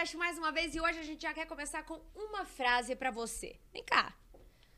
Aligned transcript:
podcast 0.00 0.16
mais 0.16 0.38
uma 0.38 0.50
vez 0.50 0.74
e 0.74 0.80
hoje 0.80 0.98
a 0.98 1.02
gente 1.02 1.20
já 1.20 1.34
quer 1.34 1.46
começar 1.46 1.82
com 1.82 2.00
uma 2.14 2.46
frase 2.46 2.96
pra 2.96 3.10
você. 3.10 3.56
Vem 3.70 3.84
cá. 3.84 4.14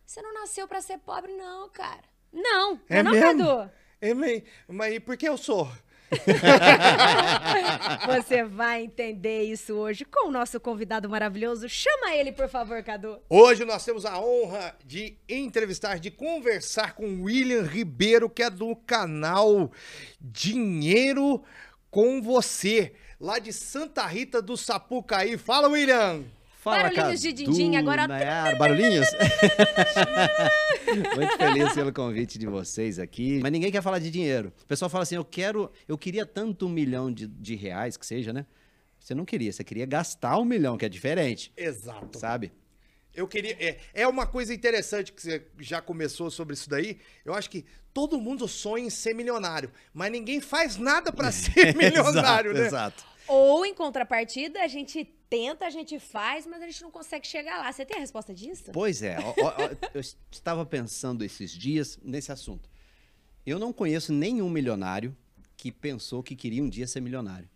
Você 0.04 0.20
não 0.20 0.34
nasceu 0.34 0.66
pra 0.66 0.80
ser 0.80 0.98
pobre, 0.98 1.32
não, 1.32 1.68
cara. 1.68 2.02
Não. 2.32 2.80
É 2.88 3.04
não, 3.04 3.12
mesmo? 3.12 3.44
Cadu? 3.44 3.70
É, 4.00 4.14
mas, 4.14 4.42
mas 4.66 4.98
por 4.98 5.16
que 5.16 5.28
eu 5.28 5.38
sou? 5.38 5.70
Você 8.06 8.42
vai 8.42 8.82
entender 8.82 9.44
isso 9.44 9.74
hoje 9.74 10.04
com 10.04 10.26
o 10.26 10.30
nosso 10.32 10.58
convidado 10.58 11.08
maravilhoso. 11.08 11.68
Chama 11.68 12.16
ele, 12.16 12.32
por 12.32 12.48
favor, 12.48 12.82
Cadu. 12.82 13.20
Hoje 13.28 13.64
nós 13.64 13.84
temos 13.84 14.04
a 14.04 14.18
honra 14.18 14.76
de 14.84 15.16
entrevistar, 15.28 16.00
de 16.00 16.10
conversar 16.10 16.94
com 16.94 17.22
William 17.22 17.62
Ribeiro, 17.62 18.28
que 18.28 18.42
é 18.42 18.50
do 18.50 18.74
canal 18.74 19.70
Dinheiro 20.20 21.44
com 21.92 22.20
Você, 22.22 22.94
lá 23.22 23.38
de 23.38 23.52
Santa 23.52 24.04
Rita 24.04 24.42
do 24.42 24.56
Sapucaí. 24.56 25.38
Fala, 25.38 25.68
William! 25.68 26.24
Fala, 26.58 26.84
Barulhinhos 26.84 27.20
de 27.20 27.30
Cadu, 27.32 27.44
din-din, 27.44 27.76
agora- 27.76 28.06
Nayara, 28.06 28.56
barulhinhos? 28.56 29.08
Muito 31.16 31.36
feliz 31.36 31.72
pelo 31.72 31.92
convite 31.92 32.38
de 32.38 32.46
vocês 32.46 33.00
aqui. 33.00 33.40
Mas 33.42 33.50
ninguém 33.50 33.72
quer 33.72 33.82
falar 33.82 33.98
de 33.98 34.08
dinheiro. 34.10 34.52
O 34.62 34.66
pessoal 34.66 34.88
fala 34.88 35.02
assim, 35.02 35.16
eu 35.16 35.24
quero, 35.24 35.72
eu 35.88 35.98
queria 35.98 36.24
tanto 36.24 36.66
um 36.66 36.68
milhão 36.68 37.12
de, 37.12 37.26
de 37.26 37.56
reais, 37.56 37.96
que 37.96 38.06
seja, 38.06 38.32
né? 38.32 38.46
Você 39.00 39.12
não 39.12 39.24
queria, 39.24 39.52
você 39.52 39.64
queria 39.64 39.86
gastar 39.86 40.38
um 40.38 40.44
milhão, 40.44 40.78
que 40.78 40.84
é 40.84 40.88
diferente, 40.88 41.52
Exato. 41.56 42.16
sabe? 42.18 42.52
Eu 43.12 43.26
queria. 43.26 43.56
É, 43.60 43.78
é 43.92 44.06
uma 44.08 44.26
coisa 44.26 44.54
interessante 44.54 45.12
que 45.12 45.20
você 45.20 45.42
já 45.58 45.82
começou 45.82 46.30
sobre 46.30 46.54
isso 46.54 46.70
daí. 46.70 46.98
Eu 47.24 47.34
acho 47.34 47.50
que 47.50 47.64
todo 47.92 48.18
mundo 48.20 48.46
sonha 48.48 48.86
em 48.86 48.90
ser 48.90 49.14
milionário, 49.14 49.70
mas 49.92 50.10
ninguém 50.12 50.40
faz 50.40 50.76
nada 50.76 51.12
pra 51.12 51.30
ser 51.32 51.76
milionário, 51.76 52.52
exato, 52.52 52.60
né? 52.60 52.66
Exato. 52.66 53.11
Ou, 53.28 53.64
em 53.64 53.74
contrapartida, 53.74 54.62
a 54.62 54.68
gente 54.68 55.04
tenta, 55.28 55.66
a 55.66 55.70
gente 55.70 55.98
faz, 55.98 56.46
mas 56.46 56.60
a 56.62 56.66
gente 56.66 56.82
não 56.82 56.90
consegue 56.90 57.26
chegar 57.26 57.58
lá. 57.58 57.72
Você 57.72 57.84
tem 57.84 57.96
a 57.96 58.00
resposta 58.00 58.34
disso? 58.34 58.70
Pois 58.72 59.02
é, 59.02 59.18
ó, 59.18 59.30
ó, 59.30 59.54
eu 59.94 60.00
estava 60.30 60.66
pensando 60.66 61.24
esses 61.24 61.50
dias 61.50 61.98
nesse 62.02 62.30
assunto. 62.30 62.68
Eu 63.44 63.58
não 63.58 63.72
conheço 63.72 64.12
nenhum 64.12 64.48
milionário 64.50 65.16
que 65.56 65.72
pensou 65.72 66.22
que 66.22 66.36
queria 66.36 66.62
um 66.62 66.68
dia 66.68 66.86
ser 66.86 67.00
milionário. 67.00 67.48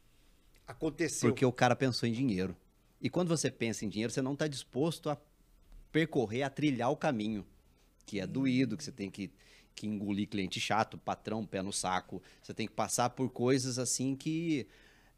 Aconteceu. 0.67 1.31
Porque 1.31 1.45
o 1.45 1.53
cara 1.53 1.77
pensou 1.77 2.08
em 2.08 2.12
dinheiro. 2.12 2.56
E 3.01 3.11
quando 3.11 3.28
você 3.28 3.51
pensa 3.51 3.84
em 3.84 3.89
dinheiro, 3.89 4.12
você 4.12 4.23
não 4.23 4.33
está 4.33 4.48
disposto 4.48 5.11
a 5.11 5.19
percorrer, 5.92 6.42
a 6.42 6.51
trilhar 6.51 6.91
o 6.91 6.97
caminho, 6.97 7.47
que 8.05 8.20
é 8.20 8.27
doído, 8.27 8.77
que 8.77 8.84
você 8.84 8.92
tem 8.92 9.11
que, 9.11 9.30
que 9.75 9.86
engolir 9.86 10.28
cliente 10.28 10.58
chato, 10.58 10.98
patrão, 10.98 11.45
pé 11.45 11.62
no 11.62 11.73
saco. 11.73 12.23
Você 12.42 12.55
tem 12.55 12.67
que 12.67 12.73
passar 12.73 13.11
por 13.11 13.30
coisas 13.30 13.78
assim 13.78 14.17
que 14.17 14.67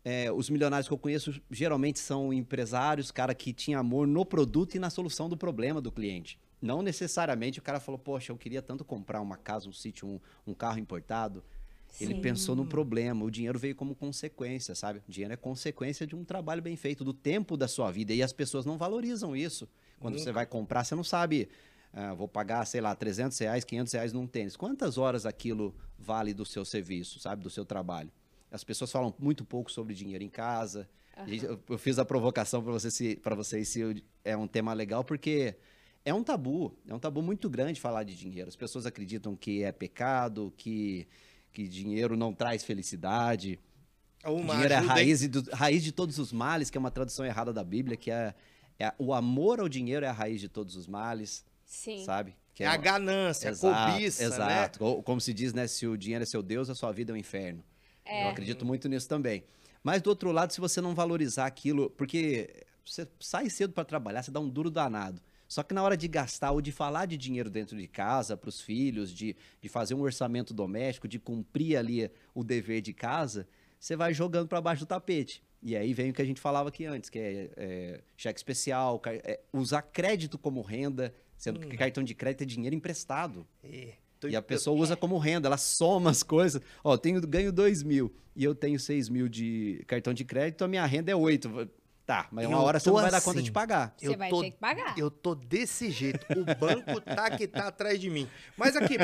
é, 0.04 0.30
os 0.32 0.48
milionários 0.48 0.88
que 0.88 0.94
eu 0.94 0.98
conheço 0.98 1.40
geralmente 1.50 1.98
são 1.98 2.32
empresários, 2.32 3.10
cara 3.10 3.34
que 3.34 3.52
tinha 3.52 3.78
amor 3.78 4.06
no 4.06 4.24
produto 4.24 4.74
e 4.74 4.78
na 4.78 4.90
solução 4.90 5.28
do 5.28 5.36
problema 5.36 5.80
do 5.80 5.92
cliente. 5.92 6.38
Não 6.60 6.82
necessariamente 6.82 7.58
o 7.58 7.62
cara 7.62 7.78
falou, 7.78 7.98
poxa, 7.98 8.32
eu 8.32 8.36
queria 8.36 8.60
tanto 8.60 8.84
comprar 8.84 9.20
uma 9.20 9.36
casa, 9.36 9.68
um 9.68 9.72
sítio, 9.72 10.08
um, 10.08 10.20
um 10.46 10.54
carro 10.54 10.78
importado. 10.78 11.42
Ele 12.00 12.14
Sim. 12.14 12.20
pensou 12.20 12.54
no 12.54 12.66
problema, 12.66 13.24
o 13.24 13.30
dinheiro 13.30 13.58
veio 13.58 13.74
como 13.74 13.94
consequência, 13.94 14.74
sabe? 14.74 15.00
O 15.08 15.10
dinheiro 15.10 15.32
é 15.32 15.36
consequência 15.36 16.06
de 16.06 16.14
um 16.14 16.24
trabalho 16.24 16.60
bem 16.60 16.76
feito, 16.76 17.04
do 17.04 17.12
tempo 17.12 17.56
da 17.56 17.66
sua 17.66 17.90
vida. 17.90 18.12
E 18.12 18.22
as 18.22 18.32
pessoas 18.32 18.66
não 18.66 18.76
valorizam 18.76 19.34
isso. 19.34 19.68
Quando 19.98 20.18
você 20.18 20.30
vai 20.30 20.46
comprar, 20.46 20.84
você 20.84 20.94
não 20.94 21.02
sabe, 21.02 21.48
ah, 21.92 22.14
vou 22.14 22.28
pagar, 22.28 22.64
sei 22.66 22.80
lá, 22.80 22.94
300 22.94 23.38
reais, 23.38 23.64
500 23.64 23.92
reais 23.92 24.12
num 24.12 24.26
tênis. 24.26 24.56
Quantas 24.56 24.98
horas 24.98 25.26
aquilo 25.26 25.74
vale 25.98 26.34
do 26.34 26.44
seu 26.44 26.64
serviço, 26.64 27.18
sabe? 27.18 27.42
Do 27.42 27.50
seu 27.50 27.64
trabalho? 27.64 28.10
As 28.50 28.64
pessoas 28.64 28.90
falam 28.90 29.14
muito 29.18 29.44
pouco 29.44 29.70
sobre 29.70 29.94
dinheiro 29.94 30.24
em 30.24 30.28
casa. 30.28 30.88
E 31.26 31.38
Eu, 31.38 31.60
eu 31.68 31.78
fiz 31.78 31.98
a 31.98 32.04
provocação 32.04 32.62
para 32.62 32.72
você 32.72 32.90
se, 32.90 33.20
vocês 33.36 33.68
se 33.68 34.02
é 34.24 34.36
um 34.36 34.46
tema 34.46 34.72
legal, 34.72 35.02
porque 35.04 35.56
é 36.04 36.14
um 36.14 36.22
tabu. 36.22 36.76
É 36.88 36.94
um 36.94 36.98
tabu 36.98 37.20
muito 37.22 37.50
grande 37.50 37.80
falar 37.80 38.04
de 38.04 38.14
dinheiro. 38.16 38.48
As 38.48 38.56
pessoas 38.56 38.86
acreditam 38.86 39.34
que 39.36 39.62
é 39.62 39.72
pecado, 39.72 40.52
que, 40.56 41.06
que 41.52 41.66
dinheiro 41.68 42.16
não 42.16 42.32
traz 42.32 42.62
felicidade. 42.64 43.58
Uma 44.24 44.54
dinheiro 44.54 44.74
é 44.74 44.76
a 44.76 44.80
raiz, 44.80 45.28
do- 45.28 45.50
raiz 45.52 45.82
de 45.82 45.92
todos 45.92 46.18
os 46.18 46.32
males, 46.32 46.70
que 46.70 46.78
é 46.78 46.80
uma 46.80 46.90
tradução 46.90 47.24
errada 47.26 47.52
da 47.52 47.62
Bíblia, 47.64 47.96
que 47.96 48.10
é, 48.10 48.34
é 48.78 48.92
o 48.98 49.12
amor 49.12 49.60
ao 49.60 49.68
dinheiro 49.68 50.04
é 50.06 50.08
a 50.08 50.12
raiz 50.12 50.40
de 50.40 50.48
todos 50.48 50.74
os 50.76 50.86
males, 50.86 51.44
Sim. 51.64 52.04
sabe? 52.04 52.34
Que 52.54 52.64
É 52.64 52.66
a 52.66 52.70
uma- 52.70 52.76
ganância, 52.78 53.48
a 53.48 53.52
Exato, 53.52 53.92
cobiça, 53.92 54.22
né? 54.30 54.34
Exato. 54.36 54.78
Co- 54.80 55.02
Como 55.02 55.20
se 55.20 55.32
diz, 55.34 55.52
né? 55.52 55.66
Se 55.68 55.86
o 55.86 55.96
dinheiro 55.96 56.22
é 56.22 56.26
seu 56.26 56.42
Deus, 56.42 56.68
a 56.70 56.74
sua 56.74 56.90
vida 56.92 57.12
é 57.12 57.14
um 57.14 57.16
inferno. 57.16 57.62
Eu 58.08 58.28
acredito 58.28 58.64
muito 58.64 58.88
nisso 58.88 59.08
também. 59.08 59.44
Mas 59.82 60.02
do 60.02 60.10
outro 60.10 60.32
lado, 60.32 60.52
se 60.52 60.60
você 60.60 60.80
não 60.80 60.94
valorizar 60.94 61.46
aquilo, 61.46 61.90
porque 61.90 62.64
você 62.84 63.06
sai 63.20 63.48
cedo 63.50 63.72
para 63.72 63.84
trabalhar, 63.84 64.22
você 64.22 64.30
dá 64.30 64.40
um 64.40 64.48
duro 64.48 64.70
danado. 64.70 65.20
Só 65.46 65.62
que 65.62 65.72
na 65.72 65.82
hora 65.82 65.96
de 65.96 66.06
gastar 66.06 66.50
ou 66.52 66.60
de 66.60 66.70
falar 66.70 67.06
de 67.06 67.16
dinheiro 67.16 67.48
dentro 67.48 67.76
de 67.76 67.88
casa 67.88 68.36
para 68.36 68.48
os 68.48 68.60
filhos, 68.60 69.10
de, 69.10 69.34
de 69.62 69.68
fazer 69.68 69.94
um 69.94 70.00
orçamento 70.02 70.52
doméstico, 70.52 71.08
de 71.08 71.18
cumprir 71.18 71.76
ali 71.76 72.10
o 72.34 72.44
dever 72.44 72.82
de 72.82 72.92
casa, 72.92 73.48
você 73.80 73.96
vai 73.96 74.12
jogando 74.12 74.46
para 74.46 74.60
baixo 74.60 74.84
do 74.84 74.88
tapete. 74.88 75.42
E 75.62 75.74
aí 75.74 75.94
vem 75.94 76.10
o 76.10 76.12
que 76.12 76.22
a 76.22 76.24
gente 76.24 76.40
falava 76.40 76.68
aqui 76.68 76.84
antes, 76.84 77.08
que 77.08 77.18
é, 77.18 77.50
é, 77.56 78.00
cheque 78.16 78.38
especial, 78.38 79.00
é, 79.06 79.40
usar 79.52 79.82
crédito 79.82 80.38
como 80.38 80.60
renda, 80.60 81.14
sendo 81.36 81.60
que 81.60 81.76
cartão 81.76 82.04
de 82.04 82.14
crédito 82.14 82.42
é 82.42 82.46
dinheiro 82.46 82.76
emprestado. 82.76 83.46
É, 83.64 83.94
tô- 84.20 84.28
E 84.28 84.36
a 84.36 84.42
pessoa 84.42 84.76
usa 84.78 84.96
como 84.96 85.16
renda, 85.18 85.48
ela 85.48 85.56
soma 85.58 86.10
as 86.10 86.22
coisas. 86.22 86.60
Ó, 86.82 86.94
eu 86.94 86.98
tenho, 86.98 87.20
ganho 87.26 87.52
2 87.52 87.82
mil 87.82 88.12
e 88.34 88.44
eu 88.44 88.54
tenho 88.54 88.78
6 88.78 89.08
mil 89.08 89.28
de 89.28 89.82
cartão 89.86 90.12
de 90.14 90.24
crédito, 90.24 90.64
a 90.64 90.68
minha 90.68 90.84
renda 90.86 91.10
é 91.10 91.16
8. 91.16 91.68
Tá, 92.06 92.26
mas 92.32 92.46
uma 92.46 92.56
Eu 92.56 92.62
hora 92.62 92.80
você 92.80 92.84
tô 92.88 92.94
não 92.96 93.02
vai 93.02 93.10
dar 93.10 93.20
conta 93.20 93.36
assim. 93.38 93.44
de 93.44 93.52
pagar. 93.52 93.94
Você 93.98 94.16
vai 94.16 94.30
ter 94.30 94.50
que 94.50 94.56
pagar. 94.56 94.98
Eu 94.98 95.10
tô 95.10 95.34
desse 95.34 95.90
jeito. 95.90 96.24
O 96.32 96.42
banco 96.58 97.00
tá 97.02 97.30
que 97.36 97.46
tá 97.46 97.68
atrás 97.68 98.00
de 98.00 98.08
mim. 98.08 98.26
Mas 98.56 98.74
aqui, 98.76 98.94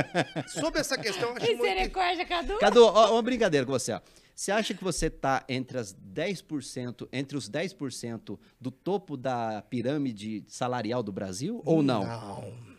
sobre 0.48 0.80
essa 0.80 0.96
questão, 0.96 1.28
eu 1.28 1.36
acho 1.36 1.46
muito... 1.48 1.62
Misericórdia, 1.64 2.24
Cadu. 2.24 2.58
Cadu, 2.58 2.82
ó, 2.86 3.12
uma 3.12 3.20
brincadeira 3.20 3.66
com 3.66 3.72
você, 3.72 3.92
ó. 3.92 4.00
Você 4.34 4.50
acha 4.50 4.72
que 4.72 4.82
você 4.82 5.10
tá 5.10 5.44
entre 5.50 5.76
as 5.78 5.94
10%, 5.94 7.06
entre 7.12 7.36
os 7.36 7.48
10% 7.48 8.38
do 8.58 8.70
topo 8.70 9.16
da 9.18 9.62
pirâmide 9.68 10.42
salarial 10.48 11.02
do 11.02 11.12
Brasil 11.12 11.60
ou 11.64 11.82
não? 11.82 12.04
Não. 12.06 12.73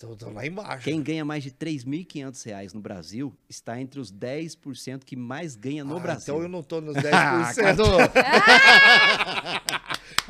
Tô, 0.00 0.16
tô 0.16 0.30
lá 0.30 0.46
embaixo. 0.46 0.84
Quem 0.84 1.02
ganha 1.02 1.26
mais 1.26 1.42
de 1.42 1.50
3.500 1.50 2.46
reais 2.46 2.72
no 2.72 2.80
Brasil 2.80 3.36
está 3.46 3.78
entre 3.78 4.00
os 4.00 4.10
10% 4.10 5.04
que 5.04 5.14
mais 5.14 5.54
ganha 5.54 5.84
no 5.84 5.98
Ah, 5.98 6.00
Brasil. 6.00 6.32
Então 6.32 6.42
eu 6.42 6.48
não 6.48 6.62
tô 6.62 6.80
nos 6.80 6.96
10%. 7.04 7.10
Ah! 8.16 9.60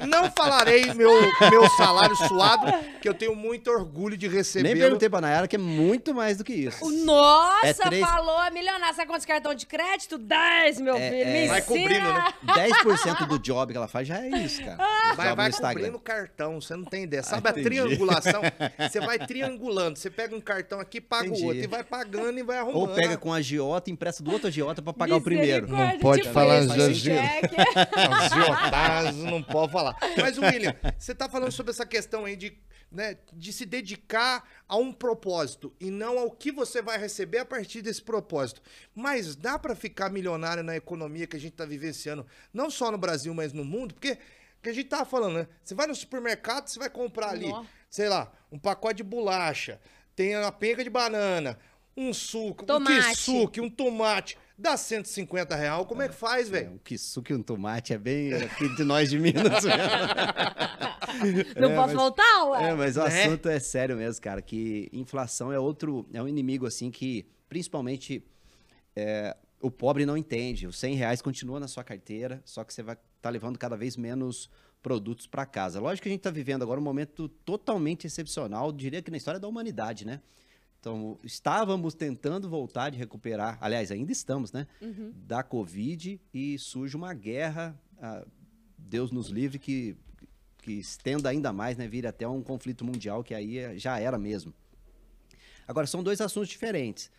não 0.07 0.31
falarei 0.31 0.93
meu, 0.95 1.11
meu 1.51 1.69
salário 1.71 2.15
suado, 2.17 2.73
que 3.01 3.09
eu 3.09 3.15
tenho 3.15 3.35
muito 3.35 3.71
orgulho 3.71 4.17
de 4.17 4.29
receber. 4.29 4.69
Nem 4.69 4.77
perguntei 4.77 5.09
pra 5.09 5.21
Nayara 5.21 5.47
que 5.49 5.57
é 5.57 5.59
muito 5.59 6.15
mais 6.15 6.39
do 6.39 6.45
que 6.45 6.53
isso. 6.53 6.89
Nossa, 7.05 7.67
É 7.67 7.73
três- 7.75 8.05
falou 8.07 8.37
a 8.39 8.51
milionária. 8.51 8.95
Sabe 8.95 9.09
quantos 9.09 9.25
cartão 9.27 9.55
de 9.55 9.67
crédito? 9.67 10.19
10, 10.19 10.81
meu 10.81 10.97
É, 10.97 11.11
filho. 11.11 11.23
é. 11.23 11.43
Me 11.43 11.49
Vai 11.49 11.63
cobrindo, 11.63 12.13
né? 12.13 12.25
10% 12.45 13.27
do 13.27 13.39
job 13.39 13.73
que 13.73 13.77
ela 13.77 13.89
faz 13.89 14.07
já 14.09 14.19
é 14.25 14.29
isso, 14.29 14.63
cara. 14.65 14.77
Vai, 15.15 15.27
Job 15.29 15.37
vai 15.37 15.45
no 15.49 15.49
Instagram. 15.51 15.75
cobrindo 15.81 15.97
o 15.97 16.01
cartão, 16.01 16.61
você 16.61 16.75
não 16.77 16.85
tem 16.85 17.05
ideia. 17.05 17.23
Sabe 17.23 17.47
a 17.49 17.51
entendi. 17.51 17.65
triangulação? 17.69 18.43
Você 18.91 19.01
vai 19.01 19.19
triangulando. 19.19 19.99
Você 19.99 20.11
pega 20.11 20.35
um 20.35 20.41
cartão 20.41 20.81
aqui, 20.81 21.01
paga 21.01 21.27
Entendi. 21.27 21.43
o 21.43 21.47
outro. 21.47 21.63
E 21.63 21.67
vai 21.67 21.85
pagando 21.85 22.39
e 22.39 22.43
vai 22.43 22.59
arrumando. 22.59 22.77
Ou 22.77 22.89
pega 22.89 23.17
com 23.17 23.33
a 23.33 23.37
agiota, 23.37 23.91
empresta 23.91 24.23
do 24.23 24.33
outro 24.33 24.49
agiota 24.49 24.81
pra 24.83 24.93
pagar 24.93 25.17
o 25.17 25.21
primeiro. 25.21 25.69
Não 25.69 25.99
pode 25.99 26.23
tipo 26.23 26.35
falar 26.35 26.63
cheque. 26.95 27.57
Agiotados, 27.97 29.17
não 29.17 29.43
pode 29.43 29.73
falar. 29.73 29.90
Mas, 30.21 30.39
William, 30.39 30.75
você 30.99 31.15
tá 31.15 31.29
falando 31.29 31.53
sobre 31.53 31.71
essa 31.71 31.87
questão 31.87 32.25
aí 32.25 32.37
de, 32.37 32.57
né, 32.91 33.17
de 33.33 33.53
se 33.53 33.65
dedicar 33.65 34.49
a 34.69 34.77
um 34.77 34.93
propósito 34.93 35.75
e 35.81 35.91
não 35.91 36.19
ao 36.19 36.31
que 36.31 36.51
você 36.53 36.83
vai 36.83 36.99
receber 36.99 37.39
a 37.39 37.45
partir 37.45 37.83
desse 37.83 38.03
propósito. 38.03 38.63
Mas 38.95 39.37
dá 39.37 39.59
pra 39.59 39.75
ficar 39.75 40.11
milionário 40.11 40.63
na 40.63 40.77
economia 40.77 41.27
que 41.27 41.37
a 41.37 41.41
gente 41.41 41.53
tá 41.53 41.65
vivenciando, 41.65 42.27
não 42.53 42.71
só 42.71 42.91
no 42.91 42.99
Brasil, 42.99 43.33
mas 43.35 43.53
no 43.53 43.65
mundo, 43.65 43.95
porque 43.95 44.19
que 44.63 44.69
a 44.69 44.73
gente 44.73 44.89
tava 44.89 45.05
falando, 45.05 45.35
né? 45.35 45.49
Você 45.63 45.75
vai 45.75 45.87
no 45.87 45.95
supermercado, 45.95 46.69
você 46.69 46.79
vai 46.79 46.91
comprar 46.91 47.31
ali, 47.31 47.49
Nó. 47.49 47.65
sei 47.89 48.09
lá, 48.09 48.31
um 48.53 48.59
pacote 48.59 48.97
de 48.97 49.03
bolacha, 49.03 49.81
tem 50.15 50.37
uma 50.37 50.53
penca 50.53 50.85
de 50.85 50.91
banana, 50.91 51.59
um 51.97 52.13
suco, 52.13 52.67
Tomate. 52.67 52.93
um 52.93 53.03
kisuke, 53.03 53.61
um 53.61 53.71
tomate, 53.71 54.37
dá 54.61 54.77
150 54.77 55.55
reais. 55.57 55.87
Como 55.87 56.03
é 56.03 56.09
que 56.09 56.15
faz, 56.15 56.49
É, 56.49 56.51
velho? 56.51 56.73
um 56.73 56.79
kisuke 56.79 57.33
e 57.33 57.37
um 57.37 57.43
tomate 57.43 57.93
é 57.93 57.99
bem 57.99 58.33
aqui 58.35 58.69
de 58.77 58.85
nós 58.85 59.09
de 59.11 59.19
Minas. 59.19 59.65
Não 61.57 61.71
É, 61.71 61.75
posso 61.75 61.89
mas- 61.89 61.93
voltar, 61.95 62.45
ué? 62.51 62.71
É, 62.71 62.75
mas 62.75 62.97
o 62.97 63.01
Né? 63.05 63.25
assunto 63.25 63.49
é 63.49 63.59
sério 63.59 63.97
mesmo, 63.97 64.23
cara, 64.23 64.41
que 64.43 64.89
inflação 64.93 65.53
é 65.53 65.59
outro, 65.59 66.07
é 66.13 66.23
um 66.23 66.29
inimigo 66.29 66.67
assim 66.67 66.91
que, 66.91 67.27
principalmente, 67.49 68.25
é, 68.95 69.37
o 69.61 69.71
pobre 69.71 70.07
não 70.07 70.17
entende. 70.17 70.67
Os 70.67 70.79
100 70.79 70.95
reais 70.95 71.21
continua 71.23 71.59
na 71.61 71.69
sua 71.69 71.85
carteira, 71.85 72.41
só 72.45 72.65
que 72.65 72.73
você 72.73 72.83
vai 72.83 72.97
estar 73.17 73.31
levando 73.31 73.59
cada 73.59 73.77
vez 73.77 73.97
menos 73.97 74.49
produtos 74.83 75.27
para 75.27 75.45
casa. 75.45 75.79
Lógico 75.81 76.05
que 76.05 76.09
a 76.09 76.13
gente 76.13 76.21
está 76.21 76.31
vivendo 76.31 76.63
agora 76.63 76.81
um 76.81 76.83
momento 76.85 77.29
totalmente 77.29 78.07
excepcional, 78.07 78.73
diria 78.73 79.03
que 79.03 79.11
na 79.11 79.17
história 79.19 79.39
da 79.39 79.47
humanidade, 79.49 80.07
né? 80.07 80.21
Então, 80.81 81.19
estávamos 81.23 81.93
tentando 81.95 82.49
voltar 82.49 82.89
de 82.91 82.97
recuperar, 82.97 83.59
aliás, 83.61 83.91
ainda 83.91 84.11
estamos, 84.13 84.51
né? 84.51 84.67
Uhum. 84.81 85.13
Da 85.27 85.43
Covid 85.43 86.19
e 86.33 86.59
surge 86.59 86.97
uma 86.97 87.13
guerra 87.13 87.79
ah, 88.01 88.25
Deus 88.79 89.11
nos 89.13 89.29
livre 89.29 89.59
que, 89.59 89.95
que 90.63 90.73
estenda 90.73 91.29
ainda 91.29 91.53
mais, 91.53 91.77
né? 91.77 91.87
Vire 91.87 92.07
até 92.07 92.27
um 92.27 92.43
conflito 92.43 92.83
mundial, 92.83 93.23
que 93.23 93.35
aí 93.35 93.59
é- 93.59 93.79
já 93.79 93.99
era 94.01 94.19
mesmo. 94.19 94.55
Agora, 95.69 95.87
são 95.87 96.03
dois 96.03 96.19
assuntos 96.21 96.49
diferentes. 96.49 97.11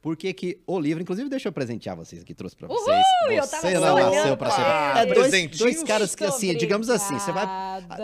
Por 0.00 0.16
que, 0.16 0.32
que 0.32 0.58
o 0.66 0.80
livro, 0.80 1.02
inclusive, 1.02 1.28
deixa 1.28 1.48
eu 1.48 1.52
presentear 1.52 1.94
vocês 1.94 2.22
aqui, 2.22 2.32
trouxe 2.34 2.56
pra 2.56 2.68
Uhul, 2.68 2.78
vocês. 2.78 3.04
eu 3.28 3.36
tava 3.46 3.68
Você 3.68 3.74
não 3.78 3.96
nasceu 3.96 4.34
pra 4.36 4.50
ser. 4.50 4.56
pra 4.62 4.94
É 5.02 5.06
dois, 5.14 5.58
dois 5.58 5.82
caras 5.82 6.14
que, 6.14 6.24
assim, 6.24 6.56
digamos 6.56 6.88
assim, 6.88 7.18
você 7.18 7.30
vai. 7.32 7.46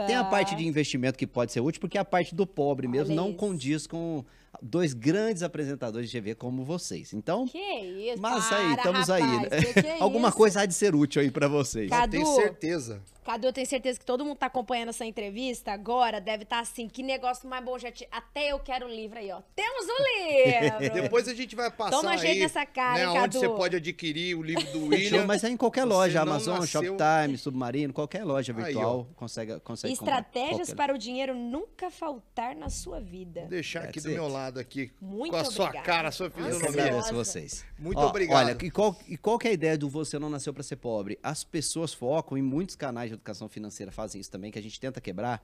Tem 0.06 0.14
a 0.14 0.22
parte 0.24 0.54
de 0.54 0.66
investimento 0.66 1.18
que 1.18 1.26
pode 1.26 1.52
ser 1.52 1.60
útil, 1.60 1.80
porque 1.80 1.96
a 1.96 2.04
parte 2.04 2.34
do 2.34 2.46
pobre 2.46 2.86
mesmo 2.86 3.12
Olha 3.14 3.16
não 3.22 3.28
isso. 3.30 3.38
condiz 3.38 3.86
com 3.86 4.22
dois 4.62 4.92
grandes 4.94 5.42
apresentadores 5.42 6.08
de 6.10 6.16
TV 6.18 6.34
como 6.34 6.64
vocês. 6.64 7.12
Então, 7.12 7.46
Que 7.46 7.58
isso? 7.58 8.20
mas 8.20 8.46
para, 8.48 8.56
aí, 8.58 8.74
estamos 8.74 9.10
aí, 9.10 9.22
rapaz, 9.22 9.50
né? 9.50 9.62
que 9.72 9.82
que 9.82 9.86
é 9.88 9.96
Alguma 10.02 10.28
isso? 10.28 10.36
coisa 10.36 10.60
há 10.60 10.66
de 10.66 10.74
ser 10.74 10.94
útil 10.94 11.22
aí 11.22 11.30
pra 11.30 11.48
vocês. 11.48 11.90
Cadu, 11.90 12.10
Tenho 12.12 12.26
certeza. 12.26 13.02
Cadu, 13.24 13.48
eu 13.48 13.52
tenho 13.52 13.66
certeza 13.66 13.98
que 13.98 14.04
todo 14.06 14.24
mundo 14.24 14.36
tá 14.36 14.46
acompanhando 14.46 14.90
essa 14.90 15.04
entrevista 15.04 15.72
agora 15.72 16.20
deve 16.20 16.44
estar 16.44 16.60
assim, 16.60 16.86
que 16.88 17.02
negócio 17.02 17.48
mais 17.48 17.64
bom, 17.64 17.76
já 17.76 17.90
te- 17.90 18.06
até 18.08 18.52
eu 18.52 18.58
quero 18.60 18.86
um 18.86 18.88
livro 18.88 19.18
aí, 19.18 19.32
ó. 19.32 19.40
Temos 19.56 19.84
um 19.84 20.02
livro! 20.04 20.94
Depois 21.02 21.26
a 21.26 21.34
gente 21.34 21.56
vai 21.56 21.68
passar 21.68 21.90
Toma 21.96 22.16
jeito 22.16 22.34
aí, 22.34 22.38
nessa 22.38 22.64
cara, 22.64 22.94
né, 22.98 23.02
hein, 23.02 23.08
onde 23.08 23.20
Cadu? 23.20 23.38
você 23.40 23.48
pode 23.48 23.74
adquirir 23.76 24.36
o 24.36 24.42
livro 24.44 24.64
do 24.66 24.78
Show, 24.78 24.88
William. 24.90 25.26
mas 25.26 25.42
é 25.42 25.48
em 25.48 25.56
qualquer 25.56 25.84
loja, 25.84 26.20
Amazon, 26.22 26.60
nasceu- 26.60 26.82
Shoptime, 26.96 27.36
Submarino, 27.36 27.92
qualquer 27.92 28.22
loja 28.22 28.52
Aí, 28.56 28.62
virtual 28.62 29.08
consegue, 29.16 29.58
consegue 29.58 29.96
comprar. 29.96 30.20
Estratégias 30.20 30.72
para 30.72 30.94
o 30.94 30.98
dinheiro 30.98 31.34
nunca 31.34 31.90
faltar 31.90 32.54
na 32.54 32.68
sua 32.70 33.00
vida. 33.00 33.40
Vou 33.40 33.48
deixar 33.50 33.80
aqui 33.80 33.94
That's 34.00 34.04
do 34.04 34.10
meu 34.10 34.24
it. 34.26 34.32
Aqui, 34.58 34.92
Muito 35.00 35.32
com 35.32 35.36
a 35.36 35.44
sua 35.44 35.66
obrigada. 35.66 35.86
cara, 35.86 36.08
a 36.08 36.12
sua 36.12 36.26
Eu 36.26 36.30
que 36.30 36.42
fisionomia. 36.42 36.68
agradeço 36.70 37.12
Nossa. 37.12 37.14
vocês. 37.14 37.64
Muito 37.78 37.98
Ó, 37.98 38.08
obrigado. 38.08 38.46
Olha, 38.46 38.58
e 38.64 38.70
qual, 38.70 38.96
e 39.08 39.16
qual 39.16 39.38
que 39.38 39.48
é 39.48 39.50
a 39.50 39.54
ideia 39.54 39.76
do 39.76 39.88
Você 39.88 40.18
Não 40.18 40.30
Nasceu 40.30 40.54
para 40.54 40.62
Ser 40.62 40.76
Pobre? 40.76 41.18
As 41.22 41.42
pessoas 41.42 41.92
focam, 41.92 42.38
e 42.38 42.42
muitos 42.42 42.76
canais 42.76 43.10
de 43.10 43.14
educação 43.14 43.48
financeira 43.48 43.90
fazem 43.90 44.20
isso 44.20 44.30
também, 44.30 44.50
que 44.52 44.58
a 44.58 44.62
gente 44.62 44.78
tenta 44.78 45.00
quebrar, 45.00 45.42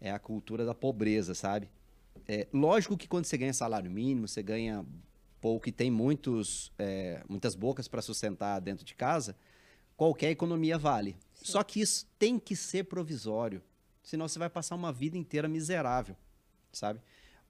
é 0.00 0.10
a 0.10 0.18
cultura 0.18 0.64
da 0.64 0.74
pobreza, 0.74 1.34
sabe? 1.34 1.68
É, 2.26 2.46
lógico 2.52 2.96
que 2.96 3.06
quando 3.06 3.24
você 3.26 3.36
ganha 3.38 3.52
salário 3.52 3.90
mínimo, 3.90 4.26
você 4.26 4.42
ganha 4.42 4.84
pouco 5.40 5.68
e 5.68 5.72
tem 5.72 5.90
muitos, 5.90 6.72
é, 6.78 7.22
muitas 7.28 7.54
bocas 7.54 7.86
para 7.88 8.02
sustentar 8.02 8.60
dentro 8.60 8.84
de 8.84 8.94
casa, 8.94 9.36
qualquer 9.96 10.30
economia 10.30 10.76
vale. 10.76 11.16
Só 11.34 11.62
que 11.62 11.80
isso 11.80 12.06
tem 12.18 12.38
que 12.38 12.56
ser 12.56 12.84
provisório, 12.84 13.62
senão 14.02 14.26
você 14.26 14.38
vai 14.38 14.50
passar 14.50 14.74
uma 14.74 14.92
vida 14.92 15.16
inteira 15.16 15.46
miserável, 15.48 16.16
sabe? 16.72 17.00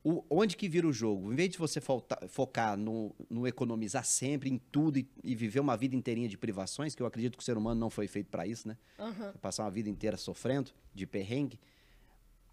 O- 0.05 0.25
onde 0.31 0.56
que 0.56 0.69
vira 0.69 0.87
o 0.87 0.93
jogo? 0.93 1.33
Em 1.33 1.37
vez 1.37 1.50
de 1.50 1.59
você 1.59 1.81
falta- 1.81 2.27
focar 2.29 2.77
no, 2.77 3.15
no 3.29 3.47
economizar 3.47 4.05
sempre 4.05 4.49
em 4.49 4.59
tudo 4.59 4.99
e, 4.99 5.09
e 5.25 5.35
viver 5.35 5.61
uma 5.61 5.77
vida 5.77 5.97
inteirinha 5.97 6.29
de 6.29 6.39
privações, 6.39 6.95
que 6.95 7.03
eu 7.03 7.06
acredito 7.06 7.37
que 7.37 7.43
o 7.43 7.45
ser 7.45 7.56
humano 7.56 7.79
não 7.81 7.91
foi 7.91 8.06
feito 8.06 8.29
para 8.31 8.47
isso, 8.47 8.69
né? 8.69 8.77
Aham. 8.99 9.33
Passar 9.43 9.65
uma 9.65 9.71
vida 9.71 9.89
inteira 9.91 10.17
sofrendo 10.17 10.71
de 10.95 11.06
perrengue. 11.06 11.59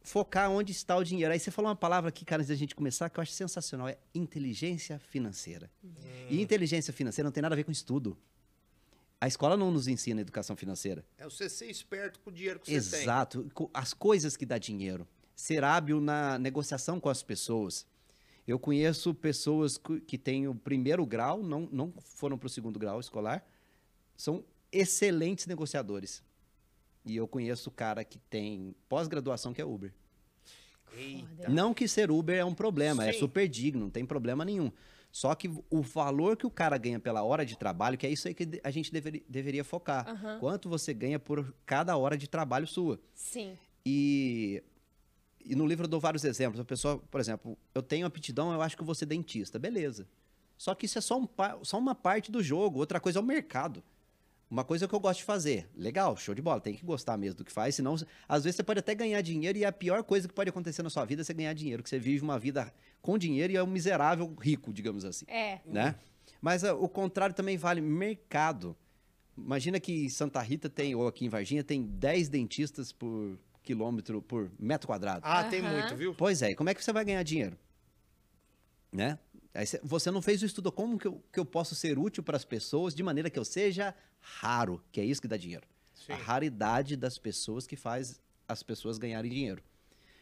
Focar 0.01 0.51
onde 0.51 0.71
está 0.71 0.95
o 0.95 1.03
dinheiro. 1.03 1.33
Aí 1.33 1.39
você 1.39 1.49
falou 1.49 1.69
uma 1.69 1.75
palavra 1.75 2.09
aqui, 2.09 2.23
cara, 2.25 2.41
antes 2.41 2.49
da 2.49 2.55
gente 2.55 2.75
começar, 2.75 3.09
que 3.09 3.19
eu 3.19 3.21
acho 3.21 3.31
sensacional. 3.31 3.87
É 3.87 3.97
inteligência 4.13 4.99
financeira. 4.99 5.71
E 6.29 6.39
inteligência 6.41 6.93
financeira 6.93 7.25
não 7.27 7.31
tem 7.31 7.41
nada 7.41 7.55
a 7.55 7.57
ver 7.57 7.63
com 7.63 7.71
estudo. 7.71 8.15
A 9.19 9.27
escola 9.27 9.57
não 9.57 9.71
nos 9.71 9.87
ensina 9.87 10.21
educação 10.21 10.55
financeira. 10.55 11.03
É 11.17 11.23
você 11.23 11.49
ser 11.49 11.67
esperto 11.71 12.19
com 12.19 12.29
o 12.29 12.33
dinheiro 12.33 12.59
que 12.59 12.67
você 12.69 12.91
tem. 12.91 13.01
Exato. 13.01 13.49
As 13.73 13.93
coisas 13.93 14.37
que 14.37 14.45
dá 14.45 14.57
dinheiro. 14.59 15.07
Ser 15.35 15.63
hábil 15.63 15.99
na 15.99 16.37
negociação 16.39 16.99
com 16.99 17.09
as 17.09 17.21
pessoas. 17.21 17.85
Eu 18.47 18.59
conheço 18.59 19.13
pessoas 19.13 19.77
que 20.07 20.17
têm 20.17 20.47
o 20.47 20.53
primeiro 20.55 21.05
grau, 21.05 21.41
não, 21.41 21.67
não 21.71 21.91
foram 21.99 22.37
para 22.37 22.47
o 22.47 22.49
segundo 22.49 22.77
grau 22.77 22.99
escolar, 22.99 23.45
são 24.15 24.43
excelentes 24.71 25.47
negociadores. 25.47 26.23
E 27.03 27.15
eu 27.15 27.27
conheço 27.27 27.69
o 27.69 27.71
cara 27.73 28.03
que 28.03 28.17
tem 28.19 28.75
pós-graduação 28.87 29.53
que 29.53 29.61
é 29.61 29.65
Uber. 29.65 29.91
Eita. 30.95 31.49
Não 31.49 31.73
que 31.73 31.87
ser 31.87 32.09
Uber 32.09 32.37
é 32.37 32.45
um 32.45 32.53
problema, 32.53 33.05
é 33.05 33.11
Sim. 33.11 33.19
super 33.19 33.47
digno, 33.47 33.81
não 33.81 33.89
tem 33.89 34.05
problema 34.05 34.45
nenhum. 34.45 34.71
Só 35.11 35.33
que 35.33 35.49
o 35.69 35.81
valor 35.81 36.35
que 36.37 36.45
o 36.45 36.51
cara 36.51 36.77
ganha 36.77 36.99
pela 36.99 37.23
hora 37.23 37.45
de 37.45 37.57
trabalho, 37.57 37.97
que 37.97 38.05
é 38.05 38.09
isso 38.09 38.27
aí 38.27 38.33
que 38.33 38.59
a 38.63 38.69
gente 38.71 38.91
deveri- 38.91 39.25
deveria 39.29 39.63
focar. 39.63 40.07
Aham. 40.07 40.39
Quanto 40.39 40.69
você 40.69 40.93
ganha 40.93 41.17
por 41.19 41.53
cada 41.65 41.95
hora 41.97 42.17
de 42.17 42.27
trabalho 42.27 42.67
sua. 42.67 42.99
Sim. 43.13 43.57
E, 43.85 44.61
e 45.45 45.55
no 45.55 45.65
livro 45.65 45.85
eu 45.85 45.89
dou 45.89 45.99
vários 45.99 46.23
exemplos. 46.23 46.59
A 46.59 46.65
pessoa, 46.65 46.97
por 46.97 47.19
exemplo, 47.19 47.57
eu 47.73 47.81
tenho 47.81 48.05
aptidão, 48.05 48.51
eu 48.51 48.61
acho 48.61 48.75
que 48.75 48.81
eu 48.81 48.85
vou 48.85 48.95
ser 48.95 49.05
dentista. 49.05 49.59
Beleza. 49.59 50.07
Só 50.57 50.73
que 50.73 50.85
isso 50.85 50.97
é 50.97 51.01
só, 51.01 51.19
um 51.19 51.27
só 51.63 51.77
uma 51.77 51.93
parte 51.93 52.31
do 52.31 52.41
jogo. 52.41 52.79
Outra 52.79 52.99
coisa 52.99 53.19
é 53.19 53.21
o 53.21 53.25
mercado. 53.25 53.83
Uma 54.49 54.63
coisa 54.63 54.87
que 54.87 54.93
eu 54.93 54.99
gosto 54.99 55.19
de 55.19 55.25
fazer. 55.25 55.67
Legal, 55.75 56.15
show 56.15 56.33
de 56.33 56.41
bola. 56.41 56.61
Tem 56.61 56.73
que 56.73 56.85
gostar 56.85 57.17
mesmo 57.17 57.37
do 57.39 57.43
que 57.45 57.51
faz. 57.51 57.75
Senão, 57.75 57.95
às 58.27 58.43
vezes, 58.43 58.55
você 58.55 58.63
pode 58.63 58.79
até 58.79 58.95
ganhar 58.95 59.19
dinheiro 59.21 59.57
e 59.57 59.65
a 59.65 59.71
pior 59.71 60.03
coisa 60.03 60.27
que 60.27 60.33
pode 60.33 60.49
acontecer 60.49 60.81
na 60.83 60.89
sua 60.89 61.03
vida 61.03 61.21
é 61.21 61.25
você 61.25 61.33
ganhar 61.33 61.53
dinheiro. 61.53 61.83
Que 61.83 61.89
você 61.89 61.99
vive 61.99 62.23
uma 62.23 62.39
vida 62.39 62.73
com 63.01 63.17
dinheiro 63.17 63.51
e 63.51 63.55
é 63.55 63.63
um 63.63 63.67
miserável 63.67 64.33
rico, 64.39 64.71
digamos 64.71 65.03
assim 65.03 65.25
É. 65.27 65.59
né? 65.65 65.95
Mas 66.41 66.63
ah, 66.63 66.73
o 66.75 66.87
contrário 66.87 67.35
também 67.35 67.57
vale 67.57 67.81
mercado. 67.81 68.75
Imagina 69.37 69.79
que 69.79 70.09
Santa 70.09 70.41
Rita 70.41 70.69
tem, 70.69 70.95
ou 70.95 71.07
aqui 71.07 71.25
em 71.25 71.29
Varginha, 71.29 71.63
tem 71.63 71.83
10 71.83 72.29
dentistas 72.29 72.91
por 72.91 73.37
quilômetro, 73.65 74.21
por 74.21 74.49
metro 74.59 74.87
quadrado. 74.87 75.21
Ah, 75.25 75.43
tem 75.43 75.59
Aham. 75.59 75.71
muito, 75.73 75.95
viu? 75.95 76.13
Pois 76.15 76.41
é, 76.41 76.51
e 76.51 76.55
como 76.55 76.69
é 76.69 76.73
que 76.73 76.83
você 76.83 76.93
vai 76.93 77.03
ganhar 77.03 77.23
dinheiro? 77.23 77.57
Né? 78.91 79.19
Aí 79.53 79.65
cê- 79.65 79.81
você 79.83 80.09
não 80.11 80.21
fez 80.21 80.41
o 80.41 80.45
estudo, 80.45 80.71
como 80.71 80.97
que 80.97 81.07
eu, 81.07 81.21
que 81.33 81.39
eu 81.39 81.45
posso 81.45 81.75
ser 81.75 81.97
útil 81.97 82.23
para 82.23 82.37
as 82.37 82.45
pessoas 82.45 82.93
de 82.95 83.01
maneira 83.03 83.29
que 83.29 83.39
eu 83.39 83.43
seja 83.43 83.93
raro, 84.21 84.81
que 84.91 85.01
é 85.01 85.05
isso 85.05 85.21
que 85.21 85.27
dá 85.27 85.35
dinheiro. 85.35 85.67
Sim. 85.93 86.13
A 86.13 86.15
raridade 86.15 86.95
das 86.95 87.17
pessoas 87.17 87.65
que 87.65 87.75
faz 87.75 88.21
as 88.47 88.61
pessoas 88.61 88.97
ganharem 88.97 89.31
dinheiro. 89.31 89.63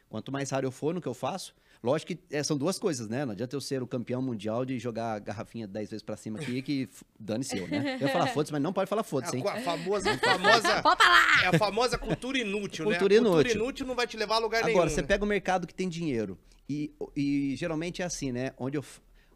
Quanto 0.10 0.32
mais 0.32 0.50
raro 0.52 0.66
eu 0.68 0.72
for 0.72 0.94
no 0.94 1.02
que 1.02 1.08
eu 1.08 1.14
faço, 1.14 1.54
lógico 1.84 2.16
que 2.16 2.20
é, 2.36 2.42
são 2.42 2.58
duas 2.58 2.80
coisas, 2.80 3.10
né? 3.10 3.26
Não 3.26 3.34
adianta 3.34 3.56
eu 3.56 3.62
ser 3.62 3.84
o 3.84 3.88
campeão 3.88 4.22
mundial 4.22 4.64
de 4.66 4.80
jogar 4.80 5.14
a 5.16 5.20
garrafinha 5.20 5.68
10 5.68 5.90
vezes 5.90 6.04
pra 6.04 6.16
cima 6.16 6.40
aqui, 6.40 6.62
que 6.62 6.90
dane-se 7.20 7.58
eu, 7.58 7.68
né? 7.68 7.98
Eu 8.00 8.08
ia 8.08 8.14
falar 8.14 8.28
foda-se, 8.28 8.52
mas 8.52 8.62
não 8.62 8.72
pode 8.72 8.90
falar 8.90 9.04
foda-se, 9.04 9.36
hein? 9.38 9.44
A, 9.46 9.54
a 9.54 9.62
famosa, 9.62 10.18
famosa, 10.18 10.82
Pode 10.82 11.04
falar! 11.04 11.44
é 11.44 11.48
a 11.48 11.58
famosa 11.60 11.98
cultura 11.98 12.38
inútil, 12.38 12.86
Cultura 12.86 12.90
né? 12.92 12.96
A 12.96 13.00
Cultura 13.00 13.14
inútil. 13.16 13.62
inútil 13.62 13.86
não 13.88 13.96
vai 13.96 14.08
te 14.08 14.16
levar 14.18 14.36
a 14.36 14.40
lugar 14.40 14.60
Agora, 14.60 14.74
nenhum. 14.74 14.90
você 14.90 15.02
né? 15.02 15.08
pega 15.08 15.24
o 15.24 15.28
mercado 15.28 15.68
que 15.68 15.74
tem 15.76 15.90
dinheiro 15.90 16.40
e, 16.70 16.94
e 17.16 17.56
geralmente 17.58 18.02
é 18.02 18.06
assim, 18.06 18.32
né? 18.32 18.54
Onde, 18.58 18.78
eu 18.78 18.86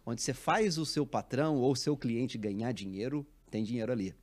onde 0.05 0.21
você 0.21 0.33
faz 0.33 0.77
o 0.77 0.85
seu 0.85 1.05
patrão 1.05 1.57
ou 1.57 1.73
o 1.73 1.75
seu 1.75 1.97
cliente 1.97 2.37
ganhar 2.37 2.71
dinheiro, 2.71 3.27
tem 3.51 3.63
dinheiro 3.63 3.91
ali. 3.91 4.15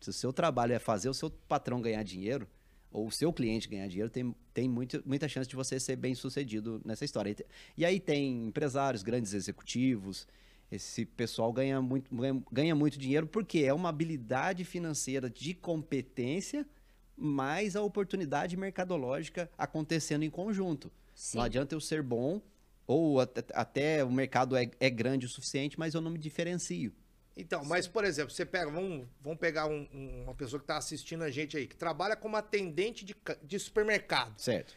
Se 0.00 0.08
o 0.08 0.12
seu 0.14 0.32
trabalho 0.32 0.72
é 0.72 0.78
fazer 0.78 1.10
o 1.10 1.14
seu 1.14 1.28
patrão 1.30 1.80
ganhar 1.82 2.02
dinheiro, 2.02 2.48
ou 2.90 3.06
o 3.06 3.10
seu 3.12 3.32
cliente 3.32 3.68
ganhar 3.68 3.86
dinheiro, 3.86 4.10
tem, 4.10 4.34
tem 4.52 4.68
muito, 4.68 5.02
muita 5.06 5.28
chance 5.28 5.48
de 5.48 5.56
você 5.56 5.78
ser 5.78 5.96
bem 5.96 6.14
sucedido 6.14 6.80
nessa 6.84 7.04
história. 7.04 7.34
E 7.76 7.84
aí 7.84 8.00
tem 8.00 8.46
empresários, 8.46 9.02
grandes 9.02 9.32
executivos, 9.32 10.26
esse 10.70 11.04
pessoal 11.04 11.52
ganha 11.52 11.82
muito, 11.82 12.14
ganha, 12.14 12.42
ganha 12.52 12.74
muito 12.74 12.98
dinheiro 12.98 13.26
porque 13.26 13.60
é 13.60 13.74
uma 13.74 13.88
habilidade 13.88 14.64
financeira 14.64 15.28
de 15.28 15.52
competência 15.52 16.66
mais 17.16 17.76
a 17.76 17.82
oportunidade 17.82 18.56
mercadológica 18.56 19.50
acontecendo 19.58 20.22
em 20.22 20.30
conjunto. 20.30 20.90
Sim. 21.14 21.38
Não 21.38 21.44
adianta 21.44 21.74
eu 21.74 21.80
ser 21.80 22.02
bom, 22.02 22.40
ou 22.86 23.20
até, 23.20 23.44
até 23.52 24.04
o 24.04 24.10
mercado 24.10 24.56
é, 24.56 24.70
é 24.80 24.88
grande 24.88 25.26
o 25.26 25.28
suficiente, 25.28 25.78
mas 25.78 25.94
eu 25.94 26.00
não 26.00 26.10
me 26.10 26.18
diferencio. 26.18 26.92
Então, 27.40 27.64
mas, 27.64 27.86
por 27.88 28.04
exemplo, 28.04 28.30
você 28.32 28.44
pega, 28.44 28.70
vamos, 28.70 29.06
vamos 29.20 29.38
pegar 29.38 29.66
um- 29.66 29.88
um- 29.92 30.22
uma 30.24 30.34
pessoa 30.34 30.58
que 30.60 30.64
está 30.64 30.76
assistindo 30.76 31.22
a 31.24 31.30
gente 31.30 31.56
aí, 31.56 31.66
que 31.66 31.76
trabalha 31.76 32.14
como 32.16 32.36
atendente 32.36 33.04
de, 33.04 33.14
ca- 33.14 33.36
de 33.42 33.58
supermercado. 33.58 34.38
Certo. 34.38 34.74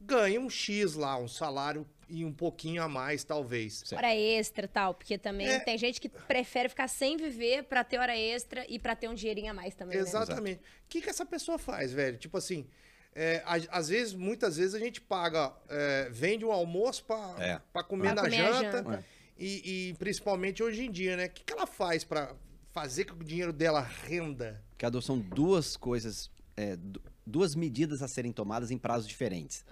Ganha 0.00 0.40
um 0.40 0.48
X 0.50 0.94
lá, 0.94 1.16
um 1.18 1.26
salário 1.26 1.86
e 2.08 2.24
um 2.24 2.32
pouquinho 2.32 2.82
a 2.82 2.88
mais, 2.88 3.24
talvez. 3.24 3.78
Certo. 3.84 3.96
Hora 3.96 4.14
extra 4.14 4.68
tal, 4.68 4.94
porque 4.94 5.16
também 5.18 5.48
É. 5.48 5.58
tem 5.58 5.76
gente 5.78 6.00
que 6.00 6.08
prefere 6.08 6.68
ficar 6.68 6.86
sem 6.86 7.16
viver 7.16 7.64
pra 7.64 7.82
ter 7.82 7.98
hora 7.98 8.16
extra 8.16 8.64
e 8.68 8.78
pra 8.78 8.94
ter 8.94 9.08
um 9.08 9.14
dinheirinho 9.14 9.50
a 9.50 9.54
mais 9.54 9.74
também, 9.74 9.96
né? 9.96 10.02
Exatamente. 10.02 10.58
O 10.60 10.88
que, 10.88 11.00
que 11.00 11.08
essa 11.10 11.24
pessoa 11.26 11.58
faz, 11.58 11.92
velho? 11.92 12.18
Tipo 12.18 12.36
assim, 12.36 12.66
é, 13.14 13.42
a- 13.46 13.78
às 13.78 13.88
vezes, 13.88 14.12
muitas 14.12 14.58
vezes 14.58 14.74
a 14.74 14.78
gente 14.78 15.00
paga, 15.00 15.52
é, 15.68 16.08
vende 16.10 16.44
um 16.44 16.52
almoço 16.52 17.02
pra, 17.04 17.34
É. 17.38 17.60
pra 17.72 17.82
comer 17.82 18.12
Pra 18.12 18.14
na 18.16 18.22
comer 18.22 18.40
a 18.40 18.52
janta. 18.52 18.76
janta. 18.78 19.04
E, 19.38 19.90
e 19.90 19.94
principalmente 19.94 20.62
hoje 20.62 20.84
em 20.86 20.90
dia, 20.90 21.16
né? 21.16 21.26
O 21.26 21.30
que, 21.30 21.44
que 21.44 21.52
ela 21.52 21.66
faz 21.66 22.04
pra 22.04 22.34
fazer 22.72 23.04
que 23.04 23.12
o 23.12 23.24
dinheiro 23.24 23.52
dela 23.52 23.80
renda? 23.80 24.62
Cadu, 24.78 25.00
são 25.02 25.18
duas 25.18 25.76
coisas, 25.76 26.30
é, 26.56 26.76
du- 26.76 27.02
duas 27.26 27.54
medidas 27.54 28.02
a 28.02 28.08
serem 28.08 28.32
tomadas 28.32 28.70
em 28.70 28.78
prazos 28.78 29.06
diferentes. 29.08 29.64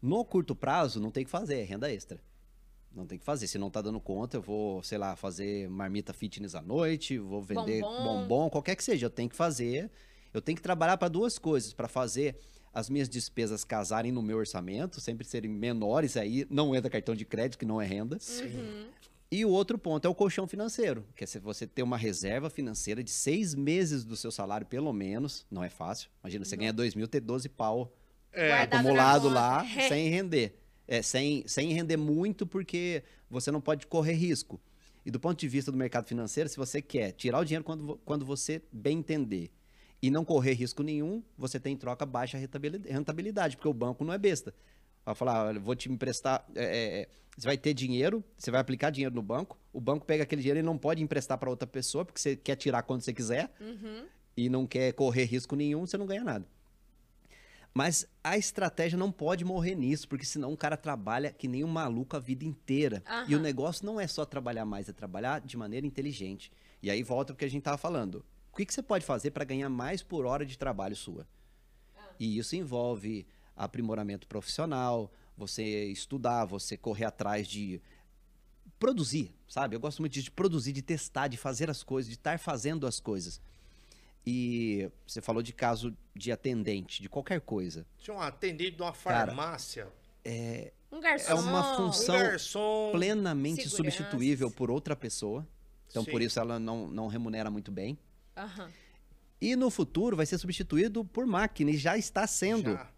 No 0.00 0.24
curto 0.24 0.54
prazo, 0.54 1.00
não 1.00 1.10
tem 1.10 1.22
o 1.22 1.26
que 1.26 1.30
fazer, 1.30 1.60
é 1.60 1.64
renda 1.64 1.92
extra. 1.92 2.20
Não 2.94 3.06
tem 3.06 3.16
o 3.16 3.18
que 3.18 3.24
fazer. 3.24 3.46
Se 3.48 3.58
não 3.58 3.70
tá 3.70 3.82
dando 3.82 4.00
conta, 4.00 4.36
eu 4.36 4.42
vou, 4.42 4.82
sei 4.82 4.98
lá, 4.98 5.14
fazer 5.16 5.68
marmita 5.68 6.12
fitness 6.12 6.54
à 6.54 6.62
noite, 6.62 7.18
vou 7.18 7.42
vender 7.42 7.80
Bombom. 7.80 8.04
bombom, 8.22 8.50
qualquer 8.50 8.76
que 8.76 8.82
seja. 8.84 9.06
Eu 9.06 9.10
tenho 9.10 9.28
que 9.28 9.36
fazer. 9.36 9.90
Eu 10.32 10.40
tenho 10.40 10.56
que 10.56 10.62
trabalhar 10.62 10.96
para 10.96 11.08
duas 11.08 11.38
coisas, 11.38 11.72
para 11.72 11.88
fazer 11.88 12.38
as 12.72 12.88
minhas 12.90 13.08
despesas 13.08 13.64
casarem 13.64 14.12
no 14.12 14.22
meu 14.22 14.36
orçamento, 14.38 15.00
sempre 15.00 15.26
serem 15.26 15.50
menores 15.50 16.16
aí, 16.16 16.46
não 16.50 16.74
entra 16.76 16.90
cartão 16.90 17.14
de 17.14 17.24
crédito, 17.24 17.58
que 17.58 17.64
não 17.64 17.80
é 17.80 17.86
renda. 17.86 18.18
Uhum. 18.42 18.88
E 19.30 19.44
o 19.44 19.50
outro 19.50 19.78
ponto 19.78 20.06
é 20.06 20.08
o 20.08 20.14
colchão 20.14 20.46
financeiro, 20.48 21.04
que 21.14 21.22
é 21.22 21.26
se 21.26 21.38
você 21.38 21.66
ter 21.66 21.82
uma 21.82 21.98
reserva 21.98 22.48
financeira 22.48 23.04
de 23.04 23.10
seis 23.10 23.54
meses 23.54 24.02
do 24.02 24.16
seu 24.16 24.30
salário, 24.30 24.66
pelo 24.66 24.90
menos, 24.92 25.46
não 25.50 25.62
é 25.62 25.68
fácil. 25.68 26.08
Imagina, 26.22 26.44
você 26.46 26.56
ganha 26.56 26.72
dois 26.72 26.94
mil, 26.94 27.06
ter 27.06 27.20
12 27.20 27.48
pau 27.50 27.92
É, 28.32 28.52
acumulado 28.62 29.28
lá, 29.28 29.64
sem 29.88 30.08
render. 30.08 30.58
É, 30.86 31.02
sem, 31.02 31.46
sem 31.46 31.72
render 31.74 31.98
muito, 31.98 32.46
porque 32.46 33.02
você 33.28 33.50
não 33.50 33.60
pode 33.60 33.86
correr 33.86 34.14
risco. 34.14 34.58
E 35.04 35.10
do 35.10 35.20
ponto 35.20 35.38
de 35.38 35.46
vista 35.46 35.70
do 35.70 35.76
mercado 35.76 36.06
financeiro, 36.06 36.48
se 36.48 36.56
você 36.56 36.80
quer 36.80 37.12
tirar 37.12 37.40
o 37.40 37.44
dinheiro 37.44 37.64
quando, 37.64 38.00
quando 38.06 38.24
você 38.24 38.62
bem 38.72 38.98
entender 38.98 39.50
e 40.00 40.10
não 40.10 40.24
correr 40.24 40.52
risco 40.54 40.82
nenhum, 40.82 41.22
você 41.36 41.60
tem 41.60 41.74
em 41.74 41.76
troca 41.76 42.06
baixa 42.06 42.38
rentabilidade, 42.38 43.56
porque 43.56 43.68
o 43.68 43.74
banco 43.74 44.04
não 44.04 44.12
é 44.14 44.18
besta. 44.18 44.54
Vai 45.08 45.14
falar, 45.14 45.46
olha, 45.46 45.58
vou 45.58 45.74
te 45.74 45.90
emprestar. 45.90 46.44
é, 46.54 46.64
é, 46.64 47.00
é, 47.00 47.08
você 47.34 47.46
vai 47.46 47.56
ter 47.56 47.72
dinheiro, 47.72 48.22
você 48.36 48.50
vai 48.50 48.60
aplicar 48.60 48.90
dinheiro 48.90 49.14
no 49.14 49.22
banco, 49.22 49.56
o 49.72 49.80
banco 49.80 50.04
pega 50.04 50.24
aquele 50.24 50.42
dinheiro 50.42 50.58
e 50.60 50.62
não 50.62 50.76
pode 50.76 51.02
emprestar 51.02 51.38
para 51.38 51.48
outra 51.48 51.66
pessoa, 51.66 52.04
porque 52.04 52.20
você 52.20 52.36
quer 52.36 52.56
tirar 52.56 52.82
quando 52.82 53.00
você 53.00 53.12
quiser 53.12 53.50
Uhum. 53.60 54.04
e 54.36 54.48
não 54.50 54.66
quer 54.66 54.92
correr 54.92 55.24
risco 55.24 55.56
nenhum, 55.56 55.86
você 55.86 55.96
não 55.96 56.04
ganha 56.04 56.22
nada. 56.24 56.44
Mas 57.72 58.06
a 58.24 58.36
estratégia 58.36 58.98
não 58.98 59.10
pode 59.12 59.44
morrer 59.44 59.74
nisso, 59.76 60.08
porque 60.08 60.24
senão 60.26 60.52
o 60.52 60.56
cara 60.56 60.76
trabalha 60.76 61.32
que 61.32 61.46
nem 61.48 61.62
um 61.64 61.68
maluco 61.68 62.16
a 62.16 62.18
vida 62.20 62.44
inteira. 62.44 63.02
E 63.28 63.34
o 63.36 63.38
negócio 63.40 63.86
não 63.86 64.00
é 64.00 64.06
só 64.06 64.24
trabalhar 64.26 64.64
mais, 64.66 64.88
é 64.88 64.92
trabalhar 64.92 65.40
de 65.40 65.56
maneira 65.56 65.86
inteligente. 65.86 66.50
E 66.82 66.90
aí 66.90 67.02
volta 67.02 67.32
o 67.32 67.36
que 67.36 67.44
a 67.44 67.48
gente 67.48 67.60
estava 67.60 67.78
falando. 67.78 68.24
O 68.52 68.56
que, 68.56 68.66
que 68.66 68.74
você 68.74 68.82
pode 68.82 69.04
fazer 69.06 69.30
para 69.30 69.44
ganhar 69.44 69.68
mais 69.68 70.02
por 70.02 70.26
hora 70.26 70.44
de 70.44 70.58
trabalho 70.58 70.96
sua? 70.96 71.26
E 72.18 72.36
isso 72.36 72.56
envolve 72.56 73.26
aprimoramento 73.58 74.26
profissional, 74.26 75.12
você 75.36 75.86
estudar, 75.86 76.44
você 76.44 76.76
correr 76.76 77.04
atrás 77.04 77.46
de 77.46 77.80
produzir, 78.78 79.34
sabe? 79.48 79.74
Eu 79.76 79.80
gosto 79.80 80.00
muito 80.00 80.12
de 80.20 80.30
produzir, 80.30 80.72
de 80.72 80.82
testar, 80.82 81.28
de 81.28 81.36
fazer 81.36 81.68
as 81.68 81.82
coisas, 81.82 82.08
de 82.08 82.16
estar 82.16 82.38
fazendo 82.38 82.86
as 82.86 83.00
coisas. 83.00 83.40
E 84.26 84.90
você 85.06 85.20
falou 85.20 85.42
de 85.42 85.52
caso 85.52 85.96
de 86.14 86.30
atendente, 86.30 87.02
de 87.02 87.08
qualquer 87.08 87.40
coisa. 87.40 87.86
Tinha 87.98 88.14
um 88.16 88.20
atendente 88.20 88.76
de 88.76 88.82
uma 88.82 88.92
Cara, 88.92 89.26
farmácia, 89.26 89.88
Um 90.92 91.00
garçom. 91.00 91.30
É 91.30 91.34
uma 91.34 91.72
um 91.72 91.76
função 91.76 92.18
garçom. 92.18 92.90
plenamente 92.92 93.68
Segurança. 93.68 93.76
substituível 93.98 94.50
por 94.50 94.70
outra 94.70 94.94
pessoa. 94.94 95.46
Então, 95.90 96.04
Sim. 96.04 96.10
por 96.10 96.20
isso 96.20 96.38
ela 96.38 96.58
não, 96.58 96.88
não 96.88 97.06
remunera 97.08 97.50
muito 97.50 97.72
bem. 97.72 97.98
Aham. 98.36 98.70
E 99.40 99.56
no 99.56 99.70
futuro 99.70 100.16
vai 100.16 100.26
ser 100.26 100.36
substituído 100.36 101.04
por 101.04 101.24
máquina, 101.26 101.70
e 101.70 101.76
já 101.76 101.96
está 101.96 102.26
sendo. 102.26 102.72
Já. 102.72 102.90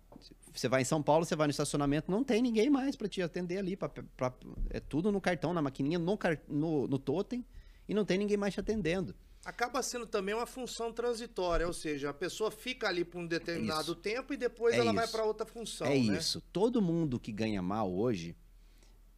Você 0.52 0.68
vai 0.68 0.82
em 0.82 0.84
São 0.84 1.02
Paulo, 1.02 1.24
você 1.24 1.36
vai 1.36 1.46
no 1.46 1.50
estacionamento, 1.52 2.10
não 2.10 2.24
tem 2.24 2.42
ninguém 2.42 2.68
mais 2.68 2.96
para 2.96 3.08
te 3.08 3.22
atender 3.22 3.58
ali. 3.58 3.76
pra- 3.76 3.88
pra- 3.88 4.34
é 4.70 4.80
tudo 4.80 5.12
no 5.12 5.20
cartão, 5.20 5.52
na 5.54 5.62
maquininha, 5.62 5.98
no, 5.98 6.18
no, 6.48 6.86
no 6.88 6.98
totem, 6.98 7.44
e 7.88 7.94
não 7.94 8.04
tem 8.04 8.18
ninguém 8.18 8.36
mais 8.36 8.54
te 8.54 8.60
atendendo. 8.60 9.14
Acaba 9.44 9.82
sendo 9.82 10.06
também 10.06 10.34
uma 10.34 10.46
função 10.46 10.92
transitória, 10.92 11.66
ou 11.66 11.72
seja, 11.72 12.10
a 12.10 12.14
pessoa 12.14 12.50
fica 12.50 12.86
ali 12.88 13.04
por 13.04 13.18
um 13.20 13.26
determinado 13.26 13.92
isso. 13.92 13.94
tempo 13.94 14.34
e 14.34 14.36
depois 14.36 14.74
É 14.74 14.78
ela 14.78 14.92
vai 14.92 15.04
isso. 15.04 15.12
para 15.12 15.24
outra 15.24 15.46
função, 15.46 15.86
é 15.86 15.90
né? 15.98 16.18
isso. 16.18 16.42
Todo 16.52 16.82
mundo 16.82 17.18
que 17.18 17.32
ganha 17.32 17.62
mal 17.62 17.90
hoje, 17.90 18.36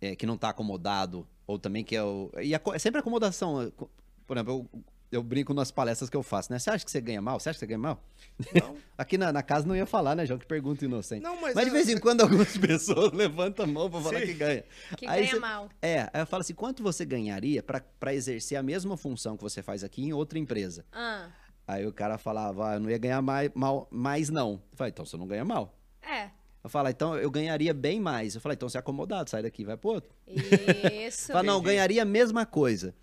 é, 0.00 0.14
que 0.14 0.24
não 0.26 0.36
tá 0.38 0.50
acomodado, 0.50 1.26
ou 1.46 1.58
também 1.58 1.82
que 1.82 1.96
é 1.96 2.04
o. 2.04 2.30
E 2.40 2.54
aco- 2.54 2.72
é 2.72 2.78
sempre 2.78 3.00
acomodação. 3.00 3.70
co- 3.76 3.90
Por 4.26 4.36
exemplo, 4.36 4.68
eu, 4.72 4.82
eu 5.12 5.22
brinco 5.22 5.52
nas 5.54 5.70
palestras 5.70 6.08
que 6.10 6.16
eu 6.16 6.22
faço, 6.22 6.50
né? 6.52 6.58
Você 6.58 6.70
acha 6.70 6.84
que 6.84 6.90
você 6.90 7.00
ganha 7.00 7.20
mal? 7.22 7.38
Você 7.38 7.50
acha 7.50 7.56
que 7.56 7.60
você 7.60 7.66
ganha 7.66 7.78
mal? 7.78 8.02
Não, 8.54 8.76
Aqui 8.98 9.16
na, 9.18 9.32
na 9.32 9.42
casa 9.42 9.66
não 9.66 9.76
ia 9.76 9.86
falar, 9.86 10.14
né, 10.16 10.24
João? 10.26 10.38
Que 10.38 10.46
pergunta 10.46 10.84
inocente. 10.84 11.22
não 11.22 11.40
mas, 11.40 11.54
Mas 11.54 11.64
de 11.66 11.70
vez 11.70 11.88
em 11.88 11.98
quando 11.98 12.22
algumas 12.22 12.56
pessoas 12.58 13.12
levantam 13.12 13.64
a 13.64 13.68
mão 13.68 13.90
pra 13.90 14.00
falar 14.00 14.20
Sim. 14.20 14.26
que 14.26 14.34
ganha. 14.34 14.64
Que 14.96 15.06
Aí 15.06 15.20
ganha 15.22 15.34
você- 15.34 15.38
mal. 15.40 15.68
É, 15.80 16.00
aí 16.12 16.22
eu 16.22 16.26
falo 16.26 16.40
assim, 16.40 16.54
quanto 16.54 16.82
você 16.82 17.04
ganharia 17.04 17.62
pra 17.62 17.80
pra 18.00 18.14
exercer 18.14 18.56
a 18.58 18.62
mesma 18.62 18.96
função 18.96 19.36
que 19.36 19.42
você 19.42 19.62
faz 19.62 19.84
aqui 19.84 20.02
em 20.02 20.12
outra 20.12 20.38
empresa? 20.38 20.84
Ah, 20.92 21.28
Aí 21.66 21.86
o 21.86 21.92
cara 21.92 22.18
falava, 22.18 22.70
ah, 22.70 22.74
eu 22.74 22.80
não 22.80 22.90
ia 22.90 22.98
ganhar 22.98 23.22
mais, 23.22 23.48
mal, 23.54 23.86
mais 23.90 24.28
não. 24.28 24.60
Eu 24.72 24.76
falei, 24.76 24.90
então 24.90 25.04
você 25.06 25.16
não 25.16 25.26
ganha 25.26 25.44
mal. 25.44 25.78
é. 26.02 26.30
Eu 26.64 26.70
falo, 26.70 26.88
então 26.88 27.16
eu 27.18 27.28
ganharia 27.28 27.74
bem 27.74 28.00
mais. 28.00 28.36
Eu 28.36 28.40
falei, 28.40 28.54
então 28.54 28.68
você 28.68 28.76
é 28.76 28.80
acomodado, 28.80 29.28
sai 29.28 29.42
daqui, 29.42 29.64
vai 29.64 29.76
pro 29.76 29.90
outro. 29.90 30.14
Isso. 30.28 31.26
Fala, 31.32 31.42
não, 31.42 31.60
ganharia 31.60 32.02
a 32.02 32.04
mesma 32.04 32.46
coisa. 32.46 32.94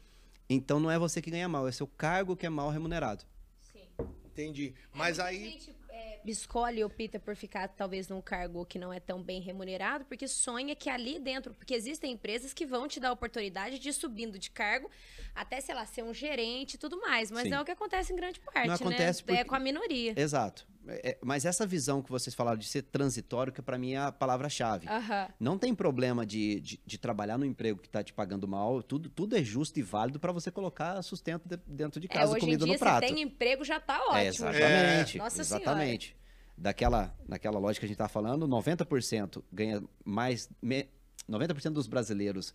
Então 0.50 0.80
não 0.80 0.90
é 0.90 0.98
você 0.98 1.22
que 1.22 1.30
ganha 1.30 1.48
mal, 1.48 1.68
é 1.68 1.72
seu 1.72 1.86
cargo 1.88 2.36
que 2.36 2.46
é 2.46 2.50
mal 2.50 2.70
remunerado. 2.70 3.24
Sim. 3.62 3.84
Entendi. 4.26 4.74
Mas 4.92 5.20
É, 5.20 5.24
aí. 5.24 5.40
muita 5.40 5.52
gente, 5.60 5.76
é, 5.90 6.20
escolhe 6.26 6.84
ou 6.84 6.90
opta 6.90 7.20
por 7.20 7.36
ficar 7.36 7.68
talvez 7.68 8.08
num 8.08 8.22
cargo 8.22 8.66
que 8.66 8.80
não 8.80 8.92
é 8.92 9.00
tão 9.00 9.22
bem 9.22 9.42
remunerado, 9.42 10.06
porque 10.06 10.28
sonha 10.28 10.76
que 10.76 10.90
ali 10.90 11.20
dentro, 11.20 11.54
porque 11.54 11.74
existem 11.76 12.14
empresas 12.14 12.52
que 12.54 12.66
vão 12.66 12.88
te 12.88 13.00
dar 13.00 13.10
a 13.10 13.12
oportunidade 13.14 13.78
de 13.78 13.90
ir 13.90 13.94
subindo 13.94 14.40
de 14.40 14.50
cargo 14.50 14.90
até, 15.36 15.62
sei 15.62 15.76
lá, 15.76 15.86
ser 15.86 16.04
um 16.04 16.14
gerente 16.14 16.74
e 16.76 16.78
tudo 16.80 17.00
mais. 17.00 17.30
Mas 17.30 17.44
Sim. 17.44 17.50
não 17.50 17.60
é 17.60 17.62
o 17.62 17.66
que 17.66 17.72
acontece 17.72 18.12
em 18.12 18.16
grande 18.16 18.40
parte, 18.40 18.68
Não 18.68 18.74
acontece 18.76 19.20
né? 19.22 19.26
porque- 19.28 19.42
É 19.42 19.44
com 19.44 19.56
a 19.56 19.60
minoria. 19.60 20.14
Exato. 20.18 20.68
É, 20.90 21.12
é, 21.12 21.18
mas 21.24 21.46
essa 21.46 21.66
visão 21.66 22.02
que 22.02 22.10
vocês 22.10 22.34
falaram 22.36 22.58
de 22.58 22.68
ser 22.68 22.82
transitório, 22.84 23.54
que 23.54 23.62
pra 23.62 23.78
mim 23.78 23.94
é 23.94 23.98
a 23.98 24.12
palavra-chave. 24.12 24.88
Aham. 24.88 25.28
Não 25.40 25.58
tem 25.58 25.74
problema 25.76 26.26
de, 26.26 26.60
de, 26.60 26.80
de 26.86 26.98
trabalhar 26.98 27.38
no 27.38 27.46
emprego 27.46 27.80
que 27.80 27.88
tá 27.90 28.04
te 28.04 28.14
pagando 28.14 28.48
mal, 28.48 28.82
tudo, 28.82 29.10
tudo 29.10 29.36
é 29.38 29.44
justo 29.44 29.78
e 29.80 29.82
válido 29.84 30.20
pra 30.20 30.32
você 30.32 30.50
colocar 30.52 31.02
sustento 31.02 31.48
de- 31.48 31.60
dentro 31.68 32.00
de 32.00 32.08
É, 32.08 32.10
casa, 32.14 32.32
hoje 32.32 32.38
em 32.38 32.42
comida 32.42 32.66
dia, 32.66 32.74
no 32.74 32.80
prato. 32.80 33.08
se 33.08 33.14
tem 33.14 33.24
emprego, 33.24 33.64
já 33.64 33.80
tá 33.80 34.00
ótimo. 34.02 34.18
É, 34.18 34.28
exatamente. 34.28 35.18
Nossa 35.18 35.42
exatamente. 35.42 36.16
Daquela, 36.58 37.16
naquela 37.28 37.58
lógica 37.60 37.82
que 37.82 37.86
a 37.86 37.88
gente 37.88 37.98
tá 37.98 38.10
falando, 38.10 38.46
90% 38.48 39.42
ganha 39.52 39.82
mais. 40.04 40.50
Me, 40.62 40.90
90% 41.30 41.72
dos 41.72 41.88
brasileiros 41.88 42.54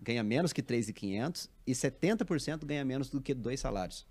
ganha 0.00 0.24
menos 0.24 0.52
que 0.52 0.62
3.500 0.62 1.48
e 1.66 1.72
70% 1.72 2.64
ganha 2.64 2.84
menos 2.84 3.10
do 3.10 3.20
que 3.20 3.32
dois 3.32 3.60
salários. 3.60 4.06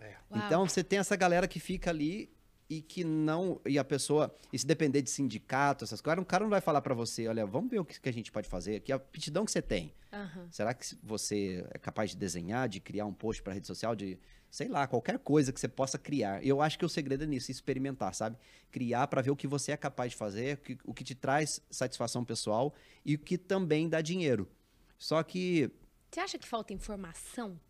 É. 0.00 0.14
Então 0.34 0.66
você 0.68 0.84
tem 0.84 0.98
essa 0.98 1.16
galera 1.16 1.48
que 1.48 1.58
fica 1.58 1.90
ali 1.90 2.30
e 2.68 2.82
que 2.82 3.02
não. 3.04 3.60
E 3.66 3.78
a 3.78 3.84
pessoa. 3.84 4.34
E 4.52 4.58
se 4.58 4.66
depender 4.66 5.02
de 5.02 5.10
sindicato, 5.10 5.84
essas 5.84 6.00
coisas, 6.00 6.22
o 6.22 6.26
cara 6.26 6.44
não 6.44 6.50
vai 6.50 6.60
falar 6.60 6.80
pra 6.82 6.94
você: 6.94 7.26
olha, 7.26 7.46
vamos 7.46 7.70
ver 7.70 7.80
o 7.80 7.84
que, 7.84 8.00
que 8.00 8.08
a 8.08 8.12
gente 8.12 8.30
pode 8.30 8.48
fazer, 8.48 8.80
que 8.80 8.92
a 8.92 8.96
aptidão 8.96 9.44
que 9.44 9.52
você 9.52 9.62
tem. 9.62 9.94
Aham. 10.12 10.48
Será 10.50 10.74
que 10.74 10.96
você 11.02 11.66
é 11.70 11.78
capaz 11.78 12.10
de 12.10 12.16
desenhar, 12.16 12.68
de 12.68 12.80
criar 12.80 13.06
um 13.06 13.12
post 13.12 13.42
para 13.42 13.54
rede 13.54 13.66
social, 13.66 13.94
de 13.94 14.18
sei 14.50 14.68
lá, 14.68 14.86
qualquer 14.86 15.18
coisa 15.18 15.52
que 15.52 15.60
você 15.60 15.68
possa 15.68 15.98
criar? 15.98 16.44
Eu 16.44 16.62
acho 16.62 16.78
que 16.78 16.84
o 16.84 16.88
segredo 16.88 17.24
é 17.24 17.26
nisso, 17.26 17.50
experimentar, 17.50 18.14
sabe? 18.14 18.36
Criar 18.70 19.06
para 19.06 19.20
ver 19.20 19.30
o 19.30 19.36
que 19.36 19.46
você 19.46 19.72
é 19.72 19.76
capaz 19.76 20.12
de 20.12 20.16
fazer, 20.16 20.56
o 20.56 20.60
que, 20.60 20.78
o 20.84 20.94
que 20.94 21.04
te 21.04 21.14
traz 21.14 21.60
satisfação 21.70 22.24
pessoal 22.24 22.74
e 23.04 23.14
o 23.14 23.18
que 23.18 23.36
também 23.36 23.88
dá 23.88 24.00
dinheiro. 24.00 24.48
Só 24.96 25.22
que 25.22 25.70
Você 26.10 26.20
acha 26.20 26.38
que 26.38 26.48
falta 26.48 26.72
informação 26.72 27.60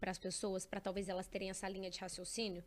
para 0.00 0.10
as 0.10 0.18
pessoas, 0.18 0.66
para 0.66 0.80
talvez 0.80 1.08
elas 1.08 1.28
terem 1.28 1.48
essa 1.48 1.68
linha 1.68 1.88
de 1.88 2.00
raciocínio 2.00 2.62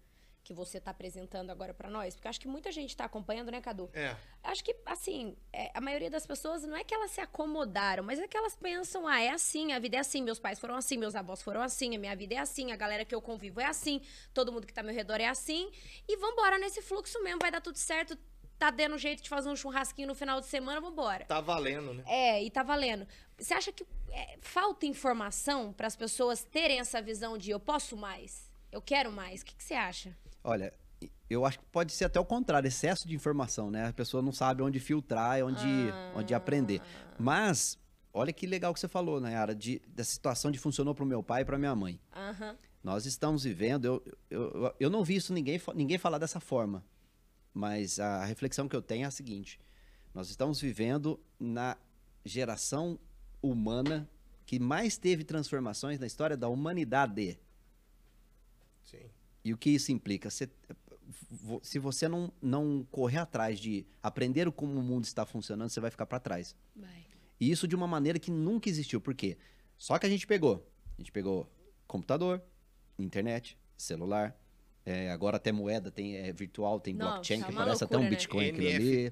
que 0.49 0.53
você 0.53 0.79
está 0.79 0.89
apresentando 0.89 1.51
agora 1.51 1.75
para 1.75 1.91
nós? 1.91 2.15
Porque 2.15 2.27
acho 2.27 2.39
que 2.39 2.47
muita 2.47 2.71
gente 2.71 2.89
está 2.89 3.05
acompanhando, 3.05 3.51
né, 3.51 3.61
Cadu? 3.61 3.87
É. 3.93 4.15
Acho 4.43 4.63
que, 4.63 4.75
assim, 4.83 5.37
é, 5.53 5.69
a 5.75 5.79
maioria 5.79 6.09
das 6.09 6.25
pessoas 6.25 6.63
não 6.63 6.75
é 6.75 6.83
que 6.83 6.91
elas 6.91 7.11
se 7.11 7.21
acomodaram, 7.21 8.03
mas 8.03 8.17
é 8.17 8.27
que 8.27 8.35
elas 8.35 8.55
pensam, 8.55 9.07
ah, 9.07 9.21
é 9.21 9.29
assim, 9.29 9.73
a 9.73 9.77
vida 9.77 9.97
é 9.97 9.99
assim, 9.99 10.23
meus 10.23 10.39
pais 10.39 10.57
foram 10.57 10.73
assim, 10.73 10.97
meus 10.97 11.13
avós 11.13 11.43
foram 11.43 11.61
assim, 11.61 11.95
a 11.95 11.99
minha 11.99 12.15
vida 12.15 12.33
é 12.33 12.39
assim, 12.39 12.71
a 12.71 12.75
galera 12.75 13.05
que 13.05 13.13
eu 13.13 13.21
convivo 13.21 13.61
é 13.61 13.65
assim, 13.65 14.01
todo 14.33 14.51
mundo 14.51 14.65
que 14.65 14.73
tá 14.73 14.81
ao 14.81 14.85
meu 14.85 14.95
redor 14.95 15.21
é 15.21 15.27
assim, 15.27 15.69
e 16.07 16.17
vambora 16.17 16.57
nesse 16.57 16.81
fluxo 16.81 17.21
mesmo, 17.21 17.39
vai 17.39 17.51
dar 17.51 17.61
tudo 17.61 17.77
certo, 17.77 18.17
tá 18.57 18.71
dando 18.71 18.97
jeito 18.97 19.21
de 19.21 19.29
fazer 19.29 19.49
um 19.49 19.55
churrasquinho 19.55 20.07
no 20.07 20.15
final 20.15 20.39
de 20.41 20.47
semana, 20.47 20.81
vambora. 20.81 21.25
Tá 21.25 21.41
valendo, 21.41 21.93
né? 21.93 22.03
É, 22.07 22.43
e 22.43 22.49
tá 22.49 22.63
valendo. 22.63 23.07
Você 23.37 23.53
acha 23.53 23.71
que 23.71 23.85
é, 24.09 24.35
falta 24.41 24.87
informação 24.87 25.71
para 25.71 25.85
as 25.85 25.95
pessoas 25.95 26.43
terem 26.43 26.79
essa 26.79 26.99
visão 26.99 27.37
de 27.37 27.51
eu 27.51 27.59
posso 27.59 27.95
mais, 27.95 28.49
eu 28.71 28.81
quero 28.81 29.11
mais? 29.11 29.41
O 29.41 29.45
que, 29.45 29.55
que 29.55 29.63
você 29.63 29.75
acha? 29.75 30.17
Olha, 30.43 30.73
eu 31.29 31.45
acho 31.45 31.59
que 31.59 31.65
pode 31.65 31.91
ser 31.93 32.05
até 32.05 32.19
o 32.19 32.25
contrário, 32.25 32.67
excesso 32.67 33.07
de 33.07 33.15
informação, 33.15 33.69
né? 33.69 33.87
A 33.87 33.93
pessoa 33.93 34.21
não 34.23 34.31
sabe 34.31 34.61
onde 34.63 34.79
filtrar, 34.79 35.43
onde, 35.43 35.65
onde 36.15 36.33
aprender. 36.33 36.81
Mas, 37.17 37.77
olha 38.13 38.33
que 38.33 38.47
legal 38.47 38.73
que 38.73 38.79
você 38.79 38.87
falou, 38.87 39.19
Nayara, 39.21 39.53
de, 39.55 39.79
dessa 39.87 40.11
situação 40.11 40.49
de 40.51 40.57
funcionou 40.57 40.95
pro 40.95 41.05
meu 41.05 41.21
pai 41.21 41.41
e 41.41 41.45
pra 41.45 41.57
minha 41.57 41.75
mãe. 41.75 41.99
Aham. 42.13 42.57
Nós 42.83 43.05
estamos 43.05 43.43
vivendo, 43.43 43.85
eu, 43.85 44.03
eu, 44.29 44.41
eu- 44.63 44.75
eu 44.79 44.89
não 44.89 45.03
vi 45.03 45.15
isso 45.17 45.33
ninguém, 45.33 45.59
ninguém 45.75 45.97
falar 45.97 46.17
dessa 46.17 46.39
forma, 46.39 46.83
mas 47.53 47.99
a 47.99 48.23
reflexão 48.23 48.69
que 48.69 48.75
eu 48.75 48.81
tenho 48.81 49.03
é 49.03 49.07
a 49.07 49.11
seguinte: 49.11 49.59
nós 50.13 50.29
estamos 50.29 50.61
vivendo 50.61 51.19
na 51.37 51.75
geração 52.23 52.97
humana 53.41 54.09
que 54.45 54.59
mais 54.59 54.97
teve 54.97 55.23
transformações 55.25 55.99
na 55.99 56.07
história 56.07 56.37
da 56.37 56.47
humanidade. 56.47 57.37
Sim. 58.85 59.09
E 59.43 59.53
o 59.53 59.57
que 59.57 59.69
isso 59.69 59.91
implica? 59.91 60.29
Você- 60.29 60.49
se 61.63 61.79
você 61.79 62.07
não, 62.07 62.31
não 62.41 62.85
correr 62.91 63.17
atrás 63.17 63.59
de 63.59 63.85
aprender 64.01 64.51
como 64.51 64.79
o 64.79 64.83
mundo 64.83 65.05
está 65.05 65.25
funcionando, 65.25 65.69
você 65.69 65.79
vai 65.79 65.89
ficar 65.91 66.05
para 66.05 66.19
trás. 66.19 66.55
Vai. 66.75 67.05
E 67.39 67.49
isso 67.49 67.67
de 67.67 67.75
uma 67.75 67.87
maneira 67.87 68.19
que 68.19 68.29
nunca 68.31 68.69
existiu. 68.69 68.99
Por 69.01 69.13
quê? 69.15 69.37
Só 69.77 69.97
que 69.97 70.05
a 70.05 70.09
gente 70.09 70.27
pegou. 70.27 70.67
A 70.97 71.01
gente 71.01 71.11
pegou 71.11 71.49
computador, 71.87 72.41
internet, 72.97 73.57
celular, 73.77 74.35
É, 74.89 75.11
agora 75.11 75.37
até 75.37 75.51
moeda 75.51 75.91
tem 75.91 76.15
é, 76.17 76.31
virtual, 76.33 76.79
tem 76.79 76.93
Não, 76.93 77.05
blockchain, 77.05 77.43
que 77.43 77.53
parece 77.53 77.83
até 77.83 77.95
um 77.95 77.99
loucura, 78.01 78.09
né? 78.09 78.09
Bitcoin 78.09 78.49
aquilo 78.49 78.67
ali. 78.67 79.09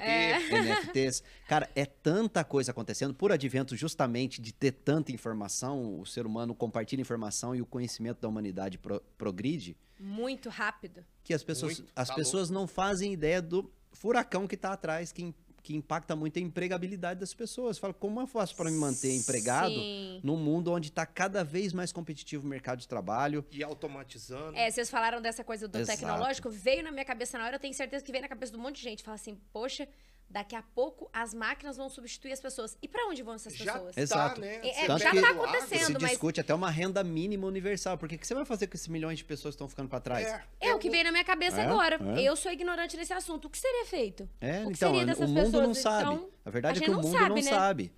NFTs. 0.52 1.24
Cara, 1.48 1.70
é 1.76 1.86
tanta 1.86 2.44
coisa 2.44 2.72
acontecendo 2.72 3.14
por 3.14 3.32
advento 3.32 3.76
justamente 3.76 4.42
de 4.42 4.52
ter 4.54 4.72
tanta 4.72 5.12
informação, 5.12 6.00
o 6.00 6.06
ser 6.06 6.26
humano 6.26 6.56
compartilha 6.56 7.02
informação 7.02 7.56
e 7.56 7.62
o 7.62 7.66
conhecimento 7.66 8.20
da 8.22 8.28
humanidade 8.28 8.78
pro- 8.78 9.02
progride, 9.18 9.78
Muito 10.00 10.50
rápido. 10.50 11.06
que 11.24 11.34
as 11.34 11.44
pessoas, 11.44 11.80
Muito, 11.80 11.92
as 11.96 12.08
tá 12.08 12.16
pessoas 12.16 12.50
não 12.50 12.68
fazem 12.68 13.14
ideia 13.14 13.42
do 13.42 13.72
furacão 13.94 14.48
que 14.48 14.56
está 14.56 14.74
atrás, 14.74 15.12
que, 15.12 15.34
que 15.68 15.76
impacta 15.76 16.16
muito 16.16 16.40
a 16.40 16.42
empregabilidade 16.42 17.20
das 17.20 17.34
pessoas. 17.34 17.78
Fala, 17.78 17.94
como 17.94 18.22
eu 18.22 18.26
faço 18.26 18.56
para 18.56 18.72
me 18.72 18.78
manter 18.78 19.14
empregado 19.14 19.74
Sim. 19.74 20.22
num 20.24 20.38
mundo 20.38 20.72
onde 20.72 20.88
está 20.88 21.06
cada 21.06 21.44
vez 21.44 21.74
mais 21.74 21.92
competitivo 21.92 22.46
o 22.46 22.48
mercado 22.48 22.80
de 22.80 22.88
trabalho? 22.88 23.46
E 23.52 23.62
automatizando. 23.62 24.56
É, 24.56 24.72
vocês 24.72 24.90
falaram 24.90 25.22
dessa 25.22 25.44
coisa 25.44 25.68
do 25.68 25.78
Exato. 25.78 26.00
tecnológico, 26.00 26.50
veio 26.50 26.84
na 26.84 26.92
minha 26.92 27.04
cabeça 27.04 27.38
na 27.38 27.44
hora, 27.44 27.58
eu 27.58 27.60
tenho 27.60 27.74
certeza 27.74 28.02
que 28.02 28.14
veio 28.14 28.22
na 28.22 28.30
cabeça 28.30 28.54
de 28.54 28.58
um 28.58 28.62
monte 28.62 28.78
de 28.78 28.84
gente. 28.84 29.04
Fala 29.04 29.16
assim, 29.16 29.36
poxa, 29.52 29.90
daqui 30.30 30.56
a 30.56 30.62
pouco 30.62 31.10
as 31.14 31.34
máquinas 31.34 31.78
vão 31.78 31.90
substituir 31.90 32.32
as 32.34 32.40
pessoas. 32.42 32.78
E 32.82 32.88
pra 32.88 33.08
onde 33.08 33.24
vão 33.24 33.34
essas 33.36 33.54
Já 33.56 33.74
pessoas? 33.74 33.96
tá, 33.96 34.02
Exato. 34.02 34.42
né? 34.42 34.56
É, 34.62 34.84
é, 34.84 34.88
já 34.88 35.00
tá 35.00 35.10
agro, 35.10 35.44
acontecendo. 35.44 35.86
Se 35.86 35.94
mas- 35.94 36.10
discute 36.12 36.42
até 36.42 36.54
uma 36.54 36.70
renda 36.70 37.04
mínima 37.04 37.48
universal. 37.48 37.98
Porque 37.98 38.16
o 38.16 38.20
que 38.20 38.28
você 38.28 38.34
vai 38.36 38.44
fazer 38.46 38.68
com 38.68 38.76
esses 38.76 38.88
milhões 38.88 39.18
de 39.20 39.24
pessoas 39.26 39.54
que 39.54 39.56
estão 39.56 39.70
ficando 39.70 39.88
para 39.90 40.00
trás? 40.02 40.28
É, 40.28 40.44
É 40.70 40.74
o 40.76 40.80
que 40.80 40.90
veio 40.90 41.04
na 41.06 41.12
minha 41.12 41.24
cabeça 41.24 41.62
É, 41.62 41.66
agora. 41.66 41.98
é. 42.18 42.22
Eu 42.24 42.36
sou 42.36 42.52
ignorante 42.52 42.98
nesse 42.98 43.14
assunto. 43.14 43.46
O 43.46 43.50
que 43.50 43.58
seria 43.58 43.86
feito? 43.86 44.30
É, 44.42 44.62
O 44.64 44.68
que 44.68 44.74
então, 44.74 44.94
seria 44.96 45.16
o 45.16 45.28
mundo 45.30 45.62
não 45.62 45.70
pessoas? 45.70 45.78
sabe. 45.78 46.14
Então, 46.14 46.30
a 46.46 46.50
verdade 46.50 46.80
a 46.80 46.82
é 46.82 46.86
que 46.86 46.92
o 46.92 46.94
não 46.96 47.02
mundo 47.02 47.18
sabe, 47.18 47.30
não 47.30 47.36
né? 47.36 47.42
sabe. 47.44 47.94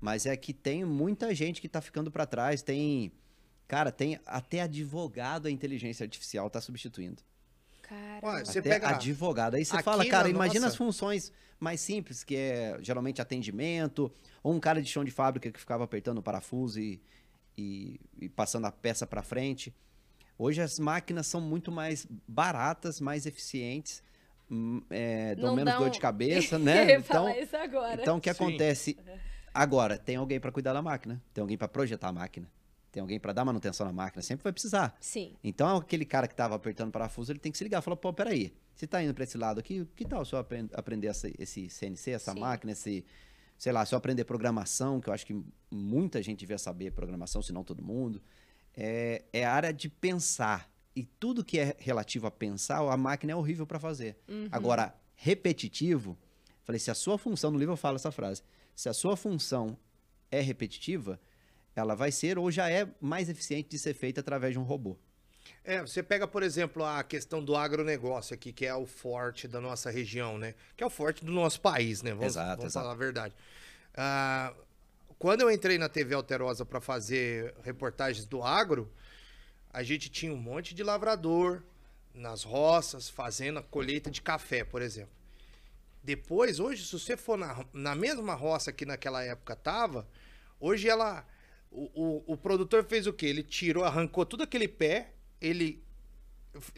Mas 0.00 0.26
é 0.26 0.36
que 0.36 0.52
tem 0.52 0.84
muita 0.84 1.34
gente 1.34 1.60
que 1.60 1.68
tá 1.68 1.80
ficando 1.80 2.10
para 2.10 2.26
trás. 2.26 2.62
Tem. 2.62 3.12
Cara, 3.68 3.90
tem 3.92 4.18
até 4.26 4.60
advogado 4.60 5.46
a 5.46 5.50
inteligência 5.50 6.04
artificial 6.04 6.48
tá 6.50 6.60
substituindo. 6.60 7.22
Cara, 7.82 8.44
Você 8.44 8.58
até 8.60 8.70
pega- 8.70 8.88
advogado. 8.90 9.54
Aí 9.54 9.64
você 9.64 9.74
aqui 9.74 9.82
fala, 9.84 10.06
cara, 10.06 10.24
na 10.24 10.30
imagina 10.30 10.60
nossa- 10.60 10.68
as 10.72 10.76
funções 10.76 11.32
mais 11.60 11.80
simples, 11.80 12.22
que 12.24 12.36
é 12.36 12.76
geralmente 12.80 13.20
atendimento, 13.22 14.10
ou 14.42 14.52
um 14.52 14.60
cara 14.60 14.82
de 14.82 14.88
chão 14.88 15.04
de 15.04 15.10
fábrica 15.10 15.50
que 15.50 15.58
ficava 15.58 15.84
apertando 15.84 16.18
o 16.18 16.22
parafuso 16.22 16.80
e, 16.80 17.00
e- 17.56 18.00
e 18.20 18.28
passando 18.28 18.66
a 18.66 18.72
peça 18.72 19.06
para 19.06 19.22
frente. 19.22 19.74
Hoje 20.38 20.60
as 20.60 20.78
máquinas 20.78 21.26
são 21.26 21.40
muito 21.40 21.70
mais 21.70 22.06
baratas, 22.26 23.00
mais 23.00 23.24
eficientes, 23.26 24.02
hum, 24.50 24.82
é, 24.90 25.34
dão 25.36 25.50
Não 25.50 25.56
menos 25.56 25.72
dão- 25.74 25.82
dor 25.82 25.90
de 25.90 26.00
cabeça, 26.00 26.58
né? 26.58 26.94
Então, 26.94 27.24
falar 27.26 27.38
isso 27.38 27.56
agora. 27.56 28.00
então 28.02 28.16
o 28.16 28.20
que 28.20 28.32
Sim. 28.32 28.44
acontece? 28.44 28.98
Agora, 29.52 29.96
tem 29.96 30.16
alguém 30.16 30.40
para 30.40 30.50
cuidar 30.50 30.72
da 30.72 30.82
máquina, 30.82 31.22
tem 31.32 31.40
alguém 31.40 31.56
para 31.56 31.68
projetar 31.68 32.08
a 32.08 32.12
máquina, 32.12 32.50
tem 32.90 33.00
alguém 33.00 33.20
para 33.20 33.32
dar 33.32 33.44
manutenção 33.44 33.86
na 33.86 33.92
máquina, 33.92 34.20
sempre 34.20 34.42
vai 34.42 34.52
precisar. 34.52 34.96
Sim. 35.00 35.36
Então, 35.44 35.76
aquele 35.76 36.04
cara 36.04 36.26
que 36.26 36.32
estava 36.34 36.56
apertando 36.56 36.88
o 36.88 36.92
parafuso, 36.92 37.30
ele 37.30 37.38
tem 37.38 37.52
que 37.52 37.58
se 37.58 37.62
ligar. 37.62 37.80
Falar, 37.80 37.96
pô, 37.96 38.12
peraí, 38.12 38.52
você 38.74 38.86
tá 38.86 39.02
indo 39.02 39.14
para 39.14 39.24
esse 39.24 39.38
lado 39.38 39.60
aqui, 39.60 39.86
que 39.94 40.04
tal 40.04 40.24
se 40.24 40.34
eu 40.34 40.38
apren- 40.38 40.68
aprender 40.72 41.06
essa- 41.08 41.30
esse 41.38 41.68
CNC, 41.70 42.10
essa 42.12 42.32
Sim. 42.32 42.40
máquina, 42.40 42.72
esse... 42.72 43.04
Sei 43.56 43.70
lá, 43.72 43.86
se 43.86 43.94
eu 43.94 43.96
aprender 43.96 44.24
programação, 44.24 45.00
que 45.00 45.08
eu 45.08 45.12
acho 45.12 45.24
que 45.24 45.40
muita 45.70 46.20
gente 46.22 46.40
devia 46.40 46.58
saber 46.58 46.90
programação, 46.90 47.40
se 47.40 47.52
não 47.52 47.62
todo 47.62 47.82
mundo. 47.84 48.20
É, 48.76 49.24
é 49.32 49.44
a 49.44 49.52
área 49.52 49.72
de 49.72 49.88
pensar. 49.88 50.68
E 50.94 51.04
tudo 51.04 51.44
que 51.44 51.58
é 51.58 51.76
relativo 51.78 52.26
a 52.26 52.30
pensar, 52.32 52.78
a 52.78 52.96
máquina 52.96 53.32
é 53.32 53.36
horrível 53.36 53.64
para 53.66 53.78
fazer. 53.78 54.18
Uhum. 54.28 54.48
Agora, 54.50 54.92
repetitivo, 55.14 56.18
falei, 56.64 56.78
se 56.80 56.90
a 56.90 56.94
sua 56.94 57.16
função, 57.16 57.50
no 57.52 57.58
livro 57.58 57.72
eu 57.72 57.76
falo 57.76 57.96
essa 57.96 58.10
frase, 58.10 58.42
se 58.74 58.88
a 58.88 58.92
sua 58.92 59.16
função 59.16 59.78
é 60.30 60.40
repetitiva, 60.40 61.20
ela 61.76 61.94
vai 61.94 62.10
ser 62.10 62.38
ou 62.38 62.50
já 62.50 62.68
é 62.68 62.88
mais 63.00 63.28
eficiente 63.28 63.68
de 63.68 63.78
ser 63.78 63.94
feita 63.94 64.20
através 64.20 64.52
de 64.52 64.58
um 64.58 64.62
robô. 64.64 64.96
É, 65.64 65.80
você 65.80 66.02
pega, 66.02 66.26
por 66.26 66.42
exemplo, 66.42 66.84
a 66.84 67.02
questão 67.02 67.42
do 67.42 67.56
agronegócio 67.56 68.34
aqui, 68.34 68.52
que 68.52 68.66
é 68.66 68.74
o 68.74 68.86
forte 68.86 69.48
da 69.48 69.60
nossa 69.60 69.90
região, 69.90 70.36
né? 70.36 70.54
Que 70.76 70.84
é 70.84 70.86
o 70.86 70.90
forte 70.90 71.24
do 71.24 71.32
nosso 71.32 71.60
país, 71.60 72.02
né? 72.02 72.10
Vamos, 72.10 72.26
Exato, 72.26 72.48
vamos 72.56 72.64
exato. 72.66 72.84
falar 72.84 72.94
a 72.94 72.98
verdade. 72.98 73.34
Ah, 73.96 74.52
quando 75.18 75.40
eu 75.40 75.50
entrei 75.50 75.78
na 75.78 75.88
TV 75.88 76.14
Alterosa 76.14 76.66
para 76.66 76.80
fazer 76.80 77.54
reportagens 77.62 78.26
do 78.26 78.42
agro, 78.42 78.92
a 79.72 79.82
gente 79.82 80.10
tinha 80.10 80.32
um 80.32 80.36
monte 80.36 80.74
de 80.74 80.82
lavrador 80.82 81.62
nas 82.14 82.44
roças, 82.44 83.08
fazendo 83.08 83.58
a 83.58 83.62
colheita 83.62 84.10
de 84.10 84.22
café, 84.22 84.64
por 84.64 84.82
exemplo. 84.82 85.12
Depois, 86.02 86.60
hoje, 86.60 86.84
se 86.84 86.92
você 86.92 87.16
for 87.16 87.38
na, 87.38 87.64
na 87.72 87.94
mesma 87.94 88.34
roça 88.34 88.70
que 88.70 88.84
naquela 88.84 89.24
época 89.24 89.56
tava, 89.56 90.06
hoje 90.60 90.88
ela. 90.88 91.26
O, 91.70 91.90
o, 92.28 92.34
o 92.34 92.36
produtor 92.36 92.84
fez 92.84 93.06
o 93.06 93.12
quê? 93.12 93.26
Ele 93.26 93.42
tirou, 93.42 93.82
arrancou 93.82 94.24
tudo 94.24 94.44
aquele 94.44 94.68
pé, 94.68 95.13
ele 95.44 95.84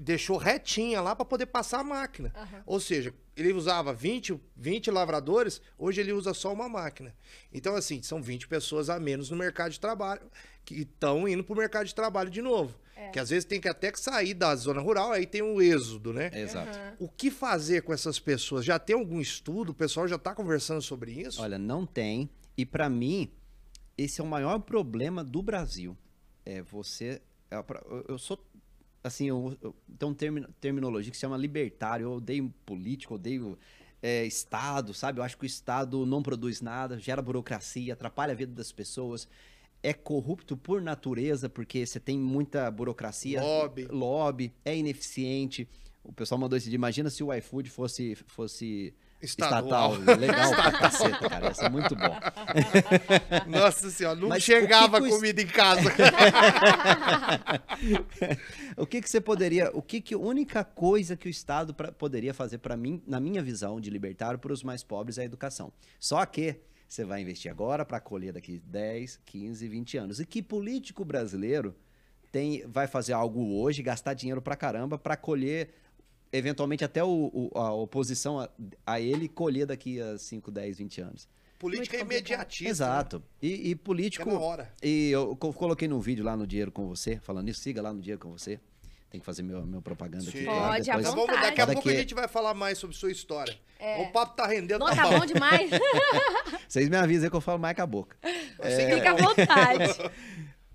deixou 0.00 0.36
retinha 0.38 1.00
lá 1.00 1.14
para 1.14 1.24
poder 1.24 1.46
passar 1.46 1.80
a 1.80 1.84
máquina. 1.84 2.32
Aham. 2.34 2.62
Ou 2.64 2.80
seja, 2.80 3.14
ele 3.36 3.52
usava 3.52 3.92
20, 3.92 4.40
20 4.56 4.90
lavradores, 4.90 5.60
hoje 5.78 6.00
ele 6.00 6.12
usa 6.12 6.32
só 6.32 6.52
uma 6.52 6.68
máquina. 6.68 7.14
Então, 7.52 7.74
assim, 7.74 8.02
são 8.02 8.22
20 8.22 8.48
pessoas 8.48 8.88
a 8.88 8.98
menos 8.98 9.30
no 9.30 9.36
mercado 9.36 9.72
de 9.72 9.80
trabalho, 9.80 10.22
que 10.64 10.74
estão 10.82 11.28
indo 11.28 11.44
para 11.44 11.52
o 11.52 11.56
mercado 11.56 11.86
de 11.86 11.94
trabalho 11.94 12.30
de 12.30 12.40
novo. 12.40 12.78
É. 12.96 13.10
Que 13.10 13.18
às 13.18 13.28
vezes 13.28 13.44
tem 13.44 13.60
que 13.60 13.68
até 13.68 13.92
que 13.92 14.00
sair 14.00 14.32
da 14.32 14.56
zona 14.56 14.80
rural, 14.80 15.12
aí 15.12 15.26
tem 15.26 15.42
o 15.42 15.60
êxodo, 15.60 16.14
né? 16.14 16.30
Exato. 16.32 16.78
Aham. 16.78 16.96
O 16.98 17.08
que 17.08 17.30
fazer 17.30 17.82
com 17.82 17.92
essas 17.92 18.18
pessoas? 18.18 18.64
Já 18.64 18.78
tem 18.78 18.96
algum 18.96 19.20
estudo? 19.20 19.70
O 19.70 19.74
pessoal 19.74 20.08
já 20.08 20.16
está 20.16 20.34
conversando 20.34 20.80
sobre 20.80 21.12
isso? 21.12 21.42
Olha, 21.42 21.58
não 21.58 21.84
tem. 21.84 22.30
E 22.56 22.64
para 22.64 22.88
mim, 22.88 23.30
esse 23.98 24.22
é 24.22 24.24
o 24.24 24.26
maior 24.26 24.58
problema 24.60 25.22
do 25.22 25.42
Brasil. 25.42 25.94
É 26.44 26.62
você. 26.62 27.20
é 27.50 27.62
eu 28.08 28.18
sou. 28.18 28.42
Assim, 29.06 29.28
eu, 29.28 29.56
eu, 29.62 29.74
tem 29.98 30.08
uma 30.08 30.14
termi- 30.14 30.46
terminologia 30.60 31.10
que 31.10 31.16
se 31.16 31.20
chama 31.20 31.36
libertário. 31.36 32.04
Eu 32.04 32.12
odeio 32.14 32.52
político, 32.64 33.14
odeio 33.14 33.58
é, 34.02 34.24
Estado, 34.24 34.92
sabe? 34.92 35.20
Eu 35.20 35.24
acho 35.24 35.36
que 35.36 35.44
o 35.44 35.46
Estado 35.46 36.04
não 36.04 36.22
produz 36.22 36.60
nada, 36.60 36.98
gera 36.98 37.22
burocracia, 37.22 37.92
atrapalha 37.92 38.32
a 38.32 38.36
vida 38.36 38.52
das 38.52 38.72
pessoas. 38.72 39.28
É 39.82 39.92
corrupto 39.92 40.56
por 40.56 40.82
natureza, 40.82 41.48
porque 41.48 41.86
você 41.86 42.00
tem 42.00 42.18
muita 42.18 42.70
burocracia. 42.70 43.40
Lobby. 43.40 43.86
Lobby, 43.86 44.52
é 44.64 44.76
ineficiente. 44.76 45.68
O 46.02 46.12
pessoal 46.12 46.40
mandou 46.40 46.56
esse 46.56 46.68
dia, 46.68 46.76
imagina 46.76 47.10
se 47.10 47.22
o 47.22 47.32
iFood 47.34 47.68
fosse, 47.70 48.14
fosse 48.26 48.94
Estadual. 49.26 49.94
estatal. 49.94 50.16
Legal 50.18 50.50
pra 50.54 50.72
caceta, 50.72 51.28
cara. 51.28 51.50
Isso 51.50 51.64
é 51.64 51.68
muito 51.68 51.94
bom. 51.94 52.16
Nossa 53.46 53.90
senhora, 53.90 54.18
não 54.18 54.28
Mas 54.28 54.42
chegava 54.42 55.00
que 55.00 55.08
que 55.08 55.14
comida 55.14 55.42
em 55.42 55.46
casa. 55.46 55.92
O 58.76 58.86
que 58.86 59.00
que 59.00 59.08
você 59.08 59.20
poderia, 59.20 59.70
o 59.72 59.80
que 59.82 60.00
que 60.00 60.14
a 60.14 60.18
única 60.18 60.62
coisa 60.64 61.16
que 61.16 61.28
o 61.28 61.30
Estado 61.30 61.72
pra- 61.74 61.92
poderia 61.92 62.34
fazer 62.34 62.58
para 62.58 62.76
mim, 62.76 63.02
na 63.06 63.18
minha 63.18 63.42
visão 63.42 63.80
de 63.80 63.88
libertário, 63.90 64.38
para 64.38 64.52
os 64.52 64.62
mais 64.62 64.82
pobres 64.82 65.18
é 65.18 65.22
a 65.22 65.24
educação. 65.24 65.72
Só 65.98 66.24
que 66.26 66.56
você 66.88 67.04
vai 67.04 67.20
investir 67.22 67.50
agora 67.50 67.84
para 67.84 67.98
colher 68.00 68.32
daqui 68.32 68.60
10, 68.66 69.20
15, 69.24 69.68
20 69.68 69.96
anos. 69.96 70.20
E 70.20 70.26
que 70.26 70.42
político 70.42 71.04
brasileiro 71.04 71.74
tem, 72.30 72.64
vai 72.66 72.86
fazer 72.86 73.12
algo 73.14 73.58
hoje, 73.58 73.82
gastar 73.82 74.14
dinheiro 74.14 74.42
pra 74.42 74.56
caramba 74.56 74.98
para 74.98 75.16
colher 75.16 75.70
eventualmente 76.36 76.84
até 76.84 77.02
o- 77.02 77.30
o- 77.32 77.58
a 77.58 77.72
oposição 77.72 78.38
a, 78.40 78.48
a 78.86 79.00
ele 79.00 79.28
colher 79.28 79.66
daqui 79.66 80.00
a 80.00 80.16
5, 80.18 80.50
10, 80.50 80.78
20 80.78 81.00
anos. 81.00 81.28
Política 81.58 81.96
é 81.96 82.00
imediatista. 82.00 82.68
Exato. 82.68 83.22
E, 83.40 83.70
e 83.70 83.74
Né? 83.74 83.80
político 83.82 84.28
É 84.28 84.32
na 84.32 84.38
hora. 84.38 84.72
E 84.82 85.10
eu 85.10 85.34
co- 85.36 85.52
coloquei 85.54 85.88
no 85.88 86.00
vídeo 86.00 86.22
lá 86.24 86.36
no 86.36 86.46
Dinheiro 86.46 86.70
com 86.70 86.86
você, 86.86 87.18
falando 87.18 87.48
isso, 87.48 87.60
siga 87.60 87.80
lá 87.80 87.92
no 87.92 88.00
Dinheiro 88.00 88.20
com 88.20 88.30
você. 88.30 88.60
Tem 89.08 89.20
que 89.20 89.24
fazer 89.24 89.42
meu, 89.42 89.64
meu 89.64 89.80
propaganda 89.80 90.28
aqui. 90.28 90.40
Sim. 90.40 90.44
claro, 90.44 90.74
Pode, 90.74 90.90
à 90.90 90.96
depois- 90.96 91.06
Então 91.14 91.26
vamos, 91.26 91.40
daqui 91.40 91.60
a 91.60 91.64
vontade. 91.64 91.72
pouco 91.74 91.88
a 91.88 91.94
gente 91.94 92.14
vai 92.14 92.28
falar 92.28 92.52
mais 92.54 92.76
sobre 92.76 92.94
sua 92.96 93.10
história. 93.10 93.56
É. 93.78 94.02
O 94.02 94.12
papo 94.12 94.34
tá 94.36 94.46
rendendo, 94.46 94.80
Não, 94.80 94.86
tá 94.88 94.96
tá 94.96 95.18
bom. 95.18 95.24
demais. 95.24 95.70
Vocês 96.68 96.88
me 96.88 96.96
avisam 96.96 97.30
que 97.30 97.36
eu 97.36 97.40
falo 97.40 97.58
mais 97.58 97.74
com 97.76 97.82
a 97.82 97.86
boca. 97.86 98.16
É 98.22 98.94
Fica 98.96 99.10
à 99.12 99.14
vontade. 99.14 100.10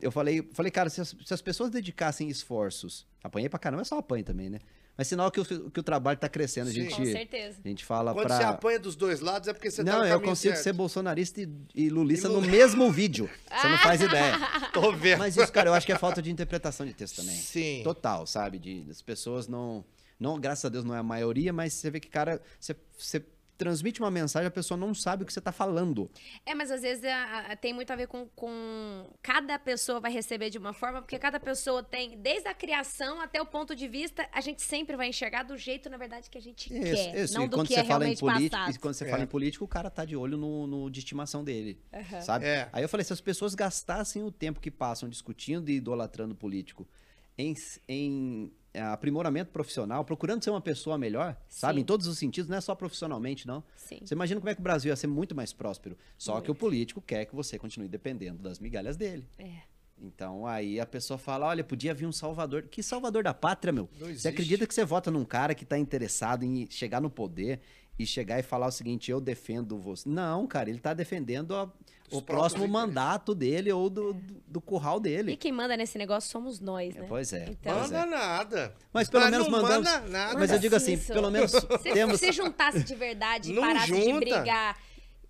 Eu 0.00 0.10
falei, 0.12 0.48
falei 0.52 0.70
cara, 0.70 0.88
se 0.90 1.00
as, 1.00 1.14
se 1.24 1.32
as 1.34 1.40
pessoas 1.42 1.70
dedicassem 1.70 2.28
esforços, 2.28 3.06
apanhei 3.22 3.48
pra 3.48 3.58
caramba, 3.58 3.82
é 3.82 3.84
só 3.84 3.98
apanho 3.98 4.24
também, 4.24 4.50
né? 4.50 4.58
Mas 4.98 5.08
sinal 5.08 5.30
que 5.30 5.38
o, 5.40 5.70
que 5.70 5.78
o 5.78 5.82
trabalho 5.82 6.18
tá 6.18 6.26
crescendo. 6.26 6.70
A 6.70 6.72
gente, 6.72 6.94
Com 6.94 7.04
certeza. 7.04 7.58
a 7.62 7.68
gente 7.68 7.84
fala 7.84 8.14
Quando 8.14 8.28
pra... 8.28 8.36
você 8.38 8.42
apanha 8.44 8.78
dos 8.80 8.96
dois 8.96 9.20
lados 9.20 9.46
é 9.46 9.52
porque 9.52 9.70
você 9.70 9.84
tá 9.84 9.92
não, 9.92 10.06
eu 10.06 10.18
consigo 10.22 10.54
certo. 10.54 10.64
ser 10.64 10.72
bolsonarista 10.72 11.42
e, 11.42 11.48
e 11.74 11.90
lulista 11.90 12.28
E 12.28 12.30
lu- 12.30 12.40
no 12.40 12.46
mesmo 12.48 12.90
vídeo. 12.90 13.28
Você 13.50 13.68
não 13.68 13.76
faz 13.78 14.00
ideia. 14.00 14.38
Tô 14.72 14.92
vendo. 14.92 15.18
Mas 15.18 15.36
isso, 15.36 15.52
cara, 15.52 15.68
eu 15.68 15.74
acho 15.74 15.84
que 15.84 15.92
é 15.92 15.98
falta 15.98 16.22
de 16.22 16.30
interpretação 16.30 16.86
de 16.86 16.94
texto 16.94 17.16
também. 17.16 17.36
Sim. 17.36 17.82
Total, 17.84 18.26
sabe? 18.26 18.58
De, 18.58 18.86
as 18.90 19.02
pessoas 19.02 19.46
não, 19.46 19.84
não. 20.18 20.40
Graças 20.40 20.64
a 20.64 20.70
Deus 20.70 20.82
não 20.82 20.94
é 20.94 20.98
a 20.98 21.02
maioria, 21.02 21.52
mas 21.52 21.74
você 21.74 21.90
vê 21.90 22.00
que, 22.00 22.08
cara, 22.08 22.40
você, 22.58 22.74
você 22.96 23.22
transmite 23.56 24.00
uma 24.00 24.10
mensagem, 24.10 24.46
a 24.46 24.50
pessoa 24.50 24.76
não 24.76 24.94
sabe 24.94 25.22
o 25.22 25.26
que 25.26 25.32
você 25.32 25.40
tá 25.40 25.52
falando. 25.52 26.10
É, 26.44 26.54
mas 26.54 26.70
às 26.70 26.82
vezes 26.82 27.04
a- 27.04 27.46
a- 27.52 27.56
tem 27.56 27.72
muito 27.72 27.90
a 27.92 27.96
ver 27.96 28.06
com, 28.06 28.26
com. 28.34 29.06
Cada 29.22 29.58
pessoa 29.58 29.98
vai 30.00 30.12
receber 30.12 30.50
de 30.50 30.58
uma 30.58 30.72
forma, 30.72 31.00
porque 31.00 31.18
cada 31.18 31.40
pessoa 31.40 31.82
tem, 31.82 32.18
desde 32.18 32.48
a 32.48 32.54
criação 32.54 33.20
até 33.20 33.40
o 33.40 33.46
ponto 33.46 33.74
de 33.74 33.88
vista, 33.88 34.28
a 34.32 34.40
gente 34.40 34.62
sempre 34.62 34.96
vai 34.96 35.08
enxergar 35.08 35.42
do 35.42 35.56
jeito, 35.56 35.88
na 35.88 35.96
verdade, 35.96 36.28
que 36.30 36.38
a 36.38 36.42
gente 36.42 36.68
quer. 36.68 37.28
Não 37.32 37.44
E 37.44 37.48
do 37.48 37.56
quando 37.56 37.68
que 37.68 37.74
você 37.74 37.80
é 37.80 37.84
fala 37.84 38.04
em 38.04 38.14
realmente 38.14 38.20
político, 38.20 38.50
passado. 38.56 38.74
e 38.74 38.78
quando 38.78 38.94
você 38.94 39.04
É. 39.04 39.08
fala 39.10 39.22
em 39.22 39.26
político, 39.26 39.64
o 39.64 39.68
cara 39.68 39.90
tá 39.90 40.04
de 40.04 40.16
olho 40.16 40.36
no, 40.36 40.66
no 40.66 40.90
de 40.90 40.98
estimação 41.00 41.42
dele. 41.44 41.80
Aham. 41.92 42.20
Sabe? 42.20 42.44
É. 42.46 42.68
Aí 42.72 42.82
eu 42.82 42.88
falei, 42.88 43.04
se 43.04 43.12
as 43.12 43.20
pessoas 43.20 43.54
gastassem 43.54 44.22
o 44.22 44.30
tempo 44.30 44.60
que 44.60 44.70
passam 44.70 45.08
discutindo 45.08 45.68
e 45.70 45.76
idolatrando 45.76 46.34
político 46.34 46.86
em, 47.38 47.54
em 47.88 48.52
é, 48.65 48.65
aprimoramento 48.80 49.50
profissional, 49.50 50.04
procurando 50.04 50.42
ser 50.42 50.50
uma 50.50 50.60
pessoa 50.60 50.98
melhor, 50.98 51.36
sabe? 51.48 51.74
Sim. 51.74 51.80
Em 51.80 51.84
todos 51.84 52.06
os 52.06 52.18
sentidos, 52.18 52.48
não 52.48 52.56
é 52.56 52.60
só 52.60 52.74
profissionalmente, 52.74 53.46
não. 53.46 53.62
Sim. 53.76 54.00
Você 54.04 54.14
imagina 54.14 54.40
como 54.40 54.50
é 54.50 54.54
que 54.54 54.60
o 54.60 54.62
Brasil 54.62 54.90
ia 54.90 54.96
ser 54.96 55.06
muito 55.06 55.34
mais 55.34 55.52
próspero. 55.52 55.96
Só 56.18 56.40
que 56.40 56.50
o 56.50 56.54
Muito. 56.54 56.60
político 56.60 57.00
quer 57.00 57.24
que 57.24 57.34
você 57.34 57.58
continue 57.58 57.88
dependendo 57.88 58.42
das 58.42 58.58
migalhas 58.58 58.96
dele. 58.96 59.26
É. 59.38 59.60
Então 59.98 60.46
aí 60.46 60.78
a 60.78 60.86
pessoa 60.86 61.16
fala: 61.16 61.46
olha, 61.46 61.64
podia 61.64 61.94
vir 61.94 62.06
um 62.06 62.12
salvador. 62.12 62.64
Que 62.64 62.82
salvador 62.82 63.22
da 63.24 63.32
pátria, 63.32 63.72
meu? 63.72 63.88
Não 63.98 64.12
Você 64.14 64.28
acredita 64.28 64.66
que 64.66 64.74
você 64.74 64.84
vota 64.84 65.10
num 65.10 65.24
cara 65.24 65.54
que 65.54 65.64
tá 65.64 65.78
interessado 65.78 66.42
em 66.44 66.66
chegar 66.70 67.00
no 67.00 67.08
poder 67.08 67.60
e 67.98 68.04
chegar 68.06 68.38
e 68.38 68.42
falar 68.42 68.66
o 68.66 68.70
seguinte: 68.72 69.10
eu 69.10 69.20
defendo 69.20 69.78
você? 69.78 70.08
Não, 70.08 70.46
cara, 70.46 70.68
ele 70.70 70.78
tá 70.80 70.92
defendendo 70.94 71.54
a- 71.54 71.70
o 72.12 72.22
próximo 72.22 72.68
mandato 72.68 73.34
dele 73.34 73.72
ou 73.72 73.90
do, 73.90 74.12
do, 74.12 74.34
do 74.46 74.60
curral 74.60 74.98
E 74.98 75.00
dele. 75.00 75.36
quem 75.36 75.50
manda 75.50 75.76
nesse 75.76 75.98
negócio 75.98 76.30
somos 76.30 76.60
nós, 76.60 76.94
É, 76.94 77.00
né? 77.00 77.06
pois 77.08 77.32
é. 77.32 77.46
Então- 77.50 77.78
pois 77.78 77.90
é. 77.90 77.98
Manda 77.98 78.06
nada. 78.16 78.74
Mas 78.92 79.08
pelo 79.08 79.24
Ah, 79.24 79.30
menos 79.30 79.48
não 79.48 79.60
mandamos. 79.60 79.90
manda 79.90 80.06
nada. 80.08 80.38
Mas 80.38 80.50
eu 80.52 80.58
digo 80.60 80.76
assim, 80.76 80.92
Isso. 80.94 81.12
pelo 81.12 81.30
menos 81.32 81.50
Se, 81.82 81.92
temos. 81.92 82.20
se 82.20 82.30
juntasse 82.30 82.84
de 82.84 82.94
verdade 82.94 83.52
e 83.52 83.56
parasse 83.58 83.90
de 83.92 84.04
junta. 84.04 84.20
brigar, 84.20 84.78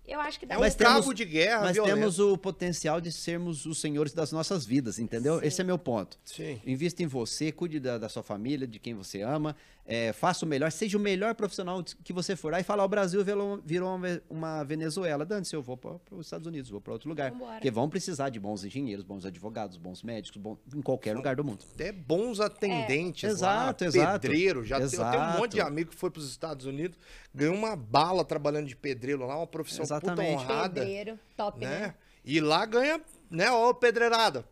eu 0.07 0.21
acho 0.21 0.39
que 0.39 0.45
dá 0.45 0.57
É 0.57 0.59
um 0.59 0.61
Mas 0.61 0.75
cabo 0.75 1.01
temos- 1.01 1.15
de 1.15 1.25
guerra 1.25 1.63
Mas 1.63 1.73
violento. 1.77 1.95
temos 1.95 2.19
o 2.19 2.37
potencial 2.37 3.01
de 3.01 3.11
sermos 3.11 3.65
os 3.65 3.81
senhores 3.81 4.13
das 4.13 4.31
nossas 4.31 4.67
vidas, 4.67 4.99
entendeu? 4.99 5.41
Sim. 5.41 5.47
Esse 5.47 5.63
é 5.63 5.65
meu 5.65 5.79
ponto. 5.79 6.19
Sim. 6.27 6.61
Invista 6.67 7.03
em 7.03 7.07
você, 7.07 7.51
cuide 7.51 7.81
da, 7.81 7.97
da 7.97 8.11
sua 8.11 8.23
família, 8.23 8.67
de 8.67 8.79
quem 8.79 8.93
você 8.93 9.23
ama, 9.23 9.57
é, 9.87 10.13
faça 10.13 10.45
o 10.45 10.49
melhor, 10.49 10.73
seja 10.73 10.99
o 10.99 11.01
melhor 11.01 11.35
profissional 11.35 11.83
que 12.03 12.13
você 12.13 12.35
for. 12.35 12.53
Aí 12.53 12.63
fala, 12.65 12.83
"Ó, 12.83 12.87
o 12.87 12.89
Brasil 12.89 13.25
virou, 13.25 13.61
virou 13.65 13.89
uma, 13.91 13.99
ve- 13.99 14.23
uma 14.29 14.65
Venezuela. 14.65 15.25
Dane-se, 15.25 15.55
eu 15.55 15.63
vou 15.63 15.77
para 15.77 15.97
os 16.11 16.27
Estados 16.27 16.47
Unidos, 16.47 16.69
vou 16.71 16.81
para 16.81 16.93
outro 16.93 17.09
lugar. 17.09 17.31
Vambora. 17.31 17.53
Porque 17.55 17.71
vão 17.71 17.89
precisar 17.89 18.29
de 18.31 18.41
bons 18.41 18.65
engenheiros, 18.65 19.05
bons 19.05 19.25
advogados, 19.25 19.77
bons 19.77 20.03
médicos, 20.03 20.41
bom, 20.41 20.57
em 20.75 20.83
qualquer 20.83 21.15
lugar 21.15 21.37
do 21.37 21.45
mundo. 21.45 21.65
Até 21.75 21.93
bons 21.93 22.41
atendentes 22.41 23.25
É. 23.25 23.29
lá, 23.29 23.63
Exato, 23.65 23.85
exato. 23.85 24.21
pedreiro. 24.21 24.65
Já 24.65 24.77
tem, 24.79 24.85
eu 24.87 24.91
tenho 24.91 25.23
um 25.23 25.39
monte 25.39 25.53
de 25.53 25.57
Exato. 25.59 25.73
amigo 25.73 25.91
que 25.91 25.97
foi 25.97 26.11
para 26.11 26.21
os 26.21 26.29
Estados 26.31 26.67
Unidos, 26.67 26.99
ganhou 27.35 27.55
uma 27.55 27.77
bala 27.77 28.25
trabalhando 28.25 28.67
de 28.67 28.75
pedreiro 28.77 29.25
lá, 29.25 29.37
uma 29.37 29.47
profissão 29.47 29.85
Exatamente. 29.85 30.37
puta 30.39 30.53
honrada, 30.53 30.81
pedreiro, 30.81 31.19
top, 31.37 31.61
né? 31.61 31.67
né? 31.79 31.95
E 32.25 32.41
lá 32.41 32.67
ganha, 32.67 33.01
né, 33.31 33.51
ó, 33.53 33.73
pedreirada. 33.73 34.45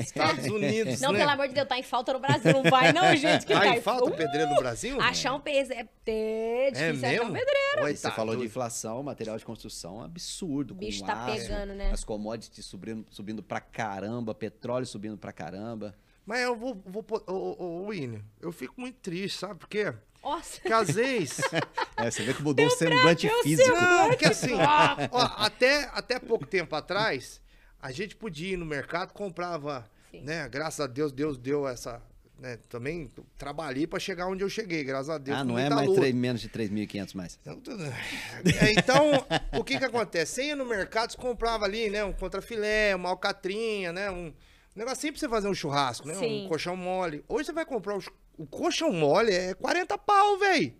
Estados 0.00 0.46
Unidos, 0.46 1.00
Não, 1.00 1.12
né? 1.12 1.18
pelo 1.20 1.30
amor 1.30 1.48
de 1.48 1.54
Deus, 1.54 1.68
tá 1.68 1.78
em 1.78 1.82
falta 1.82 2.12
no 2.12 2.18
Brasil. 2.20 2.52
Não 2.52 2.62
vai, 2.70 2.92
não, 2.92 3.14
gente. 3.16 3.46
Que 3.46 3.52
Tá 3.54 3.60
tá 3.60 3.76
em 3.76 3.80
falta 3.80 4.04
Uh, 4.10 4.16
pedreiro 4.16 4.50
no 4.50 4.56
Brasil? 4.56 5.00
Achar 5.00 5.34
um 5.34 5.40
peso 5.40 5.72
é 5.72 5.84
ter, 6.04 6.12
É 6.12 6.70
difícil 6.70 7.08
achar 7.08 7.22
um 7.22 7.32
pedreiro. 7.32 7.84
Oi, 7.84 7.96
Você 7.96 8.02
tá 8.02 8.10
falou 8.10 8.34
de 8.34 8.38
doido. 8.38 8.50
inflação, 8.50 9.02
material 9.02 9.36
de 9.38 9.44
construção, 9.44 10.02
absurdo. 10.02 10.72
O 10.72 10.74
bicho 10.74 11.00
com 11.00 11.06
tá 11.06 11.24
aço, 11.24 11.36
pegando, 11.42 11.74
né? 11.74 11.90
As 11.92 12.04
commodities 12.04 12.64
subindo, 12.66 13.06
subindo 13.10 13.42
pra 13.42 13.60
caramba, 13.60 14.34
petróleo 14.34 14.86
subindo 14.86 15.16
pra 15.16 15.32
caramba. 15.32 15.94
Mas 16.26 16.40
eu 16.40 16.56
vou, 16.56 16.80
vou 16.86 17.04
ô, 17.26 17.32
ô, 17.32 17.64
ô, 17.64 17.86
William, 17.88 18.22
eu 18.40 18.50
fico 18.50 18.74
muito 18.80 18.96
triste, 19.00 19.38
sabe 19.38 19.56
por 19.56 19.68
quê? 19.68 19.92
Nossa. 20.22 20.60
Vezes... 20.84 21.40
É, 21.96 22.10
você 22.10 22.24
vê 22.24 22.34
que 22.34 22.42
mudou 22.42 22.66
o 22.66 22.70
semblante 22.70 23.30
físico. 23.44 23.70
Não, 23.70 24.08
porque 24.08 24.24
assim, 24.26 24.52
ó, 24.54 25.20
até, 25.36 25.88
até 25.92 26.18
pouco 26.18 26.44
tempo 26.44 26.74
atrás, 26.74 27.40
a 27.86 27.92
gente 27.92 28.16
podia 28.16 28.54
ir 28.54 28.56
no 28.56 28.64
mercado, 28.64 29.12
comprava, 29.12 29.84
Sim. 30.10 30.22
né? 30.22 30.48
Graças 30.48 30.80
a 30.80 30.86
Deus, 30.86 31.12
Deus 31.12 31.36
deu 31.36 31.68
essa. 31.68 32.00
Né, 32.36 32.58
também 32.68 33.10
trabalhei 33.38 33.86
pra 33.86 33.98
chegar 34.00 34.26
onde 34.26 34.42
eu 34.42 34.50
cheguei, 34.50 34.82
graças 34.82 35.08
a 35.08 35.18
Deus. 35.18 35.38
Ah, 35.38 35.44
não 35.44 35.56
é 35.56 35.70
mais 35.70 35.86
luta. 35.86 36.00
três- 36.00 36.14
menos 36.14 36.40
de 36.40 36.48
3.500 36.48 37.14
mais. 37.14 37.38
Então, 37.40 37.60
É, 38.60 38.72
então, 38.72 39.26
o 39.58 39.62
que 39.62 39.78
que 39.78 39.84
acontece? 39.84 40.32
Você 40.34 40.44
ia 40.46 40.56
no 40.56 40.66
mercado, 40.66 41.12
você 41.12 41.16
comprava 41.16 41.64
ali, 41.64 41.88
né? 41.90 42.02
Um 42.04 42.12
contrafilé, 42.12 42.94
uma 42.96 43.10
alcatrinha, 43.10 43.92
né? 43.92 44.10
Um 44.10 44.32
negocinho 44.74 45.12
pra 45.12 45.20
você 45.20 45.28
fazer 45.28 45.48
um 45.48 45.54
churrasco, 45.54 46.08
né? 46.08 46.14
Sim. 46.14 46.44
Um 46.44 46.48
colchão 46.48 46.76
mole. 46.76 47.24
Hoje 47.28 47.46
você 47.46 47.52
vai 47.52 47.64
comprar 47.64 48.00
ch- 48.00 48.10
o 48.36 48.46
colchão 48.46 48.92
mole, 48.92 49.32
é 49.32 49.54
40 49.54 49.96
pau, 49.98 50.38
velho. 50.38 50.74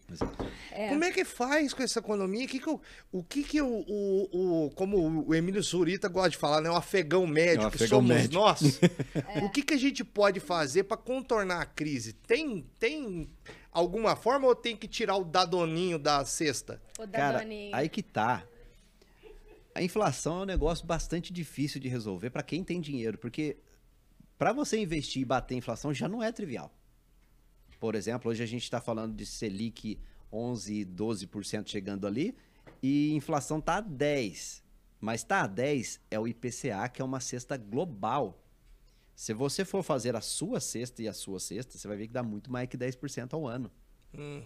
É. 0.72 0.88
Como 0.88 1.04
é 1.04 1.12
que 1.12 1.24
faz 1.24 1.72
com 1.72 1.82
essa 1.82 2.00
economia? 2.00 2.46
Que 2.48 2.58
que 2.58 2.68
o, 2.68 2.80
o 3.12 3.22
que 3.22 3.44
que 3.44 3.62
o, 3.62 3.84
o, 3.86 4.66
o- 4.66 4.70
como 4.70 5.24
o 5.28 5.34
Emílio 5.34 5.62
Zurita 5.62 6.08
gosta 6.08 6.30
de 6.30 6.36
falar, 6.36 6.60
né? 6.60 6.68
O 6.70 6.74
afegão 6.76 7.26
médio, 7.26 7.66
É 7.66 7.70
que 7.70 7.76
afegão 7.76 7.98
somos 8.00 8.08
médio. 8.16 8.40
nós. 8.40 8.80
O 9.44 9.50
que 9.50 9.62
que 9.62 9.74
a 9.74 9.78
gente 9.78 10.02
pode 10.04 10.40
fazer 10.40 10.84
para 10.84 10.96
contornar 10.96 11.60
a 11.62 11.66
crise? 11.66 12.12
Tem, 12.12 12.66
tem 12.78 13.28
alguma 13.70 14.16
forma 14.16 14.46
ou 14.48 14.54
tem 14.54 14.76
que 14.76 14.88
tirar 14.88 15.16
o 15.16 15.24
dadoninho 15.24 15.98
da 15.98 16.24
cesta? 16.24 16.82
O 16.98 17.06
Cara, 17.06 17.38
Danoninho. 17.38 17.74
aí 17.74 17.88
que 17.88 18.02
tá. 18.02 18.44
A 19.74 19.82
inflação 19.82 20.40
é 20.40 20.42
um 20.42 20.46
negócio 20.46 20.86
bastante 20.86 21.32
difícil 21.32 21.80
de 21.80 21.88
resolver 21.88 22.30
para 22.30 22.42
quem 22.42 22.62
tem 22.62 22.80
dinheiro, 22.80 23.18
porque 23.18 23.56
para 24.38 24.52
você 24.52 24.76
investir 24.78 25.22
e 25.22 25.24
bater 25.24 25.54
a 25.54 25.58
inflação 25.58 25.92
já 25.92 26.08
não 26.08 26.22
é 26.22 26.30
trivial. 26.32 26.72
Por 27.84 27.94
exemplo, 27.94 28.30
hoje 28.30 28.42
a 28.42 28.46
gente 28.46 28.62
está 28.62 28.80
falando 28.80 29.14
de 29.14 29.26
Selic 29.26 29.98
11, 30.32 30.86
12% 30.86 31.68
chegando 31.68 32.06
ali 32.06 32.34
e 32.82 33.12
inflação 33.12 33.60
tá 33.60 33.76
a 33.76 33.80
10. 33.82 34.62
Mas 34.98 35.22
tá 35.22 35.42
a 35.42 35.46
10 35.46 36.00
é 36.10 36.18
o 36.18 36.26
IPCA, 36.26 36.88
que 36.88 37.02
é 37.02 37.04
uma 37.04 37.20
cesta 37.20 37.58
global. 37.58 38.42
Se 39.14 39.34
você 39.34 39.66
for 39.66 39.82
fazer 39.82 40.16
a 40.16 40.22
sua 40.22 40.60
cesta 40.60 41.02
e 41.02 41.08
a 41.08 41.12
sua 41.12 41.38
cesta, 41.38 41.76
você 41.76 41.86
vai 41.86 41.98
ver 41.98 42.06
que 42.06 42.14
dá 42.14 42.22
muito 42.22 42.50
mais 42.50 42.66
que 42.70 42.78
10% 42.78 43.34
ao 43.34 43.46
ano. 43.46 43.70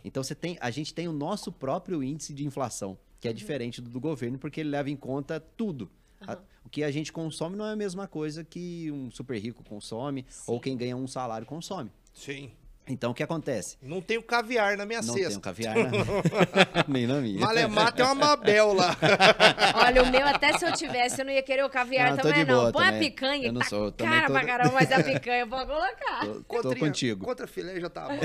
Então 0.04 0.20
você 0.24 0.34
tem, 0.34 0.58
a 0.60 0.72
gente 0.72 0.92
tem 0.92 1.06
o 1.06 1.12
nosso 1.12 1.52
próprio 1.52 2.02
índice 2.02 2.34
de 2.34 2.44
inflação, 2.44 2.98
que 3.20 3.28
é 3.28 3.32
diferente 3.32 3.80
do 3.80 3.88
do 3.88 4.00
governo, 4.00 4.36
porque 4.36 4.62
ele 4.62 4.70
leva 4.70 4.90
em 4.90 4.96
conta 4.96 5.38
tudo. 5.38 5.88
A- 6.22 6.42
o 6.64 6.68
que 6.68 6.82
a 6.82 6.90
gente 6.90 7.12
consome 7.12 7.54
não 7.54 7.64
é 7.66 7.70
a 7.70 7.76
mesma 7.76 8.08
coisa 8.08 8.42
que 8.42 8.90
um 8.90 9.12
super 9.12 9.38
rico 9.38 9.62
consome 9.62 10.26
ou 10.44 10.58
quem 10.58 10.76
ganha 10.76 10.96
um 10.96 11.06
salário 11.06 11.46
consome. 11.46 11.92
Sim. 12.12 12.50
Então 12.88 13.10
o 13.10 13.14
que 13.14 13.22
acontece? 13.22 13.76
Não 13.82 14.00
tem 14.00 14.16
o 14.18 14.22
caviar 14.22 14.76
na 14.76 14.86
minha 14.86 15.00
não 15.02 15.12
cesta. 15.14 15.28
tem 15.28 15.36
um 15.36 15.40
caviar 15.40 15.74
na... 15.76 15.90
nem 16.88 17.06
na 17.06 17.20
minha. 17.20 17.40
Malemar 17.40 17.92
tem 17.92 18.04
uma 18.04 18.14
Mabel 18.14 18.72
lá. 18.72 18.96
Olha, 19.84 20.02
o 20.02 20.10
meu, 20.10 20.26
até 20.26 20.56
se 20.58 20.64
eu 20.64 20.72
tivesse, 20.72 21.20
eu 21.20 21.24
não 21.26 21.32
ia 21.32 21.42
querer 21.42 21.64
o 21.64 21.68
caviar 21.70 22.10
Não, 22.10 22.16
também, 22.18 22.44
não. 22.44 22.72
Põe 22.72 22.88
a 22.88 22.98
picanha, 22.98 23.46
Eu 23.48 23.52
não 23.52 23.60
tá 23.60 23.66
sou, 23.68 23.84
eu 23.86 23.92
também 23.92 24.14
cara 24.14 24.26
tô- 24.26 24.32
pra 24.32 24.44
caramba, 24.46 24.72
mas 24.74 24.90
a 24.92 25.02
picanha 25.02 25.40
eu 25.40 25.46
vou 25.48 25.58
colocar. 25.66 26.20
Tô, 26.24 26.34
tô 26.34 26.44
Contra- 26.44 26.78
contigo. 26.78 27.24
Contra 27.24 27.46
filé 27.46 27.78
já 27.80 27.90
tá 27.90 28.08
bom. 28.08 28.16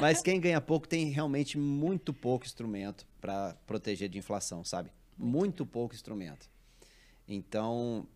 Mas 0.00 0.22
quem 0.22 0.40
ganha 0.40 0.60
pouco 0.60 0.88
tem 0.88 1.10
realmente 1.10 1.58
muito 1.58 2.12
pouco 2.14 2.46
instrumento 2.46 3.06
para 3.20 3.54
proteger 3.66 4.08
de 4.08 4.16
inflação, 4.18 4.64
sabe? 4.64 4.90
Muito 5.16 5.66
pouco 5.66 5.94
instrumento. 5.94 6.48
Então, 7.26 8.06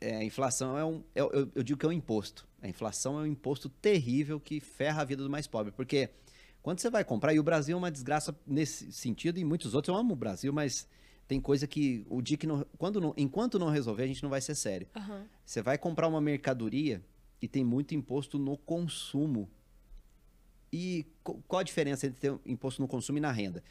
é, 0.00 0.16
a 0.16 0.24
inflação 0.24 0.78
é 0.78 0.84
um. 0.84 1.02
é- 1.14 1.20
eu, 1.20 1.50
eu 1.54 1.62
digo 1.62 1.78
que 1.78 1.84
é 1.86 1.88
um 1.88 1.92
imposto. 1.92 2.46
A 2.64 2.68
inflação 2.68 3.18
é 3.18 3.22
um 3.24 3.26
imposto 3.26 3.68
terrível 3.68 4.40
que 4.40 4.58
ferra 4.58 5.02
a 5.02 5.04
vida 5.04 5.22
do 5.22 5.28
mais 5.28 5.46
pobre. 5.46 5.70
Porque 5.70 6.08
quando 6.62 6.80
você 6.80 6.88
vai 6.88 7.04
comprar, 7.04 7.34
e 7.34 7.38
o 7.38 7.42
Brasil 7.42 7.74
é 7.74 7.78
uma 7.78 7.90
desgraça 7.90 8.34
nesse 8.46 8.90
sentido, 8.90 9.38
e 9.38 9.44
muitos 9.44 9.74
outros, 9.74 9.94
eu 9.94 10.00
amo 10.00 10.14
o 10.14 10.16
Brasil, 10.16 10.50
mas 10.50 10.88
tem 11.28 11.38
coisa 11.38 11.66
que 11.66 12.06
o 12.08 12.22
dia 12.22 12.38
que 12.38 12.46
não. 12.46 12.64
Quando 12.78 13.02
não 13.02 13.12
enquanto 13.18 13.58
não 13.58 13.68
resolver, 13.68 14.04
a 14.04 14.06
gente 14.06 14.22
não 14.22 14.30
vai 14.30 14.40
ser 14.40 14.54
sério. 14.54 14.88
Aham. 14.96 15.26
Você 15.44 15.60
vai 15.60 15.76
comprar 15.76 16.08
uma 16.08 16.22
mercadoria 16.22 17.04
e 17.40 17.46
tem 17.46 17.62
muito 17.62 17.94
imposto 17.94 18.38
no 18.38 18.56
consumo. 18.56 19.46
E 20.72 21.06
qual 21.22 21.60
a 21.60 21.62
diferença 21.62 22.06
entre 22.06 22.18
ter 22.18 22.34
imposto 22.46 22.80
no 22.80 22.88
consumo 22.88 23.18
e 23.18 23.20
na 23.20 23.30
renda? 23.30 23.62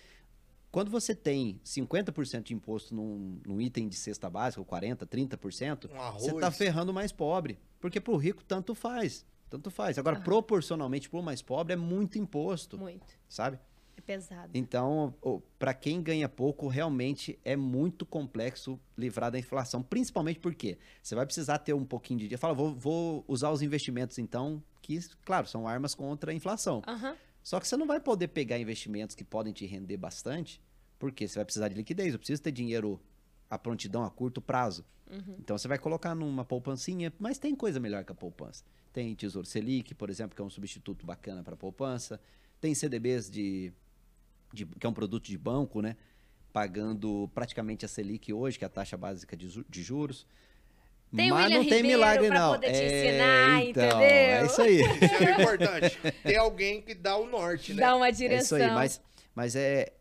Quando 0.73 0.89
você 0.89 1.13
tem 1.13 1.61
50% 1.63 2.41
de 2.41 2.53
imposto 2.55 2.95
num, 2.95 3.39
num 3.45 3.61
item 3.61 3.87
de 3.87 3.95
cesta 3.95 4.27
básica, 4.27 4.59
ou 4.59 4.65
40%, 4.65 5.05
30%, 5.05 5.85
Um 5.85 6.19
você 6.19 6.31
está 6.31 6.49
ferrando 6.49 6.89
o 6.89 6.93
mais 6.95 7.11
pobre. 7.11 7.59
Porque 7.79 8.01
para 8.01 8.11
o 8.11 8.17
rico, 8.17 8.43
tanto 8.43 8.73
faz. 8.73 9.23
Tanto 9.51 9.69
faz. 9.69 9.99
Agora, 9.99 10.19
proporcionalmente, 10.19 11.11
para 11.11 11.19
o 11.19 11.21
mais 11.21 11.43
pobre, 11.43 11.73
é 11.73 11.75
muito 11.75 12.17
imposto, 12.17 12.79
Muito. 12.79 13.05
sabe? 13.29 13.59
É 13.95 14.01
pesado. 14.01 14.49
Então, 14.51 15.13
para 15.59 15.75
quem 15.75 16.01
ganha 16.01 16.27
pouco, 16.27 16.67
realmente 16.67 17.37
é 17.45 17.55
muito 17.55 18.03
complexo 18.03 18.79
livrar 18.97 19.29
da 19.29 19.37
inflação. 19.37 19.83
Principalmente 19.83 20.39
porque 20.39 20.79
você 21.03 21.13
vai 21.13 21.27
precisar 21.27 21.59
ter 21.59 21.73
um 21.73 21.85
pouquinho 21.85 22.17
de 22.17 22.23
dinheiro. 22.25 22.41
Fala, 22.41 22.55
vou, 22.55 22.73
vou 22.73 23.23
usar 23.27 23.51
os 23.51 23.61
investimentos, 23.61 24.17
então, 24.17 24.59
que, 24.81 24.99
claro, 25.23 25.45
são 25.45 25.67
armas 25.67 25.93
contra 25.93 26.31
a 26.31 26.33
inflação. 26.33 26.81
Aham. 26.87 27.15
Só 27.43 27.59
que 27.59 27.67
você 27.67 27.75
não 27.77 27.85
vai 27.85 27.99
poder 27.99 28.29
pegar 28.29 28.57
investimentos 28.57 29.15
que 29.15 29.23
podem 29.23 29.51
te 29.53 29.65
render 29.65 29.97
bastante, 29.97 30.61
porque 30.97 31.27
você 31.27 31.35
vai 31.35 31.45
precisar 31.45 31.67
de 31.67 31.75
liquidez. 31.75 32.13
Eu 32.13 32.19
preciso 32.19 32.41
ter 32.41 32.51
dinheiro 32.51 32.99
à 33.49 33.59
prontidão 33.59 34.03
a 34.05 34.09
curto 34.09 34.41
prazo. 34.41 34.85
Então 35.39 35.57
você 35.57 35.67
vai 35.67 35.77
colocar 35.77 36.15
numa 36.15 36.45
poupancinha, 36.45 37.11
mas 37.19 37.37
tem 37.37 37.53
coisa 37.55 37.79
melhor 37.79 38.03
que 38.05 38.11
a 38.11 38.15
poupança. 38.15 38.63
Tem 38.93 39.13
Tesouro 39.13 39.45
Selic, 39.45 39.93
por 39.93 40.09
exemplo, 40.09 40.35
que 40.35 40.41
é 40.41 40.45
um 40.45 40.49
substituto 40.49 41.05
bacana 41.05 41.43
para 41.43 41.55
poupança. 41.57 42.19
Tem 42.61 42.73
CDBs 42.73 43.29
de, 43.29 43.73
de- 44.53 44.65
que 44.65 44.85
é 44.85 44.89
um 44.89 44.93
produto 44.93 45.25
de 45.25 45.37
banco, 45.37 45.81
né? 45.81 45.97
Pagando 46.51 47.29
praticamente 47.33 47.83
a 47.83 47.87
Selic 47.87 48.31
hoje, 48.31 48.57
que 48.57 48.63
é 48.63 48.67
a 48.67 48.69
taxa 48.69 48.95
básica 48.95 49.35
de, 49.35 49.63
de 49.67 49.83
juros. 49.83 50.25
Tem 51.15 51.31
o 51.31 51.35
mas 51.35 51.43
William 51.45 51.57
não 51.59 51.63
tem 51.65 51.75
Ribeiro 51.77 51.87
milagre, 51.99 52.27
pra 52.27 52.39
não. 52.39 52.51
poder 52.53 52.71
te 52.71 52.77
É, 52.79 53.05
ensinar, 53.09 53.63
então, 53.65 53.83
entendeu? 53.85 54.01
É 54.01 54.45
isso 54.45 54.61
aí. 54.61 54.81
Isso 54.81 55.23
é 55.23 55.41
importante. 55.41 55.99
Tem 56.23 56.37
alguém 56.37 56.81
que 56.81 56.93
dá 56.95 57.15
o 57.17 57.25
norte, 57.27 57.73
né? 57.73 57.81
Dá 57.81 57.95
uma 57.95 58.07
É 58.07 58.09
isso 58.09 58.17
direção. 58.19 58.57
aí, 58.57 58.71
mas, 58.71 59.01
mas 59.35 59.55
é. 59.55 59.93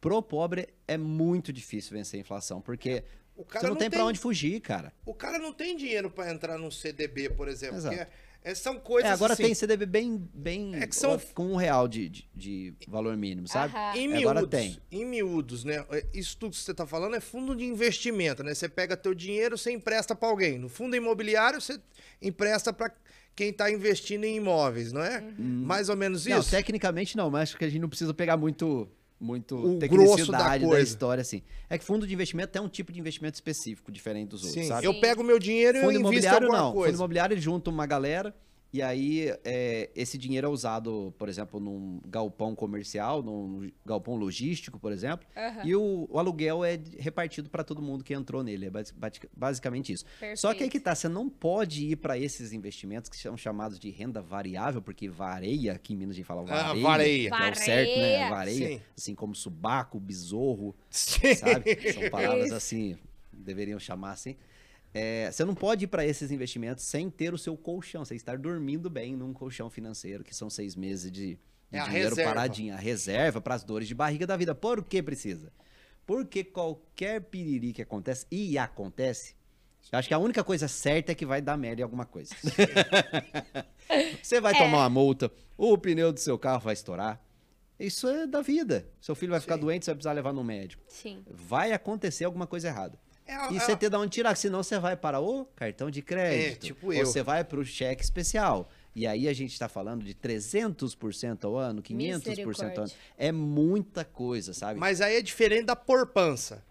Pro 0.00 0.22
pobre 0.22 0.68
é 0.88 0.96
muito 0.96 1.52
difícil 1.52 1.92
vencer 1.96 2.18
a 2.18 2.20
inflação, 2.22 2.60
porque 2.60 3.04
O 3.36 3.44
cara 3.44 3.60
você 3.60 3.66
não, 3.66 3.74
não 3.74 3.78
tem 3.78 3.90
pra 3.90 3.98
tem- 3.98 4.08
onde 4.08 4.18
fugir, 4.18 4.58
cara. 4.60 4.92
O 5.04 5.12
cara 5.14 5.38
não 5.38 5.52
tem 5.52 5.76
dinheiro 5.76 6.10
para 6.10 6.30
entrar 6.32 6.56
num 6.58 6.70
CDB, 6.70 7.28
por 7.30 7.48
exemplo. 7.48 7.76
Exato. 7.76 8.06
É, 8.42 8.54
são 8.54 8.78
coisas 8.80 9.10
É, 9.10 9.12
agora 9.12 9.34
assim, 9.34 9.42
tem 9.44 9.54
CDB 9.54 9.84
bem, 9.84 10.28
bem 10.32 10.74
É 10.76 10.86
que 10.86 10.96
são- 10.96 11.18
com 11.34 11.52
um 11.52 11.56
real 11.56 11.86
de, 11.86 12.08
de, 12.08 12.24
de 12.34 12.74
valor 12.88 13.14
mínimo, 13.16 13.46
sabe? 13.46 13.74
Aham. 13.76 13.96
Em 13.98 14.16
Agora 14.16 14.40
miúdos, 14.40 14.58
tem. 14.60 14.78
em 14.90 15.04
miúdos, 15.04 15.62
né? 15.64 15.84
Isso 16.14 16.36
tudo 16.38 16.52
que 16.52 16.56
você 16.58 16.72
tá 16.72 16.86
falando 16.86 17.14
é 17.16 17.20
fundo 17.20 17.54
de 17.54 17.64
investimento, 17.64 18.42
né? 18.42 18.54
Você 18.54 18.68
pega 18.68 18.96
teu 18.96 19.12
dinheiro, 19.14 19.58
você 19.58 19.70
empresta 19.72 20.14
para 20.14 20.28
alguém. 20.28 20.58
No 20.58 20.68
fundo 20.70 20.96
imobiliário, 20.96 21.60
você 21.60 21.78
empresta 22.22 22.72
para 22.72 22.90
quem 23.36 23.52
tá 23.52 23.70
investindo 23.70 24.24
em 24.24 24.36
imóveis, 24.36 24.90
não 24.92 25.02
é? 25.02 25.22
Mais 25.38 25.88
ou 25.90 25.96
menos 25.96 26.24
Não, 26.26 26.40
isso. 26.40 26.50
tecnicamente 26.50 27.16
não, 27.16 27.30
mas 27.30 27.42
acho 27.50 27.56
que 27.58 27.64
a 27.64 27.68
gente 27.68 27.80
não 27.80 27.88
precisa 27.88 28.12
pegar 28.14 28.36
muito, 28.36 28.88
muito 29.20 29.56
O 29.56 29.78
tecnicidade 29.78 30.64
da 30.64 30.70
da, 30.70 30.80
história, 30.80 31.20
assim. 31.20 31.42
É 31.68 31.76
que 31.76 31.84
fundo 31.84 32.06
de 32.06 32.14
investimento 32.14 32.56
é 32.56 32.60
um 32.60 32.68
tipo 32.68 32.90
de 32.90 32.98
investimento 32.98 33.34
específico, 33.34 33.92
diferente 33.92 34.30
dos 34.30 34.44
outros, 34.44 34.62
Sim, 34.62 34.68
sabe? 34.68 34.86
eu 34.86 34.98
pego 34.98 35.22
meu 35.22 35.38
dinheiro 35.38 35.78
e 35.78 35.80
Fundo 35.82 35.92
imobiliário 35.92 36.48
não. 36.48 36.72
Fundo 36.72 36.88
imobiliário 36.88 37.34
ele 37.34 37.40
junta 37.40 37.68
uma 37.68 37.84
galera 37.86 38.34
e 38.72 38.80
aí 38.82 39.32
é, 39.44 39.90
esse 39.96 40.16
dinheiro 40.16 40.46
é 40.46 40.50
usado, 40.50 41.12
por 41.18 41.28
exemplo, 41.28 41.58
num 41.58 42.00
galpão 42.06 42.54
comercial, 42.54 43.22
num 43.22 43.70
galpão 43.84 44.14
logístico, 44.14 44.78
por 44.78 44.92
exemplo, 44.92 45.26
Aham. 45.36 45.62
e 45.64 45.74
o, 45.74 46.06
o 46.08 46.18
aluguel 46.18 46.64
é 46.64 46.78
repartido 46.98 47.50
para 47.50 47.64
todo 47.64 47.82
mundo 47.82 48.04
que 48.04 48.14
entrou 48.14 48.42
nele. 48.44 48.66
É 48.66 48.70
basi- 48.70 48.92
basi- 48.94 49.20
basicamente 49.36 49.92
isso. 49.92 50.04
Só 50.36 50.48
que 50.54 50.62
aí 50.62 50.70
Perfeito. 50.70 50.70
que 50.72 50.80
tá, 50.80 50.94
você 50.94 51.08
não 51.08 51.28
pode 51.28 51.86
ir 51.86 51.96
para 51.96 52.16
esses 52.18 52.52
investimentos 52.52 53.10
que 53.10 53.16
são 53.16 53.36
chamados 53.36 53.78
de 53.78 53.90
renda 53.90 54.22
variável, 54.22 54.80
porque 54.80 55.08
vareia, 55.08 55.72
aqui 55.72 55.92
em 55.94 55.96
Minas 55.96 56.14
a 56.14 56.16
gente 56.18 56.26
fala 56.26 56.42
Ah, 56.42 56.72
vareia, 56.74 56.80
vareia. 56.82 57.30
que 57.30 57.42
é 57.42 57.50
o 57.50 57.54
certo, 57.54 57.88
né? 57.98 58.28
Vareia. 58.28 58.30
Vareia, 58.30 58.68
Sim. 58.78 58.80
assim 58.96 59.14
como 59.14 59.34
subaco, 59.34 59.98
besorro, 59.98 60.74
Sim. 60.88 61.34
sabe? 61.34 61.92
São 61.92 62.08
palavras 62.10 62.46
Isso. 62.46 62.54
assim, 62.54 62.96
deveriam 63.32 63.78
chamar 63.78 64.12
assim. 64.12 64.36
É, 64.92 65.30
você 65.30 65.44
não 65.44 65.54
pode 65.54 65.84
ir 65.84 65.88
para 65.88 66.04
esses 66.04 66.30
investimentos 66.30 66.84
sem 66.84 67.08
ter 67.08 67.32
o 67.32 67.38
seu 67.38 67.56
colchão, 67.56 68.04
sem 68.04 68.16
estar 68.16 68.36
dormindo 68.36 68.90
bem 68.90 69.14
num 69.16 69.32
colchão 69.32 69.70
financeiro, 69.70 70.24
que 70.24 70.34
são 70.34 70.50
seis 70.50 70.74
meses 70.74 71.10
de, 71.12 71.38
de 71.70 71.78
É 71.78 71.84
dinheiro 71.84 72.08
reserva. 72.10 72.30
paradinho, 72.34 72.74
a 72.74 72.78
reserva 72.78 73.40
para 73.40 73.54
as 73.54 73.62
dores 73.62 73.86
de 73.86 73.94
barriga 73.94 74.26
da 74.26 74.36
vida. 74.36 74.54
Por 74.54 74.82
que 74.84 75.02
precisa? 75.02 75.52
Porque 76.04 76.42
qualquer 76.42 77.20
piriri 77.22 77.72
que 77.72 77.82
acontece, 77.82 78.26
e 78.32 78.58
acontece, 78.58 79.36
eu 79.92 79.98
acho 79.98 80.08
que 80.08 80.14
a 80.14 80.18
única 80.18 80.42
coisa 80.42 80.66
certa 80.66 81.12
é 81.12 81.14
que 81.14 81.24
vai 81.24 81.40
dar 81.40 81.56
merda 81.56 81.82
em 81.82 81.84
alguma 81.84 82.04
coisa. 82.04 82.34
você 84.22 84.40
vai 84.40 84.52
tomar 84.56 84.78
uma 84.78 84.90
multa, 84.90 85.30
o 85.56 85.76
pneu 85.78 86.12
do 86.12 86.20
seu 86.20 86.38
carro 86.38 86.60
vai 86.62 86.74
estourar. 86.74 87.20
Isso 87.78 88.06
é 88.08 88.26
da 88.26 88.42
vida. 88.42 88.86
Seu 89.00 89.14
filho 89.14 89.30
vai 89.30 89.40
ficar 89.40 89.54
Sim. 89.54 89.60
doente, 89.60 89.84
você 89.84 89.90
vai 89.92 89.96
precisar 89.96 90.12
levar 90.12 90.32
no 90.34 90.44
médico 90.44 90.82
Sim. 90.88 91.24
vai 91.30 91.72
acontecer 91.72 92.24
alguma 92.24 92.46
coisa 92.46 92.68
errada. 92.68 92.98
É 93.30 93.52
E 93.52 93.56
a- 93.56 93.60
você 93.60 93.76
ter 93.76 93.88
de 93.90 93.96
onde 93.96 94.10
tirar, 94.10 94.34
senão 94.36 94.62
você 94.62 94.78
vai 94.78 94.96
para 94.96 95.20
o 95.20 95.44
cartão 95.56 95.90
de 95.90 96.02
crédito. 96.02 96.64
É, 96.64 96.68
tipo 96.68 96.86
ou 96.86 96.92
eu. 96.92 97.06
você 97.06 97.22
vai 97.22 97.44
para 97.44 97.60
o 97.60 97.64
cheque 97.64 98.02
especial. 98.02 98.68
E 98.94 99.06
aí 99.06 99.28
a 99.28 99.32
gente 99.32 99.52
está 99.52 99.68
falando 99.68 100.04
de 100.04 100.14
300% 100.14 101.44
ao 101.44 101.56
ano, 101.56 101.80
500% 101.80 102.78
ao 102.78 102.82
ano. 102.84 102.92
É 103.16 103.30
muita 103.30 104.04
coisa, 104.04 104.52
sabe? 104.52 104.78
Mas 104.80 105.00
aí 105.00 105.16
é 105.16 105.22
diferente 105.22 105.64
da 105.66 105.76
porpança. 105.76 106.62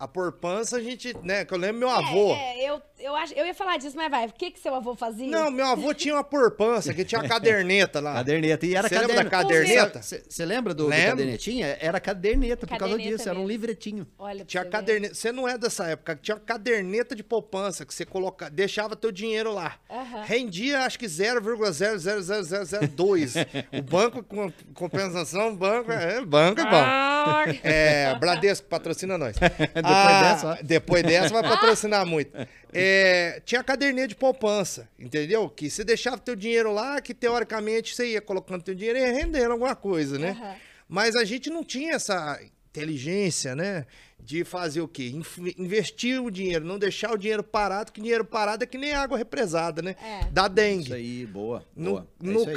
A 0.00 0.08
porpança, 0.08 0.78
a 0.78 0.82
gente, 0.82 1.14
né? 1.22 1.44
Que 1.44 1.52
eu 1.52 1.58
lembro 1.58 1.80
meu 1.80 1.90
avô. 1.90 2.32
É, 2.32 2.60
é, 2.64 2.70
eu, 2.70 2.80
eu, 2.98 3.14
acho, 3.14 3.34
eu 3.34 3.44
ia 3.46 3.52
falar 3.52 3.76
disso, 3.76 3.94
mas 3.96 4.10
vai. 4.10 4.24
O 4.26 4.32
que, 4.32 4.50
que 4.50 4.58
seu 4.58 4.74
avô 4.74 4.96
fazia? 4.96 5.26
Não, 5.28 5.50
meu 5.50 5.66
avô 5.66 5.92
tinha 6.02 6.14
uma 6.14 6.24
porpança, 6.24 6.94
que 6.94 7.04
tinha 7.04 7.20
uma 7.20 7.28
caderneta 7.28 8.00
lá. 8.00 8.14
Caderneta. 8.14 8.64
E 8.64 8.74
era 8.74 8.88
Você 8.88 8.98
lembra 8.98 9.16
da 9.16 9.24
caderneta? 9.26 10.00
Você 10.02 10.44
lembra 10.46 10.72
do, 10.72 10.84
do 10.86 10.90
cadernetinha? 10.90 11.76
Era 11.78 12.00
caderneta 12.00 12.66
por 12.66 12.78
causa 12.78 12.94
Caderneta 12.94 13.16
disso, 13.18 13.28
era 13.28 13.38
um 13.38 13.42
mesmo. 13.42 13.52
livretinho. 13.52 14.06
Olha, 14.18 14.42
Tinha 14.44 14.64
caderneta. 14.64 15.14
Você 15.14 15.30
não 15.30 15.46
é 15.46 15.58
dessa 15.58 15.86
época. 15.86 16.18
Tinha 16.20 16.34
uma 16.36 16.40
caderneta 16.40 17.14
de 17.14 17.22
poupança 17.22 17.84
que 17.84 17.92
você 17.92 18.06
coloca, 18.06 18.48
deixava 18.48 18.96
teu 18.96 19.12
dinheiro 19.12 19.52
lá. 19.52 19.76
Aham. 19.90 20.22
Rendia, 20.24 20.80
acho 20.80 20.98
que 20.98 21.06
0,00002. 21.06 23.34
o 23.78 23.82
banco 23.82 24.22
com 24.22 24.50
compensação, 24.74 25.54
banco 25.54 25.92
é 25.92 26.24
banco 26.24 26.60
é 26.60 26.64
bom. 26.64 26.70
Ah, 26.72 27.44
É, 27.62 28.14
Bradesco 28.14 28.66
patrocina 28.66 29.18
nós. 29.18 29.36
Depois 29.90 30.14
Ah, 30.14 30.22
dessa. 30.32 30.62
Depois 30.62 31.02
dessa 31.02 31.28
vai 31.34 31.42
patrocinar 31.48 32.06
muito. 32.06 32.30
É, 32.72 33.40
tinha 33.44 33.62
caderneta 33.64 34.08
de 34.08 34.14
poupança, 34.14 34.88
entendeu? 34.98 35.48
Que 35.48 35.68
você 35.68 35.82
deixava 35.84 36.18
teu 36.18 36.36
dinheiro 36.36 36.72
lá, 36.72 37.00
que 37.00 37.12
teoricamente 37.12 37.94
você 37.94 38.12
ia 38.12 38.20
colocando 38.20 38.62
teu 38.62 38.74
dinheiro 38.74 38.98
e 38.98 39.02
ia 39.02 39.12
rendendo 39.12 39.52
alguma 39.52 39.74
coisa, 39.74 40.18
né? 40.18 40.30
Aham. 40.40 40.54
Mas 40.88 41.14
a 41.16 41.24
gente 41.24 41.48
não 41.50 41.62
tinha 41.62 41.94
essa 41.94 42.40
inteligência, 42.70 43.54
né? 43.54 43.86
De 44.18 44.44
fazer 44.44 44.80
o 44.80 44.88
quê? 44.88 45.12
Investir 45.56 46.22
o 46.22 46.30
dinheiro, 46.30 46.64
não 46.64 46.78
deixar 46.78 47.10
o 47.12 47.16
dinheiro 47.16 47.42
parado, 47.42 47.90
que 47.90 48.00
dinheiro 48.00 48.24
parado 48.24 48.64
é 48.64 48.66
que 48.66 48.76
nem 48.76 48.92
água 48.92 49.16
represada, 49.16 49.80
né? 49.82 49.96
É. 50.02 50.24
Da 50.30 50.46
dengue. 50.46 50.84
Isso 50.84 50.94
aí, 50.94 51.26
boa. 51.26 51.64
No, 51.74 51.90
boa. 51.92 52.06
É 52.22 52.26
no 52.26 52.40
isso 52.40 52.48
aí. 52.50 52.54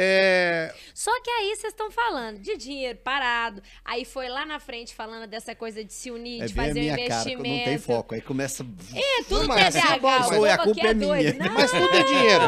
É, 0.00 0.74
Só 0.94 1.10
que 1.22 1.28
aí 1.30 1.56
vocês 1.56 1.72
estão 1.72 1.90
falando 1.90 2.38
de 2.38 2.56
dinheiro 2.56 2.98
parado. 3.02 3.60
Aí 3.84 4.04
foi 4.04 4.28
lá 4.28 4.46
na 4.46 4.58
frente 4.60 4.94
falando 4.94 5.26
dessa 5.26 5.54
coisa 5.54 5.82
de 5.84 5.92
se 5.92 6.10
unir, 6.10 6.42
É 6.42 6.46
de 6.46 6.54
fazer 6.54 6.78
um 6.78 6.82
minha 6.82 6.96
cara, 6.96 7.04
investimento. 7.30 7.48
não 7.58 7.64
tem 7.64 7.78
foco. 7.78 8.14
Aí 8.14 8.20
começa. 8.20 8.64
É, 8.94 9.22
tudo 9.24 9.48
mas 9.48 9.74
TDAH. 9.74 9.94
é 9.94 9.98
o 9.98 10.02
mas- 10.02 10.28
povo 10.28 10.44
a 10.44 10.58
culpa 10.58 10.86
é 10.86 10.94
doido. 10.94 11.34
minha. 11.36 11.48
Não, 11.48 11.54
Mas 11.54 11.70
tudo 11.70 11.96
é 11.96 12.02
dinheiro. 12.04 12.44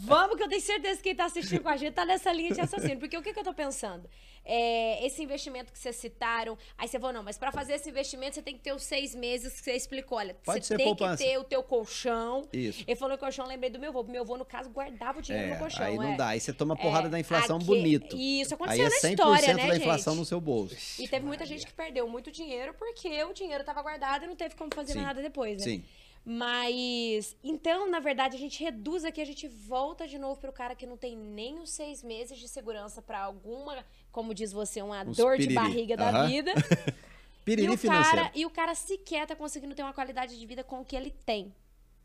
Vamos, 0.00 0.36
que 0.36 0.42
eu 0.42 0.48
tenho 0.48 0.60
certeza 0.60 0.96
que 0.98 1.02
quem 1.04 1.14
tá 1.14 1.24
assistindo 1.24 1.62
com 1.62 1.68
a 1.68 1.76
gente 1.76 1.94
tá 1.94 2.04
nessa 2.04 2.32
linha 2.32 2.52
de 2.52 2.60
raciocínio. 2.60 2.98
Porque 2.98 3.16
o 3.16 3.22
que, 3.22 3.32
que 3.32 3.40
eu 3.40 3.44
tô 3.44 3.54
pensando? 3.54 4.08
É, 4.48 5.04
esse 5.04 5.20
investimento 5.22 5.72
que 5.72 5.78
vocês 5.78 5.96
citaram, 5.96 6.56
aí 6.78 6.86
você 6.86 7.00
falou, 7.00 7.12
não, 7.12 7.22
mas 7.24 7.36
pra 7.36 7.50
fazer 7.50 7.72
esse 7.74 7.88
investimento 7.90 8.36
você 8.36 8.42
tem 8.42 8.54
que 8.54 8.60
ter 8.62 8.72
os 8.72 8.84
seis 8.84 9.12
meses 9.12 9.54
que 9.54 9.60
você 9.64 9.72
explicou. 9.72 10.18
Olha, 10.18 10.34
Pode 10.44 10.64
você 10.64 10.76
tem 10.76 10.86
poupança. 10.86 11.22
que 11.22 11.28
ter 11.28 11.36
o 11.38 11.42
teu 11.44 11.62
colchão. 11.64 12.48
Isso. 12.52 12.84
Ele 12.86 12.94
falou 12.96 13.18
colchão, 13.18 13.44
lembrei 13.46 13.70
do 13.70 13.78
meu 13.80 13.90
avô. 13.90 14.04
Meu 14.04 14.22
avô, 14.22 14.36
no 14.36 14.44
caso, 14.44 14.70
guardava 14.70 15.18
o 15.18 15.22
dinheiro 15.22 15.48
É, 15.48 15.54
no 15.54 15.58
colchão. 15.58 15.84
aí 15.84 15.96
não 15.96 16.12
é. 16.12 16.16
dá. 16.16 16.28
Aí 16.28 16.40
você 16.40 16.52
toma 16.52 16.76
porrada 16.76 17.08
É, 17.08 17.10
da 17.10 17.18
inflação 17.18 17.56
aqui- 17.56 17.66
bonito. 17.66 18.16
Isso, 18.16 18.54
Aí 18.54 18.54
aconteceu 18.54 18.86
é 18.86 18.88
na 18.88 18.94
100% 18.96 19.10
história, 19.10 19.54
né, 19.54 19.66
da 19.68 19.76
inflação 19.76 20.12
gente? 20.14 20.20
no 20.20 20.24
seu 20.26 20.40
bolso. 20.40 20.76
E 21.02 21.08
teve 21.08 21.26
muita 21.26 21.44
gente 21.44 21.66
que 21.66 21.72
perdeu 21.72 22.08
muito 22.08 22.30
dinheiro 22.30 22.72
porque 22.74 23.24
o 23.24 23.32
dinheiro 23.32 23.64
tava 23.64 23.82
guardado 23.82 24.24
e 24.24 24.28
não 24.28 24.36
teve 24.36 24.54
como 24.54 24.72
fazer 24.72 24.92
Sim. 24.92 25.00
nada 25.02 25.20
depois, 25.20 25.58
né? 25.58 25.64
Sim. 25.64 25.84
Mas, 26.28 27.36
então, 27.44 27.88
na 27.88 28.00
verdade, 28.00 28.34
a 28.34 28.38
gente 28.38 28.60
reduz 28.60 29.04
aqui, 29.04 29.20
a 29.20 29.24
gente 29.24 29.46
volta 29.46 30.08
de 30.08 30.18
novo 30.18 30.40
pro 30.40 30.52
cara 30.52 30.74
que 30.74 30.84
não 30.84 30.96
tem 30.96 31.16
nem 31.16 31.60
os 31.60 31.70
seis 31.70 32.02
meses 32.02 32.36
de 32.36 32.48
segurança 32.48 33.00
pra 33.00 33.20
alguma, 33.20 33.86
como 34.10 34.34
diz 34.34 34.52
você, 34.52 34.82
uma 34.82 35.04
Uns 35.04 35.16
dor 35.16 35.38
de 35.38 35.46
piriri. 35.46 35.54
barriga 35.54 35.96
da 35.96 36.26
vida. 36.26 36.52
Piriri 37.44 37.68
e, 37.70 37.74
o 37.76 37.78
financeiro. 37.78 38.16
cara, 38.16 38.32
e 38.34 38.44
o 38.44 38.50
cara 38.50 38.74
sequer 38.74 39.24
tá 39.24 39.36
conseguindo 39.36 39.72
ter 39.72 39.84
uma 39.84 39.92
qualidade 39.92 40.36
de 40.36 40.44
vida 40.44 40.64
com 40.64 40.80
o 40.80 40.84
que 40.84 40.96
ele 40.96 41.12
tem, 41.24 41.54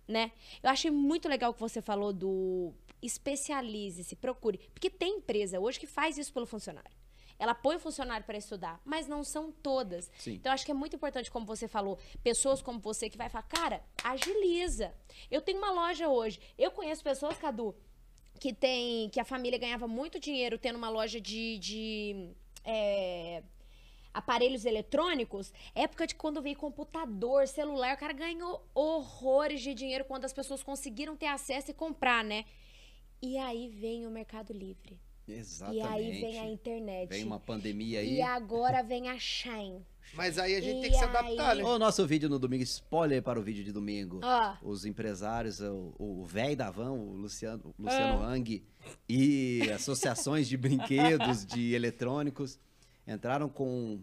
né? 0.08 0.32
Eu 0.62 0.70
achei 0.70 0.92
muito 0.92 1.28
legal 1.28 1.50
o 1.50 1.54
que 1.56 1.60
você 1.60 1.82
falou 1.82 2.14
do 2.14 2.72
especialize-se, 3.02 4.16
procure. 4.16 4.60
Porque 4.72 4.88
tem 4.88 5.18
empresa 5.18 5.60
hoje 5.60 5.80
que 5.80 5.88
faz 5.88 6.20
isso 6.20 6.32
pelo 6.32 6.46
funcionário. 6.46 6.92
Ela 7.42 7.56
põe 7.56 7.78
o 7.78 7.80
funcionário 7.80 8.24
para 8.24 8.38
estudar, 8.38 8.80
mas 8.86 9.08
não 9.08 9.24
são 9.24 9.52
todas. 9.52 10.12
Sim. 10.20 10.34
Então, 10.34 10.54
acho 10.54 10.64
que 10.64 10.70
é 10.70 10.76
muito 10.76 10.96
importante, 10.96 11.32
como 11.32 11.44
você 11.44 11.68
falou, 11.68 11.98
pessoas 12.22 12.62
como 12.62 12.80
você 12.80 13.10
que 13.10 13.18
vai 13.18 13.30
falar, 13.30 13.48
cara, 13.48 13.84
agiliza. 14.04 14.94
Eu 15.32 15.42
tenho 15.42 15.58
uma 15.58 15.72
loja 15.72 16.08
hoje. 16.08 16.40
Eu 16.56 16.70
conheço 16.70 17.04
pessoas, 17.04 17.36
Cadu, 17.40 17.74
que 18.40 18.54
tem. 18.54 19.10
que 19.10 19.20
a 19.20 19.26
família 19.26 19.58
ganhava 19.58 19.88
muito 19.88 20.20
dinheiro 20.20 20.60
tendo 20.60 20.76
uma 20.76 20.90
loja 20.90 21.20
de. 21.20 21.58
de 21.58 22.30
é, 22.64 23.42
aparelhos 24.14 24.64
eletrônicos, 24.64 25.52
época 25.74 26.06
de 26.06 26.14
quando 26.14 26.44
veio 26.44 26.56
computador, 26.56 27.48
celular, 27.48 27.96
o 27.96 27.98
cara 27.98 28.14
ganhou 28.14 28.64
horrores 28.76 29.62
de 29.62 29.74
dinheiro 29.74 30.06
quando 30.06 30.26
as 30.26 30.34
pessoas 30.34 30.62
conseguiram 30.62 31.16
ter 31.16 31.26
acesso 31.26 31.72
e 31.72 31.74
comprar, 31.74 32.24
né? 32.24 32.46
E 33.20 33.36
aí 33.40 33.68
vem 33.68 34.06
o 34.06 34.12
Mercado 34.12 34.54
Livre. 34.54 35.00
Exatamente. 35.40 35.78
E 35.80 35.88
aí 35.88 36.22
vem 36.22 36.40
a 36.40 36.46
internet. 36.48 37.10
Vem 37.10 37.24
uma 37.24 37.40
pandemia 37.40 38.00
aí. 38.00 38.16
E 38.18 38.22
agora 38.22 38.82
vem 38.82 39.10
a 39.10 39.18
Shine. 39.20 39.86
mas 40.14 40.38
aí 40.38 40.56
a 40.56 40.62
gente 40.62 40.78
E 40.80 40.82
tem 40.82 40.92
que 40.92 40.98
se 40.98 41.04
aí? 41.04 41.10
adaptar, 41.10 41.56
né? 41.56 41.64
O 41.64 41.80
nosso 41.80 42.06
vídeo 42.06 42.28
no 42.30 42.38
domingo, 42.38 42.64
spoiler 42.64 43.22
para 43.24 43.40
o 43.40 43.44
vídeo 43.44 43.64
de 43.64 43.72
domingo. 43.72 44.20
Os 44.62 44.86
empresários, 44.86 45.60
o- 45.62 45.94
o 45.98 46.26
velho 46.26 46.56
da 46.58 46.70
van, 46.70 46.92
o 46.92 47.14
Luciano, 47.14 47.74
o 47.78 47.84
Luciano 47.84 48.22
Ah. 48.24 48.28
Hang, 48.34 48.64
e 49.08 49.62
associações 49.74 50.48
de 50.50 50.58
brinquedos, 51.38 51.46
de 51.46 51.74
eletrônicos, 51.74 52.60
entraram 53.08 53.48
com 53.50 54.00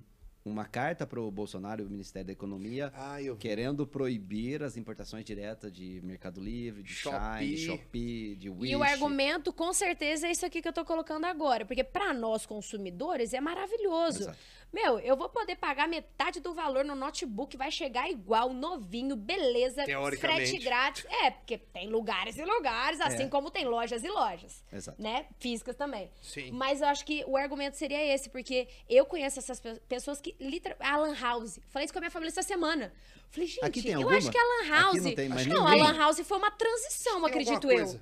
uma 0.48 0.64
carta 0.64 1.06
para 1.06 1.20
o 1.20 1.30
Bolsonaro 1.30 1.82
e 1.82 1.84
o 1.84 1.90
Ministério 1.90 2.26
da 2.26 2.32
Economia, 2.32 2.92
Ah, 2.94 3.18
querendo 3.38 3.86
proibir 3.86 4.62
as 4.62 4.76
importações 4.76 5.24
diretas 5.24 5.72
de 5.72 6.00
Mercado 6.02 6.40
Livre, 6.40 6.82
de 6.82 6.92
Shopee. 6.92 7.18
Shine, 7.38 7.54
de 7.54 7.66
Shopee, 7.66 8.36
de 8.36 8.50
Wish. 8.50 8.72
E 8.72 8.76
o 8.76 8.82
argumento, 8.82 9.52
com 9.52 9.72
certeza, 9.72 10.26
é 10.26 10.30
isso 10.30 10.44
aqui 10.44 10.60
que 10.60 10.68
eu 10.68 10.72
tô 10.72 10.84
colocando 10.84 11.24
agora. 11.26 11.64
Porque 11.64 11.84
para 11.84 12.12
nós 12.12 12.46
consumidores 12.46 13.32
é 13.32 13.40
maravilhoso. 13.40 14.22
Exato. 14.22 14.38
Meu, 14.72 14.98
eu 15.00 15.16
vou 15.16 15.30
poder 15.30 15.56
pagar 15.56 15.88
metade 15.88 16.40
do 16.40 16.52
valor 16.52 16.84
no 16.84 16.94
notebook, 16.94 17.56
vai 17.56 17.70
chegar 17.70 18.10
igual, 18.10 18.52
novinho, 18.52 19.16
beleza, 19.16 19.82
frete 20.18 20.58
grátis. 20.58 21.06
É, 21.08 21.30
porque 21.30 21.56
tem 21.56 21.88
lugares 21.88 22.36
e 22.36 22.44
lugares, 22.44 23.00
assim 23.00 23.24
É. 23.24 23.28
como 23.28 23.50
tem 23.50 23.64
lojas 23.64 24.04
e 24.04 24.08
lojas. 24.08 24.62
Exato. 24.70 25.00
Né? 25.02 25.26
Físicas 25.38 25.74
também. 25.74 26.10
Sim. 26.20 26.50
Mas 26.50 26.82
eu 26.82 26.88
acho 26.88 27.04
que 27.06 27.24
o 27.26 27.36
argumento 27.36 27.76
seria 27.78 28.04
esse, 28.14 28.28
porque 28.28 28.68
eu 28.88 29.06
conheço 29.06 29.38
essas 29.38 29.58
pe- 29.58 29.80
pessoas 29.88 30.20
que 30.20 30.36
literalmente. 30.38 30.86
A 30.92 30.96
Lan 30.98 31.14
House. 31.18 31.58
Falei 31.68 31.84
isso 31.86 31.92
com 31.94 31.98
a 31.98 32.02
minha 32.02 32.10
família 32.10 32.30
essa 32.30 32.42
semana. 32.42 32.92
Falei, 33.30 33.46
gente, 33.48 33.64
Aqui 33.64 33.88
eu 33.90 34.08
acho 34.10 34.30
que 34.30 34.38
a 34.38 34.42
Lan 34.42 34.60
Aqui 34.60 34.70
House. 34.70 35.02
não 35.04 35.14
tem 35.14 35.28
mais 35.30 35.46
não, 35.46 35.64
ninguém. 35.64 35.80
a 35.80 35.84
Lan 35.92 35.96
House 35.98 36.20
foi 36.20 36.36
uma 36.38 36.50
transição, 36.50 37.20
Tem 37.20 37.28
acredito 37.30 37.70
eu. 37.70 38.00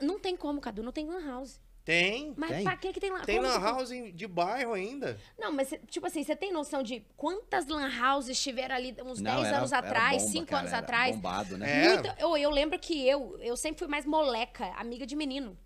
Não 0.00 0.18
tem 0.18 0.36
como, 0.36 0.60
Cadu, 0.60 0.82
não 0.82 0.90
tem 0.92 1.06
Lan 1.06 1.24
House. 1.24 1.60
Tem. 1.84 2.32
Mas 2.36 2.50
Tem? 2.50 2.64
pra 2.64 2.76
que 2.78 2.92
que 2.94 2.98
tem 3.00 3.10
Lan 3.10 3.20
Tem 3.20 3.36
como 3.36 3.46
lan 3.48 3.54
tem- 3.60 3.62
house 3.62 3.90
de 4.14 4.26
bairro 4.26 4.72
ainda. 4.72 5.20
Não, 5.38 5.52
mas 5.52 5.68
cê- 5.68 5.78
tipo 5.86 6.06
assim, 6.06 6.24
você 6.24 6.34
tem 6.34 6.50
noção 6.50 6.82
de 6.82 7.00
quantas 7.14 7.66
lan 7.66 7.90
houses 8.10 8.42
tiveram 8.42 8.74
ali 8.74 8.96
uns 9.04 9.20
Não, 9.20 9.34
10 9.34 9.46
era- 9.48 9.58
anos 9.58 9.72
atrás, 9.72 10.22
bomba, 10.22 10.32
5 10.32 10.46
cara, 10.46 10.60
anos 10.60 10.72
era 10.72 10.78
atrás? 10.80 11.14
Bombado, 11.16 11.58
né? 11.58 11.84
É. 11.84 11.88
Muita- 11.92 12.16
eu, 12.18 12.36
eu 12.38 12.50
lembro 12.50 12.78
que 12.78 13.06
eu, 13.06 13.38
eu 13.40 13.54
sempre 13.56 13.80
fui 13.80 13.88
mais 13.88 14.06
moleca, 14.06 14.64
amiga 14.76 15.04
de 15.06 15.14
menino. 15.14 15.58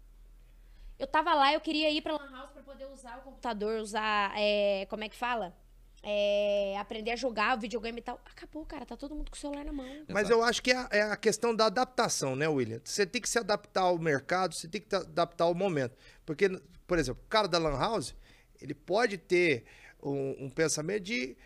Eu 0.99 1.07
tava 1.07 1.33
lá, 1.35 1.53
eu 1.55 1.61
queria 1.61 1.89
ir 1.89 2.01
pra 2.03 2.15
Lan 2.15 2.31
House 2.33 2.51
pra 2.51 2.63
poder 2.65 2.87
usar 2.87 3.19
o 3.19 3.21
computador, 3.23 3.81
usar. 3.81 4.33
é, 4.37 4.87
como 4.91 5.05
é 5.05 5.09
que 5.09 5.15
fala? 5.17 5.55
É, 6.03 6.77
aprender 6.79 7.11
a 7.11 7.17
jogar 7.17 7.57
o 7.57 7.61
videogame 7.61 7.99
e 7.99 8.03
tal. 8.03 8.21
Acabou, 8.25 8.65
cara, 8.65 8.87
tá 8.87 8.97
todo 8.97 9.15
mundo 9.15 9.31
com 9.31 9.37
o 9.37 9.41
celular 9.41 9.65
na 9.65 9.73
mão. 9.73 9.87
Mas 10.09 10.29
Exato. 10.29 10.33
eu 10.33 10.43
acho 10.45 10.63
que 10.63 10.71
é 10.71 10.77
a, 10.77 10.89
é 10.93 11.03
a 11.03 11.17
questão 11.17 11.55
da 11.55 11.67
adaptação, 11.67 12.37
né, 12.37 12.49
William? 12.49 12.81
Você 12.85 13.05
tem 13.05 13.21
que 13.21 13.29
se 13.29 13.39
adaptar 13.39 13.83
ao 13.83 13.99
mercado, 13.99 14.55
você 14.55 14.69
tem 14.69 14.81
que 14.81 14.87
ta- 14.87 14.99
adaptar 14.99 15.45
ao 15.45 15.55
momento. 15.55 15.97
Porque, 16.25 16.49
por 16.87 16.99
exemplo, 16.99 17.23
o 17.25 17.29
cara 17.29 17.49
da 17.49 17.59
Lan 17.59 17.77
House, 17.77 18.15
ele 18.61 18.75
pode 18.75 19.19
ter 19.19 19.65
um, 20.03 20.45
um 20.47 20.51
pensamento 20.51 21.03
de 21.03 21.37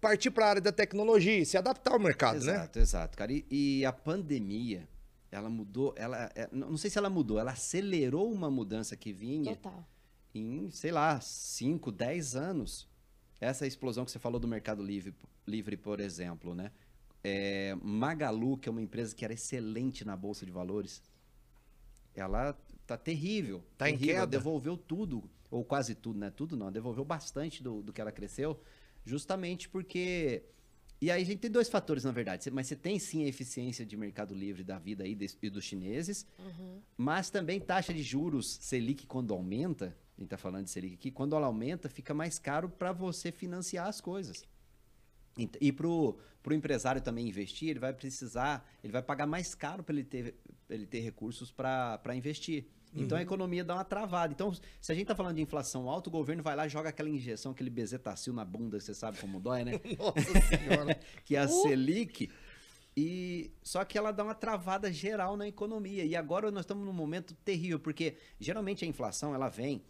partir 0.00 0.30
para 0.30 0.46
a 0.46 0.48
área 0.50 0.62
da 0.62 0.70
tecnologia, 0.72 1.38
e 1.38 1.44
se 1.44 1.56
adaptar 1.56 1.92
ao 1.92 1.98
mercado, 1.98 2.34
né? 2.44 2.52
Exato, 2.52 2.78
exato, 2.78 3.18
cara. 3.18 3.32
E, 3.32 3.44
e 3.50 3.84
a 3.84 3.92
pandemia, 3.92 4.88
ela 5.32 5.48
mudou, 5.50 5.92
ela, 5.96 6.30
é, 6.34 6.48
não 6.52 6.70
não 6.70 6.76
sei 6.76 6.90
se 6.90 6.96
ela 6.98 7.10
mudou, 7.10 7.38
ela 7.40 7.52
acelerou 7.52 8.30
uma 8.32 8.48
mudança 8.50 8.96
que 8.96 9.12
vinha 9.12 9.56
Total. 9.56 9.84
em, 10.34 10.70
sei 10.70 10.92
lá, 10.92 11.20
5, 11.20 11.90
10 11.90 12.36
anos. 12.36 12.88
Essa 13.40 13.66
explosão 13.66 14.04
que 14.04 14.10
você 14.10 14.18
falou 14.18 14.40
do 14.40 14.48
Mercado 14.48 14.82
Livre, 14.82 15.14
livre 15.46 15.76
por 15.76 16.00
exemplo, 16.00 16.54
né? 16.54 16.72
É, 17.22 17.76
Magalu, 17.82 18.56
que 18.56 18.68
é 18.68 18.72
uma 18.72 18.80
empresa 18.80 19.14
que 19.14 19.24
era 19.24 19.34
excelente 19.34 20.04
na 20.04 20.16
Bolsa 20.16 20.46
de 20.46 20.52
Valores, 20.52 21.02
ela 22.14 22.56
tá 22.86 22.96
terrível. 22.96 23.62
Tá 23.76 23.90
em 23.90 23.94
terrível. 23.94 24.16
Ela 24.16 24.26
queda. 24.26 24.38
Devolveu 24.38 24.76
tudo, 24.76 25.28
ou 25.50 25.64
quase 25.64 25.94
tudo, 25.94 26.18
né? 26.18 26.30
Tudo 26.30 26.56
não, 26.56 26.70
devolveu 26.70 27.04
bastante 27.04 27.62
do, 27.62 27.82
do 27.82 27.92
que 27.92 28.00
ela 28.00 28.12
cresceu, 28.12 28.60
justamente 29.04 29.68
porque... 29.68 30.42
E 30.98 31.10
aí 31.10 31.20
a 31.20 31.26
gente 31.26 31.40
tem 31.40 31.50
dois 31.50 31.68
fatores, 31.68 32.04
na 32.04 32.10
verdade. 32.10 32.50
Mas 32.50 32.68
você 32.68 32.74
tem 32.74 32.98
sim 32.98 33.24
a 33.24 33.28
eficiência 33.28 33.84
de 33.84 33.96
Mercado 33.98 34.34
Livre 34.34 34.64
da 34.64 34.78
vida 34.78 35.04
aí 35.04 35.18
e 35.42 35.50
dos 35.50 35.62
chineses, 35.64 36.26
mas 36.96 37.28
também 37.28 37.60
taxa 37.60 37.92
de 37.92 38.02
juros 38.02 38.56
Selic 38.62 39.06
quando 39.06 39.34
aumenta, 39.34 39.94
a 40.16 40.20
gente 40.20 40.30
tá 40.30 40.38
falando 40.38 40.64
de 40.64 40.70
Selic 40.70 40.94
aqui, 40.94 41.10
quando 41.10 41.36
ela 41.36 41.46
aumenta, 41.46 41.88
fica 41.88 42.14
mais 42.14 42.38
caro 42.38 42.68
para 42.68 42.92
você 42.92 43.30
financiar 43.30 43.86
as 43.86 44.00
coisas. 44.00 44.44
E 45.60 45.70
pro, 45.70 46.18
pro 46.42 46.54
empresário 46.54 47.02
também 47.02 47.28
investir, 47.28 47.68
ele 47.68 47.78
vai 47.78 47.92
precisar, 47.92 48.66
ele 48.82 48.92
vai 48.92 49.02
pagar 49.02 49.26
mais 49.26 49.54
caro 49.54 49.82
para 49.82 49.94
ele 49.94 50.04
ter, 50.04 50.34
ele 50.70 50.86
ter 50.86 51.00
recursos 51.00 51.50
para 51.50 52.14
investir. 52.14 52.66
Então 52.94 53.18
a 53.18 53.20
economia 53.20 53.62
dá 53.62 53.74
uma 53.74 53.84
travada. 53.84 54.32
Então, 54.32 54.54
se 54.80 54.90
a 54.92 54.94
gente 54.94 55.06
tá 55.06 55.14
falando 55.14 55.36
de 55.36 55.42
inflação 55.42 55.90
alta, 55.90 56.08
o 56.08 56.12
governo 56.12 56.42
vai 56.42 56.56
lá 56.56 56.66
e 56.66 56.70
joga 56.70 56.88
aquela 56.88 57.10
injeção, 57.10 57.52
aquele 57.52 57.68
bezetacil 57.68 58.32
na 58.32 58.44
bunda, 58.44 58.80
você 58.80 58.94
sabe 58.94 59.18
como 59.18 59.38
dói, 59.38 59.64
né? 59.64 59.72
Nossa 59.98 60.56
senhora. 60.56 60.98
que 61.22 61.36
é 61.36 61.40
a 61.40 61.44
Uh! 61.44 61.62
Selic. 61.62 62.30
E 62.96 63.50
só 63.62 63.84
que 63.84 63.98
ela 63.98 64.10
dá 64.10 64.24
uma 64.24 64.34
travada 64.34 64.90
geral 64.90 65.36
na 65.36 65.46
economia. 65.46 66.04
E 66.06 66.16
agora 66.16 66.50
nós 66.50 66.62
estamos 66.62 66.86
num 66.86 66.92
momento 66.94 67.34
terrível, 67.44 67.78
porque 67.78 68.16
geralmente 68.40 68.86
a 68.86 68.88
inflação 68.88 69.34
ela 69.34 69.50
vem 69.50 69.82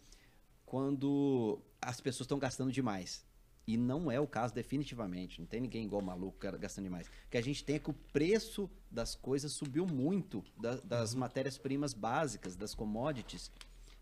quando 0.67 1.59
as 1.81 1.99
pessoas 2.01 2.25
estão 2.25 2.37
gastando 2.37 2.71
demais. 2.71 3.25
E 3.65 3.75
não 3.77 4.11
é 4.11 4.19
o 4.19 4.27
caso 4.27 4.53
definitivamente. 4.53 5.39
Não 5.39 5.47
tem 5.47 5.61
ninguém 5.61 5.85
igual 5.85 6.01
maluco 6.01 6.37
gastando 6.59 6.83
demais. 6.83 7.07
O 7.07 7.29
que 7.31 7.37
a 7.37 7.41
gente 7.41 7.63
tem 7.63 7.77
é 7.77 7.79
que 7.79 7.89
o 7.89 7.93
preço 7.93 8.69
das 8.91 9.15
coisas 9.15 9.53
subiu 9.53 9.85
muito 9.87 10.43
da- 10.57 10.75
das 10.81 11.15
matérias-primas 11.15 11.93
básicas, 11.93 12.55
das 12.55 12.75
commodities. 12.75 13.49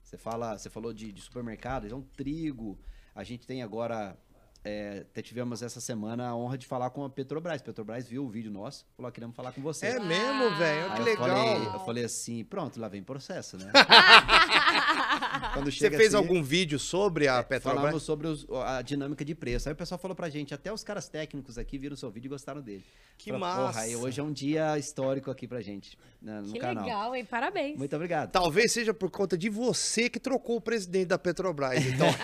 Você 0.04 0.18
fala, 0.18 0.58
você 0.58 0.70
falou 0.70 0.92
de, 0.92 1.12
de 1.12 1.22
supermercado, 1.22 1.86
então 1.86 2.02
trigo. 2.16 2.78
A 3.14 3.24
gente 3.24 3.46
tem 3.46 3.62
agora 3.62 4.18
é, 4.66 5.00
até 5.10 5.22
tivemos 5.22 5.62
essa 5.62 5.80
semana 5.80 6.28
a 6.28 6.36
honra 6.36 6.58
de 6.58 6.66
falar 6.66 6.90
com 6.90 7.06
a 7.06 7.10
Petrobras. 7.10 7.62
Petrobras 7.62 8.08
viu 8.08 8.26
o 8.26 8.30
vídeo 8.30 8.50
nosso, 8.52 8.84
falou: 8.98 9.12
queremos 9.12 9.36
falar 9.36 9.52
com 9.52 9.62
você. 9.62 9.86
É 9.86 10.00
mesmo, 10.00 10.50
velho? 10.58 10.92
Que 10.94 11.00
eu 11.02 11.06
legal. 11.06 11.28
falei, 11.30 11.68
eu 11.68 11.80
falei 11.86 12.04
assim, 12.04 12.44
pronto, 12.44 12.80
lá 12.80 12.88
vem 12.88 13.04
processo, 13.04 13.58
né? 13.58 13.72
Quando 15.54 15.72
Você 15.72 15.90
fez 15.90 16.14
assim, 16.14 16.18
algum 16.18 16.42
vídeo 16.44 16.78
sobre 16.80 17.28
a 17.28 17.42
Petrobras? 17.44 17.82
Falamos 17.82 18.04
sobre 18.04 18.28
os- 18.28 18.46
a 18.66 18.82
dinâmica 18.82 19.24
de 19.24 19.34
preço. 19.36 19.70
Aí 19.70 19.74
o 19.74 19.76
pessoal 19.76 19.98
falou 20.00 20.16
pra 20.16 20.30
gente, 20.30 20.54
até 20.54 20.72
os 20.74 20.84
caras 20.84 21.08
técnicos 21.08 21.58
aqui 21.58 21.78
viram 21.78 21.94
o 21.94 21.98
seu 21.98 22.10
vídeo 22.12 22.28
e 22.28 22.30
gostaram 22.30 22.62
dele. 22.62 22.84
Que 23.18 23.30
Falei, 23.32 23.40
massa. 23.40 23.62
Porra, 23.62 23.82
aí 23.82 23.96
hoje 23.96 24.20
é 24.20 24.24
um 24.24 24.32
dia 24.34 24.78
histórico 24.78 25.32
aqui 25.32 25.48
pra 25.48 25.62
gente, 25.62 25.98
né, 26.22 26.42
no 26.42 26.52
Que 26.52 26.60
canal. 26.60 26.84
legal, 26.84 27.16
hein? 27.16 27.24
Parabéns. 27.24 27.78
Muito 27.78 27.96
obrigado. 27.96 28.32
Talvez 28.32 28.72
seja 28.74 28.94
por 28.94 29.10
conta 29.10 29.38
de 29.38 29.50
você 29.50 30.10
que 30.10 30.20
trocou 30.20 30.58
o 30.58 30.62
presidente 30.62 31.08
da 31.08 31.18
Petrobras. 31.18 31.86
Então, 31.86 32.08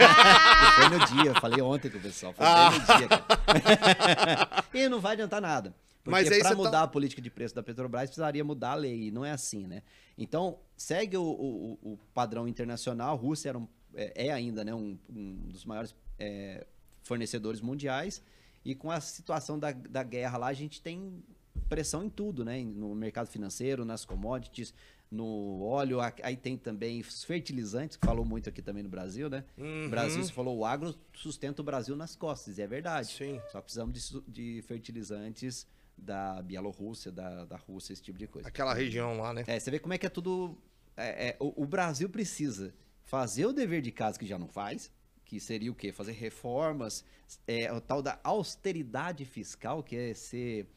E 0.71 0.73
Foi 0.75 0.89
no 0.89 1.05
dia, 1.05 1.31
eu 1.31 1.41
falei 1.41 1.61
ontem 1.61 1.89
com 1.89 1.97
o 1.97 2.01
pessoal, 2.01 2.30
foi 2.33 2.45
Ah. 2.45 2.71
no 2.71 2.97
dia. 2.97 3.07
Cara. 3.07 4.65
e 4.73 4.89
não 4.89 4.99
vai 4.99 5.13
adiantar 5.13 5.41
nada. 5.41 5.73
Porque 6.03 6.23
para 6.25 6.49
você 6.49 6.55
mudar 6.55 6.71
tá- 6.71 6.83
a 6.83 6.87
política 6.87 7.21
de 7.21 7.29
preço 7.29 7.53
da 7.53 7.61
Petrobras, 7.61 8.09
precisaria 8.09 8.43
mudar 8.43 8.71
a 8.71 8.75
lei, 8.75 9.07
e 9.07 9.11
não 9.11 9.23
é 9.23 9.31
assim, 9.31 9.67
né? 9.67 9.83
Então, 10.17 10.57
segue 10.75 11.15
o, 11.15 11.23
o- 11.23 11.79
o 11.93 11.97
padrão 12.13 12.47
internacional, 12.47 13.15
a 13.15 13.19
Rússia 13.19 13.49
era 13.49 13.57
um- 13.59 13.67
é, 13.93 14.27
é 14.27 14.31
ainda 14.31 14.63
né, 14.63 14.73
um, 14.73 14.97
um 15.09 15.35
dos 15.49 15.63
maiores 15.63 15.95
é, 16.17 16.65
fornecedores 17.03 17.61
mundiais, 17.61 18.21
e 18.65 18.73
com 18.73 18.89
a 18.89 18.99
situação 18.99 19.59
da, 19.59 19.71
da 19.71 20.01
guerra 20.03 20.37
lá, 20.37 20.47
a 20.47 20.53
gente 20.53 20.81
tem 20.81 21.23
pressão 21.69 22.03
em 22.03 22.09
tudo, 22.09 22.43
né? 22.45 22.63
No 22.63 22.95
mercado 22.95 23.27
financeiro, 23.27 23.83
nas 23.85 24.03
commodities, 24.05 24.73
no 25.11 25.61
óleo, 25.61 25.99
aí 26.23 26.37
tem 26.37 26.57
também 26.57 27.01
os 27.01 27.25
fertilizantes, 27.25 27.97
que 27.97 28.05
falou 28.05 28.23
muito 28.23 28.47
aqui 28.47 28.61
também 28.61 28.81
no 28.81 28.87
Brasil, 28.87 29.29
né? 29.29 29.43
Uhum. 29.57 29.89
Brasil, 29.89 30.23
você 30.23 30.31
falou, 30.31 30.57
o 30.57 30.65
agro 30.65 30.95
sustenta 31.13 31.61
o 31.61 31.65
Brasil 31.65 31.97
nas 31.97 32.15
costas, 32.15 32.57
e 32.57 32.61
é 32.61 32.67
verdade. 32.67 33.09
Sim. 33.09 33.41
Só 33.51 33.61
precisamos 33.61 33.93
de, 33.93 34.21
de 34.31 34.61
fertilizantes 34.61 35.67
da 35.97 36.41
Bielorrússia, 36.41 37.11
da, 37.11 37.43
da 37.43 37.57
Rússia, 37.57 37.91
esse 37.91 38.01
tipo 38.01 38.17
de 38.17 38.25
coisa. 38.25 38.47
aquela 38.47 38.73
região 38.73 39.17
lá, 39.17 39.33
né? 39.33 39.43
É, 39.47 39.59
você 39.59 39.69
vê 39.69 39.79
como 39.79 39.93
é 39.93 39.97
que 39.97 40.05
é 40.05 40.09
tudo. 40.09 40.57
é, 40.95 41.29
é, 41.29 41.37
o, 41.41 41.63
o 41.63 41.65
Brasil 41.67 42.09
precisa 42.09 42.73
fazer 43.03 43.45
o 43.45 43.51
dever 43.51 43.81
de 43.81 43.91
casa 43.91 44.17
que 44.17 44.25
já 44.25 44.39
não 44.39 44.47
faz, 44.47 44.89
que 45.25 45.41
seria 45.41 45.69
o 45.71 45.75
quê? 45.75 45.91
Fazer 45.91 46.13
reformas, 46.13 47.03
é, 47.45 47.71
o 47.73 47.81
tal 47.81 48.01
da 48.01 48.17
austeridade 48.23 49.25
fiscal, 49.25 49.83
que 49.83 49.97
é 49.97 50.13
ser. 50.13 50.67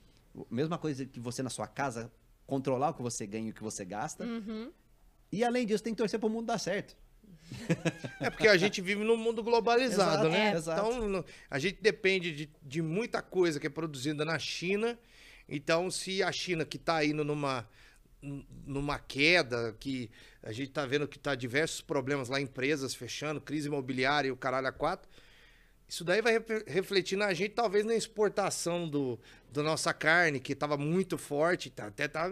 Mesma 0.50 0.76
coisa 0.76 1.06
que 1.06 1.20
você 1.20 1.40
na 1.40 1.50
sua 1.50 1.68
casa 1.68 2.10
controlar 2.46 2.90
o 2.90 2.94
que 2.94 3.02
você 3.02 3.26
ganha 3.26 3.48
e 3.48 3.50
o 3.50 3.54
que 3.54 3.62
você 3.62 3.84
gasta. 3.84 4.24
Uhum. 4.24 4.70
E 5.32 5.42
além 5.44 5.66
disso, 5.66 5.82
tem 5.82 5.92
que 5.94 5.98
torcer 5.98 6.18
para 6.20 6.26
o 6.26 6.30
mundo 6.30 6.46
dar 6.46 6.58
certo. 6.58 6.96
É 8.20 8.30
porque 8.30 8.48
a 8.48 8.56
gente 8.56 8.80
vive 8.80 9.04
num 9.04 9.16
mundo 9.16 9.42
globalizado, 9.42 10.26
Exato, 10.26 10.28
né? 10.28 10.54
é. 10.54 10.58
Então, 10.58 11.08
no- 11.08 11.24
a 11.50 11.58
gente 11.58 11.78
depende 11.80 12.32
de, 12.34 12.50
de 12.62 12.80
muita 12.82 13.20
coisa 13.20 13.60
que 13.60 13.66
é 13.66 13.70
produzida 13.70 14.24
na 14.24 14.38
China. 14.38 14.98
Então, 15.48 15.90
se 15.90 16.22
a 16.22 16.32
China 16.32 16.64
que 16.64 16.76
está 16.78 17.04
indo 17.04 17.22
numa, 17.24 17.68
numa 18.66 18.98
queda, 18.98 19.74
que 19.78 20.10
a 20.42 20.52
gente 20.52 20.68
está 20.68 20.86
vendo 20.86 21.06
que 21.06 21.18
está 21.18 21.34
diversos 21.34 21.80
problemas 21.80 22.28
lá, 22.28 22.40
empresas 22.40 22.94
fechando, 22.94 23.40
crise 23.40 23.68
imobiliária 23.68 24.28
e 24.28 24.32
o 24.32 24.36
caralho 24.36 24.68
a 24.68 24.72
quatro, 24.72 25.08
isso 25.88 26.04
daí 26.04 26.20
vai 26.22 26.38
re- 26.38 26.64
refletir 26.66 27.16
na 27.16 27.32
gente, 27.34 27.50
talvez 27.50 27.84
na 27.84 27.94
exportação 27.94 28.88
do, 28.88 29.18
do 29.52 29.62
nossa 29.62 29.92
carne, 29.92 30.40
que 30.40 30.52
estava 30.52 30.76
muito 30.76 31.16
forte, 31.18 31.70
tá, 31.70 31.86
até 31.86 32.08
tá 32.08 32.28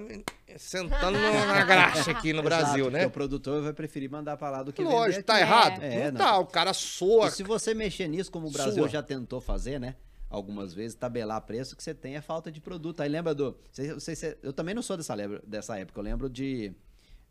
sentando 0.56 1.18
na 1.18 1.62
graxa 1.64 2.10
aqui 2.10 2.32
no 2.32 2.40
Exato, 2.40 2.44
Brasil, 2.64 2.90
né? 2.90 3.06
O 3.06 3.10
produtor 3.10 3.62
vai 3.62 3.72
preferir 3.72 4.10
mandar 4.10 4.36
para 4.36 4.50
lá 4.50 4.62
do 4.62 4.72
que 4.72 4.82
Lógico, 4.82 5.10
vender 5.12 5.22
tá 5.22 5.34
aqui. 5.34 5.42
errado? 5.42 5.82
É, 5.82 6.04
não, 6.10 6.12
não. 6.12 6.18
tá, 6.26 6.38
o 6.38 6.46
cara 6.46 6.72
soa. 6.72 7.28
E 7.28 7.30
se 7.30 7.42
você 7.42 7.74
mexer 7.74 8.08
nisso, 8.08 8.30
como 8.30 8.48
o 8.48 8.50
Brasil 8.50 8.88
já 8.88 9.02
tentou 9.02 9.40
fazer, 9.40 9.78
né? 9.78 9.96
Algumas 10.30 10.72
vezes, 10.72 10.94
tabelar 10.96 11.42
preço, 11.42 11.76
que 11.76 11.82
você 11.82 11.92
tem 11.94 12.16
é 12.16 12.20
falta 12.22 12.50
de 12.50 12.58
produto. 12.58 13.00
Aí 13.02 13.08
lembra 13.08 13.34
do. 13.34 13.54
sei- 13.70 14.00
sei 14.00 14.16
se- 14.16 14.38
eu 14.42 14.52
também 14.52 14.74
não 14.74 14.80
sou 14.82 14.96
dessa, 14.96 15.14
dessa 15.46 15.78
época. 15.78 16.00
Eu 16.00 16.04
lembro 16.04 16.30
de. 16.30 16.72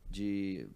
de 0.10 0.68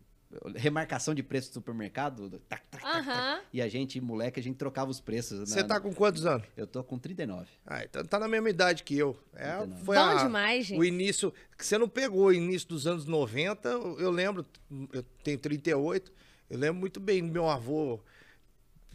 remarcação 0.55 1.13
de 1.13 1.21
preço 1.23 1.49
do 1.49 1.53
supermercado. 1.55 2.29
do 2.29 2.39
tac, 2.39 2.63
tac, 2.69 2.83
tac, 2.83 2.93
tac. 3.05 3.07
Aham. 3.09 3.41
E 3.53 3.61
a 3.61 3.67
gente, 3.67 3.99
moleque, 4.01 4.39
a 4.39 4.43
gente 4.43 4.55
trocava 4.57 4.89
os 4.91 4.99
preços. 4.99 5.39
Você 5.39 5.61
na- 5.61 5.67
tá 5.67 5.79
com 5.79 5.93
quantos 5.93 6.25
anos? 6.25 6.45
Eu 6.57 6.65
tô 6.67 6.83
com 6.83 6.97
39. 6.99 7.49
Ah, 7.65 7.83
então 7.83 8.03
tá 8.05 8.19
na 8.19 8.27
mesma 8.27 8.49
idade 8.49 8.83
que 8.83 8.97
eu. 8.97 9.17
É, 9.33 9.57
39. 9.57 9.83
foi 9.85 9.95
Bom 9.97 10.01
a- 10.03 10.23
demais, 10.23 10.65
gente. 10.65 10.79
o 10.79 10.83
início. 10.83 11.33
Que 11.57 11.65
você 11.65 11.77
não 11.77 11.87
pegou 11.89 12.25
o 12.25 12.33
início 12.33 12.67
dos 12.67 12.85
anos 12.87 13.05
90. 13.05 13.69
Eu 13.69 13.99
eu 13.99 14.11
lembro, 14.11 14.45
eu 14.93 15.03
tenho 15.23 15.37
38. 15.39 16.11
Eu 16.49 16.59
lembro 16.59 16.79
muito 16.79 16.99
bem 16.99 17.25
do 17.25 17.31
meu 17.31 17.49
avô, 17.49 17.99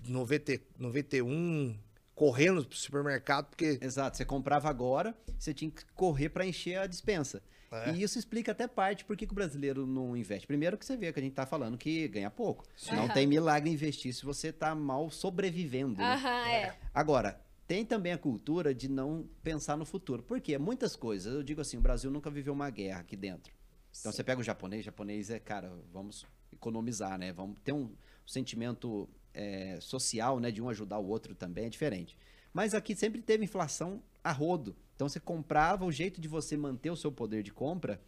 90, 0.06 0.60
91, 0.78 1.76
correndo 2.14 2.64
pro 2.64 2.76
supermercado, 2.76 3.46
porque. 3.50 3.78
Exato, 3.80 4.16
você 4.16 4.24
comprava 4.24 4.68
agora, 4.68 5.14
você 5.38 5.52
tinha 5.52 5.70
que 5.70 5.84
correr 5.94 6.28
para 6.28 6.46
encher 6.46 6.78
a 6.78 6.86
dispensa. 6.86 7.42
É. 7.70 7.92
E 7.92 8.02
isso 8.02 8.18
explica 8.18 8.50
até 8.52 8.66
parte 8.66 9.04
por 9.04 9.16
que, 9.16 9.26
que 9.26 9.32
o 9.32 9.34
brasileiro 9.34 9.86
não 9.86 10.16
investe. 10.16 10.46
Primeiro 10.46 10.76
que 10.76 10.84
você 10.84 10.96
vê 10.96 11.12
que 11.12 11.20
a 11.20 11.22
gente 11.22 11.34
tá 11.34 11.46
falando 11.46 11.78
que 11.78 12.08
ganha 12.08 12.30
pouco. 12.30 12.64
Não 12.90 13.04
Aham. 13.04 13.14
tem 13.14 13.26
milagre 13.26 13.70
investir 13.70 14.12
se 14.12 14.24
você 14.24 14.52
tá 14.52 14.74
mal 14.74 15.08
sobrevivendo. 15.10 15.98
né? 15.98 16.14
Aham, 16.14 16.48
é. 16.48 16.78
Agora, 16.92 17.40
tem 17.68 17.84
também 17.84 18.12
a 18.12 18.18
cultura 18.18 18.74
de 18.74 18.88
não 18.88 19.28
pensar 19.42 19.76
no 19.76 19.86
futuro. 19.86 20.22
Por 20.22 20.40
quê? 20.40 20.58
Muitas 20.58 20.96
coisas. 20.96 21.32
Eu 21.32 21.42
digo 21.44 21.60
assim, 21.60 21.76
o 21.76 21.80
Brasil 21.80 22.10
nunca 22.10 22.28
viveu 22.28 22.52
uma 22.52 22.68
guerra 22.70 23.00
aqui 23.00 23.14
dentro. 23.14 23.54
Então 23.98 24.10
você 24.10 24.24
pega 24.24 24.40
o 24.40 24.44
japonês, 24.44 24.84
japonês 24.84 25.30
é, 25.30 25.38
cara, 25.38 25.72
vamos 25.92 26.26
economizar, 26.52 27.16
né? 27.18 27.32
Vamos 27.32 27.58
ter 27.62 27.72
um 27.72 27.92
sentimento 28.26 29.08
é, 29.32 29.78
social, 29.80 30.40
né? 30.40 30.50
De 30.50 30.60
um 30.60 30.68
ajudar 30.68 30.98
o 30.98 31.06
outro 31.06 31.34
também, 31.34 31.66
é 31.66 31.68
diferente. 31.68 32.16
Mas 32.52 32.74
aqui 32.74 32.96
sempre 32.96 33.22
teve 33.22 33.44
inflação 33.44 34.02
a 34.24 34.32
rodo. 34.32 34.76
Então 35.00 35.08
você 35.08 35.18
comprava, 35.18 35.86
o 35.86 35.90
jeito 35.90 36.20
de 36.20 36.28
você 36.28 36.58
manter 36.58 36.90
o 36.90 36.94
seu 36.94 37.10
poder 37.10 37.42
de 37.42 37.50
compra 37.50 37.98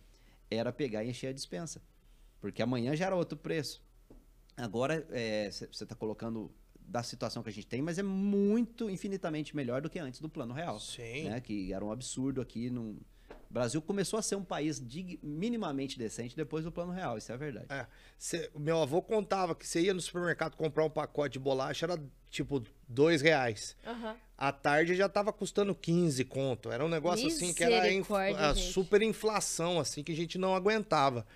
era 0.50 0.70
pegar 0.70 1.02
e 1.02 1.08
encher 1.08 1.28
a 1.28 1.32
dispensa. 1.32 1.80
Porque 2.38 2.62
amanhã 2.62 2.94
já 2.94 3.06
era 3.06 3.16
outro 3.16 3.38
preço. 3.38 3.82
Agora 4.54 5.02
você 5.50 5.64
está 5.84 5.94
colocando 5.94 6.52
da 6.78 7.02
situação 7.02 7.42
que 7.42 7.48
a 7.48 7.52
gente 7.52 7.66
tem, 7.66 7.80
mas 7.80 7.98
é 7.98 8.02
muito, 8.02 8.90
infinitamente 8.90 9.56
melhor 9.56 9.80
do 9.80 9.88
que 9.88 9.98
antes 9.98 10.20
do 10.20 10.28
plano 10.28 10.52
real. 10.52 10.78
Sim. 10.78 11.30
Né? 11.30 11.40
Que 11.40 11.72
era 11.72 11.82
um 11.82 11.90
absurdo 11.90 12.42
aqui. 12.42 12.68
No... 12.68 12.98
O 13.50 13.52
Brasil 13.52 13.80
começou 13.82 14.18
a 14.18 14.22
ser 14.22 14.36
um 14.36 14.44
país 14.44 14.80
dig- 14.80 15.18
minimamente 15.22 15.98
decente 15.98 16.34
depois 16.36 16.64
do 16.64 16.72
plano 16.72 16.92
real, 16.92 17.18
isso 17.18 17.30
é 17.30 17.34
a 17.34 17.38
verdade. 17.38 17.66
É, 17.70 17.86
cê- 18.18 18.50
o 18.54 18.58
meu 18.60 18.80
avô 18.80 19.02
contava 19.02 19.54
que 19.54 19.66
você 19.66 19.80
ia 19.82 19.94
no 19.94 20.00
supermercado 20.00 20.56
comprar 20.56 20.84
um 20.84 20.90
pacote 20.90 21.34
de 21.34 21.38
bolacha, 21.38 21.86
era 21.86 22.00
tipo 22.30 22.62
dois 22.88 23.20
reais. 23.20 23.76
Aham. 23.86 24.16
À 24.38 24.50
tarde 24.50 24.94
já 24.96 25.08
tava 25.08 25.32
custando 25.32 25.74
15 25.74 26.24
conto. 26.24 26.72
Era 26.72 26.84
um 26.84 26.88
negócio 26.88 27.26
assim 27.28 27.52
que 27.54 27.62
era 27.62 27.82
a, 27.82 27.92
inf- 27.92 28.10
a 28.10 28.52
gente. 28.54 28.72
super 28.72 29.00
inflação, 29.02 29.78
assim, 29.78 30.02
que 30.02 30.10
a 30.12 30.16
gente 30.16 30.36
não 30.38 30.54
aguentava. 30.54 31.26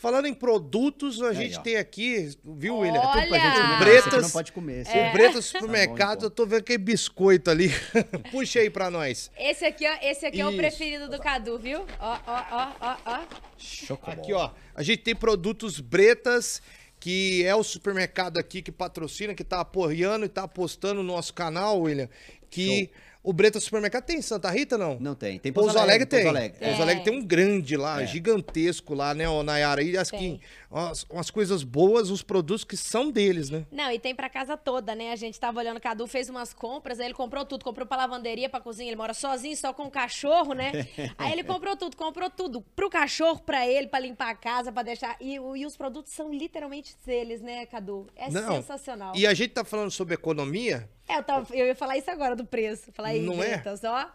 Falando 0.00 0.26
em 0.26 0.32
produtos, 0.32 1.20
a 1.20 1.30
Aí, 1.30 1.34
gente 1.34 1.58
ó. 1.58 1.60
tem 1.60 1.76
aqui, 1.76 2.30
viu, 2.44 2.76
William? 2.78 3.00
Olha! 3.00 3.20
Tudo 3.22 3.28
pra 3.28 3.38
gente 3.40 3.60
comer, 3.60 3.78
Bretas- 3.80 3.98
isso 4.06 4.08
aqui 4.14 4.22
não 4.22 4.30
pode 4.30 4.52
comer. 4.52 4.80
esse 4.82 4.90
O 4.92 4.96
é- 4.96 5.12
Bretas 5.12 5.50
Tá 5.52 5.58
Supermercado, 5.58 6.20
bom, 6.20 6.26
eu 6.26 6.30
tô 6.30 6.46
vendo 6.46 6.60
aquele 6.60 6.78
biscoito 6.78 7.50
ali. 7.50 7.68
Puxa 8.30 8.60
aí 8.60 8.70
pra 8.70 8.90
nós. 8.92 9.28
Esse 9.36 9.64
aqui, 9.64 9.84
ó, 9.88 9.98
esse 10.00 10.24
aqui 10.24 10.40
é 10.40 10.46
o 10.46 10.50
Isso. 10.50 10.56
preferido 10.56 11.08
do 11.10 11.18
Cadu, 11.18 11.58
viu? 11.58 11.80
Ó, 11.98 12.18
ó, 12.26 12.44
ó, 12.52 12.72
ó, 12.80 12.96
ó. 13.06 13.20
Chocobol. 13.58 14.14
Aqui, 14.14 14.32
ó. 14.32 14.50
A 14.72 14.84
gente 14.84 15.02
tem 15.02 15.16
produtos 15.16 15.80
Bretas, 15.80 16.62
que 17.00 17.44
é 17.44 17.54
o 17.56 17.64
supermercado 17.64 18.38
aqui 18.38 18.62
que 18.62 18.70
patrocina, 18.70 19.34
que 19.34 19.42
tá 19.42 19.60
apoiando 19.60 20.24
e 20.24 20.28
tá 20.28 20.44
apostando 20.44 21.02
no 21.02 21.12
nosso 21.12 21.34
canal, 21.34 21.80
William. 21.80 22.08
Que 22.48 22.88
o 23.22 23.32
Bretas 23.32 23.64
Supermercado 23.64 24.04
tem 24.04 24.18
em 24.18 24.22
Santa 24.22 24.50
Rita, 24.50 24.78
não? 24.78 24.96
Não 25.00 25.14
tem. 25.14 25.38
Tem 25.38 25.52
Pouso 25.52 25.78
Alegre 25.78 26.06
tem. 26.06 26.22
Pouso 26.22 26.36
Alegre. 26.36 26.58
Pouso 26.58 26.78
É. 26.78 26.82
Alegre 26.82 27.04
tem 27.04 27.12
um 27.18 27.24
grande 27.24 27.76
lá, 27.76 28.02
É. 28.02 28.06
gigantesco 28.06 28.94
lá, 28.94 29.12
né, 29.14 29.28
ô 29.28 29.42
Nayara? 29.42 29.82
E 29.82 29.96
as 29.96 30.08
Tem. 30.10 30.40
Umas, 30.70 31.04
umas 31.10 31.30
coisas 31.30 31.62
boas, 31.62 32.10
os 32.10 32.22
produtos 32.22 32.64
que 32.64 32.76
são 32.76 33.10
deles, 33.10 33.50
né? 33.50 33.66
Não, 33.70 33.90
e 33.90 33.98
tem 33.98 34.14
pra 34.14 34.28
casa 34.28 34.56
toda, 34.56 34.94
né? 34.94 35.12
A 35.12 35.16
gente 35.16 35.38
tava 35.38 35.58
olhando, 35.60 35.78
o 35.78 35.80
Cadu 35.80 36.06
fez 36.06 36.28
umas 36.28 36.52
compras, 36.52 37.00
aí 37.00 37.06
ele 37.06 37.14
comprou 37.14 37.44
tudo. 37.44 37.64
Comprou 37.64 37.86
pra 37.86 37.96
lavanderia, 37.96 38.48
pra 38.48 38.60
cozinha. 38.60 38.88
Ele 38.88 38.96
mora 38.96 39.14
sozinho, 39.14 39.56
só 39.56 39.72
com 39.72 39.84
o 39.84 39.90
cachorro, 39.90 40.52
né? 40.54 40.70
Aí 41.18 41.32
ele 41.32 41.44
comprou 41.44 41.76
tudo, 41.76 41.96
comprou 41.96 42.30
tudo. 42.30 42.60
Pro 42.74 42.88
cachorro, 42.90 43.40
pra 43.40 43.66
ele, 43.66 43.86
pra 43.88 43.98
limpar 44.00 44.30
a 44.30 44.34
casa, 44.34 44.70
pra 44.72 44.82
deixar. 44.82 45.16
E, 45.20 45.34
e 45.34 45.66
os 45.66 45.76
produtos 45.76 46.12
são 46.12 46.32
literalmente 46.32 46.94
deles, 47.04 47.40
né, 47.40 47.66
Cadu? 47.66 48.06
É 48.16 48.30
Não. 48.30 48.56
sensacional. 48.56 49.12
E 49.16 49.26
a 49.26 49.34
gente 49.34 49.50
tá 49.52 49.64
falando 49.64 49.90
sobre 49.90 50.14
economia. 50.14 50.88
É, 51.08 51.16
eu, 51.18 51.22
tava- 51.22 51.54
eu 51.54 51.66
ia 51.66 51.74
falar 51.74 51.96
isso 51.96 52.10
agora 52.10 52.36
do 52.36 52.44
preço. 52.44 52.92
Falar 52.92 53.08
aí, 53.08 53.22
Não 53.22 53.42
é? 53.42 53.48
Bretas, 53.56 53.82
ó. 53.84 54.10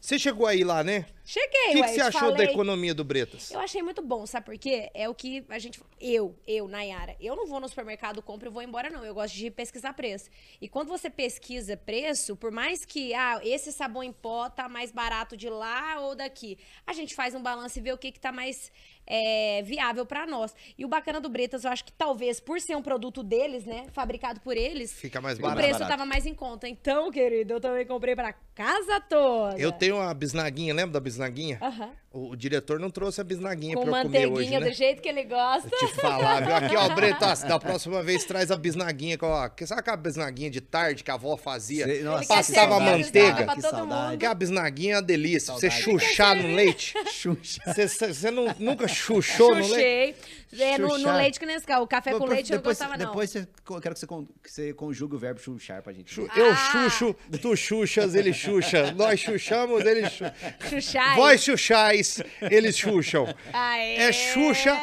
Você 0.00 0.18
chegou 0.18 0.46
aí 0.46 0.64
lá, 0.64 0.82
né? 0.82 1.06
Cheguei, 1.24 1.68
O 1.68 1.72
que, 1.72 1.80
ué, 1.80 1.88
que 1.88 1.94
você 1.94 2.00
achou 2.00 2.30
da 2.30 2.36
falei. 2.38 2.46
economia 2.46 2.92
do 2.94 3.04
Bretas? 3.04 3.50
Eu 3.52 3.60
achei 3.60 3.80
muito 3.82 4.02
bom, 4.02 4.26
sabe 4.26 4.46
por 4.46 4.58
quê? 4.58 4.90
É 4.92 5.08
o 5.08 5.14
que 5.14 5.44
a 5.48 5.58
gente. 5.58 5.80
Eu, 6.00 6.36
eu, 6.46 6.66
Nayara, 6.66 7.16
eu 7.20 7.36
não 7.36 7.46
vou 7.46 7.60
no 7.60 7.68
supermercado, 7.68 8.20
compro 8.20 8.48
e 8.48 8.52
vou 8.52 8.62
embora, 8.62 8.90
não. 8.90 9.04
Eu 9.04 9.14
gosto 9.14 9.34
de 9.34 9.50
pesquisar 9.50 9.92
preço. 9.92 10.28
E 10.60 10.68
quando 10.68 10.88
você 10.88 11.08
pesquisa 11.08 11.76
preço, 11.76 12.34
por 12.34 12.50
mais 12.50 12.84
que, 12.84 13.14
ah, 13.14 13.40
esse 13.44 13.70
sabão 13.72 14.02
em 14.02 14.12
pó 14.12 14.50
tá 14.50 14.68
mais 14.68 14.90
barato 14.90 15.36
de 15.36 15.48
lá 15.48 16.00
ou 16.00 16.16
daqui, 16.16 16.58
a 16.84 16.92
gente 16.92 17.14
faz 17.14 17.34
um 17.34 17.42
balanço 17.42 17.78
e 17.78 17.82
vê 17.82 17.92
o 17.92 17.98
que, 17.98 18.10
que 18.10 18.18
tá 18.20 18.32
mais 18.32 18.72
é, 19.06 19.62
viável 19.64 20.04
pra 20.06 20.26
nós. 20.26 20.54
E 20.78 20.84
o 20.84 20.88
bacana 20.88 21.20
do 21.20 21.28
Bretas, 21.28 21.64
eu 21.64 21.70
acho 21.70 21.84
que 21.84 21.92
talvez 21.92 22.40
por 22.40 22.60
ser 22.60 22.76
um 22.76 22.82
produto 22.82 23.22
deles, 23.22 23.64
né? 23.64 23.86
Fabricado 23.92 24.40
por 24.40 24.56
eles. 24.56 24.92
Fica 24.92 25.20
mais 25.20 25.38
O 25.38 25.42
barato. 25.42 25.58
preço 25.58 25.72
barato. 25.80 25.90
tava 25.90 26.06
mais 26.06 26.26
em 26.26 26.34
conta. 26.34 26.68
Então, 26.68 27.10
querido, 27.10 27.54
eu 27.54 27.60
também 27.60 27.86
comprei 27.86 28.14
pra 28.14 28.32
casa 28.54 29.00
toda. 29.00 29.58
Eu 29.58 29.72
tenho 29.72 29.96
uma 29.96 30.12
bisnaguinha, 30.14 30.74
lembra 30.74 30.92
da 30.92 31.00
bisnaguinha? 31.00 31.58
Aham. 31.60 31.90
O, 32.14 32.32
o 32.32 32.36
diretor 32.36 32.78
não 32.78 32.90
trouxe 32.90 33.22
a 33.22 33.24
bisnaguinha 33.24 33.74
Com 33.74 33.84
pra 33.86 34.00
eu 34.00 34.02
comer 34.02 34.26
manteiguinha 34.26 34.58
hoje, 34.58 34.64
né? 34.66 34.70
do 34.70 34.76
jeito 34.76 35.00
que 35.00 35.08
ele 35.08 35.24
gosta. 35.24 35.66
Te 35.70 35.86
falar, 35.94 36.42
viu? 36.44 36.54
Aqui, 36.54 36.76
ó, 36.76 36.88
Bretas, 36.94 37.42
da 37.42 37.58
próxima 37.58 38.02
vez 38.02 38.22
traz 38.24 38.50
a 38.50 38.56
bisnaguinha, 38.56 39.16
com, 39.16 39.26
ó, 39.28 39.48
que 39.48 39.66
sabe 39.66 39.80
aquela 39.80 39.96
bisnaguinha 39.96 40.50
de 40.50 40.60
tarde 40.60 41.02
que 41.02 41.10
a 41.10 41.14
avó 41.14 41.38
fazia? 41.38 41.86
Sei- 41.86 42.02
nossa, 42.02 42.28
Passava 42.28 42.76
ele 42.76 43.02
manteiga. 43.02 43.46
Que 43.54 43.60
saudade. 43.62 43.86
mundo. 43.86 44.14
Aquela 44.14 44.34
bisnaguinha 44.34 44.92
é 44.92 44.96
uma 44.96 45.02
delícia. 45.02 45.54
Você 45.54 45.70
Saudade. 45.70 45.82
chuchar 46.00 46.36
no 46.36 46.54
leite. 46.54 46.92
Xuxa. 47.10 47.62
Você, 47.64 47.88
você- 47.88 48.12
você 48.12 48.30
não, 48.30 48.54
nunca 48.58 48.86
chuchou 48.94 49.54
no 49.54 49.66
leite? 49.68 50.18
Chuchei. 50.50 50.64
É, 50.64 50.76
no, 50.78 50.98
no 50.98 51.16
leite 51.16 51.40
que 51.40 51.46
Nescau. 51.46 51.82
O 51.82 51.86
café 51.86 52.12
com 52.12 52.26
leite 52.26 52.50
eu 52.52 52.56
não 52.56 52.60
depois, 52.62 52.78
gostava, 52.78 52.96
não. 52.98 53.06
Depois 53.06 53.30
você, 53.30 53.38
eu 53.70 53.80
quero 53.80 53.94
que 53.94 54.00
você, 54.00 54.06
con- 54.06 54.26
que 54.42 54.50
você 54.52 54.72
conjugue 54.74 55.14
o 55.14 55.18
verbo 55.18 55.40
chuchar 55.40 55.82
pra 55.82 55.92
gente. 55.92 56.12
Chu- 56.12 56.28
Eu 56.36 56.50
Ah. 56.52 56.56
chucho, 56.70 57.16
tu 57.40 57.56
chuchas, 57.56 58.14
ele 58.14 58.32
chucha. 58.34 58.92
Nós 58.92 59.18
chuchamos, 59.18 59.84
ele 59.84 60.02
chucha. 60.10 60.34
Chuchai. 60.68 61.16
Vós 61.16 61.42
chuchais, 61.42 62.22
eles 62.42 62.76
chucham. 62.76 63.26
Aê. 63.52 63.96
É 63.96 64.12
Xuxa. 64.12 64.76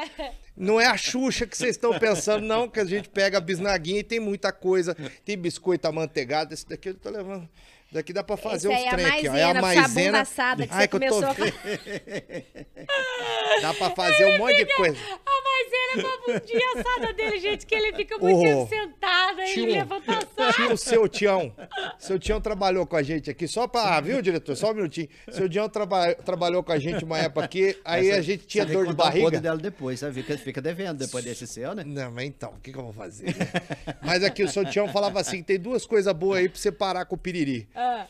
Não 0.57 0.81
é 0.81 0.87
a 0.87 0.97
Xuxa 0.97 1.45
que 1.47 1.55
vocês 1.57 1.71
estão 1.75 1.97
pensando, 1.97 2.45
não, 2.45 2.67
que 2.67 2.79
a 2.81 2.85
gente 2.85 3.07
pega 3.07 3.37
a 3.37 3.41
bisnaguinha 3.41 3.99
e 3.99 4.03
tem 4.03 4.19
muita 4.19 4.51
coisa. 4.51 4.93
Tem 5.23 5.37
biscoito 5.37 5.87
amanteigado. 5.87 6.53
Esse 6.53 6.67
daqui 6.67 6.89
eu 6.89 6.95
tô 6.95 7.09
levando. 7.09 7.47
Daqui 7.91 8.13
dá 8.13 8.23
pra 8.23 8.37
fazer 8.37 8.71
Esse 8.71 8.81
uns 8.81 8.85
é 8.85 8.87
a 8.87 8.91
trem 8.91 9.05
aqui, 9.07 9.27
ó. 9.27 9.31
maisena, 9.31 9.39
É 9.39 9.57
a 9.57 9.61
maisena. 9.61 10.21
assada 10.21 10.67
que 10.67 10.73
Ai, 10.73 10.87
que 10.87 10.95
eu 10.95 10.99
tô. 10.99 11.21
Dá 13.61 13.73
pra 13.73 13.89
fazer 13.91 14.25
um 14.25 14.37
monte 14.37 14.63
de 14.63 14.75
coisa. 14.75 14.95
A 14.95 15.48
maisena 15.63 16.01
com 16.01 16.07
a 16.31 16.39
bundinha 16.39 16.65
assada 16.75 17.13
dele, 17.13 17.39
gente, 17.39 17.65
que 17.65 17.75
ele 17.75 17.93
fica 17.95 18.17
muito 18.17 18.41
tempo 18.41 18.67
sentado, 18.69 19.41
aí 19.41 19.51
ele 19.53 19.71
levanta 19.73 20.17
a 20.17 20.21
só. 20.21 20.51
tio, 20.53 20.77
seu 20.77 21.07
Tião. 21.07 21.53
Seu 21.97 22.19
Tião 22.19 22.39
trabalhou 22.41 22.85
com 22.85 22.95
a 22.95 23.03
gente 23.03 23.29
aqui 23.29 23.47
só 23.47 23.67
pra. 23.67 23.99
Viu, 24.01 24.21
diretor? 24.21 24.55
Só 24.55 24.71
um 24.71 24.75
minutinho. 24.75 25.07
Seu 25.31 25.49
Tião 25.49 25.67
traba- 25.69 26.13
trabalhou 26.15 26.63
com 26.63 26.71
a 26.71 26.79
gente 26.79 27.03
uma 27.03 27.17
época 27.17 27.45
aqui. 27.45 27.77
Aí 27.83 28.11
a 28.11 28.21
gente 28.21 28.45
tinha 28.45 28.65
dor 28.65 28.87
de 28.87 28.93
barriga. 28.93 29.39
dela 29.39 29.57
depois, 29.57 29.99
sabe? 29.99 30.13
Fica, 30.13 30.37
fica 30.37 30.61
devendo 30.61 30.97
depois 30.97 31.23
desse 31.23 31.45
seu, 31.47 31.73
né? 31.75 31.83
Não, 31.85 32.11
mas 32.11 32.25
então, 32.25 32.51
o 32.51 32.59
que, 32.61 32.71
que 32.71 32.77
eu 32.77 32.83
vou 32.83 32.93
fazer? 32.93 33.35
né? 33.35 33.95
Mas 34.01 34.23
aqui 34.23 34.43
o 34.43 34.49
seu 34.49 34.65
Tião 34.65 34.87
falava 34.87 35.19
assim: 35.19 35.43
tem 35.43 35.59
duas 35.59 35.85
coisas 35.85 36.13
boas 36.13 36.39
aí 36.39 36.49
pra 36.49 36.59
você 36.59 36.71
parar 36.71 37.05
com 37.05 37.15
o 37.15 37.17
piriri. 37.17 37.67
Ah. 37.75 38.05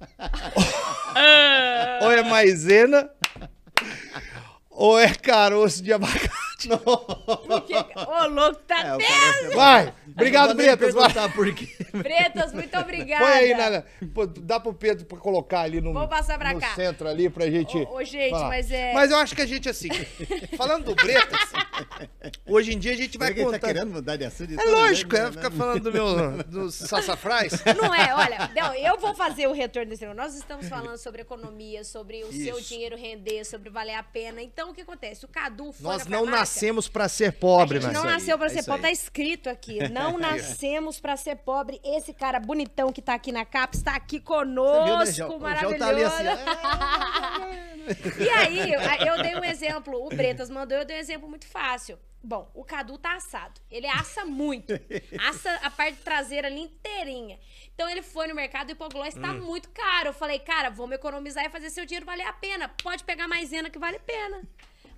Ou 2.02 2.12
é 2.12 2.22
maisena, 2.22 3.10
ou 4.78 4.96
é 4.96 5.12
caroço 5.12 5.82
de 5.82 5.92
abacate. 5.92 6.47
Porque, 7.46 7.74
ô, 7.74 8.26
louco, 8.28 8.56
tá 8.66 8.80
É, 8.82 8.92
o 8.92 8.94
até. 8.96 9.06
cara- 9.06 9.54
Vai! 9.54 9.94
Obrigado, 10.08 10.54
Bretas. 10.54 10.94
Vai. 10.94 11.28
por 11.32 11.54
quê. 11.54 11.68
Pretas, 12.02 12.52
muito 12.52 12.76
obrigada. 12.76 13.24
Põe 13.24 13.32
aí, 13.34 13.54
Nana. 13.54 13.84
Pô, 14.12 14.26
dá 14.26 14.58
pro 14.58 14.74
Pedro 14.74 15.04
pra 15.06 15.18
colocar 15.18 15.60
ali 15.60 15.80
no, 15.80 15.92
Vou 15.92 16.08
passar 16.08 16.36
pra 16.38 16.52
no 16.52 16.60
cá. 16.60 16.74
centro 16.74 17.06
ali 17.08 17.28
pra 17.30 17.48
gente. 17.48 17.76
Ô, 17.76 17.96
ô, 17.96 18.04
gente, 18.04 18.30
falar. 18.30 18.48
mas 18.48 18.70
é- 18.70 18.92
Mas 18.92 19.10
eu 19.10 19.18
acho 19.18 19.36
que 19.36 19.42
a 19.42 19.46
gente, 19.46 19.68
assim, 19.68 19.88
falando 20.56 20.86
do 20.86 20.94
Bretas, 20.96 21.38
hoje 22.46 22.72
em 22.74 22.78
dia 22.78 22.92
a 22.92 22.96
gente 22.96 23.16
vai 23.18 23.28
Vai 23.32 23.38
tá 23.44 23.50
contar. 23.52 23.66
querendo 23.68 23.92
mudar 23.92 24.16
de 24.16 24.24
assunto? 24.24 24.58
É 24.58 24.64
lógico, 24.64 25.14
é 25.16 25.24
né? 25.24 25.32
ficar 25.32 25.50
falando 25.50 25.80
do 25.80 25.92
meu, 25.92 26.42
dos 26.44 26.74
sassafrás. 26.74 27.52
Não 27.80 27.94
é, 27.94 28.14
olha, 28.14 28.50
não, 28.54 28.74
eu 28.74 28.98
vou 28.98 29.14
fazer 29.14 29.46
o 29.46 29.52
retorno 29.52 29.90
desse 29.90 30.02
negócio. 30.02 30.22
Nós 30.22 30.34
estamos 30.34 30.68
falando 30.68 30.96
sobre 30.98 31.22
economia, 31.22 31.84
sobre 31.84 32.24
o 32.24 32.32
seu 32.32 32.58
Isso. 32.58 32.68
dinheiro 32.68 32.96
render, 32.96 33.44
sobre 33.44 33.70
valer 33.70 33.94
a 33.94 34.02
pena. 34.02 34.42
Então, 34.42 34.70
o 34.70 34.74
que 34.74 34.80
acontece? 34.80 35.24
O 35.24 35.28
Cadu 35.28 35.72
foi 35.72 35.82
Nós 35.84 36.06
não 36.06 36.20
farmácia, 36.24 36.47
nascemos 36.48 36.88
pra 36.88 37.08
ser 37.08 37.28
A 37.28 37.32
pobre, 37.32 37.80
gente 37.80 37.92
né? 37.92 37.98
não 37.98 38.04
nasceu 38.04 38.36
pra 38.38 38.46
é 38.46 38.50
ser 38.50 38.64
pobre, 38.64 38.82
tá 38.82 38.90
escrito 38.90 39.48
aqui. 39.50 39.78
Não 39.90 40.18
nascemos 40.18 40.98
pra 41.00 41.16
ser 41.16 41.36
pobre. 41.36 41.80
Esse 41.84 42.12
cara 42.12 42.40
bonitão 42.40 42.92
que 42.92 43.02
tá 43.02 43.14
aqui 43.14 43.30
na 43.32 43.44
capa 43.44 43.76
está 43.76 43.94
aqui 43.94 44.16
Você 44.18 44.24
conosco, 44.24 44.84
viu, 45.14 45.28
né? 45.28 45.34
O 45.34 45.40
maravilhoso. 45.40 45.76
João 45.76 45.78
tá 45.78 45.88
ali 45.88 46.04
assim. 46.04 47.68
E 48.22 48.28
aí, 48.28 48.72
eu, 48.72 48.80
eu 48.80 49.22
dei 49.22 49.34
um 49.34 49.44
exemplo, 49.44 50.04
o 50.04 50.10
Bretas 50.10 50.50
mandou, 50.50 50.76
eu 50.76 50.84
dei 50.84 50.96
um 50.98 51.00
exemplo 51.00 51.26
muito 51.26 51.46
fácil. 51.46 51.98
Bom, 52.22 52.50
o 52.54 52.62
Cadu 52.64 52.98
tá 52.98 53.14
assado. 53.14 53.58
Ele 53.70 53.86
assa 53.86 54.24
muito. 54.26 54.74
Assa 55.26 55.50
a 55.62 55.70
parte 55.70 55.98
traseira 56.02 56.48
ali 56.48 56.60
inteirinha. 56.60 57.38
Então 57.74 57.88
ele 57.88 58.02
foi 58.02 58.26
no 58.26 58.34
mercado 58.34 58.68
e 58.68 58.72
o 58.72 58.74
hipoglós 58.74 59.14
tá 59.14 59.30
Hum. 59.30 59.40
muito 59.40 59.70
caro. 59.70 60.08
Eu 60.08 60.12
falei, 60.12 60.38
cara, 60.40 60.68
vamos 60.68 60.96
economizar 60.96 61.44
e 61.46 61.48
fazer 61.48 61.70
seu 61.70 61.86
dinheiro 61.86 62.04
valer 62.04 62.26
a 62.26 62.32
pena. 62.32 62.68
Pode 62.82 63.04
pegar 63.04 63.26
maisena 63.28 63.70
que 63.70 63.78
vale 63.78 63.96
a 63.96 64.00
pena. 64.00 64.42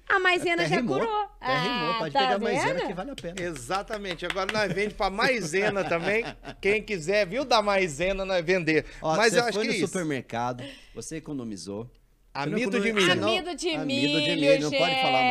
A 0.09 0.19
maisena 0.19 0.63
Até 0.63 0.69
já 0.69 0.77
rimou. 0.77 0.99
curou. 0.99 1.29
Até 1.41 1.59
rimou. 1.61 1.91
Ah, 1.91 1.97
Pode 1.99 2.13
tá 2.13 2.21
pegar 2.21 2.39
maisena 2.39 2.75
vendo? 2.75 2.87
que 2.87 2.95
vale 2.95 3.11
a 3.11 3.15
pena. 3.15 3.41
Exatamente. 3.41 4.27
Agora 4.27 4.53
nós 4.53 4.73
vende 4.73 4.95
pra 4.95 5.09
maisena 5.11 5.85
também. 5.85 6.25
Quem 6.61 6.83
quiser, 6.83 7.27
viu, 7.27 7.45
da 7.45 7.63
maisena, 7.63 8.25
nós 8.25 8.45
vender. 8.45 8.87
Ó, 9.01 9.17
Mas 9.17 9.33
você 9.33 9.39
eu 9.39 9.45
acho 9.45 9.53
foi 9.53 9.63
que 9.63 9.69
no 9.69 9.75
é 9.75 9.77
isso. 9.79 9.87
supermercado, 9.87 10.65
você 10.95 11.17
economizou. 11.17 11.89
Amido 12.33 12.81
de 12.81 12.93
não 12.93 13.01
milho. 13.01 13.13
Amido 13.13 13.57
de 13.57 13.69
Amido 13.71 13.87
milho, 13.87 14.21
de 14.21 14.37
milho, 14.41 14.63
não 14.63 14.71
pode 14.71 14.95
falar 15.03 15.23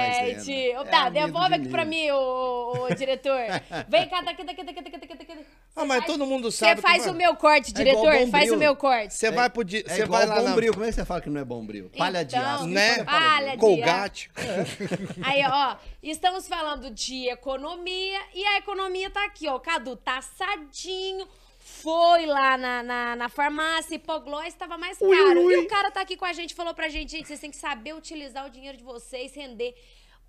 É 0.83 0.83
Tá, 0.85 1.01
amido 1.07 1.13
devolve 1.25 1.55
de 1.55 1.61
aqui 1.61 1.69
pra 1.69 1.85
mim, 1.85 2.11
ô, 2.11 2.87
ô, 2.89 2.93
diretor. 2.93 3.39
Vem 3.87 4.09
cá, 4.09 4.21
daqui, 4.21 4.43
daqui, 4.43 4.63
daqui, 4.63 4.81
daqui, 4.81 4.97
daqui, 4.99 5.15
daqui. 5.15 5.45
Ah, 5.75 5.85
mas 5.85 6.05
todo 6.05 6.25
mundo 6.25 6.51
Você 6.51 6.65
sabe. 6.65 6.81
faz 6.81 7.03
que, 7.03 7.09
o 7.09 7.13
meu 7.13 7.35
corte, 7.37 7.71
É 7.71 7.73
diretor. 7.73 8.01
Bombril. 8.11 8.27
faz 8.27 8.51
o 8.51 8.57
meu 8.57 8.75
corte. 8.75 9.13
Você 9.13 9.31
vai 9.31 9.49
pro. 9.49 9.61
É 9.61 9.65
Você 9.65 10.03
igual 10.03 10.19
vai 10.19 10.25
lá 10.25 10.41
na. 10.41 10.49
bombril. 10.49 10.73
Como 10.73 10.83
é 10.85 10.89
que 10.89 10.93
você 10.95 11.05
fala 11.05 11.21
que 11.21 11.29
não 11.29 11.39
é 11.39 11.45
bombril? 11.45 11.89
Palha 11.97 12.25
de 12.25 12.35
Então, 12.35 12.55
aço. 12.55 12.67
Né? 12.67 13.03
Palha 13.05 13.51
de 13.51 13.57
Colgate. 13.57 14.29
Aí, 15.23 15.41
ó, 15.47 15.77
estamos 16.03 16.47
falando 16.49 16.89
de 16.89 17.29
economia 17.29 18.19
e 18.33 18.43
a 18.45 18.57
economia 18.57 19.09
tá 19.09 19.23
aqui, 19.25 19.47
ó. 19.47 19.55
O 19.55 19.59
Cadu 19.61 19.95
tá 19.95 20.17
assadinho. 20.17 21.25
Foi 21.61 22.25
lá 22.25 22.57
na, 22.57 22.83
na, 22.83 23.15
na 23.15 23.29
farmácia, 23.29 23.95
hipoglós 23.95 24.47
estava 24.47 24.77
mais 24.77 24.97
caro. 24.97 25.11
Ui, 25.11 25.45
ui. 25.45 25.53
E 25.53 25.57
o 25.59 25.67
cara 25.67 25.91
tá 25.91 26.01
aqui 26.01 26.17
com 26.17 26.25
a 26.25 26.33
gente, 26.33 26.53
falou 26.55 26.73
pra 26.73 26.89
gente, 26.89 27.11
gente, 27.11 27.27
vocês 27.27 27.39
têm 27.39 27.51
que 27.51 27.57
saber 27.57 27.93
utilizar 27.93 28.45
o 28.45 28.49
dinheiro 28.49 28.77
de 28.77 28.83
vocês, 28.83 29.33
render. 29.35 29.75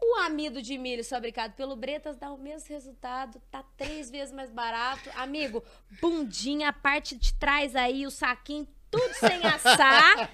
O 0.02 0.16
amido 0.20 0.62
de 0.62 0.76
milho 0.78 1.04
fabricado 1.04 1.52
pelo 1.54 1.76
Bretas 1.76 2.16
dá 2.16 2.30
o 2.32 2.38
mesmo 2.38 2.68
resultado, 2.68 3.40
tá 3.50 3.62
três 3.76 4.10
vezes 4.10 4.32
mais 4.34 4.50
barato. 4.50 5.10
Amigo, 5.16 5.62
bundinha, 6.00 6.70
a 6.70 6.72
parte 6.72 7.14
de 7.16 7.34
trás 7.34 7.76
aí, 7.76 8.06
o 8.06 8.10
saquinho, 8.10 8.66
tudo 8.90 9.12
sem 9.14 9.44
assar. 9.44 10.30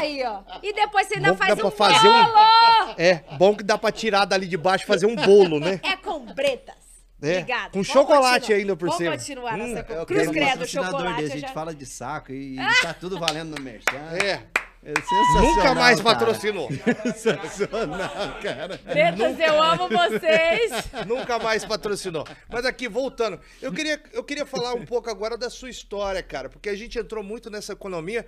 Aí, 0.00 0.22
ó. 0.24 0.42
E 0.62 0.72
depois 0.72 1.06
você 1.06 1.14
ainda 1.14 1.28
Bom 1.32 1.38
que 1.38 1.44
faz 1.46 1.56
dá 1.56 1.66
um 1.66 1.70
pra 1.70 1.92
fazer 1.92 2.08
um- 2.08 2.24
bolo! 2.24 2.94
É, 2.98 3.14
bom 3.38 3.56
que 3.56 3.62
dá 3.62 3.78
pra 3.78 3.92
tirar 3.92 4.24
dali 4.24 4.46
de 4.48 4.56
baixo 4.56 4.84
e 4.84 4.86
fazer 4.88 5.06
um 5.06 5.14
bolo, 5.14 5.60
né? 5.60 5.80
É 5.84 5.96
com 5.96 6.20
bretas. 6.26 6.74
É, 7.22 7.38
Obrigado. 7.38 7.64
com 7.72 7.82
Vamos 7.82 7.88
chocolate 7.88 8.40
continuar. 8.40 8.58
ainda 8.58 8.76
por 8.76 8.92
cima. 8.92 9.10
Vamos 9.10 9.24
continuar 9.24 9.54
Hum, 9.54 9.66
nessa 9.74 9.92
Eu 9.92 10.06
Cruz 10.06 10.18
quero 10.20 10.30
um 10.30 10.32
credo, 10.34 10.66
chocolate. 10.68 11.22
A 11.24 11.26
gente 11.28 11.40
já... 11.40 11.48
fala 11.48 11.74
de 11.74 11.86
saco 11.86 12.32
e 12.32 12.56
tá 12.82 12.94
tudo 12.94 13.18
valendo 13.18 13.56
no 13.56 13.62
merchan. 13.62 13.96
É. 14.22 14.42
É 14.82 14.92
Nunca 15.40 15.74
mais 15.74 16.00
cara. 16.00 16.14
patrocinou. 16.14 16.68
Sensacional, 17.16 18.10
cara. 18.42 18.80
Bretas, 18.84 19.38
eu 19.40 19.62
amo 19.62 19.88
vocês. 19.88 20.72
Nunca 21.06 21.38
mais 21.38 21.64
patrocinou. 21.64 22.26
Mas 22.48 22.64
aqui, 22.64 22.88
voltando, 22.88 23.38
eu 23.60 23.72
queria, 23.72 24.00
eu 24.12 24.22
queria 24.24 24.46
falar 24.46 24.74
um 24.74 24.84
pouco 24.84 25.10
agora 25.10 25.36
da 25.36 25.50
sua 25.50 25.68
história, 25.68 26.22
cara, 26.22 26.48
porque 26.48 26.68
a 26.68 26.76
gente 26.76 26.98
entrou 26.98 27.22
muito 27.22 27.50
nessa 27.50 27.72
economia. 27.72 28.26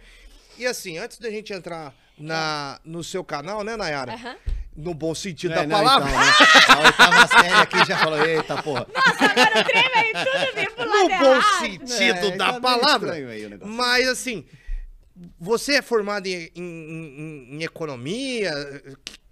E 0.59 0.67
assim, 0.67 0.99
antes 0.99 1.19
da 1.19 1.31
gente 1.31 1.53
entrar 1.53 1.95
na, 2.19 2.79
no 2.85 3.03
seu 3.03 3.25
canal, 3.25 3.63
né, 3.65 3.77
Nayara? 3.77 4.13
Aham. 4.13 4.37
No 4.77 4.95
bom 4.95 5.15
sentido 5.15 5.53
É, 5.53 5.57
da 5.57 5.63
não, 5.67 5.77
palavra. 5.79 6.09
então, 6.09 6.21
né? 6.21 6.33
A 6.69 6.87
oitava 6.87 7.27
série 7.27 7.55
aqui 7.55 7.85
já 7.87 7.99
falou, 7.99 8.25
eita, 8.25 8.63
porra. 8.63 8.87
Nossa, 8.95 9.25
agora 9.25 9.61
o 9.61 9.65
trem 9.65 9.91
veio 9.93 10.13
tudo 10.25 10.55
vir 10.55 10.71
pro 10.73 10.85
no 10.87 10.93
lado 10.93 11.09
bom 11.25 11.35
errado. 11.35 11.59
sentido 11.61 12.27
É, 12.27 12.37
da 12.37 12.53
tá 12.55 12.61
palavra. 12.61 13.13
aí. 13.15 13.59
Mas 13.63 14.09
assim, 14.09 14.47
você 15.39 15.75
é 15.75 15.83
formado 15.83 16.27
em, 16.27 16.51
em- 16.55 16.61
em- 16.63 17.55
em 17.57 17.63
economia? 17.65 18.53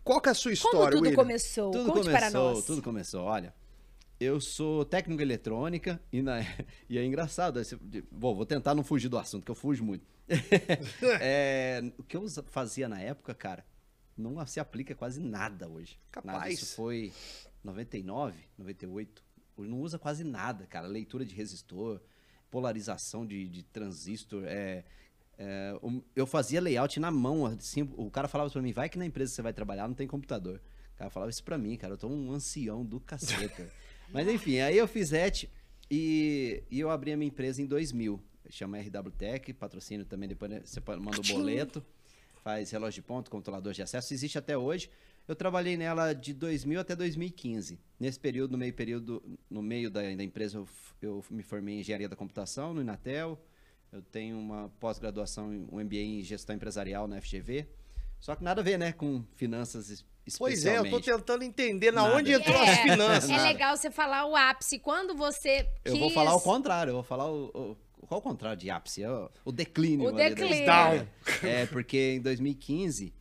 Qual 0.05 0.21
que 0.21 0.29
é 0.29 0.33
a 0.33 0.35
sua 0.35 0.53
história, 0.53 0.79
Como 0.79 0.91
tudo 0.93 1.03
William? 1.05 1.17
começou? 1.17 1.71
Tudo 1.71 1.93
Conte 1.93 2.05
para 2.11 2.19
começou, 2.21 2.55
nós. 2.55 2.65
tudo 2.65 2.83
começou. 2.83 3.23
Olha, 3.25 3.55
eu 4.19 4.41
sou 4.41 4.85
técnico 4.85 5.21
em 5.21 5.25
eletrônica 5.25 6.01
e, 6.13 6.23
na- 6.23 6.41
e 6.89 6.99
é 6.99 7.05
engraçado. 7.05 7.61
esse- 7.61 7.77
Bom, 8.11 8.35
vou 8.35 8.47
tentar 8.47 8.75
não 8.75 8.83
fugir 8.85 9.09
do 9.09 9.19
assunto, 9.19 9.45
que 9.45 9.51
eu 9.51 9.55
fujo 9.55 9.85
muito. 9.85 10.05
É, 11.21 11.83
o 11.99 12.03
que 12.03 12.17
eu 12.17 12.27
fazia 12.47 12.89
na 12.89 13.01
época, 13.01 13.35
cara, 13.35 13.65
não 14.17 14.45
se 14.47 14.61
aplica 14.61 14.95
quase 14.95 15.21
nada 15.21 15.69
hoje. 15.69 15.99
Nada. 16.17 16.29
Capaz. 16.29 16.55
Isso 16.55 16.75
foi 16.75 17.13
99, 17.63 18.37
98. 18.59 19.23
Hoje 19.57 19.71
não 19.71 19.81
usa 19.81 19.99
quase 19.99 20.25
nada, 20.25 20.67
cara. 20.67 20.87
Leitura 20.87 21.25
de 21.25 21.35
resistor, 21.35 22.01
polarização 22.51 23.27
de, 23.27 23.49
de 23.49 23.63
transistor. 23.63 24.45
É, 24.47 24.85
é, 25.39 25.73
eu 26.17 26.27
fazia 26.27 26.61
layout 26.61 26.99
na 26.99 27.13
mão, 27.13 27.47
assim, 27.47 27.89
o 27.97 28.11
cara 28.11 28.27
falava 28.27 28.51
pra 28.51 28.61
mim, 28.61 28.73
vai 28.73 28.89
que 28.89 28.99
na 28.99 29.07
empresa 29.07 29.31
que 29.31 29.37
você 29.37 29.43
vai 29.43 29.53
trabalhar 29.53 29.87
não 29.87 29.95
tem 29.95 30.07
computador. 30.07 30.61
O 30.95 30.99
cara 30.99 31.11
falava 31.11 31.31
isso 31.31 31.45
pra 31.45 31.57
mim, 31.57 31.77
cara, 31.77 31.95
eu 31.95 31.97
tô 31.97 32.09
um 32.09 32.33
ancião 32.33 32.85
do 32.85 32.99
caceta. 32.99 33.71
Mas 34.13 34.27
enfim, 34.27 34.59
aí 34.59 34.77
eu 34.77 34.89
fiz 34.89 35.13
ET 35.13 35.45
e, 35.89 36.65
e 36.69 36.81
eu 36.81 36.91
abri 36.91 37.13
a 37.13 37.17
minha 37.17 37.29
empresa 37.29 37.63
em 37.63 37.67
2000. 37.67 38.21
Chama 38.51 38.79
RW 38.79 39.11
Tech, 39.17 39.53
patrocínio 39.53 40.05
também, 40.05 40.29
depois 40.29 40.51
né, 40.51 40.61
você 40.65 40.81
manda 40.99 41.21
o 41.21 41.23
boleto, 41.23 41.85
faz 42.43 42.71
relógio 42.71 43.01
de 43.01 43.07
ponto, 43.07 43.31
controlador 43.31 43.73
de 43.73 43.83
acesso, 43.83 44.13
existe 44.13 44.39
até 44.39 44.59
hoje. 44.59 44.91
Eu 45.29 45.37
trabalhei 45.37 45.77
nela 45.77 46.15
de 46.15 46.33
2000 46.33 46.81
até 46.81 46.97
2015. 46.97 47.79
Nesse 48.01 48.19
período, 48.19 48.53
no 48.53 48.59
meio 48.59 48.73
período, 48.73 49.23
no 49.49 49.61
meio 49.63 49.91
da, 49.91 50.01
da 50.01 50.25
empresa, 50.25 50.57
eu, 50.57 50.69
eu 51.03 51.25
me 51.31 51.43
formei 51.43 51.77
em 51.77 51.81
engenharia 51.81 52.09
da 52.09 52.17
computação 52.17 52.73
no 52.73 52.81
Inatel. 52.81 53.39
Eu 53.93 54.03
tenho 54.03 54.39
uma 54.39 54.71
pós-graduação, 54.81 55.53
em- 55.53 55.67
um 55.73 55.81
MBA 55.81 55.97
em 56.03 56.23
gestão 56.23 56.55
empresarial 56.55 57.07
na 57.09 57.17
FGV. 57.21 57.67
Só 58.21 58.35
que 58.35 58.43
nada 58.45 58.61
a 58.61 58.65
ver, 58.65 58.79
né, 58.79 58.93
com 58.93 59.25
finanças 59.37 60.05
Pois 60.37 60.67
é, 60.67 60.73
eu 60.77 60.83
tô 60.83 60.99
especialmente. 60.99 61.05
tentando 61.05 61.43
entender 61.45 61.91
na 61.91 62.03
Nada. 62.03 62.17
onde 62.17 62.33
entrou 62.33 62.57
É, 62.63 62.71
as 62.71 62.79
finanças. 62.81 63.31
É 63.31 63.43
legal 63.43 63.77
você 63.77 63.91
falar 63.91 64.27
o 64.27 64.37
ápice. 64.37 64.79
Quando 64.79 65.15
você 65.17 65.67
Eu 65.85 65.97
vou 65.97 66.09
quis- 66.09 66.15
falar 66.15 66.35
o 66.35 66.41
contrário, 66.41 66.91
eu 66.91 66.95
vou 66.97 67.03
falar 67.03 67.31
o, 67.31 67.47
o- 68.01 68.07
qual 68.07 68.19
o 68.21 68.23
contrário 68.23 68.59
de 68.59 68.69
ápice? 68.69 69.03
É 69.03 69.11
o, 69.11 69.31
o 69.45 69.51
declínio. 69.53 70.09
O 70.09 70.13
da 70.13 70.29
declínio. 70.29 71.09
É, 71.43 71.65
porque 71.67 72.15
em 72.17 72.21
2015, 72.21 73.15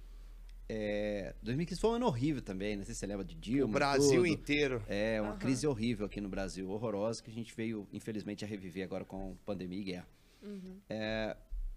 é, 0.67 1.33
2015 1.41 1.79
foi 1.79 1.91
um 1.91 1.93
ano 1.93 2.05
horrível 2.07 2.41
também, 2.41 2.75
não 2.75 2.83
sei 2.83 2.93
se 2.93 2.99
você 2.99 3.07
lembra 3.07 3.23
de 3.23 3.35
O 3.35 3.39
Dilma. 3.39 3.73
Brasil 3.73 4.15
tudo. 4.23 4.27
inteiro. 4.27 4.83
É, 4.89 5.21
uma 5.21 5.29
Aham. 5.31 5.39
crise 5.39 5.65
horrível 5.65 6.05
aqui 6.05 6.19
no 6.19 6.27
Brasil, 6.27 6.69
horrorosa, 6.69 7.23
que 7.23 7.29
a 7.29 7.33
gente 7.33 7.55
veio, 7.55 7.87
infelizmente, 7.93 8.43
a 8.43 8.47
reviver 8.47 8.83
agora 8.83 9.05
com 9.05 9.35
pandemia 9.45 9.79
e 9.79 9.83
guerra. 9.83 10.07
Uhum. 10.47 10.79
É, 10.89 11.35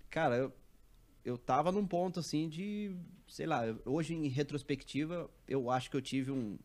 cara, 0.09 0.37
eu, 0.37 0.53
eu 1.25 1.39
tava 1.39 1.73
num 1.73 1.87
ponto 1.87 2.21
assim 2.21 2.49
de, 2.49 2.95
sei 3.29 3.47
lá, 3.47 3.63
hoje 3.85 4.15
em 4.15 4.29
retrospectiva, 4.29 5.31
eu 5.49 5.71
acho 5.71 5.91
que 5.91 5.97
eu 5.97 6.03
tive 6.03 6.31
um, 6.31 6.59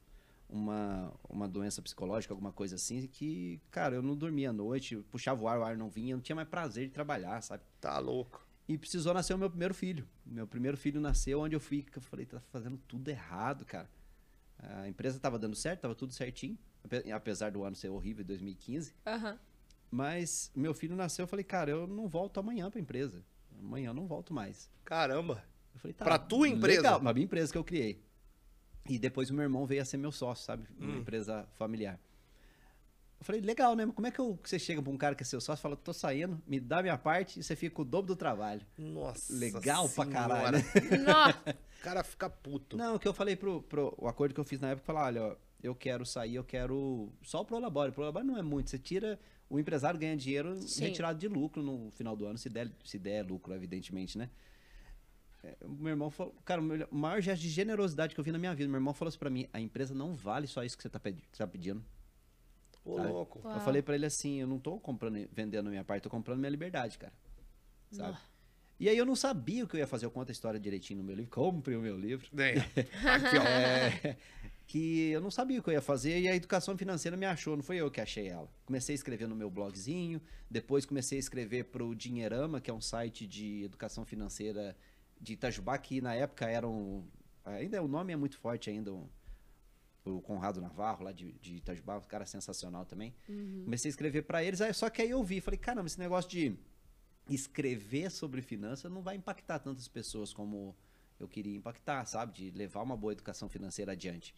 uma, 0.49 1.13
uma 1.29 1.47
doença 1.47 1.81
psicológica, 1.81 2.33
alguma 2.33 2.51
coisa 2.51 2.75
assim, 2.75 3.07
que, 3.07 3.59
cara, 3.71 3.95
eu 3.95 4.01
não 4.01 4.15
dormia 4.15 4.51
à 4.51 4.53
noite, 4.53 4.97
puxava 5.11 5.41
o 5.43 5.47
ar, 5.47 5.59
o 5.59 5.63
ar 5.63 5.77
não 5.77 5.89
vinha, 5.89 6.13
eu 6.13 6.17
não 6.17 6.23
tinha 6.23 6.35
mais 6.35 6.47
prazer 6.47 6.87
de 6.87 6.93
trabalhar, 6.93 7.41
sabe? 7.41 7.63
Tá 7.81 7.97
louco. 7.99 8.45
E 8.67 8.77
precisou 8.77 9.13
nascer 9.13 9.33
o 9.33 9.37
meu 9.37 9.49
primeiro 9.49 9.73
filho. 9.73 10.07
Meu 10.25 10.47
primeiro 10.47 10.77
filho 10.77 10.99
nasceu 10.99 11.39
onde 11.41 11.55
eu 11.55 11.59
fui, 11.59 11.83
que 11.83 11.97
eu 11.97 12.01
falei, 12.01 12.25
tá 12.25 12.39
fazendo 12.51 12.77
tudo 12.87 13.09
errado, 13.09 13.65
cara. 13.65 13.89
A 14.57 14.87
empresa 14.87 15.19
tava 15.19 15.37
dando 15.37 15.55
certo, 15.55 15.81
tava 15.81 15.95
tudo 15.95 16.13
certinho, 16.13 16.57
ape- 16.83 17.11
apesar 17.11 17.51
do 17.51 17.63
ano 17.63 17.75
ser 17.75 17.89
horrível, 17.89 18.23
2015. 18.23 18.93
Aham. 19.05 19.37
Mas 19.95 20.51
meu 20.53 20.73
filho 20.73 20.93
nasceu, 20.95 21.23
eu 21.23 21.27
falei, 21.27 21.45
cara, 21.45 21.71
eu 21.71 21.87
não 21.87 22.07
volto 22.07 22.37
amanhã 22.39 22.69
pra 22.69 22.81
empresa. 22.81 23.23
Amanhã 23.57 23.91
eu 23.91 23.93
não 23.93 24.05
volto 24.07 24.33
mais. 24.33 24.69
Caramba. 24.83 25.41
Eu 25.73 25.79
falei, 25.79 25.93
tá. 25.93 26.03
Pra 26.03 26.17
tua 26.19 26.49
empresa? 26.49 26.81
Legal, 26.81 26.99
uma 26.99 27.13
minha 27.13 27.23
empresa 27.23 27.49
que 27.51 27.57
eu 27.57 27.63
criei. 27.63 28.03
E 28.89 28.99
depois 28.99 29.29
o 29.29 29.33
meu 29.33 29.43
irmão 29.43 29.65
veio 29.65 29.81
a 29.81 29.85
ser 29.85 29.95
meu 29.97 30.11
sócio, 30.11 30.43
sabe? 30.45 30.67
Uma 30.77 30.95
Hum. 30.95 30.97
empresa 30.99 31.47
familiar. 31.55 31.97
Eu 33.19 33.25
falei, 33.25 33.39
legal, 33.39 33.73
né? 33.75 33.85
Mas 33.85 33.95
Como 33.95 34.05
é 34.05 34.11
que 34.11 34.19
eu- 34.19 34.37
você 34.43 34.59
chega 34.59 34.81
pra 34.81 34.91
um 34.91 34.97
cara 34.97 35.15
que 35.15 35.23
é 35.23 35.25
seu 35.25 35.39
sócio 35.39 35.61
e 35.61 35.63
fala, 35.63 35.75
tô 35.77 35.93
saindo, 35.93 36.41
me 36.45 36.59
dá 36.59 36.81
minha 36.81 36.97
parte 36.97 37.39
e 37.39 37.43
você 37.43 37.55
fica 37.55 37.73
com 37.73 37.81
o 37.81 37.85
dobro 37.85 38.07
do 38.07 38.15
trabalho? 38.17 38.61
Nossa. 38.77 39.33
Legal 39.33 39.87
pra 39.89 40.03
Senhora. 40.05 40.11
caralho. 40.27 40.57
né? 40.57 40.63
Nossa. 41.07 41.57
O 41.79 41.83
cara 41.83 42.03
fica 42.03 42.29
puto. 42.29 42.75
Não, 42.75 42.95
o 42.95 42.99
que 42.99 43.07
eu 43.07 43.13
falei 43.13 43.35
pro, 43.37 43.61
pro 43.63 43.93
o 43.97 44.07
acordo 44.09 44.33
que 44.33 44.39
eu 44.41 44.45
fiz 44.45 44.59
na 44.59 44.71
época, 44.71 44.85
falar, 44.85 45.05
olha, 45.05 45.23
ó, 45.23 45.35
eu 45.63 45.73
quero 45.73 46.05
sair, 46.05 46.35
eu 46.35 46.43
quero 46.43 47.11
só 47.23 47.41
o 47.41 47.45
Prolabore. 47.45 47.89
O 47.89 47.93
Prolabore 47.93 48.25
não 48.25 48.37
é 48.37 48.41
muito, 48.43 48.69
você 48.69 48.77
tira, 48.77 49.19
o 49.49 49.59
empresário 49.59 49.99
ganha 49.99 50.15
dinheiro 50.17 50.55
Sim. 50.61 50.81
retirado 50.85 51.19
de 51.19 51.27
lucro 51.27 51.61
no 51.61 51.91
final 51.91 52.15
do 52.15 52.25
ano, 52.25 52.37
se 52.37 52.49
der, 52.49 52.71
se 52.83 52.97
der 52.97 53.25
lucro, 53.25 53.53
evidentemente, 53.53 54.17
né? 54.17 54.29
É, 55.43 55.55
O 55.63 55.69
meu 55.69 55.89
irmão 55.91 56.09
falou, 56.09 56.33
cara, 56.43 56.59
o 56.61 56.95
maior 56.95 57.21
gesto 57.21 57.41
de 57.41 57.49
generosidade 57.49 58.13
que 58.15 58.19
eu 58.19 58.23
vi 58.23 58.31
na 58.31 58.39
minha 58.39 58.53
vida, 58.55 58.67
meu 58.67 58.77
irmão 58.79 58.93
falou 58.93 59.09
assim 59.09 59.19
pra 59.19 59.29
mim, 59.29 59.47
a 59.53 59.59
empresa 59.59 59.93
não 59.93 60.15
vale 60.15 60.47
só 60.47 60.63
isso 60.63 60.75
que 60.75 60.81
você 60.83 60.89
tá, 60.89 60.99
pedi- 60.99 61.23
você 61.31 61.37
tá 61.43 61.47
pedindo. 61.47 61.83
Ô, 62.83 62.95
Sabe? 62.97 63.11
louco. 63.11 63.41
Uau. 63.43 63.53
Eu 63.55 63.61
falei 63.61 63.81
pra 63.81 63.95
ele 63.95 64.05
assim, 64.05 64.41
eu 64.41 64.47
não 64.47 64.59
tô 64.59 64.79
comprando, 64.79 65.17
e 65.17 65.25
vendendo 65.31 65.69
minha 65.69 65.83
parte, 65.83 66.03
tô 66.03 66.09
comprando 66.09 66.39
minha 66.39 66.49
liberdade, 66.49 66.97
cara. 66.97 67.13
Sabe? 67.91 68.11
Nó. 68.13 68.34
E 68.79 68.89
aí 68.89 68.97
eu 68.97 69.05
não 69.05 69.15
sabia 69.15 69.63
o 69.63 69.67
que 69.67 69.75
eu 69.75 69.79
ia 69.79 69.87
fazer, 69.87 70.05
eu 70.05 70.11
conto 70.11 70.29
a 70.29 70.31
história 70.33 70.59
direitinho 70.59 70.99
no 70.99 71.05
meu 71.05 71.15
livro, 71.15 71.31
compre 71.31 71.75
o 71.75 71.81
meu 71.81 71.97
livro. 71.97 72.27
Bem, 72.33 72.55
aqui, 73.05 73.37
ó. 73.37 73.43
É, 73.43 74.17
que 74.67 75.09
eu 75.11 75.21
não 75.21 75.29
sabia 75.31 75.59
o 75.59 75.63
que 75.63 75.69
eu 75.69 75.73
ia 75.73 75.81
fazer 75.81 76.19
e 76.19 76.27
a 76.27 76.35
educação 76.35 76.77
financeira 76.77 77.15
me 77.15 77.25
achou, 77.25 77.55
não 77.55 77.63
foi 77.63 77.77
eu 77.77 77.89
que 77.89 78.01
achei 78.01 78.27
ela. 78.27 78.49
Comecei 78.65 78.93
a 78.93 78.97
escrever 78.97 79.27
no 79.27 79.35
meu 79.35 79.49
blogzinho, 79.49 80.19
depois 80.49 80.85
comecei 80.85 81.17
a 81.17 81.19
escrever 81.19 81.65
para 81.65 81.83
o 81.83 81.95
Dinheirama, 81.95 82.59
que 82.59 82.69
é 82.69 82.73
um 82.73 82.81
site 82.81 83.25
de 83.27 83.63
educação 83.63 84.03
financeira 84.03 84.75
de 85.21 85.33
Itajubá, 85.33 85.77
que 85.77 86.01
na 86.01 86.13
época 86.15 86.45
era 86.49 86.67
um. 86.67 87.05
Ainda 87.45 87.81
o 87.81 87.87
nome 87.87 88.11
é 88.11 88.15
muito 88.15 88.37
forte 88.39 88.69
ainda, 88.69 88.91
um- 88.91 89.07
o 90.03 90.19
Conrado 90.21 90.59
Navarro, 90.61 91.03
lá 91.05 91.11
de, 91.11 91.31
de 91.33 91.55
Itajubá, 91.57 91.97
um 91.97 92.01
cara 92.01 92.25
sensacional 92.25 92.85
também. 92.85 93.13
Comecei 93.63 93.87
a 93.89 93.91
escrever 93.91 94.23
para 94.23 94.43
eles, 94.43 94.59
aí- 94.61 94.73
só 94.73 94.89
que 94.89 95.01
aí 95.01 95.09
eu 95.11 95.23
vi, 95.23 95.39
falei, 95.41 95.59
caramba, 95.59 95.87
esse 95.87 95.99
negócio 95.99 96.29
de 96.29 96.55
escrever 97.29 98.11
sobre 98.11 98.41
finanças 98.41 98.91
não 98.91 99.01
vai 99.01 99.15
impactar 99.15 99.59
tantas 99.59 99.87
pessoas 99.87 100.33
como 100.33 100.75
Eu 101.19 101.27
queria 101.29 101.55
impactar, 101.55 102.05
sabe? 102.05 102.33
De 102.33 102.51
levar 102.57 102.81
uma 102.81 102.97
boa 102.97 103.13
educação 103.13 103.47
financeira 103.47 103.93
adiante. 103.93 104.35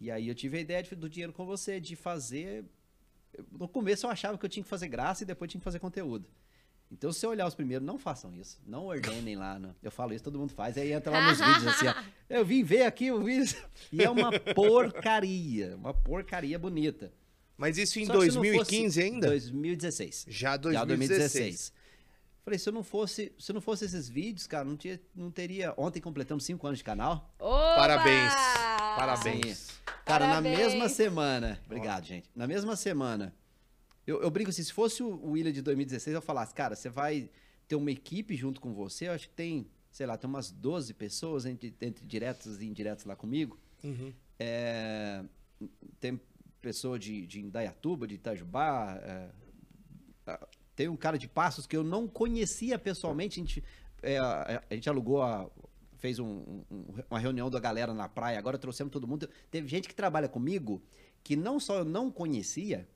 E 0.00 0.10
aí 0.10 0.26
eu 0.26 0.34
tive 0.34 0.58
a 0.58 0.60
ideia 0.60 0.82
de- 0.82 0.96
do 0.96 1.08
dinheiro 1.08 1.32
com 1.32 1.46
você, 1.46 1.78
de 1.80 1.94
fazer. 1.94 2.64
No 3.52 3.68
começo 3.68 4.04
eu 4.04 4.10
achava 4.10 4.36
que 4.36 4.44
eu 4.44 4.48
tinha 4.50 4.64
que 4.64 4.68
fazer 4.68 4.88
graça 4.88 5.22
e 5.22 5.26
depois 5.26 5.48
tinha 5.48 5.60
que 5.60 5.64
fazer 5.64 5.78
conteúdo. 5.78 6.28
Então, 6.90 7.10
se 7.12 7.24
eu 7.24 7.30
olhar 7.30 7.46
os 7.46 7.54
primeiros, 7.54 7.86
não 7.86 7.98
façam 8.00 8.34
isso. 8.34 8.60
Não 8.66 8.86
ordenem 8.86 9.36
lá. 9.36 9.58
no- 9.60 9.74
Eu 9.82 9.92
falo 9.92 10.12
isso, 10.12 10.24
todo 10.24 10.38
mundo 10.38 10.52
faz. 10.52 10.76
Aí 10.76 10.92
entra 10.92 11.10
lá 11.12 11.30
nos 11.30 11.38
vídeos 11.62 11.66
assim, 11.68 11.86
ó. 11.86 11.94
Eu 12.28 12.44
vim 12.44 12.64
ver 12.64 12.82
aqui 12.82 13.10
o 13.12 13.22
vídeo. 13.22 13.56
E 13.92 14.02
é 14.02 14.10
uma 14.10 14.30
porcaria. 14.40 15.76
Uma 15.76 15.94
porcaria 15.94 16.58
bonita. 16.58 17.12
Mas 17.56 17.78
isso 17.78 17.98
em 18.00 18.06
Só 18.06 18.14
que 18.18 18.22
se 18.22 18.34
não 18.34 18.42
2015 18.42 18.84
fosse- 18.86 19.00
ainda? 19.00 19.28
2016. 19.28 20.24
Já 20.28 20.50
Já 20.50 20.56
2016. 20.84 21.72
2016. 22.42 22.44
Falei, 22.44 22.58
se 22.58 22.68
eu 22.68 22.72
não 22.72 22.82
fosse, 22.82 23.32
se 23.38 23.50
eu 23.50 23.54
não 23.54 23.60
fosse 23.60 23.84
esses 23.84 24.08
vídeos, 24.08 24.46
cara, 24.46 24.64
não, 24.64 24.76
tinha, 24.76 25.00
não 25.14 25.30
teria. 25.30 25.72
Ontem 25.76 26.00
completamos 26.00 26.44
cinco 26.44 26.66
anos 26.66 26.78
de 26.78 26.84
canal. 26.84 27.32
Oba! 27.38 27.76
Parabéns. 27.76 28.32
Parabéns. 28.96 29.80
Cara, 30.04 30.26
na 30.26 30.34
Parabéns. 30.34 30.58
mesma 30.58 30.88
semana. 30.88 31.60
Obrigado, 31.64 32.04
gente. 32.04 32.28
Na 32.34 32.46
mesma 32.46 32.74
semana. 32.76 33.34
Eu, 34.06 34.20
eu 34.20 34.30
brinco 34.30 34.50
assim, 34.50 34.62
se 34.62 34.72
fosse 34.72 35.02
o 35.02 35.30
William 35.30 35.52
de 35.52 35.62
2016, 35.62 36.14
eu 36.14 36.20
falasse, 36.22 36.52
cara, 36.52 36.74
você 36.74 36.88
vai 36.88 37.30
ter 37.68 37.76
uma 37.76 37.90
equipe 37.90 38.34
junto 38.34 38.60
com 38.60 38.74
você. 38.74 39.08
Eu 39.08 39.12
acho 39.12 39.28
que 39.28 39.34
tem, 39.34 39.70
sei 39.90 40.06
lá, 40.06 40.16
tem 40.16 40.28
umas 40.28 40.50
12 40.50 40.92
pessoas 40.94 41.46
entre, 41.46 41.74
entre 41.80 42.04
diretos 42.04 42.60
e 42.60 42.66
indiretos 42.66 43.04
lá 43.04 43.14
comigo. 43.14 43.58
Uhum. 43.84 44.12
É, 44.38 45.24
tem 46.00 46.20
pessoa 46.60 46.98
de, 46.98 47.26
de 47.26 47.40
Indaiatuba, 47.40 48.06
de 48.06 48.16
Itajubá. 48.16 48.98
é, 49.00 49.28
tem 50.74 50.88
um 50.88 50.96
cara 50.96 51.18
de 51.18 51.28
Passos 51.28 51.66
que 51.66 51.76
eu 51.76 51.82
não 51.84 52.06
conhecia 52.08 52.78
pessoalmente. 52.78 53.38
A 53.40 53.42
gente, 53.42 53.64
é, 54.02 54.18
a, 54.18 54.62
a 54.70 54.74
gente 54.74 54.88
alugou, 54.88 55.22
a- 55.22 55.48
fez 55.98 56.18
um- 56.18 56.62
um- 56.70 56.84
uma 57.10 57.18
reunião 57.18 57.48
da 57.50 57.60
galera 57.60 57.92
na 57.94 58.08
praia. 58.08 58.38
Agora 58.38 58.58
trouxemos 58.58 58.90
todo 58.92 59.06
mundo. 59.06 59.28
Teve 59.50 59.68
gente 59.68 59.88
que 59.88 59.94
trabalha 59.94 60.28
comigo 60.28 60.82
que 61.22 61.36
não 61.36 61.60
só 61.60 61.78
eu 61.78 61.84
não 61.84 62.10
conhecia, 62.10 62.88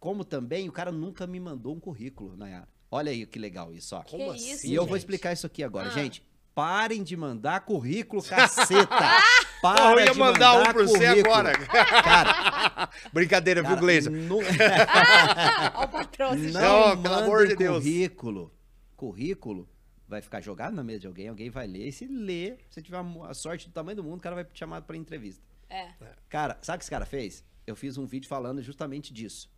como 0.00 0.24
também 0.24 0.68
o 0.68 0.72
cara 0.72 0.90
nunca 0.92 1.26
me 1.26 1.38
mandou 1.40 1.74
um 1.74 1.80
currículo, 1.80 2.36
Nayara. 2.36 2.68
Olha 2.90 3.10
aí 3.10 3.26
que 3.26 3.38
legal 3.38 3.72
isso, 3.74 3.96
ó. 3.96 4.02
Como 4.02 4.30
assim? 4.30 4.52
isso, 4.52 4.66
E 4.66 4.74
eu 4.74 4.86
vou 4.86 4.96
explicar 4.96 5.32
isso 5.32 5.46
aqui 5.46 5.62
agora, 5.62 5.88
Ah. 5.88 5.90
gente. 5.90 6.22
Parem 6.54 7.02
de 7.02 7.16
mandar 7.16 7.60
currículo, 7.64 8.22
caceta! 8.22 8.88
Para 9.60 9.92
eu 9.92 9.98
ia 10.00 10.12
de 10.12 10.18
mandar 10.18 10.60
um 10.60 10.62
pra 10.62 10.72
você 10.84 11.04
agora. 11.06 11.52
Cara, 11.66 12.52
Brincadeira, 13.12 13.60
viu, 13.62 13.68
cara, 13.70 13.80
Gleison? 13.80 14.10
nu- 14.10 14.38
Olha 15.74 15.84
o 15.84 15.88
patrocínio. 15.88 16.52
não, 16.52 16.94
Não, 16.96 17.02
pelo 17.02 17.14
amor 17.14 17.46
de 17.48 17.56
Deus. 17.56 17.76
currículo. 17.82 18.52
Currículo 18.96 19.68
vai 20.06 20.20
ficar 20.20 20.40
jogado 20.40 20.74
na 20.74 20.84
mesa 20.84 21.00
de 21.00 21.06
alguém, 21.06 21.28
alguém 21.28 21.50
vai 21.50 21.66
ler. 21.66 21.88
E 21.88 21.92
se 21.92 22.06
ler, 22.06 22.58
se 22.70 22.80
tiver 22.82 22.98
a 23.28 23.34
sorte 23.34 23.68
do 23.68 23.72
tamanho 23.72 23.96
do 23.96 24.04
mundo, 24.04 24.18
o 24.18 24.22
cara 24.22 24.34
vai 24.36 24.44
te 24.44 24.58
chamar 24.58 24.82
para 24.82 24.96
entrevista. 24.96 25.42
É. 25.68 25.88
Cara, 26.28 26.58
sabe 26.62 26.76
o 26.76 26.78
que 26.78 26.84
esse 26.84 26.90
cara 26.90 27.06
fez? 27.06 27.44
Eu 27.66 27.74
fiz 27.74 27.96
um 27.96 28.06
vídeo 28.06 28.28
falando 28.28 28.62
justamente 28.62 29.12
disso. 29.12 29.50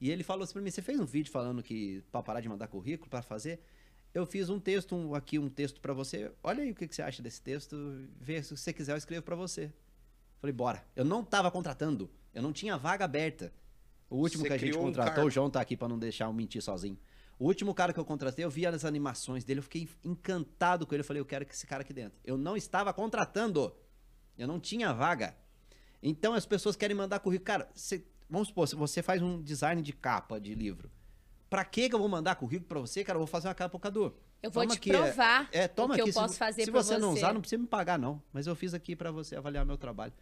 E 0.00 0.10
ele 0.10 0.22
falou 0.22 0.44
assim 0.44 0.52
pra 0.52 0.62
mim: 0.62 0.70
você 0.70 0.80
fez 0.80 0.98
um 1.00 1.04
vídeo 1.04 1.30
falando 1.30 1.62
que 1.62 2.02
pra 2.12 2.22
parar 2.22 2.40
de 2.40 2.48
mandar 2.48 2.68
currículo, 2.68 3.10
pra 3.10 3.20
fazer? 3.20 3.60
Eu 4.14 4.24
fiz 4.24 4.48
um 4.48 4.58
texto, 4.58 4.94
um- 4.96 5.14
aqui 5.14 5.38
um 5.38 5.48
texto 5.50 5.80
pra 5.80 5.92
você. 5.92 6.30
Olha 6.42 6.62
aí 6.62 6.70
o 6.70 6.74
que, 6.74 6.86
que 6.88 6.94
você 6.94 7.02
acha 7.02 7.20
desse 7.22 7.42
texto. 7.42 7.76
Vê 8.20 8.42
se 8.42 8.56
você 8.56 8.72
quiser, 8.72 8.92
eu 8.92 8.96
escrevo 8.96 9.22
pra 9.22 9.36
você. 9.36 9.70
Falei, 10.40 10.52
bora. 10.54 10.84
Eu 10.96 11.04
não 11.04 11.22
tava 11.24 11.50
contratando. 11.50 12.08
Eu 12.34 12.42
não 12.42 12.52
tinha 12.52 12.76
vaga 12.76 13.04
aberta. 13.04 13.52
O 14.10 14.16
último 14.16 14.42
Você 14.42 14.48
que 14.48 14.54
a 14.54 14.58
gente 14.58 14.76
um 14.78 14.82
contratou, 14.82 15.14
cargo. 15.14 15.28
o 15.28 15.30
João 15.30 15.50
tá 15.50 15.60
aqui 15.60 15.76
pra 15.76 15.88
não 15.88 15.98
deixar 15.98 16.26
eu 16.26 16.32
mentir 16.32 16.62
sozinho. 16.62 16.98
O 17.38 17.44
último 17.46 17.72
cara 17.74 17.92
que 17.92 18.00
eu 18.00 18.04
contratei, 18.04 18.44
eu 18.44 18.50
vi 18.50 18.66
as 18.66 18.84
animações 18.84 19.44
dele, 19.44 19.60
eu 19.60 19.62
fiquei 19.62 19.88
encantado 20.02 20.86
com 20.86 20.94
ele. 20.94 21.02
Eu 21.02 21.04
falei, 21.04 21.20
eu 21.20 21.26
quero 21.26 21.44
que 21.46 21.52
esse 21.54 21.66
cara 21.66 21.82
aqui 21.82 21.92
dentro. 21.92 22.18
Eu 22.24 22.36
não 22.36 22.56
estava 22.56 22.92
contratando. 22.92 23.72
Eu 24.36 24.48
não 24.48 24.58
tinha 24.58 24.92
vaga. 24.92 25.36
Então 26.02 26.32
as 26.34 26.46
pessoas 26.46 26.74
querem 26.76 26.96
mandar 26.96 27.18
currículo. 27.20 27.44
Cara, 27.46 27.68
você- 27.74 28.04
vamos 28.28 28.48
supor, 28.48 28.66
se 28.66 28.74
você 28.74 29.02
faz 29.02 29.20
um 29.22 29.42
design 29.42 29.80
de 29.82 29.92
capa 29.92 30.40
de 30.40 30.54
livro. 30.54 30.90
Pra 31.50 31.64
que 31.64 31.88
que 31.88 31.94
eu 31.94 31.98
vou 31.98 32.08
mandar 32.08 32.34
currículo 32.36 32.68
pra 32.68 32.80
você, 32.80 33.02
cara? 33.04 33.16
Eu 33.16 33.20
vou 33.20 33.26
fazer 33.26 33.48
uma 33.48 33.54
capa 33.54 33.70
pro 33.70 33.78
Cadu. 33.78 34.14
Eu 34.42 34.50
vou 34.50 34.62
Toma 34.62 34.74
te 34.74 34.78
aqui, 34.78 34.90
é- 34.92 34.98
provar 35.02 35.48
é, 35.50 35.66
toma 35.68 35.94
o 35.94 35.94
que 35.96 36.00
aqui. 36.02 36.10
eu 36.10 36.12
se- 36.12 36.18
posso 36.20 36.36
fazer 36.36 36.64
Se 36.64 36.70
pra 36.70 36.82
você 36.82 36.98
não 36.98 37.10
você. 37.12 37.18
usar, 37.18 37.32
não 37.34 37.40
precisa 37.40 37.60
me 37.60 37.66
pagar, 37.66 37.98
não. 37.98 38.22
Mas 38.32 38.46
eu 38.46 38.54
fiz 38.54 38.72
aqui 38.74 38.94
pra 38.94 39.10
você 39.10 39.34
avaliar 39.34 39.64
meu 39.66 39.76
trabalho. 39.76 40.12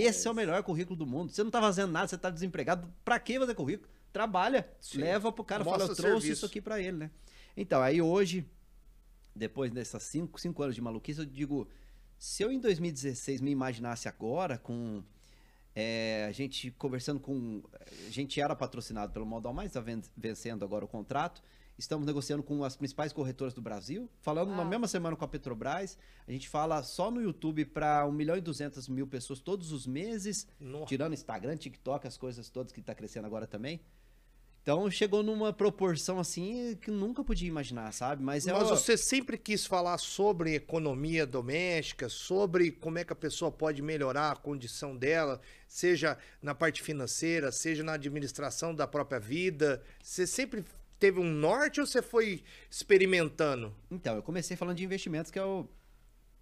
Esse 0.00 0.26
é 0.28 0.30
o 0.30 0.34
melhor 0.34 0.62
currículo 0.62 0.96
do 0.96 1.06
mundo. 1.06 1.30
Você 1.32 1.42
não 1.42 1.50
tá 1.50 1.60
fazendo 1.60 1.92
nada, 1.92 2.08
você 2.08 2.18
tá 2.18 2.30
desempregado. 2.30 2.92
Pra 3.04 3.18
que 3.18 3.38
fazer 3.38 3.54
currículo? 3.54 3.88
Trabalha. 4.12 4.68
Sim. 4.80 4.98
Leva 4.98 5.30
pro 5.32 5.44
cara, 5.44 5.64
fala, 5.64 5.78
Mostra 5.78 5.92
eu 5.92 5.96
trouxe 5.96 6.20
serviço. 6.20 6.32
isso 6.32 6.46
aqui 6.46 6.60
pra 6.60 6.80
ele, 6.80 6.96
né? 6.96 7.10
Então, 7.56 7.82
aí 7.82 8.00
hoje, 8.00 8.46
depois 9.34 9.70
dessas 9.70 10.02
cinco, 10.02 10.40
cinco 10.40 10.62
anos 10.62 10.74
de 10.74 10.80
maluquice, 10.80 11.20
eu 11.20 11.26
digo, 11.26 11.68
se 12.18 12.42
eu 12.42 12.50
em 12.50 12.58
2016 12.58 13.40
me 13.40 13.50
imaginasse 13.50 14.08
agora 14.08 14.58
com 14.58 15.02
é, 15.74 16.24
a 16.26 16.32
gente 16.32 16.70
conversando 16.72 17.20
com. 17.20 17.62
A 18.06 18.10
gente 18.10 18.40
era 18.40 18.56
patrocinado 18.56 19.12
pelo 19.12 19.26
Modal 19.26 19.52
Mais, 19.52 19.68
está 19.68 19.84
vencendo 20.16 20.64
agora 20.64 20.86
o 20.86 20.88
contrato. 20.88 21.42
Estamos 21.78 22.06
negociando 22.06 22.42
com 22.42 22.64
as 22.64 22.74
principais 22.74 23.12
corretoras 23.12 23.52
do 23.52 23.60
Brasil. 23.60 24.08
Falando 24.22 24.50
na 24.50 24.58
Uau. 24.58 24.66
mesma 24.68 24.88
semana 24.88 25.14
com 25.14 25.24
a 25.24 25.28
Petrobras. 25.28 25.98
A 26.26 26.32
gente 26.32 26.48
fala 26.48 26.82
só 26.82 27.10
no 27.10 27.20
YouTube 27.20 27.66
para 27.66 28.06
1 28.06 28.12
milhão 28.12 28.36
e 28.36 28.40
200 28.40 28.88
mil 28.88 29.06
pessoas 29.06 29.40
todos 29.40 29.72
os 29.72 29.86
meses. 29.86 30.46
Nossa. 30.58 30.86
Tirando 30.86 31.12
Instagram, 31.12 31.56
TikTok, 31.56 32.06
as 32.06 32.16
coisas 32.16 32.48
todas 32.48 32.72
que 32.72 32.80
está 32.80 32.94
crescendo 32.94 33.26
agora 33.26 33.46
também. 33.46 33.80
Então 34.62 34.90
chegou 34.90 35.22
numa 35.22 35.52
proporção 35.52 36.18
assim 36.18 36.76
que 36.80 36.90
nunca 36.90 37.22
podia 37.22 37.46
imaginar, 37.46 37.92
sabe? 37.92 38.20
Mas 38.20 38.48
é 38.48 38.52
Mas 38.52 38.64
o- 38.68 38.74
você 38.74 38.96
sempre 38.96 39.38
quis 39.38 39.64
falar 39.64 39.96
sobre 39.96 40.56
economia 40.56 41.24
doméstica, 41.24 42.08
sobre 42.08 42.72
como 42.72 42.98
é 42.98 43.04
que 43.04 43.12
a 43.12 43.16
pessoa 43.16 43.52
pode 43.52 43.80
melhorar 43.80 44.32
a 44.32 44.34
condição 44.36 44.96
dela, 44.96 45.40
seja 45.68 46.18
na 46.42 46.52
parte 46.52 46.82
financeira, 46.82 47.52
seja 47.52 47.84
na 47.84 47.92
administração 47.92 48.74
da 48.74 48.88
própria 48.88 49.20
vida. 49.20 49.84
Você 50.02 50.26
sempre 50.26 50.64
teve 50.98 51.20
um 51.20 51.30
norte 51.30 51.80
ou 51.80 51.86
você 51.86 52.02
foi 52.02 52.42
experimentando? 52.70 53.74
Então, 53.90 54.16
eu 54.16 54.22
comecei 54.22 54.56
falando 54.56 54.76
de 54.76 54.84
investimentos, 54.84 55.30
que 55.30 55.38
é 55.38 55.44
o 55.44 55.68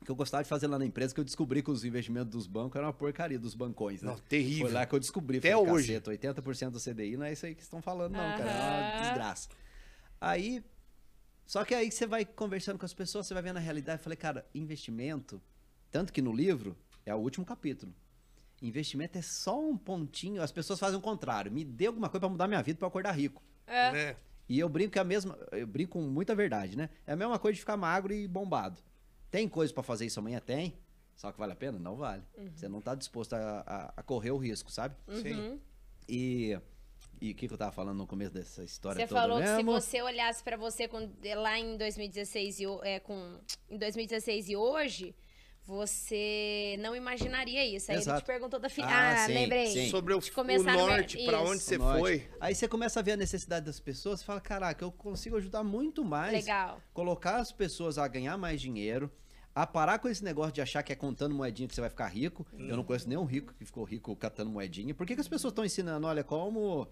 que 0.04 0.10
eu 0.10 0.14
gostava 0.14 0.42
de 0.42 0.48
fazer 0.48 0.66
lá 0.66 0.78
na 0.78 0.84
empresa, 0.84 1.14
que 1.14 1.20
eu 1.20 1.24
descobri 1.24 1.62
que 1.62 1.70
os 1.70 1.84
investimentos 1.84 2.30
dos 2.30 2.46
bancos 2.46 2.76
eram 2.76 2.88
uma 2.88 2.92
porcaria 2.92 3.38
dos 3.38 3.54
bancões, 3.54 4.02
né? 4.02 4.10
Não, 4.10 4.18
terrível. 4.18 4.66
Foi 4.66 4.74
lá 4.74 4.84
que 4.84 4.94
eu 4.94 5.00
descobri. 5.00 5.38
Até 5.38 5.52
falei, 5.52 5.72
hoje. 5.72 6.00
Caceta, 6.00 6.42
80% 6.42 6.70
do 6.70 6.80
CDI 6.80 7.16
não 7.16 7.24
é 7.24 7.32
isso 7.32 7.46
aí 7.46 7.54
que 7.54 7.62
estão 7.62 7.80
falando, 7.80 8.12
não, 8.12 8.18
cara. 8.18 8.50
É 8.50 8.96
uma 8.96 9.02
desgraça. 9.02 9.48
Aí. 10.20 10.62
Só 11.46 11.64
que 11.64 11.74
aí 11.74 11.90
você 11.90 12.06
vai 12.06 12.24
conversando 12.24 12.78
com 12.78 12.86
as 12.86 12.94
pessoas, 12.94 13.26
você 13.26 13.34
vai 13.34 13.42
vendo 13.42 13.56
a 13.56 13.60
realidade. 13.60 13.98
Eu 13.98 14.04
falei, 14.04 14.16
cara, 14.16 14.46
investimento. 14.54 15.40
Tanto 15.90 16.12
que 16.12 16.20
no 16.20 16.32
livro, 16.32 16.76
é 17.04 17.14
o 17.14 17.18
último 17.18 17.44
capítulo. 17.44 17.94
Investimento 18.62 19.18
é 19.18 19.22
só 19.22 19.60
um 19.60 19.76
pontinho. 19.76 20.42
As 20.42 20.52
pessoas 20.52 20.78
fazem 20.78 20.98
o 20.98 21.02
contrário. 21.02 21.52
Me 21.52 21.64
dê 21.64 21.86
alguma 21.86 22.08
coisa 22.08 22.20
pra 22.20 22.28
mudar 22.28 22.48
minha 22.48 22.62
vida 22.62 22.78
pra 22.78 22.86
eu 22.86 22.88
acordar 22.88 23.12
rico. 23.12 23.42
É. 23.66 23.92
Né? 23.92 24.16
E 24.48 24.58
eu 24.58 24.68
brinco 24.68 24.92
que 24.92 24.98
é 24.98 25.02
a 25.02 25.04
mesma. 25.04 25.38
Eu 25.52 25.66
brinco 25.66 25.92
com 25.92 26.02
muita 26.02 26.34
verdade, 26.34 26.76
né? 26.76 26.90
É 27.06 27.12
a 27.12 27.16
mesma 27.16 27.38
coisa 27.38 27.54
de 27.54 27.60
ficar 27.60 27.76
magro 27.76 28.12
e 28.12 28.28
bombado. 28.28 28.80
Tem 29.30 29.48
coisa 29.48 29.72
pra 29.72 29.82
fazer 29.82 30.06
isso 30.06 30.20
amanhã? 30.20 30.40
Tem. 30.40 30.74
Só 31.16 31.30
que 31.32 31.38
vale 31.38 31.52
a 31.52 31.56
pena? 31.56 31.78
Não 31.78 31.96
vale. 31.96 32.22
Você 32.54 32.68
não 32.68 32.80
tá 32.80 32.94
disposto 32.94 33.34
a, 33.34 33.60
a- 33.66 33.94
a 33.96 34.02
correr 34.02 34.32
o 34.32 34.36
risco, 34.36 34.70
sabe? 34.70 34.94
Sim. 35.22 35.34
Uhum. 35.34 35.60
E. 36.08 36.58
E 37.20 37.30
o 37.30 37.34
que, 37.34 37.46
que 37.46 37.54
eu 37.54 37.58
tava 37.58 37.70
falando 37.72 37.96
no 37.98 38.06
começo 38.06 38.34
dessa 38.34 38.62
história 38.64 39.00
Você 39.00 39.06
toda 39.06 39.20
falou 39.20 39.40
que 39.40 39.46
se 39.46 39.54
mesmo? 39.62 39.72
você 39.72 40.02
olhasse 40.02 40.42
pra 40.42 40.56
você 40.56 40.88
com- 40.88 41.08
lá 41.36 41.58
em 41.58 41.76
2016 41.78 42.60
e, 42.60 42.64
é, 42.82 42.98
com, 43.00 43.38
em 43.70 43.78
2016 43.78 44.48
e 44.50 44.56
hoje, 44.56 45.14
você 45.66 46.76
não 46.80 46.94
imaginaria 46.94 47.64
isso. 47.66 47.90
Aí 47.90 47.96
ele 47.96 48.02
Exato. 48.04 48.20
te 48.22 48.26
perguntou 48.26 48.60
da 48.60 48.68
final. 48.68 48.90
Ah, 48.90 49.12
Ah, 49.22 49.26
sim, 49.26 49.34
lembrei. 49.34 49.66
sim. 49.66 49.88
Sobre 49.90 50.12
o, 50.14 50.18
o 50.18 50.62
norte, 50.62 51.24
pra 51.24 51.38
isso. 51.42 51.50
onde 51.50 51.62
você 51.62 51.78
foi. 51.78 52.30
Aí 52.40 52.54
você 52.54 52.68
começa 52.68 53.00
a 53.00 53.02
ver 53.02 53.12
a 53.12 53.16
necessidade 53.16 53.64
das 53.66 53.80
pessoas 53.80 54.20
e 54.20 54.24
fala: 54.24 54.40
caraca, 54.40 54.84
eu 54.84 54.92
consigo 54.92 55.36
ajudar 55.36 55.62
muito 55.64 56.04
mais. 56.04 56.32
Legal. 56.32 56.80
Colocar 56.92 57.36
as 57.36 57.50
pessoas 57.52 57.98
a 57.98 58.06
ganhar 58.06 58.36
mais 58.36 58.60
dinheiro. 58.60 59.10
A 59.54 59.64
parar 59.64 60.00
com 60.00 60.08
esse 60.08 60.24
negócio 60.24 60.52
de 60.52 60.60
achar 60.60 60.82
que 60.82 60.92
é 60.92 60.96
contando 60.96 61.32
moedinha 61.32 61.68
que 61.68 61.74
você 61.76 61.80
vai 61.80 61.88
ficar 61.88 62.08
rico. 62.08 62.44
Eu 62.58 62.76
não 62.76 62.82
conheço 62.82 63.08
nenhum 63.08 63.24
rico 63.24 63.54
que 63.54 63.64
ficou 63.64 63.84
rico 63.84 64.14
catando 64.16 64.50
moedinha. 64.50 64.92
Por 64.92 65.06
que, 65.06 65.14
que 65.14 65.20
as 65.20 65.28
pessoas 65.28 65.52
estão 65.52 65.64
ensinando? 65.64 66.06
Olha, 66.08 66.24
como. 66.24 66.88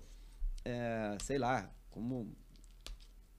é, 0.64 1.16
sei 1.20 1.38
lá, 1.38 1.68
como. 1.90 2.32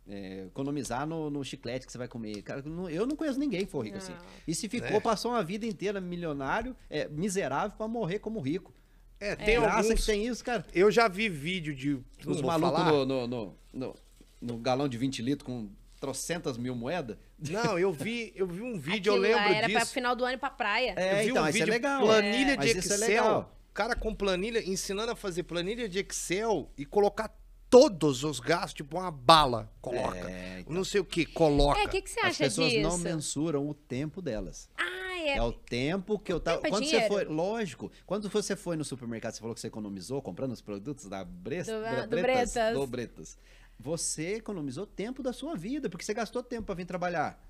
É, 0.08 0.46
economizar 0.48 1.06
no, 1.08 1.30
no 1.30 1.44
chiclete 1.44 1.86
que 1.86 1.92
você 1.92 1.98
vai 1.98 2.08
comer. 2.08 2.42
Cara, 2.42 2.62
eu 2.66 2.70
não- 2.72 2.90
eu 2.90 3.06
não 3.06 3.16
conheço 3.16 3.40
ninguém 3.40 3.66
que 3.66 3.72
for 3.72 3.82
rico 3.86 3.98
assim. 3.98 4.12
Não. 4.14 4.20
E 4.48 4.54
se 4.56 4.68
ficou, 4.68 4.98
É. 4.98 5.00
passou 5.00 5.32
uma 5.32 5.44
vida 5.44 5.66
inteira 5.66 6.00
milionário, 6.02 6.76
é, 6.90 7.08
miserável, 7.08 7.78
pra 7.78 7.88
morrer 7.88 8.20
como 8.20 8.40
rico. 8.40 8.74
É, 9.20 9.36
Tem 9.36 9.46
tem 9.46 9.60
graça 9.62 9.78
alguns... 9.88 10.00
que 10.02 10.06
tem 10.06 10.26
isso, 10.28 10.44
cara. 10.44 10.66
Eu 10.74 10.92
já 10.92 11.08
vi 11.08 11.30
vídeo 11.30 11.74
de... 11.74 11.98
Os 12.28 12.42
malucos 12.42 12.84
no, 12.84 13.06
no, 13.06 13.28
no, 13.28 13.58
no- 13.72 13.96
no 14.42 14.58
galão 14.58 14.90
de 14.90 14.98
20 14.98 15.22
litros 15.22 15.46
com 15.46 15.70
trocentas 16.02 16.58
mil 16.58 16.76
moedas. 16.76 17.16
Não, 17.50 17.80
eu 17.80 17.94
vi, 17.94 18.34
eu 18.36 18.46
vi 18.46 18.62
um 18.62 18.78
vídeo, 18.78 19.14
Aquilo 19.14 19.26
eu 19.26 19.32
lá 19.38 19.38
lembro 19.46 19.54
era 19.58 19.70
pra 19.70 19.80
disso. 19.80 19.94
final 19.94 20.14
do 20.18 20.26
ano 20.26 20.38
pra 20.38 20.50
praia. 20.50 20.94
É, 20.98 21.14
eu 21.22 21.24
vi 21.24 21.30
então, 21.32 21.44
um 21.44 21.48
é 21.48 21.52
vídeo, 21.54 21.70
legal. 21.70 22.02
planilha 22.02 22.52
É, 22.52 22.58
de 22.58 22.68
é 22.68 22.72
Excel, 22.72 23.00
legal. 23.00 23.58
cara 23.74 23.96
com 23.96 24.14
planilha, 24.14 24.60
ensinando 24.70 25.14
a 25.14 25.16
fazer 25.16 25.44
planilha 25.44 25.88
de 25.88 26.00
Excel 26.00 26.70
e 26.78 26.86
colocar 26.86 27.34
todos 27.74 28.24
os 28.24 28.40
gastos, 28.40 28.74
tipo 28.76 29.00
uma 29.00 29.10
bala, 29.10 29.72
coloca. 29.82 30.30
É, 30.30 30.60
então. 30.60 30.74
Não 30.76 30.84
sei 30.86 31.02
o 31.02 31.06
que, 31.06 31.26
coloca. 31.26 31.80
É, 31.80 31.86
o 31.86 31.90
que, 31.90 32.04
que 32.04 32.10
você 32.12 32.20
As 32.20 32.26
acha 32.28 32.44
pessoas 32.44 32.70
disso? 32.72 32.84
não 32.88 32.98
mensuram 33.00 33.68
o 33.68 33.74
tempo 33.74 34.22
delas. 34.22 34.70
Ah, 34.78 35.18
é. 35.18 35.38
É 35.38 35.42
o 35.42 35.52
tempo 35.52 36.20
que 36.20 36.32
eu 36.32 36.40
tava. 36.40 36.58
tempo 36.62 36.68
é 36.68 36.70
quando 36.70 36.86
você 36.86 37.08
foi. 37.08 37.24
Lógico. 37.26 37.92
Quando 38.06 38.30
você 38.30 38.56
foi 38.56 38.76
no 38.78 38.86
supermercado, 38.86 39.34
você 39.34 39.40
falou 39.40 39.56
que 39.56 39.60
você 39.62 39.68
economizou 39.68 40.22
comprando 40.22 40.52
os 40.52 40.62
produtos 40.62 41.06
da 41.06 41.24
Bre... 41.24 41.64
Do- 41.64 41.72
Bre- 41.82 42.02
do 42.04 42.08
Bretas, 42.10 42.54
Bretas. 42.54 42.74
do 42.80 42.88
Bretas. 42.88 43.38
Você 43.80 44.36
economizou 44.36 44.86
tempo 44.86 45.24
da 45.24 45.34
sua 45.34 45.56
vida, 45.56 45.90
porque 45.90 46.06
você 46.06 46.14
gastou 46.14 46.44
tempo 46.44 46.68
pra 46.68 46.76
vir 46.76 46.86
trabalhar. 46.86 47.44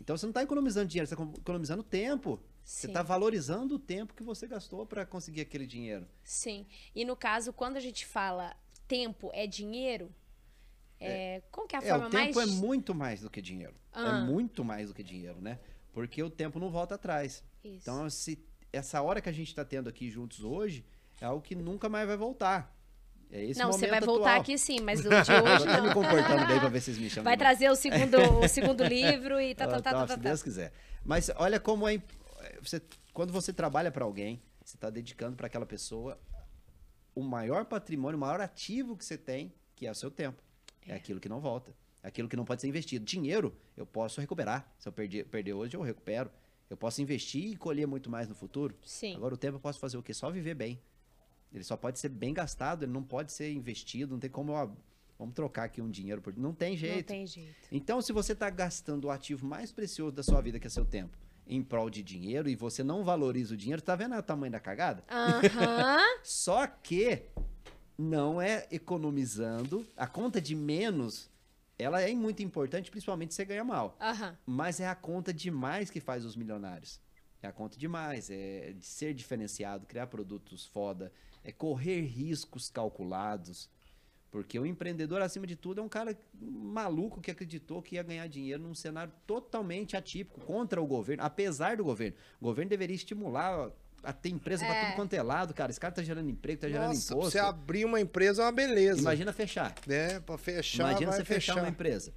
Então 0.00 0.16
você 0.16 0.26
não 0.26 0.32
tá 0.32 0.42
economizando 0.42 0.88
dinheiro, 0.88 1.06
você 1.08 1.14
tá 1.14 1.22
economizando 1.38 1.84
tempo. 1.84 2.40
Você 2.64 2.88
Sim. 2.88 2.92
tá 2.92 3.02
valorizando 3.02 3.76
o 3.76 3.78
tempo 3.78 4.14
que 4.14 4.22
você 4.24 4.48
gastou 4.48 4.84
pra 4.84 5.06
conseguir 5.06 5.42
aquele 5.42 5.66
dinheiro. 5.66 6.06
Sim. 6.24 6.66
E 6.92 7.04
no 7.04 7.14
caso, 7.14 7.52
quando 7.52 7.76
a 7.76 7.80
gente 7.80 8.04
fala 8.04 8.56
tempo 8.88 9.30
é 9.32 9.46
dinheiro, 9.46 10.10
é, 11.00 11.42
qual 11.50 11.66
que 11.66 11.76
é 11.76 11.78
a 11.78 11.82
É, 11.82 11.88
forma 11.88 12.06
o 12.06 12.10
tempo 12.10 12.34
mais. 12.36 12.48
é 12.48 12.52
muito 12.60 12.94
mais 12.94 13.20
do 13.20 13.30
que 13.30 13.42
dinheiro. 13.42 13.74
Ah. 13.92 14.18
É 14.18 14.22
muito 14.26 14.64
mais 14.64 14.88
do 14.88 14.94
que 14.94 15.02
dinheiro, 15.02 15.40
né? 15.40 15.58
Porque 15.92 16.22
o 16.22 16.30
tempo 16.30 16.58
não 16.58 16.70
volta 16.70 16.94
atrás. 16.94 17.42
Isso. 17.62 17.76
Então, 17.82 18.08
se 18.10 18.38
essa 18.72 19.00
hora 19.02 19.20
que 19.20 19.28
a 19.28 19.32
gente 19.32 19.48
está 19.48 19.64
tendo 19.64 19.88
aqui 19.88 20.10
juntos 20.10 20.42
hoje 20.42 20.84
é 21.20 21.24
algo 21.26 21.40
que 21.42 21.54
nunca 21.54 21.88
mais 21.88 22.06
vai 22.06 22.16
voltar. 22.16 22.74
É 23.30 23.42
esse 23.44 23.58
não, 23.58 23.72
você 23.72 23.80
vai 23.86 24.00
momento 24.00 24.06
voltar 24.06 24.30
atual. 24.30 24.40
aqui 24.42 24.58
sim, 24.58 24.80
mas 24.80 25.00
o 25.00 25.08
de 25.08 25.08
Eu 25.08 25.44
hoje 25.44 25.64
tô 25.64 25.80
me 25.82 25.86
não. 25.88 25.94
comportando 25.94 26.46
bem 26.46 26.60
pra 26.60 26.68
ver 26.68 26.80
se 26.80 26.86
vocês 26.86 26.98
me 26.98 27.08
chamam. 27.10 27.24
Vai 27.24 27.34
novo. 27.36 27.44
trazer 27.44 27.70
o 27.70 27.76
segundo, 27.76 28.16
o 28.44 28.46
segundo 28.48 28.84
livro 28.84 29.40
e 29.40 29.54
tá, 29.54 29.66
tá, 29.66 29.76
Ah, 29.76 29.82
tá, 29.82 29.90
tá, 29.90 29.90
tá, 30.00 30.06
tá, 30.06 30.14
se 30.14 30.20
tá. 30.22 30.28
Deus 30.28 30.42
quiser. 30.42 30.72
Mas 31.04 31.30
olha 31.36 31.58
como 31.60 31.88
é. 31.88 32.00
Você, 32.62 32.80
quando 33.12 33.32
você 33.32 33.52
trabalha 33.52 33.90
para 33.90 34.04
alguém, 34.04 34.42
você 34.64 34.76
está 34.76 34.90
dedicando 34.90 35.36
para 35.36 35.46
aquela 35.46 35.66
pessoa 35.66 36.18
o 37.14 37.22
maior 37.22 37.64
patrimônio, 37.64 38.16
o 38.16 38.20
maior 38.20 38.40
ativo 38.40 38.96
que 38.96 39.04
você 39.04 39.16
tem, 39.16 39.52
que 39.74 39.86
é 39.86 39.90
o 39.90 39.94
seu 39.94 40.10
tempo. 40.10 40.42
É, 40.86 40.94
aquilo 40.94 41.20
que 41.20 41.28
não 41.28 41.40
volta. 41.40 41.74
É 42.02 42.08
aquilo 42.08 42.28
que 42.28 42.36
não 42.36 42.44
pode 42.44 42.60
ser 42.60 42.68
investido. 42.68 43.04
Dinheiro, 43.04 43.56
eu 43.76 43.86
posso 43.86 44.20
recuperar. 44.20 44.70
Se 44.78 44.88
eu 44.88 44.92
perder, 44.92 45.24
perder 45.26 45.54
hoje, 45.54 45.76
eu 45.76 45.80
recupero. 45.80 46.30
Eu 46.68 46.76
posso 46.76 47.00
investir 47.00 47.52
e 47.52 47.56
colher 47.56 47.86
muito 47.86 48.10
mais 48.10 48.28
no 48.28 48.34
futuro. 48.34 48.76
Sim. 48.84 49.14
Agora, 49.16 49.34
o 49.34 49.38
tempo 49.38 49.56
eu 49.56 49.60
posso 49.60 49.78
fazer 49.78 49.96
o 49.96 50.02
quê? 50.02 50.12
Só 50.12 50.30
viver 50.30 50.54
bem. 50.54 50.80
Ele 51.52 51.64
só 51.64 51.76
pode 51.76 51.98
ser 51.98 52.08
bem 52.08 52.34
gastado, 52.34 52.82
ele 52.84 52.92
não 52.92 53.02
pode 53.02 53.32
ser 53.32 53.52
investido. 53.52 54.12
Não 54.12 54.20
tem 54.20 54.28
como. 54.28 54.52
ó, 54.52 54.68
vamos 55.18 55.34
trocar 55.34 55.64
aqui 55.64 55.80
um 55.80 55.90
dinheiro 55.90 56.20
por. 56.20 56.36
Não 56.36 56.52
tem 56.52 56.76
jeito. 56.76 56.96
Não 56.96 57.02
tem 57.02 57.26
jeito. 57.26 57.68
Então, 57.70 58.02
se 58.02 58.12
você 58.12 58.32
está 58.32 58.50
gastando 58.50 59.06
o 59.06 59.10
ativo 59.10 59.46
mais 59.46 59.72
precioso 59.72 60.12
da 60.12 60.22
sua 60.22 60.40
vida, 60.40 60.58
que 60.58 60.66
é 60.66 60.70
seu 60.70 60.84
tempo, 60.84 61.16
em 61.46 61.62
prol 61.62 61.90
de 61.90 62.02
dinheiro, 62.02 62.48
e 62.48 62.56
você 62.56 62.82
não 62.82 63.04
valoriza 63.04 63.54
o 63.54 63.56
dinheiro, 63.56 63.82
tá 63.82 63.94
vendo 63.94 64.16
o 64.16 64.22
tamanho 64.22 64.52
da 64.52 64.60
cagada? 64.60 65.04
Aham. 65.10 65.98
Só 66.22 66.66
que 66.66 67.22
não 67.98 68.40
é 68.40 68.66
economizando. 68.70 69.86
A 69.96 70.06
conta 70.06 70.40
de 70.40 70.54
menos, 70.54 71.30
ela 71.78 72.00
é 72.00 72.12
muito 72.14 72.42
importante, 72.42 72.90
principalmente 72.90 73.32
se 73.32 73.36
você 73.36 73.44
ganha 73.44 73.64
mal. 73.64 73.96
Aham. 74.00 74.36
Mas 74.46 74.80
é 74.80 74.88
a 74.88 74.94
conta 74.94 75.32
de 75.32 75.50
mais 75.50 75.90
que 75.90 76.00
faz 76.00 76.24
os 76.24 76.36
milionários. 76.36 77.00
É 77.42 77.46
a 77.46 77.52
conta 77.52 77.78
de 77.78 77.86
mais, 77.86 78.30
é 78.30 78.72
de 78.72 78.86
ser 78.86 79.12
diferenciado, 79.12 79.86
criar 79.86 80.06
produtos 80.06 80.64
foda, 80.64 81.12
é 81.42 81.52
correr 81.52 82.00
riscos 82.00 82.70
calculados. 82.70 83.68
Porque 84.34 84.58
o 84.58 84.66
empreendedor, 84.66 85.22
acima 85.22 85.46
de 85.46 85.54
tudo, 85.54 85.80
é 85.80 85.84
um 85.84 85.88
cara 85.88 86.18
maluco 86.40 87.20
que 87.20 87.30
acreditou 87.30 87.80
que 87.80 87.94
ia 87.94 88.02
ganhar 88.02 88.26
dinheiro 88.26 88.60
num 88.60 88.74
cenário 88.74 89.12
totalmente 89.24 89.96
atípico, 89.96 90.40
contra 90.40 90.82
o 90.82 90.86
governo, 90.88 91.22
apesar 91.22 91.76
do 91.76 91.84
governo. 91.84 92.16
O 92.40 92.46
governo 92.46 92.68
deveria 92.68 92.96
estimular 92.96 93.70
a 94.02 94.12
ter 94.12 94.30
empresa 94.30 94.66
pra 94.66 94.74
É. 94.74 94.84
tudo 94.86 94.96
quanto 94.96 95.14
é 95.14 95.22
lado, 95.22 95.54
cara. 95.54 95.70
Esse 95.70 95.78
cara 95.78 95.94
tá 95.94 96.02
gerando 96.02 96.28
emprego, 96.28 96.60
tá 96.62 96.68
gerando 96.68 96.88
Nossa, 96.88 97.06
pra 97.06 97.14
imposto. 97.16 97.30
você 97.30 97.38
abrir 97.38 97.84
uma 97.84 98.00
empresa 98.00 98.42
é 98.42 98.46
uma 98.46 98.50
beleza. 98.50 98.98
Imagina 99.02 99.32
fechar. 99.32 99.72
Né? 99.86 100.18
Pra 100.18 100.36
fechar, 100.36 100.82
Imagina 100.88 101.12
vai 101.12 101.20
você 101.20 101.24
fechar 101.24 101.52
fechar. 101.54 101.62
uma 101.64 101.70
empresa. 101.70 102.12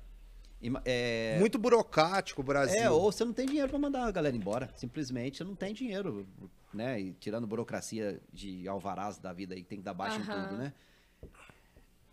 É, 0.85 1.37
Muito 1.39 1.59
burocrático 1.59 2.41
o 2.41 2.43
Brasil. 2.43 2.81
É, 2.81 2.89
ou 2.89 3.11
você 3.11 3.23
não 3.23 3.31
tem 3.31 3.45
dinheiro 3.45 3.69
pra 3.69 3.77
mandar 3.77 4.05
a 4.07 4.11
galera 4.11 4.35
embora. 4.35 4.71
Simplesmente 4.75 5.37
você 5.37 5.43
não 5.43 5.53
tem 5.53 5.71
dinheiro, 5.71 6.27
né? 6.73 6.99
E 6.99 7.13
tirando 7.13 7.45
burocracia 7.45 8.19
de 8.33 8.67
alvarás 8.67 9.19
da 9.19 9.31
vida 9.31 9.53
aí, 9.53 9.61
que 9.61 9.69
tem 9.69 9.77
que 9.77 9.83
dar 9.85 9.93
baixa 9.93 10.17
em 10.17 10.23
Aham. 10.23 10.47
tudo, 10.47 10.57
né? 10.57 10.73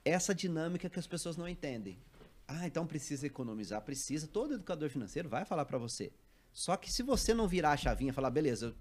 Essa 0.04 0.34
dinâmica 0.34 0.90
que 0.90 0.98
as 0.98 1.06
pessoas 1.06 1.36
não 1.36 1.48
entendem. 1.48 1.98
Ah, 2.46 2.66
então 2.66 2.86
precisa 2.86 3.26
economizar, 3.26 3.80
precisa. 3.82 4.26
Todo 4.26 4.54
educador 4.54 4.90
financeiro 4.90 5.28
vai 5.28 5.44
falar 5.44 5.64
pra 5.64 5.78
você. 5.78 6.12
Só 6.52 6.76
que 6.76 6.92
se 6.92 7.02
você 7.02 7.32
não 7.32 7.48
virar 7.48 7.72
a 7.72 7.76
chavinha 7.76 8.10
e 8.10 8.14
falar, 8.14 8.30
beleza, 8.30 8.74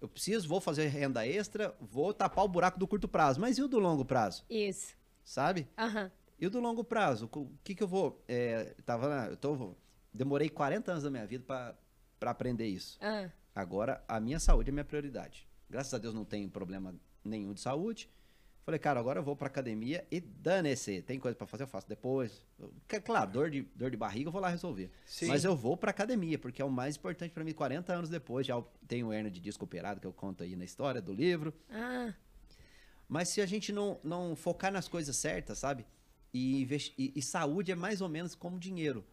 eu, 0.00 0.08
preciso, 0.08 0.48
vou 0.48 0.60
fazer 0.60 0.86
renda 0.86 1.26
extra, 1.26 1.74
vou 1.80 2.14
tapar 2.14 2.44
o 2.44 2.48
buraco 2.48 2.78
do 2.78 2.86
curto 2.86 3.08
prazo. 3.08 3.40
Mas 3.40 3.58
e 3.58 3.62
o 3.62 3.68
do 3.68 3.78
longo 3.78 4.04
prazo? 4.04 4.44
Isso. 4.48 4.94
Sabe? 5.24 5.66
Aham. 5.76 6.10
E 6.38 6.46
o 6.46 6.50
do 6.50 6.60
longo 6.60 6.82
prazo? 6.84 7.28
O 7.34 7.50
que 7.64 7.74
que 7.74 7.82
eu 7.82 7.88
vou... 7.88 8.22
É, 8.26 8.74
tava, 8.86 9.08
na- 9.08 9.26
eu 9.26 9.36
tô, 9.36 9.74
demorei 10.14 10.48
40 10.48 10.92
anos 10.92 11.04
da 11.04 11.10
minha 11.10 11.26
vida 11.26 11.44
pra 11.44 12.30
aprender 12.30 12.66
isso. 12.66 12.96
Ah. 13.02 13.28
Agora, 13.54 14.02
a 14.08 14.18
minha 14.20 14.38
saúde 14.38 14.70
é 14.70 14.72
minha 14.72 14.84
prioridade. 14.84 15.46
Graças 15.68 15.92
a 15.92 15.98
Deus 15.98 16.14
não 16.14 16.24
tenho 16.24 16.48
problema 16.48 16.94
nenhum 17.22 17.52
de 17.52 17.60
saúde. 17.60 18.08
Falei, 18.62 18.78
cara, 18.78 19.00
agora 19.00 19.18
eu 19.18 19.22
vou 19.22 19.34
pra 19.34 19.46
academia 19.46 20.06
e 20.10 20.20
dane-se. 20.20 21.02
Tem 21.02 21.18
coisa 21.18 21.36
pra 21.36 21.46
fazer, 21.46 21.62
eu 21.62 21.68
faço 21.68 21.88
depois. 21.88 22.44
Claro, 23.04 23.30
dor 23.30 23.50
de, 23.50 23.62
dor 23.74 23.90
de 23.90 23.96
barriga 23.96 24.28
eu 24.28 24.32
vou 24.32 24.40
lá 24.40 24.48
resolver. 24.48 24.90
Sim. 25.06 25.26
Mas 25.26 25.44
eu 25.44 25.56
vou 25.56 25.76
pra 25.76 25.90
academia, 25.90 26.38
porque 26.38 26.60
é 26.60 26.64
o 26.64 26.70
mais 26.70 26.96
importante 26.96 27.32
pra 27.32 27.42
mim. 27.42 27.52
40 27.52 27.92
anos 27.92 28.10
depois, 28.10 28.46
já 28.46 28.62
tenho 28.86 29.12
hernia 29.12 29.30
de 29.30 29.40
disco 29.40 29.64
operado, 29.64 30.00
que 30.00 30.06
eu 30.06 30.12
conto 30.12 30.42
aí 30.42 30.54
na 30.56 30.64
história 30.64 31.00
do 31.00 31.12
livro. 31.12 31.54
Ah. 31.70 32.12
Mas 33.08 33.30
se 33.30 33.40
a 33.40 33.46
gente 33.46 33.72
não, 33.72 33.98
não 34.04 34.36
focar 34.36 34.70
nas 34.70 34.86
coisas 34.86 35.16
certas, 35.16 35.58
sabe? 35.58 35.84
E, 36.32 36.62
e, 36.96 37.12
e 37.16 37.22
saúde 37.22 37.72
é 37.72 37.74
mais 37.74 38.00
ou 38.00 38.08
menos 38.08 38.34
como 38.34 38.58
dinheiro. 38.58 39.04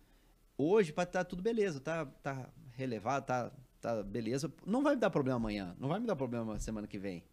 Hoje, 0.57 0.91
para 0.91 1.05
tá 1.05 1.23
tudo 1.23 1.41
beleza, 1.41 1.79
tá, 1.79 2.05
tá 2.05 2.49
relevado, 2.71 3.25
tá, 3.25 3.51
tá 3.79 4.03
beleza. 4.03 4.53
Não 4.65 4.83
vai 4.83 4.95
me 4.95 5.01
dar 5.01 5.09
problema 5.09 5.37
amanhã, 5.37 5.75
não 5.79 5.87
vai 5.89 5.99
me 5.99 6.05
dar 6.05 6.15
problema 6.15 6.59
semana 6.59 6.85
que 6.85 6.99
vem. 6.99 7.23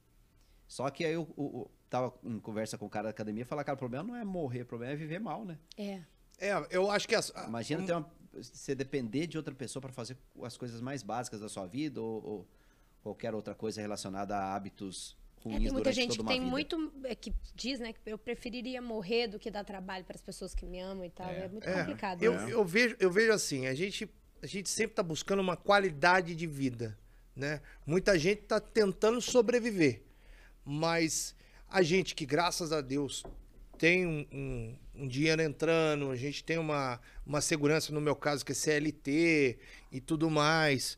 Só 0.74 0.90
que 0.90 1.04
aí 1.04 1.12
eu, 1.12 1.22
eu- 1.38 1.44
eu 1.54 1.70
tava 1.88 2.12
em 2.24 2.40
conversa 2.40 2.76
com 2.76 2.84
o 2.86 2.90
cara 2.90 3.04
da 3.04 3.10
academia 3.10 3.42
e 3.42 3.44
falar, 3.44 3.62
cara, 3.62 3.76
o 3.76 3.78
problema 3.78 4.02
não 4.08 4.16
é 4.16 4.24
morrer, 4.24 4.62
o 4.62 4.66
problema 4.66 4.92
é 4.92 4.96
viver 4.96 5.20
mal, 5.20 5.44
né? 5.44 5.56
É. 5.78 6.00
É, 6.36 6.50
eu 6.68 6.90
acho 6.90 7.06
que 7.06 7.14
as, 7.14 7.30
a- 7.36 7.44
Imagina 7.46 7.80
um- 7.80 7.86
ter 7.86 7.92
uma, 7.92 8.10
você 8.32 8.74
depender 8.74 9.28
de 9.28 9.36
outra 9.38 9.54
pessoa 9.54 9.80
para 9.80 9.92
fazer 9.92 10.16
as 10.42 10.56
coisas 10.56 10.80
mais 10.80 11.00
básicas 11.04 11.38
da 11.38 11.48
sua 11.48 11.64
vida 11.64 12.02
ou, 12.02 12.24
ou 12.26 12.48
qualquer 13.04 13.32
outra 13.36 13.54
coisa 13.54 13.80
relacionada 13.80 14.36
a 14.36 14.52
hábitos 14.56 15.16
É, 15.36 15.44
ruins 15.48 15.62
tem 15.62 15.72
muita 15.72 15.92
gente 15.92 16.18
que 16.18 16.24
tem 16.24 16.40
vida. 16.40 16.50
muito. 16.50 16.92
é, 17.04 17.14
que 17.14 17.32
diz, 17.54 17.78
né, 17.78 17.92
que 17.92 18.00
eu 18.04 18.18
preferiria 18.18 18.82
morrer 18.82 19.28
do 19.28 19.38
que 19.38 19.52
dar 19.52 19.62
trabalho 19.62 20.04
para 20.04 20.16
as 20.16 20.22
pessoas 20.22 20.56
que 20.56 20.66
me 20.66 20.80
amam 20.80 21.04
e 21.04 21.10
tal. 21.10 21.30
É, 21.30 21.44
É. 21.44 21.48
muito 21.48 21.68
É, 21.68 21.78
complicado. 21.78 22.20
eu, 22.20 22.32
né? 22.34 22.48
eu 22.52 22.64
vejo, 22.64 22.96
eu 22.98 23.12
vejo 23.12 23.32
assim, 23.32 23.68
a 23.68 23.74
gente, 23.76 24.10
a 24.42 24.46
gente 24.48 24.68
sempre 24.68 24.96
tá 24.96 25.04
buscando 25.04 25.38
uma 25.38 25.56
qualidade 25.56 26.34
de 26.34 26.48
vida, 26.48 26.98
né? 27.36 27.62
Muita 27.86 28.18
gente 28.18 28.42
tá 28.42 28.58
tentando 28.58 29.20
sobreviver, 29.20 30.02
mas 30.64 31.34
a 31.68 31.82
gente 31.82 32.14
que, 32.14 32.24
graças 32.26 32.72
a 32.72 32.80
Deus, 32.80 33.22
tem 33.78 34.06
um, 34.06 34.26
um- 34.32 34.78
um 34.96 35.08
dinheiro 35.08 35.42
entrando, 35.42 36.10
a 36.10 36.16
gente 36.16 36.44
tem 36.44 36.56
uma, 36.58 37.00
uma 37.26 37.40
segurança, 37.40 37.92
no 37.92 38.00
meu 38.00 38.14
caso, 38.14 38.44
que 38.44 38.52
é 38.52 38.54
CLT 38.54 39.58
e 39.90 40.00
tudo 40.00 40.30
mais. 40.30 40.96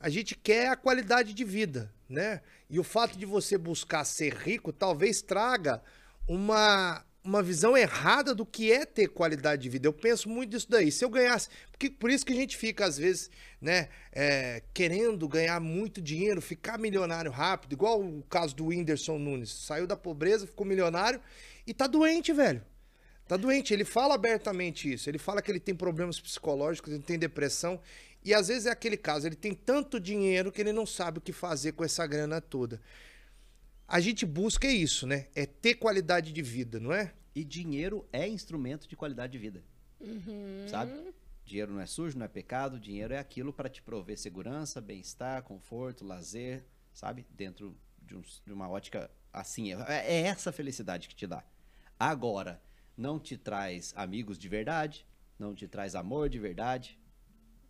A 0.00 0.08
gente 0.08 0.34
quer 0.34 0.68
a 0.68 0.76
qualidade 0.76 1.34
de 1.34 1.44
vida, 1.44 1.92
né? 2.08 2.40
E 2.70 2.78
o 2.78 2.84
fato 2.84 3.18
de 3.18 3.26
você 3.26 3.58
buscar 3.58 4.04
ser 4.04 4.32
rico 4.34 4.72
talvez 4.72 5.20
traga 5.20 5.82
uma, 6.26 7.04
uma 7.24 7.42
visão 7.42 7.76
errada 7.76 8.34
do 8.34 8.46
que 8.46 8.72
é 8.72 8.86
ter 8.86 9.08
qualidade 9.08 9.62
de 9.62 9.68
vida. 9.68 9.86
Eu 9.86 9.92
penso 9.92 10.28
muito 10.28 10.54
nisso 10.54 10.70
daí. 10.70 10.90
Se 10.90 11.04
eu 11.04 11.10
ganhasse. 11.10 11.48
Porque, 11.70 11.90
por 11.90 12.10
isso 12.10 12.24
que 12.24 12.32
a 12.32 12.36
gente 12.36 12.56
fica, 12.56 12.86
às 12.86 12.96
vezes, 12.96 13.30
né, 13.60 13.88
é, 14.12 14.62
querendo 14.72 15.28
ganhar 15.28 15.60
muito 15.60 16.00
dinheiro, 16.00 16.40
ficar 16.40 16.78
milionário 16.78 17.30
rápido, 17.30 17.72
igual 17.72 18.00
o 18.00 18.22
caso 18.22 18.54
do 18.54 18.66
Whindersson 18.66 19.18
Nunes. 19.18 19.50
Saiu 19.50 19.86
da 19.86 19.96
pobreza, 19.96 20.46
ficou 20.46 20.66
milionário 20.66 21.20
e 21.66 21.74
tá 21.74 21.86
doente, 21.86 22.32
velho. 22.32 22.62
Tá 23.26 23.36
doente, 23.36 23.74
ele 23.74 23.84
fala 23.84 24.14
abertamente 24.14 24.90
isso. 24.90 25.10
Ele 25.10 25.18
fala 25.18 25.42
que 25.42 25.50
ele 25.50 25.60
tem 25.60 25.74
problemas 25.74 26.18
psicológicos, 26.18 26.92
ele 26.92 27.02
tem 27.02 27.18
depressão. 27.18 27.78
E 28.24 28.32
às 28.32 28.48
vezes 28.48 28.66
é 28.66 28.70
aquele 28.70 28.96
caso, 28.96 29.26
ele 29.26 29.36
tem 29.36 29.52
tanto 29.52 30.00
dinheiro 30.00 30.50
que 30.50 30.60
ele 30.60 30.72
não 30.72 30.86
sabe 30.86 31.18
o 31.18 31.20
que 31.20 31.32
fazer 31.32 31.72
com 31.72 31.84
essa 31.84 32.06
grana 32.06 32.40
toda. 32.40 32.80
A 33.88 34.00
gente 34.00 34.26
busca 34.26 34.66
é 34.66 34.70
isso, 34.72 35.06
né? 35.06 35.28
É 35.34 35.46
ter 35.46 35.74
qualidade 35.76 36.30
de 36.30 36.42
vida, 36.42 36.78
não 36.78 36.92
é? 36.92 37.14
E 37.34 37.42
dinheiro 37.42 38.06
é 38.12 38.28
instrumento 38.28 38.86
de 38.86 38.94
qualidade 38.94 39.32
de 39.32 39.38
vida. 39.38 39.64
Uhum. 39.98 40.68
Sabe? 40.68 40.92
Dinheiro 41.44 41.72
não 41.72 41.80
é 41.80 41.86
sujo, 41.86 42.18
não 42.18 42.26
é 42.26 42.28
pecado. 42.28 42.78
Dinheiro 42.78 43.14
é 43.14 43.18
aquilo 43.18 43.50
para 43.52 43.68
te 43.70 43.80
prover 43.80 44.18
segurança, 44.18 44.78
bem-estar, 44.80 45.42
conforto, 45.42 46.04
lazer, 46.04 46.66
sabe? 46.92 47.26
Dentro 47.30 47.74
de, 48.02 48.14
um- 48.14 48.22
de 48.46 48.52
uma 48.52 48.68
ótica 48.68 49.10
assim. 49.32 49.72
É, 49.72 50.16
é 50.16 50.20
essa 50.26 50.52
felicidade 50.52 51.08
que 51.08 51.14
te 51.14 51.26
dá. 51.26 51.42
Agora, 51.98 52.60
não 52.96 53.18
te 53.18 53.38
traz 53.38 53.94
amigos 53.96 54.38
de 54.38 54.48
verdade, 54.48 55.06
não 55.38 55.54
te 55.54 55.66
traz 55.66 55.94
amor 55.94 56.28
de 56.28 56.38
verdade, 56.38 56.98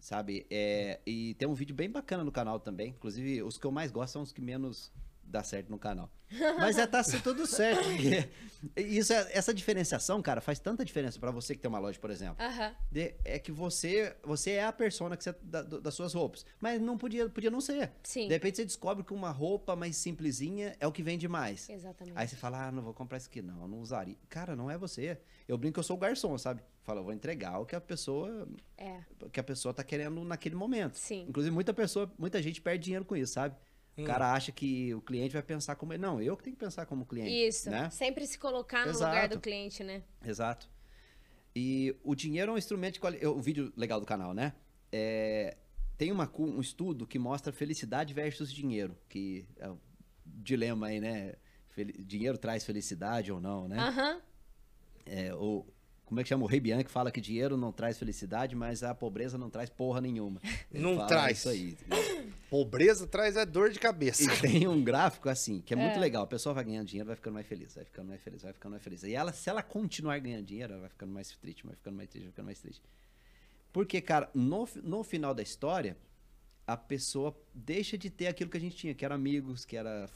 sabe? 0.00 0.46
É, 0.50 0.98
e 1.06 1.34
tem 1.34 1.46
um 1.46 1.54
vídeo 1.54 1.76
bem 1.76 1.88
bacana 1.88 2.24
no 2.24 2.32
canal 2.32 2.58
também. 2.58 2.88
Inclusive, 2.90 3.42
os 3.44 3.56
que 3.56 3.64
eu 3.66 3.70
mais 3.70 3.92
gosto 3.92 4.14
são 4.14 4.22
os 4.22 4.32
que 4.32 4.40
menos 4.40 4.90
dar 5.28 5.44
certo 5.44 5.68
no 5.70 5.78
canal. 5.78 6.10
Mas 6.58 6.76
é 6.76 6.86
tá 6.86 7.02
tudo 7.22 7.46
certo. 7.46 7.82
porque 7.84 8.28
Isso 8.76 9.12
é- 9.12 9.30
essa 9.32 9.54
diferenciação, 9.54 10.20
cara, 10.20 10.40
faz 10.40 10.58
tanta 10.58 10.84
diferença 10.84 11.18
pra 11.18 11.30
você 11.30 11.54
que 11.54 11.60
tem 11.60 11.68
uma 11.68 11.78
loja, 11.78 11.98
por 11.98 12.10
exemplo. 12.10 12.36
Aham. 12.44 12.74
De- 12.90 13.14
é 13.24 13.38
que 13.38 13.50
você 13.52 14.16
você 14.22 14.52
é 14.52 14.64
a 14.64 14.72
persona 14.72 15.16
que 15.16 15.24
você, 15.24 15.34
da- 15.42 15.62
das 15.62 15.94
suas 15.94 16.12
roupas. 16.12 16.44
Mas 16.60 16.80
não 16.80 16.98
podia, 16.98 17.28
podia 17.28 17.50
não 17.50 17.60
ser. 17.60 17.92
Sim. 18.02 18.26
De 18.26 18.34
repente 18.34 18.56
você 18.56 18.64
descobre 18.64 19.04
que 19.04 19.14
uma 19.14 19.30
roupa 19.30 19.74
mais 19.76 19.96
simplesinha 19.96 20.76
é 20.80 20.86
o 20.86 20.92
que 20.92 21.02
vende 21.02 21.28
mais. 21.28 21.68
Exatamente. 21.68 22.18
Aí 22.18 22.26
você 22.28 22.36
fala, 22.36 22.66
ah, 22.66 22.72
não 22.72 22.82
vou 22.82 22.92
comprar 22.92 23.16
isso 23.18 23.28
aqui, 23.28 23.40
não, 23.40 23.62
eu 23.62 23.68
não 23.68 23.80
usaria. 23.80 24.16
Cara, 24.28 24.56
não 24.56 24.70
é 24.70 24.76
você. 24.76 25.18
Eu 25.46 25.56
brinco 25.56 25.74
que 25.74 25.80
eu 25.80 25.84
sou 25.84 25.96
o 25.96 26.00
garçom, 26.00 26.36
sabe? 26.36 26.60
Fala, 26.82 27.00
eu 27.00 27.04
vou 27.04 27.12
entregar 27.12 27.58
o 27.58 27.64
que 27.66 27.76
a 27.76 27.80
pessoa 27.80 28.46
É. 28.76 29.00
que 29.32 29.38
a 29.40 29.44
pessoa 29.44 29.72
tá 29.72 29.84
querendo 29.84 30.22
naquele 30.24 30.54
momento. 30.56 30.96
Sim. 30.96 31.26
Inclusive, 31.28 31.54
muita 31.54 31.72
pessoa, 31.72 32.10
muita 32.18 32.42
gente 32.42 32.60
perde 32.60 32.84
dinheiro 32.84 33.04
com 33.04 33.16
isso, 33.16 33.34
sabe? 33.34 33.54
O 34.02 34.04
cara 34.04 34.32
acha 34.32 34.52
que 34.52 34.94
o 34.94 35.00
cliente 35.00 35.32
vai 35.32 35.42
pensar 35.42 35.74
como 35.76 35.92
ele. 35.92 36.00
Não, 36.02 36.20
eu 36.20 36.36
que 36.36 36.44
tenho 36.44 36.56
que 36.56 36.60
pensar 36.64 36.86
como 36.86 37.04
cliente. 37.06 37.30
Isso. 37.48 37.70
Né? 37.70 37.90
Sempre 37.90 38.26
se 38.26 38.38
colocar 38.38 38.84
no 38.84 38.90
Exato. 38.92 39.10
lugar 39.14 39.28
do 39.28 39.40
cliente, 39.40 39.82
né? 39.82 40.02
Exato. 40.24 40.68
E 41.54 41.96
o 42.04 42.14
dinheiro 42.14 42.52
é 42.52 42.54
um 42.54 42.58
instrumento 42.58 42.94
de 42.94 43.00
quali... 43.00 43.26
O 43.26 43.40
vídeo 43.40 43.72
legal 43.76 43.98
do 43.98 44.06
canal, 44.06 44.32
né? 44.32 44.52
É, 44.92 45.56
Tem 45.96 46.12
uma, 46.12 46.30
um 46.38 46.60
estudo 46.60 47.06
que 47.06 47.18
mostra 47.18 47.52
felicidade 47.52 48.14
versus 48.14 48.52
dinheiro. 48.52 48.96
Que 49.08 49.44
é 49.58 49.68
o 49.68 49.78
dilema 50.24 50.86
aí, 50.88 51.00
né? 51.00 51.34
Fel- 51.70 51.92
Dinheiro 51.98 52.38
traz 52.38 52.64
felicidade 52.64 53.32
ou 53.32 53.40
não, 53.40 53.66
né? 53.66 53.76
Aham. 53.78 54.20
É, 55.06 55.34
o, 55.34 55.66
como 56.04 56.20
é 56.20 56.22
que 56.22 56.28
chama? 56.28 56.44
O 56.44 56.46
Rei 56.46 56.60
Bianchi 56.60 56.88
fala 56.88 57.10
que 57.10 57.20
dinheiro 57.20 57.56
não 57.56 57.72
traz 57.72 57.98
felicidade, 57.98 58.54
mas 58.54 58.82
a 58.82 58.94
pobreza 58.94 59.36
não 59.36 59.50
traz 59.50 59.68
porra 59.70 60.00
nenhuma. 60.00 60.40
Ele 60.72 60.82
Não 60.82 60.94
fala 60.96 61.08
traz. 61.08 61.38
Isso 61.38 61.48
aí. 61.48 61.76
Pobreza 62.50 63.06
traz 63.06 63.36
é 63.36 63.44
dor 63.44 63.70
de 63.70 63.78
cabeça. 63.78 64.22
E 64.24 64.36
tem 64.40 64.66
um 64.68 64.82
gráfico 64.82 65.28
assim, 65.28 65.60
que 65.60 65.74
é 65.74 65.76
muito 65.76 65.98
legal. 65.98 66.24
A 66.24 66.26
pessoa 66.26 66.54
vai 66.54 66.64
ganhando 66.64 66.86
dinheiro, 66.86 67.06
vai 67.06 67.16
ficando 67.16 67.34
mais 67.34 67.46
feliz, 67.46 67.74
vai 67.74 67.84
ficando 67.84 68.08
mais 68.08 68.22
feliz, 68.22 68.42
vai 68.42 68.52
ficando 68.52 68.72
mais 68.72 68.82
feliz. 68.82 69.02
E 69.02 69.14
ela, 69.14 69.32
se 69.32 69.50
ela 69.50 69.62
continuar 69.62 70.18
ganhando 70.18 70.44
dinheiro, 70.44 70.72
ela 70.72 70.80
vai 70.82 70.90
ficando 70.90 71.12
mais 71.12 71.28
triste, 71.36 71.66
vai 71.66 71.76
ficando 71.76 71.96
mais 71.96 72.08
triste, 72.08 72.24
vai 72.24 72.32
ficando 72.32 72.46
mais 72.46 72.58
triste. 72.60 72.82
Porque, 73.72 74.00
cara, 74.00 74.30
no, 74.34 74.68
no 74.82 75.04
final 75.04 75.34
da 75.34 75.42
história, 75.42 75.96
a 76.66 76.76
pessoa 76.76 77.34
deixa 77.54 77.96
de 77.96 78.10
ter 78.10 78.26
aquilo 78.26 78.50
que 78.50 78.56
a 78.56 78.60
gente 78.60 78.76
tinha, 78.76 78.94
que 78.94 79.04
era 79.04 79.14
amigos, 79.14 79.64
que 79.64 79.76
era, 79.76 80.06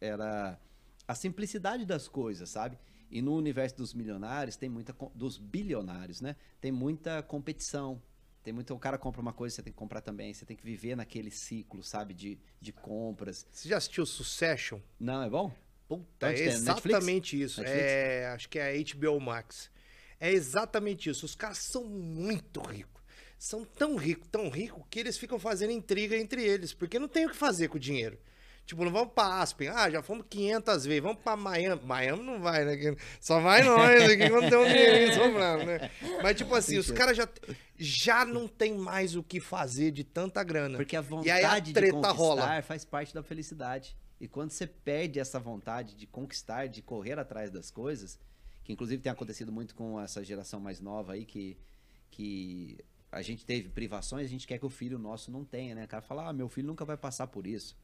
era 0.00 0.58
a 1.06 1.14
simplicidade 1.14 1.84
das 1.84 2.08
coisas, 2.08 2.48
sabe? 2.50 2.78
E 3.10 3.22
no 3.22 3.36
universo 3.36 3.76
dos 3.76 3.94
milionários, 3.94 4.56
tem 4.56 4.68
muita. 4.68 4.94
dos 5.14 5.38
bilionários, 5.38 6.20
né? 6.20 6.36
Tem 6.60 6.72
muita 6.72 7.22
competição. 7.22 8.02
Tem 8.44 8.52
muito. 8.52 8.74
O 8.74 8.78
cara 8.78 8.98
compra 8.98 9.22
uma 9.22 9.32
coisa, 9.32 9.56
você 9.56 9.62
tem 9.62 9.72
que 9.72 9.78
comprar 9.78 10.02
também. 10.02 10.32
Você 10.32 10.44
tem 10.44 10.54
que 10.54 10.62
viver 10.62 10.94
naquele 10.94 11.30
ciclo, 11.30 11.82
sabe? 11.82 12.12
De, 12.12 12.38
de 12.60 12.72
compras. 12.72 13.46
Você 13.50 13.70
já 13.70 13.78
assistiu 13.78 14.04
Succession? 14.04 14.80
Não, 15.00 15.22
é 15.22 15.30
bom? 15.30 15.50
Puta, 15.88 16.28
Onde 16.28 16.42
é 16.42 16.50
tem? 16.50 16.60
Netflix? 16.60 16.62
exatamente 16.62 17.40
isso. 17.40 17.60
Netflix? 17.62 17.86
É, 17.90 18.26
acho 18.28 18.48
que 18.50 18.58
é 18.58 18.76
HBO 18.82 19.18
Max. 19.18 19.70
É 20.20 20.30
exatamente 20.30 21.08
isso. 21.08 21.24
Os 21.24 21.34
caras 21.34 21.58
são 21.58 21.84
muito 21.84 22.60
ricos. 22.60 23.02
São 23.38 23.64
tão 23.64 23.96
ricos, 23.96 24.28
tão 24.30 24.50
ricos, 24.50 24.84
que 24.90 25.00
eles 25.00 25.16
ficam 25.16 25.38
fazendo 25.38 25.72
intriga 25.72 26.16
entre 26.16 26.42
eles, 26.42 26.72
porque 26.72 26.98
não 26.98 27.08
tem 27.08 27.26
o 27.26 27.30
que 27.30 27.36
fazer 27.36 27.68
com 27.68 27.76
o 27.76 27.80
dinheiro. 27.80 28.18
Tipo, 28.66 28.84
não 28.84 28.90
vamos 28.90 29.12
pra 29.12 29.40
Aspen. 29.42 29.68
Ah, 29.68 29.90
já 29.90 30.02
fomos 30.02 30.24
500 30.28 30.86
vezes. 30.86 31.02
Vamos 31.02 31.22
pra 31.22 31.36
Miami. 31.36 31.82
Miami 31.84 32.22
não 32.22 32.40
vai, 32.40 32.64
né? 32.64 32.96
Só 33.20 33.38
vai 33.40 33.62
nós 33.62 34.02
aqui 34.10 34.30
quando 34.30 34.48
tem 34.48 34.58
um 34.58 34.64
dinheirinho 34.66 35.14
sobrando, 35.14 35.66
né? 35.66 35.90
Mas, 36.22 36.36
tipo 36.36 36.54
assim, 36.54 36.78
os 36.78 36.90
caras 36.90 37.16
já, 37.16 37.28
já 37.76 38.24
não 38.24 38.48
tem 38.48 38.74
mais 38.74 39.16
o 39.16 39.22
que 39.22 39.38
fazer 39.38 39.90
de 39.90 40.02
tanta 40.02 40.42
grana. 40.42 40.78
Porque 40.78 40.96
a 40.96 41.04
E 41.22 41.30
aí 41.30 41.44
a 41.44 41.48
vontade 41.48 41.66
de 41.66 41.72
treta 41.74 41.92
conquistar 41.92 42.12
rola. 42.16 42.62
faz 42.62 42.84
parte 42.86 43.12
da 43.12 43.22
felicidade. 43.22 43.94
E 44.18 44.26
quando 44.26 44.50
você 44.50 44.66
perde 44.66 45.20
essa 45.20 45.38
vontade 45.38 45.94
de 45.94 46.06
conquistar, 46.06 46.66
de 46.66 46.80
correr 46.80 47.18
atrás 47.18 47.50
das 47.50 47.70
coisas, 47.70 48.18
que 48.62 48.72
inclusive 48.72 49.02
tem 49.02 49.12
acontecido 49.12 49.52
muito 49.52 49.74
com 49.74 50.00
essa 50.00 50.24
geração 50.24 50.58
mais 50.58 50.80
nova 50.80 51.12
aí, 51.12 51.26
que, 51.26 51.58
que 52.10 52.78
a 53.12 53.20
gente 53.20 53.44
teve 53.44 53.68
privações, 53.68 54.24
a 54.24 54.30
gente 54.30 54.46
quer 54.46 54.58
que 54.58 54.64
o 54.64 54.70
filho 54.70 54.98
nosso 54.98 55.30
não 55.30 55.44
tenha, 55.44 55.74
né? 55.74 55.84
O 55.84 55.88
cara 55.88 56.02
fala, 56.02 56.28
ah, 56.28 56.32
meu 56.32 56.48
filho 56.48 56.66
nunca 56.66 56.84
vai 56.84 56.96
passar 56.96 57.26
por 57.26 57.46
isso. 57.46 57.76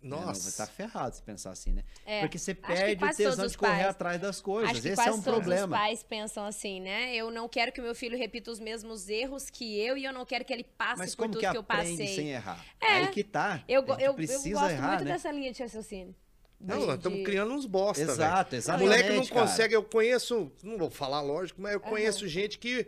Né? 0.00 0.10
Não, 0.10 0.26
Nossa. 0.26 0.40
vai 0.42 0.50
estar 0.50 0.66
ferrado 0.66 1.16
se 1.16 1.22
pensar 1.22 1.50
assim, 1.50 1.72
né? 1.72 1.82
É, 2.06 2.20
Porque 2.20 2.38
você 2.38 2.54
perde 2.54 3.04
o 3.04 3.08
tesão 3.16 3.44
os 3.46 3.52
de 3.52 3.58
correr 3.58 3.70
pais- 3.78 3.86
atrás 3.88 4.20
das 4.20 4.40
coisas. 4.40 4.70
Acho 4.70 4.80
que 4.82 4.88
Esse 4.88 4.94
quase 4.96 5.08
é 5.10 5.12
um 5.12 5.16
todos 5.22 5.38
os 5.40 5.44
problema. 5.44 5.76
pais 5.76 6.02
pensam 6.04 6.44
assim, 6.46 6.80
né? 6.80 7.12
Eu 7.16 7.32
não 7.32 7.48
quero 7.48 7.72
que 7.72 7.80
meu 7.80 7.94
filho 7.96 8.16
repita 8.16 8.50
os 8.50 8.60
mesmos 8.60 9.08
erros 9.08 9.50
que 9.50 9.76
eu 9.80 9.96
e 9.96 10.04
eu 10.04 10.12
não 10.12 10.24
quero 10.24 10.44
que 10.44 10.52
ele 10.52 10.62
passe 10.62 10.98
Mas 10.98 11.14
por 11.16 11.22
como 11.22 11.32
tudo 11.34 11.40
que 11.42 11.50
que, 11.50 11.56
eu 11.56 11.60
aprende 11.62 11.90
passei. 11.90 12.14
sem 12.14 12.30
errar? 12.30 12.64
É. 12.80 12.86
Aí 12.98 13.06
que 13.08 13.24
tá. 13.24 13.64
Eu, 13.68 13.84
eu, 13.86 13.98
eu 13.98 14.14
precisa 14.14 14.60
gosto 14.60 14.70
errar, 14.70 14.88
muito 14.90 15.04
né? 15.04 15.12
dessa 15.12 15.32
linha 15.32 15.52
de 15.52 15.62
raciocínio. 15.62 16.14
Não, 16.60 16.94
estamos 16.94 17.18
de- 17.18 17.24
criando 17.24 17.52
uns 17.52 17.66
bosta. 17.66 18.02
Exato, 18.02 18.54
O 18.54 18.58
exatamente. 18.58 18.88
moleque 18.88 19.10
não 19.16 19.26
cara. 19.26 19.40
consegue, 19.40 19.74
eu 19.74 19.82
conheço, 19.82 20.52
não 20.62 20.78
vou 20.78 20.90
falar 20.90 21.20
lógico, 21.20 21.60
mas 21.60 21.72
eu 21.72 21.80
conheço 21.80 22.26
gente 22.28 22.56
que 22.58 22.86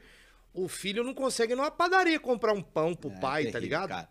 o 0.54 0.68
filho 0.68 1.02
não 1.04 1.14
consegue 1.14 1.54
numa 1.56 1.70
padaria 1.72 2.18
comprar 2.20 2.52
um 2.52 2.62
pão 2.62 2.94
pro 2.94 3.11
É, 3.11 3.18
pai, 3.20 3.44
tá 3.46 3.52
terrível, 3.52 3.61
ligado? 3.61 3.88
cara. 3.88 4.08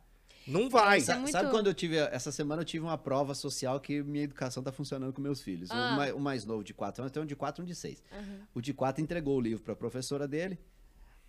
Não 0.50 0.70
vai. 0.70 0.97
É 0.97 1.02
Sa- 1.02 1.16
muito- 1.16 1.32
Sabe 1.32 1.50
quando 1.52 1.68
eu 1.68 1.74
tive. 1.74 1.97
Essa 1.97 2.32
semana 2.32 2.62
eu 2.62 2.66
tive 2.66 2.84
uma 2.84 2.97
prova 2.97 3.34
social 3.36 3.80
que 3.80 4.02
minha 4.04 4.24
educação 4.24 4.62
tá 4.64 4.72
funcionando 4.72 5.14
com 5.14 5.22
meus 5.22 5.41
filhos. 5.41 5.70
Ah. 5.72 5.91
O, 5.93 5.95
mais, 5.97 6.14
o 6.16 6.20
mais 6.20 6.45
novo 6.45 6.64
de 6.64 6.74
4 6.74 7.02
anos 7.04 7.12
tem 7.12 7.22
um 7.22 7.26
de 7.26 7.36
4 7.36 7.62
e 7.62 7.64
um 7.64 7.68
de 7.68 7.76
6. 7.76 8.04
Aham. 8.12 8.39
O 8.54 8.62
de 8.62 8.74
4 8.74 9.02
entregou 9.04 9.38
o 9.38 9.41
livro 9.41 9.64
pra 9.64 9.76
professora 9.76 10.28
dele. 10.28 10.60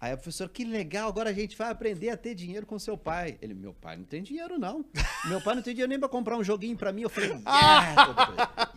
Aí 0.01 0.13
a 0.13 0.17
professora, 0.17 0.49
que 0.49 0.65
legal, 0.65 1.11
agora 1.11 1.29
a 1.29 1.33
gente 1.35 1.55
vai 1.59 1.71
aprender 1.71 2.09
a 2.09 2.17
ter 2.17 2.35
dinheiro 2.35 2.65
com 2.65 2.79
seu 2.79 2.97
pai. 2.97 3.37
Ele, 3.43 3.53
meu 3.53 3.75
pai 3.75 3.99
não 3.99 4.05
tem 4.05 4.23
dinheiro, 4.23 4.59
não. 4.59 4.83
meu 5.27 5.43
pai 5.43 5.55
não 5.55 5.63
tem 5.63 5.75
dinheiro 5.75 5.91
nem 5.91 6.01
pra 6.01 6.09
comprar 6.09 6.39
um 6.39 6.43
joguinho 6.43 6.75
pra 6.75 6.91
mim. 6.91 7.03
Eu 7.03 7.11
falei, 7.11 7.29
yeah! 7.31 7.95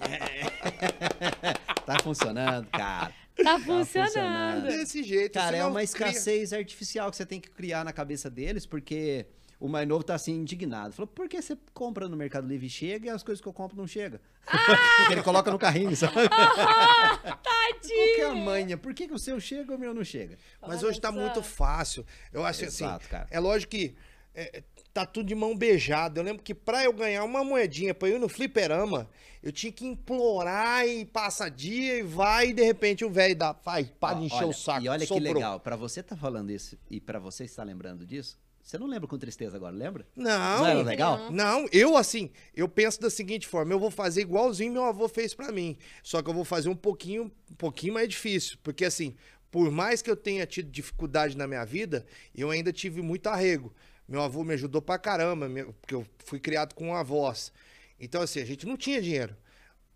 Yeah! 0.06 1.60
tá 1.86 2.00
funcionando, 2.04 2.68
cara. 2.68 3.14
Tá 3.42 3.58
funcionando. 3.60 4.06
funcionando. 4.08 4.64
Desse 4.68 5.02
jeito. 5.04 5.34
Cara, 5.34 5.56
é 5.58 5.64
uma 5.64 5.76
cria- 5.76 5.84
escassez 5.86 6.54
artificial 6.54 7.10
que 7.10 7.16
você 7.18 7.26
tem 7.26 7.40
que 7.40 7.50
criar 7.50 7.84
na 7.84 7.94
cabeça 7.94 8.30
deles, 8.30 8.66
porque 8.66 9.26
o 9.64 9.70
mais 9.70 9.88
novo 9.88 10.04
tá 10.04 10.16
assim, 10.16 10.34
indignado. 10.34 10.94
Falou, 10.94 11.08
por 11.08 11.30
que 11.30 11.42
você 11.42 11.58
compra 11.74 12.10
no 12.10 12.18
Mercado 12.18 12.46
Livre 12.46 12.68
e 12.68 12.70
chega 12.70 13.08
e 13.08 13.10
as 13.10 13.24
coisas 13.24 13.42
que 13.42 13.48
eu 13.48 13.54
compro 13.54 13.78
não 13.78 13.88
chegam? 13.88 14.20
porque 14.44 15.14
ele 15.14 15.24
coloca 15.24 15.50
no 15.50 15.58
carrinho, 15.58 15.96
sabe? 15.96 16.16
Qual 16.28 17.80
que 17.82 18.20
é 18.20 18.26
a 18.26 18.36
manha? 18.36 18.78
Por 18.78 18.94
que, 18.94 19.08
que 19.08 19.14
o 19.14 19.18
seu 19.18 19.40
chega 19.40 19.72
e 19.72 19.76
o 19.78 19.80
meu 19.80 19.94
não 19.94 20.04
chega? 20.04 20.38
Mas 20.62 20.80
Olha 20.80 20.90
hoje 20.90 21.00
tá 21.00 21.14
só. 21.14 21.18
muito 21.18 21.42
fácil. 21.42 22.06
Eu 22.34 22.46
acho 22.46 22.66
Exato, 22.66 22.96
assim, 22.96 23.10
cara. 23.10 23.26
é 23.32 23.40
lógico 23.40 23.72
que 23.72 23.96
é, 24.36 24.64
tá 24.94 25.06
tudo 25.06 25.28
de 25.28 25.34
mão 25.34 25.56
beijada. 25.56 26.20
Eu 26.20 26.26
lembro 26.26 26.44
que 26.44 26.54
pra 26.54 26.84
eu 26.84 26.92
ganhar 26.92 27.24
uma 27.24 27.42
moedinha 27.42 27.94
pra 27.94 28.10
eu 28.10 28.18
ir 28.18 28.20
no 28.20 28.28
fliperama, 28.28 29.10
eu 29.42 29.54
tinha 29.54 29.72
que 29.72 29.86
implorar 29.86 30.86
e 30.86 31.06
passa 31.06 31.50
dia 31.50 32.00
e 32.00 32.04
vai 32.04 32.50
e 32.50 32.54
de 32.54 32.66
repente 32.66 33.06
o 33.06 33.10
velho 33.10 33.34
dá, 33.34 33.54
vai, 33.54 33.86
para 33.86 34.20
de 34.20 34.26
encher 34.26 34.36
olha, 34.40 34.48
o 34.48 34.54
saco. 34.54 34.86
E 34.86 34.90
olha 34.90 35.00
que 35.00 35.08
sobrou. 35.08 35.36
legal, 35.36 35.58
pra 35.62 35.78
você 35.78 36.04
tá 36.04 36.18
falando 36.18 36.52
isso 36.52 36.78
e 36.90 37.00
pra 37.00 37.18
você 37.18 37.46
estar 37.46 37.64
lembrando 37.64 38.06
disso, 38.06 38.38
você 38.64 38.78
não 38.78 38.88
lembra 38.88 39.08
com 39.08 39.18
tristeza 39.18 39.58
agora, 39.58 39.76
lembra? 39.76 40.08
Não, 40.16 40.60
Não 40.60 40.66
era 40.68 40.82
legal? 40.82 41.18
Não. 41.30 41.32
Não, 41.32 41.70
eu 41.72 41.98
assim, 41.98 42.32
eu 42.56 42.68
penso 42.68 43.00
da 43.02 43.10
seguinte 43.10 43.46
forma, 43.46 43.74
eu 43.74 43.80
vou 43.80 43.92
fazer 43.92 44.22
igualzinho 44.22 44.72
meu 44.72 44.86
avô 44.86 45.08
fez 45.10 45.34
pra 45.34 45.52
mim, 45.52 45.78
só 46.02 46.22
que 46.22 46.30
eu 46.30 46.34
vou 46.34 46.46
fazer 46.46 46.70
um 46.70 46.76
pouquinho, 46.76 47.32
um 47.52 47.56
pouquinho 47.56 47.94
mais 47.94 48.08
difícil, 48.08 48.58
porque 48.64 48.86
assim, 48.86 49.16
por 49.52 49.70
mais 49.70 50.02
que 50.02 50.10
eu 50.10 50.16
tenha 50.16 50.46
tido 50.48 50.72
dificuldade 50.72 51.38
na 51.38 51.46
minha 51.46 51.66
vida, 51.66 52.06
eu 52.34 52.50
ainda 52.50 52.72
tive 52.72 53.02
muito 53.02 53.28
arrego. 53.28 53.74
Meu 54.08 54.22
avô 54.22 54.44
me 54.44 54.54
ajudou 54.54 54.82
pra 54.82 54.98
caramba, 54.98 55.48
porque 55.80 55.94
eu 55.94 56.06
fui 56.26 56.40
criado 56.40 56.74
com 56.74 56.96
avós. 56.96 57.52
Então 58.00 58.22
assim, 58.22 58.40
a 58.40 58.46
gente 58.46 58.66
não 58.66 58.78
tinha 58.78 59.02
dinheiro, 59.02 59.36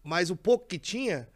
mas 0.04 0.30
o 0.30 0.36
pouco 0.36 0.68
que 0.68 0.78
tinha 0.78 1.28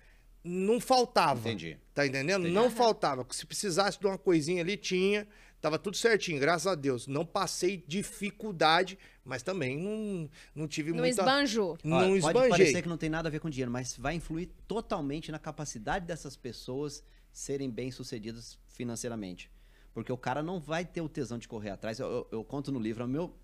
não 0.43 0.79
faltava. 0.79 1.39
Entendi. 1.39 1.77
Tá 1.93 2.05
entendendo? 2.05 2.41
Entendi. 2.41 2.53
Não 2.53 2.69
faltava. 2.69 3.25
Se 3.31 3.45
precisasse 3.45 3.99
de 3.99 4.05
uma 4.05 4.17
coisinha 4.17 4.61
ali, 4.61 4.75
tinha. 4.77 5.27
Tava 5.61 5.77
tudo 5.77 5.95
certinho, 5.95 6.39
graças 6.39 6.65
a 6.67 6.73
Deus. 6.75 7.05
Não 7.07 7.23
passei 7.25 7.83
dificuldade, 7.87 8.97
mas 9.23 9.43
também 9.43 9.77
não, 9.77 10.29
não 10.55 10.67
tive 10.67 10.89
Não 10.91 10.97
muita... 10.99 11.21
esbanjou. 11.21 11.77
Não 11.83 11.97
Olha, 11.97 12.07
Pode 12.07 12.17
esbanjei. 12.17 12.49
parecer 12.49 12.81
que 12.81 12.89
não 12.89 12.97
tem 12.97 13.09
nada 13.09 13.29
a 13.29 13.31
ver 13.31 13.39
com 13.39 13.49
dinheiro, 13.49 13.69
mas 13.71 13.95
vai 13.95 14.15
influir 14.15 14.49
totalmente 14.67 15.31
na 15.31 15.37
capacidade 15.39 16.05
dessas 16.05 16.35
pessoas 16.35 17.03
serem 17.31 17.69
bem-sucedidas 17.69 18.57
financeiramente. 18.67 19.51
Porque 19.93 20.11
o 20.11 20.17
cara 20.17 20.41
não 20.41 20.59
vai 20.59 20.83
ter 20.85 21.01
o 21.01 21.09
tesão 21.09 21.37
de 21.37 21.47
correr 21.47 21.69
atrás. 21.69 21.99
Eu, 21.99 22.07
eu- 22.07 22.27
eu 22.31 22.43
conto 22.43 22.71
no 22.71 22.79
livro, 22.79 23.05
o 23.05 23.07
meu. 23.07 23.35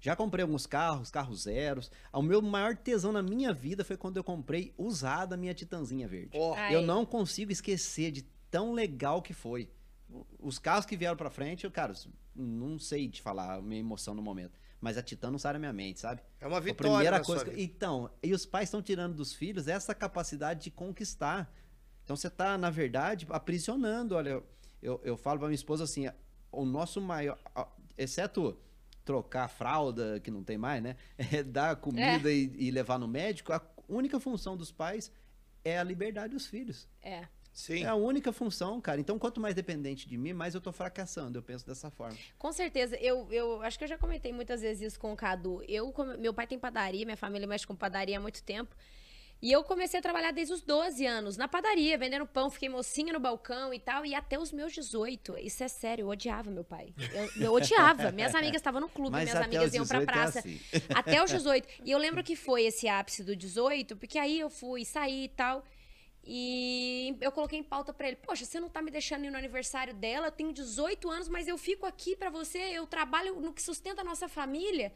Já 0.00 0.14
comprei 0.14 0.42
alguns 0.42 0.66
carros, 0.66 1.10
carros 1.10 1.42
zeros. 1.42 1.90
O 2.12 2.22
meu 2.22 2.40
maior 2.40 2.76
tesão 2.76 3.12
na 3.12 3.22
minha 3.22 3.52
vida 3.52 3.84
foi 3.84 3.96
quando 3.96 4.16
eu 4.18 4.24
comprei 4.24 4.72
usada 4.78 5.34
a 5.34 5.38
minha 5.38 5.52
Titanzinha 5.54 6.06
verde. 6.06 6.38
Ai. 6.56 6.74
Eu 6.74 6.82
não 6.82 7.04
consigo 7.04 7.50
esquecer 7.50 8.10
de 8.12 8.22
tão 8.50 8.72
legal 8.72 9.20
que 9.20 9.32
foi. 9.34 9.68
Os 10.38 10.58
carros 10.58 10.86
que 10.86 10.96
vieram 10.96 11.16
pra 11.16 11.30
frente, 11.30 11.64
eu, 11.64 11.70
cara, 11.70 11.92
não 12.34 12.78
sei 12.78 13.08
te 13.08 13.20
falar 13.20 13.54
a 13.54 13.62
minha 13.62 13.80
emoção 13.80 14.14
no 14.14 14.22
momento. 14.22 14.58
Mas 14.80 14.96
a 14.96 15.02
Titan 15.02 15.30
não 15.32 15.38
sai 15.38 15.54
da 15.54 15.58
minha 15.58 15.72
mente, 15.72 15.98
sabe? 16.00 16.22
é 16.40 16.46
uma 16.46 16.58
A 16.58 16.60
vitória 16.60 16.92
primeira 16.92 17.18
na 17.18 17.24
coisa. 17.24 17.44
que-. 17.44 17.60
Então, 17.62 18.10
e 18.22 18.32
os 18.32 18.46
pais 18.46 18.68
estão 18.68 18.80
tirando 18.82 19.14
dos 19.14 19.32
filhos 19.34 19.66
essa 19.66 19.94
capacidade 19.94 20.64
de 20.64 20.70
conquistar. 20.70 21.52
Então 22.04 22.14
você 22.14 22.30
tá, 22.30 22.56
na 22.56 22.70
verdade, 22.70 23.26
aprisionando. 23.30 24.14
Olha, 24.14 24.42
eu, 24.80 25.00
eu 25.02 25.16
falo 25.16 25.38
pra 25.40 25.48
minha 25.48 25.56
esposa 25.56 25.84
assim: 25.84 26.08
o 26.52 26.64
nosso 26.64 27.00
maior. 27.00 27.38
a- 27.54 27.68
Exceto 27.98 28.58
trocar 29.04 29.48
fralda, 29.48 30.20
que 30.20 30.30
não 30.30 30.44
tem 30.44 30.58
mais, 30.58 30.82
né? 30.82 30.96
É 31.32 31.42
dar 31.42 31.74
comida 31.76 32.30
e, 32.30 32.52
e 32.56 32.70
levar 32.70 32.98
no 32.98 33.08
médico. 33.08 33.52
A 33.52 33.60
única 33.88 34.20
função 34.20 34.56
dos 34.56 34.70
pais 34.70 35.10
é 35.64 35.78
a 35.78 35.82
liberdade 35.82 36.34
dos 36.34 36.46
filhos. 36.46 36.86
É. 37.02 37.26
Sim. 37.56 37.84
É 37.84 37.86
a 37.86 37.94
única 37.94 38.34
função, 38.34 38.78
cara. 38.82 39.00
Então, 39.00 39.18
quanto 39.18 39.40
mais 39.40 39.54
dependente 39.54 40.06
de 40.06 40.18
mim, 40.18 40.34
mais 40.34 40.54
eu 40.54 40.60
tô 40.60 40.70
fracassando. 40.72 41.38
Eu 41.38 41.42
penso 41.42 41.66
dessa 41.66 41.90
forma. 41.90 42.14
Com 42.38 42.52
certeza. 42.52 42.96
Eu, 42.96 43.26
eu 43.32 43.62
acho 43.62 43.78
que 43.78 43.84
eu 43.84 43.88
já 43.88 43.96
comentei 43.96 44.30
muitas 44.30 44.60
vezes 44.60 44.82
isso 44.92 45.00
com 45.00 45.10
o 45.10 45.16
Cadu. 45.16 45.62
Eu, 45.66 45.90
meu 46.18 46.34
pai 46.34 46.46
tem 46.46 46.58
padaria, 46.58 47.06
minha 47.06 47.16
família 47.16 47.48
mexe 47.48 47.66
com 47.66 47.74
padaria 47.74 48.18
há 48.18 48.20
muito 48.20 48.42
tempo. 48.42 48.76
E 49.40 49.50
eu 49.50 49.64
comecei 49.64 49.98
a 49.98 50.02
trabalhar 50.02 50.32
desde 50.32 50.52
os 50.52 50.60
12 50.60 51.06
anos, 51.06 51.36
na 51.38 51.48
padaria, 51.48 51.96
vendendo 51.96 52.26
pão, 52.26 52.50
fiquei 52.50 52.68
mocinha 52.68 53.12
no 53.12 53.20
balcão 53.20 53.72
e 53.72 53.80
tal, 53.80 54.04
e 54.04 54.14
até 54.14 54.38
os 54.38 54.52
meus 54.52 54.72
18. 54.74 55.38
Isso 55.38 55.64
é 55.64 55.68
sério, 55.68 56.02
eu 56.04 56.08
odiava 56.08 56.50
meu 56.50 56.64
pai. 56.64 56.92
Eu, 57.36 57.44
eu 57.44 57.52
odiava. 57.54 58.12
Minhas 58.12 58.34
amigas 58.36 58.56
estavam 58.56 58.82
no 58.82 58.88
clube, 58.88 59.12
Mas 59.12 59.24
minhas 59.30 59.42
amigas 59.42 59.72
iam 59.72 59.86
pra 59.86 60.00
18 60.00 60.02
é 60.02 60.12
praça. 60.12 60.38
assim. 60.40 60.60
Até 60.94 61.24
os 61.24 61.30
18. 61.32 61.66
E 61.86 61.90
eu 61.90 61.98
lembro 61.98 62.22
que 62.22 62.36
foi 62.36 62.64
esse 62.64 62.86
ápice 62.86 63.24
do 63.24 63.34
18, 63.34 63.96
porque 63.96 64.18
aí 64.18 64.40
eu 64.40 64.50
fui 64.50 64.84
sair 64.84 65.24
e 65.24 65.28
tal. 65.28 65.64
E 66.28 67.16
eu 67.20 67.30
coloquei 67.30 67.58
em 67.58 67.62
pauta 67.62 67.94
pra 67.94 68.08
ele: 68.08 68.16
Poxa, 68.16 68.44
você 68.44 68.58
não 68.58 68.68
tá 68.68 68.82
me 68.82 68.90
deixando 68.90 69.24
ir 69.24 69.30
no 69.30 69.38
aniversário 69.38 69.94
dela? 69.94 70.26
Eu 70.26 70.32
tenho 70.32 70.52
18 70.52 71.08
anos, 71.08 71.28
mas 71.28 71.46
eu 71.46 71.56
fico 71.56 71.86
aqui 71.86 72.16
pra 72.16 72.30
você. 72.30 72.58
Eu 72.58 72.84
trabalho 72.86 73.40
no 73.40 73.52
que 73.52 73.62
sustenta 73.62 74.00
a 74.00 74.04
nossa 74.04 74.28
família. 74.28 74.92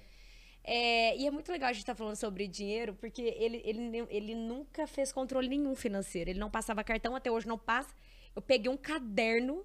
É, 0.64 1.16
e 1.16 1.26
é 1.26 1.31
muito 1.31 1.51
legal 1.51 1.70
a 1.70 1.72
gente 1.72 1.83
estar 1.83 1.95
falando 1.95 2.16
sobre 2.16 2.49
dinheiro, 2.49 2.95
porque 2.95 3.22
ele, 3.22 3.62
ele, 3.64 4.07
ele 4.11 4.35
nunca 4.35 4.87
fez 4.89 5.12
controle 5.12 5.49
nenhum 5.49 5.74
financeiro. 5.76 6.31
Ele 6.31 6.41
não 6.41 6.51
passava 6.51 6.83
cartão, 6.83 7.14
até 7.14 7.31
hoje 7.31 7.47
não 7.47 7.59
passa. 7.59 7.95
Eu 8.35 8.43
peguei 8.43 8.70
um 8.70 8.76
caderno 8.76 9.64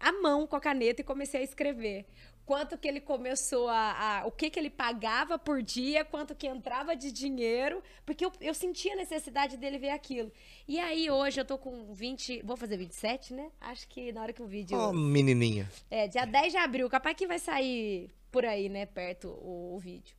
à 0.00 0.12
mão 0.12 0.46
com 0.46 0.56
a 0.56 0.60
caneta 0.60 1.00
e 1.00 1.04
comecei 1.04 1.40
a 1.40 1.44
escrever. 1.44 2.06
Quanto 2.48 2.78
que 2.78 2.88
ele 2.88 3.00
começou 3.00 3.68
a. 3.68 4.20
a- 4.22 4.26
o 4.26 4.30
que 4.32 4.48
que 4.48 4.58
ele 4.58 4.70
pagava 4.70 5.38
por 5.38 5.62
dia, 5.62 6.02
quanto 6.02 6.34
que 6.34 6.46
entrava 6.46 6.96
de 6.96 7.12
dinheiro, 7.12 7.82
porque 8.06 8.24
eu, 8.24 8.32
eu 8.40 8.54
sentia 8.54 8.94
a 8.94 8.96
necessidade 8.96 9.58
dele 9.58 9.76
ver 9.78 9.90
aquilo. 9.90 10.32
E 10.66 10.80
aí, 10.80 11.10
hoje, 11.10 11.38
eu 11.38 11.44
tô 11.44 11.58
com 11.58 11.92
20. 11.92 12.40
Vou 12.42 12.56
fazer 12.56 12.78
27, 12.78 13.34
né? 13.34 13.50
Acho 13.60 13.86
que 13.86 14.12
na 14.12 14.22
hora 14.22 14.32
que 14.32 14.40
o 14.42 14.46
vídeo. 14.46 14.78
Ó, 14.78 14.92
menininha. 14.94 15.70
É, 15.90 16.08
dia 16.08 16.24
10 16.24 16.52
de 16.52 16.56
abril, 16.58 16.88
capaz 16.88 17.14
que 17.14 17.26
vai 17.26 17.38
sair 17.38 18.10
por 18.30 18.46
aí, 18.46 18.70
né, 18.70 18.86
perto 18.86 19.28
o, 19.28 19.74
o 19.76 19.78
vídeo. 19.78 20.16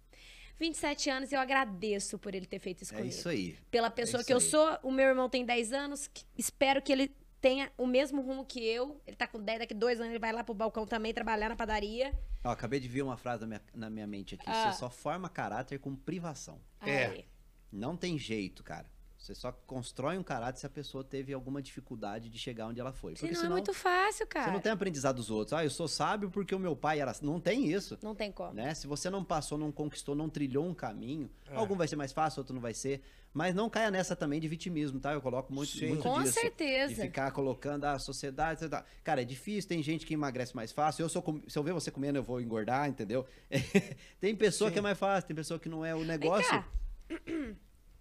27 0.59 1.09
anos, 1.09 1.31
eu 1.31 1.39
agradeço 1.39 2.19
por 2.19 2.35
ele 2.35 2.45
ter 2.45 2.59
feito 2.59 2.83
isso 2.83 2.93
É 2.93 2.97
comigo. 2.97 3.15
isso 3.15 3.27
aí. 3.29 3.57
Pela 3.71 3.89
pessoa 3.89 4.19
isso 4.21 4.27
que 4.27 4.33
eu 4.33 4.37
aí. 4.37 4.43
sou, 4.43 4.77
o 4.83 4.91
meu 4.91 5.07
irmão 5.07 5.27
tem 5.29 5.43
10 5.45 5.73
anos, 5.73 6.09
espero 6.37 6.79
que 6.81 6.91
ele 6.91 7.11
tenha 7.41 7.71
o 7.77 7.85
mesmo 7.87 8.21
rumo 8.21 8.45
que 8.45 8.63
eu. 8.65 8.99
Ele 9.07 9.15
tá 9.15 9.27
com 9.27 9.39
10, 9.39 9.59
daqui 9.59 9.73
dois 9.73 9.99
anos 9.99 10.11
ele 10.11 10.19
vai 10.19 10.31
lá 10.31 10.43
pro 10.43 10.53
balcão 10.53 10.85
também 10.85 11.13
trabalhar 11.13 11.49
na 11.49 11.55
padaria. 11.55 12.13
Ó, 12.43 12.49
acabei 12.49 12.79
de 12.79 12.87
ver 12.87 13.01
uma 13.01 13.17
frase 13.17 13.41
na 13.41 13.47
minha, 13.47 13.61
na 13.73 13.89
minha 13.89 14.07
mente 14.07 14.35
aqui. 14.35 14.45
Ah. 14.47 14.71
Você 14.71 14.79
só 14.79 14.89
forma 14.89 15.29
caráter 15.29 15.79
com 15.79 15.95
privação. 15.95 16.59
É. 16.81 17.23
Não 17.71 17.95
tem 17.95 18.17
jeito, 18.17 18.63
cara. 18.63 18.87
Você 19.17 19.35
só 19.35 19.51
constrói 19.51 20.17
um 20.17 20.23
caráter 20.23 20.59
se 20.61 20.65
a 20.65 20.69
pessoa 20.69 21.03
teve 21.03 21.33
alguma 21.33 21.61
dificuldade 21.61 22.29
de 22.29 22.39
chegar 22.39 22.67
onde 22.67 22.79
ela 22.79 22.93
foi. 22.93 23.13
Porque 23.13 23.27
Senão 23.27 23.41
senão 23.41 23.51
é 23.51 23.59
muito 23.59 23.73
fácil, 23.73 24.25
cara. 24.25 24.45
você 24.45 24.51
não 24.53 24.61
tem 24.61 24.71
aprendizado 24.71 25.17
dos 25.17 25.29
outros. 25.29 25.51
Ah, 25.51 25.61
eu 25.63 25.69
sou 25.69 25.89
sábio 25.89 26.29
porque 26.31 26.55
o 26.55 26.59
meu 26.59 26.73
pai 26.73 27.01
era. 27.01 27.11
assim. 27.11 27.25
Não 27.25 27.37
tem 27.37 27.67
isso. 27.69 27.97
Não 28.01 28.15
tem 28.15 28.31
como. 28.31 28.53
Né? 28.53 28.73
Se 28.73 28.87
você 28.87 29.09
não 29.09 29.21
passou, 29.23 29.57
não 29.57 29.73
conquistou, 29.73 30.15
não 30.15 30.29
trilhou 30.29 30.65
um 30.65 30.73
caminho, 30.73 31.29
É. 31.49 31.55
algum 31.57 31.75
vai 31.75 31.85
ser 31.85 31.97
mais 31.97 32.13
fácil, 32.13 32.39
outro 32.39 32.53
não 32.55 32.61
vai 32.61 32.73
ser. 32.73 33.01
Mas 33.33 33.53
não 33.53 33.69
caia 33.69 33.91
nessa 33.91 34.15
também 34.15 34.39
de 34.39 34.47
vitimismo, 34.47 34.99
tá? 34.99 35.13
Eu 35.13 35.21
coloco 35.21 35.53
muito, 35.53 35.71
Sim. 35.71 35.89
muito 35.89 36.01
Com 36.03 36.21
disso. 36.21 36.33
certeza. 36.39 36.95
De 36.95 37.01
ficar 37.01 37.29
colocando 37.31 37.85
a 37.85 37.99
sociedade. 37.99 38.67
tá. 38.67 38.83
Cara, 39.03 39.21
é 39.21 39.25
difícil, 39.25 39.69
tem 39.69 39.83
gente 39.83 40.05
que 40.05 40.13
emagrece 40.15 40.55
mais 40.55 40.71
fácil. 40.71 41.03
Eu 41.03 41.09
sou, 41.09 41.21
com- 41.21 41.41
se 41.47 41.57
eu 41.57 41.63
ver 41.63 41.71
você 41.73 41.91
comendo, 41.91 42.17
eu 42.17 42.23
vou 42.23 42.41
engordar, 42.41 42.89
entendeu? 42.89 43.25
tem 44.19 44.35
pessoa 44.35 44.69
Sim. 44.69 44.73
que 44.73 44.79
é 44.79 44.81
mais 44.81 44.97
fácil, 44.97 45.27
tem 45.27 45.35
pessoa 45.35 45.59
que 45.59 45.69
não 45.69 45.85
é 45.85 45.93
o 45.93 46.03
negócio. 46.03 46.65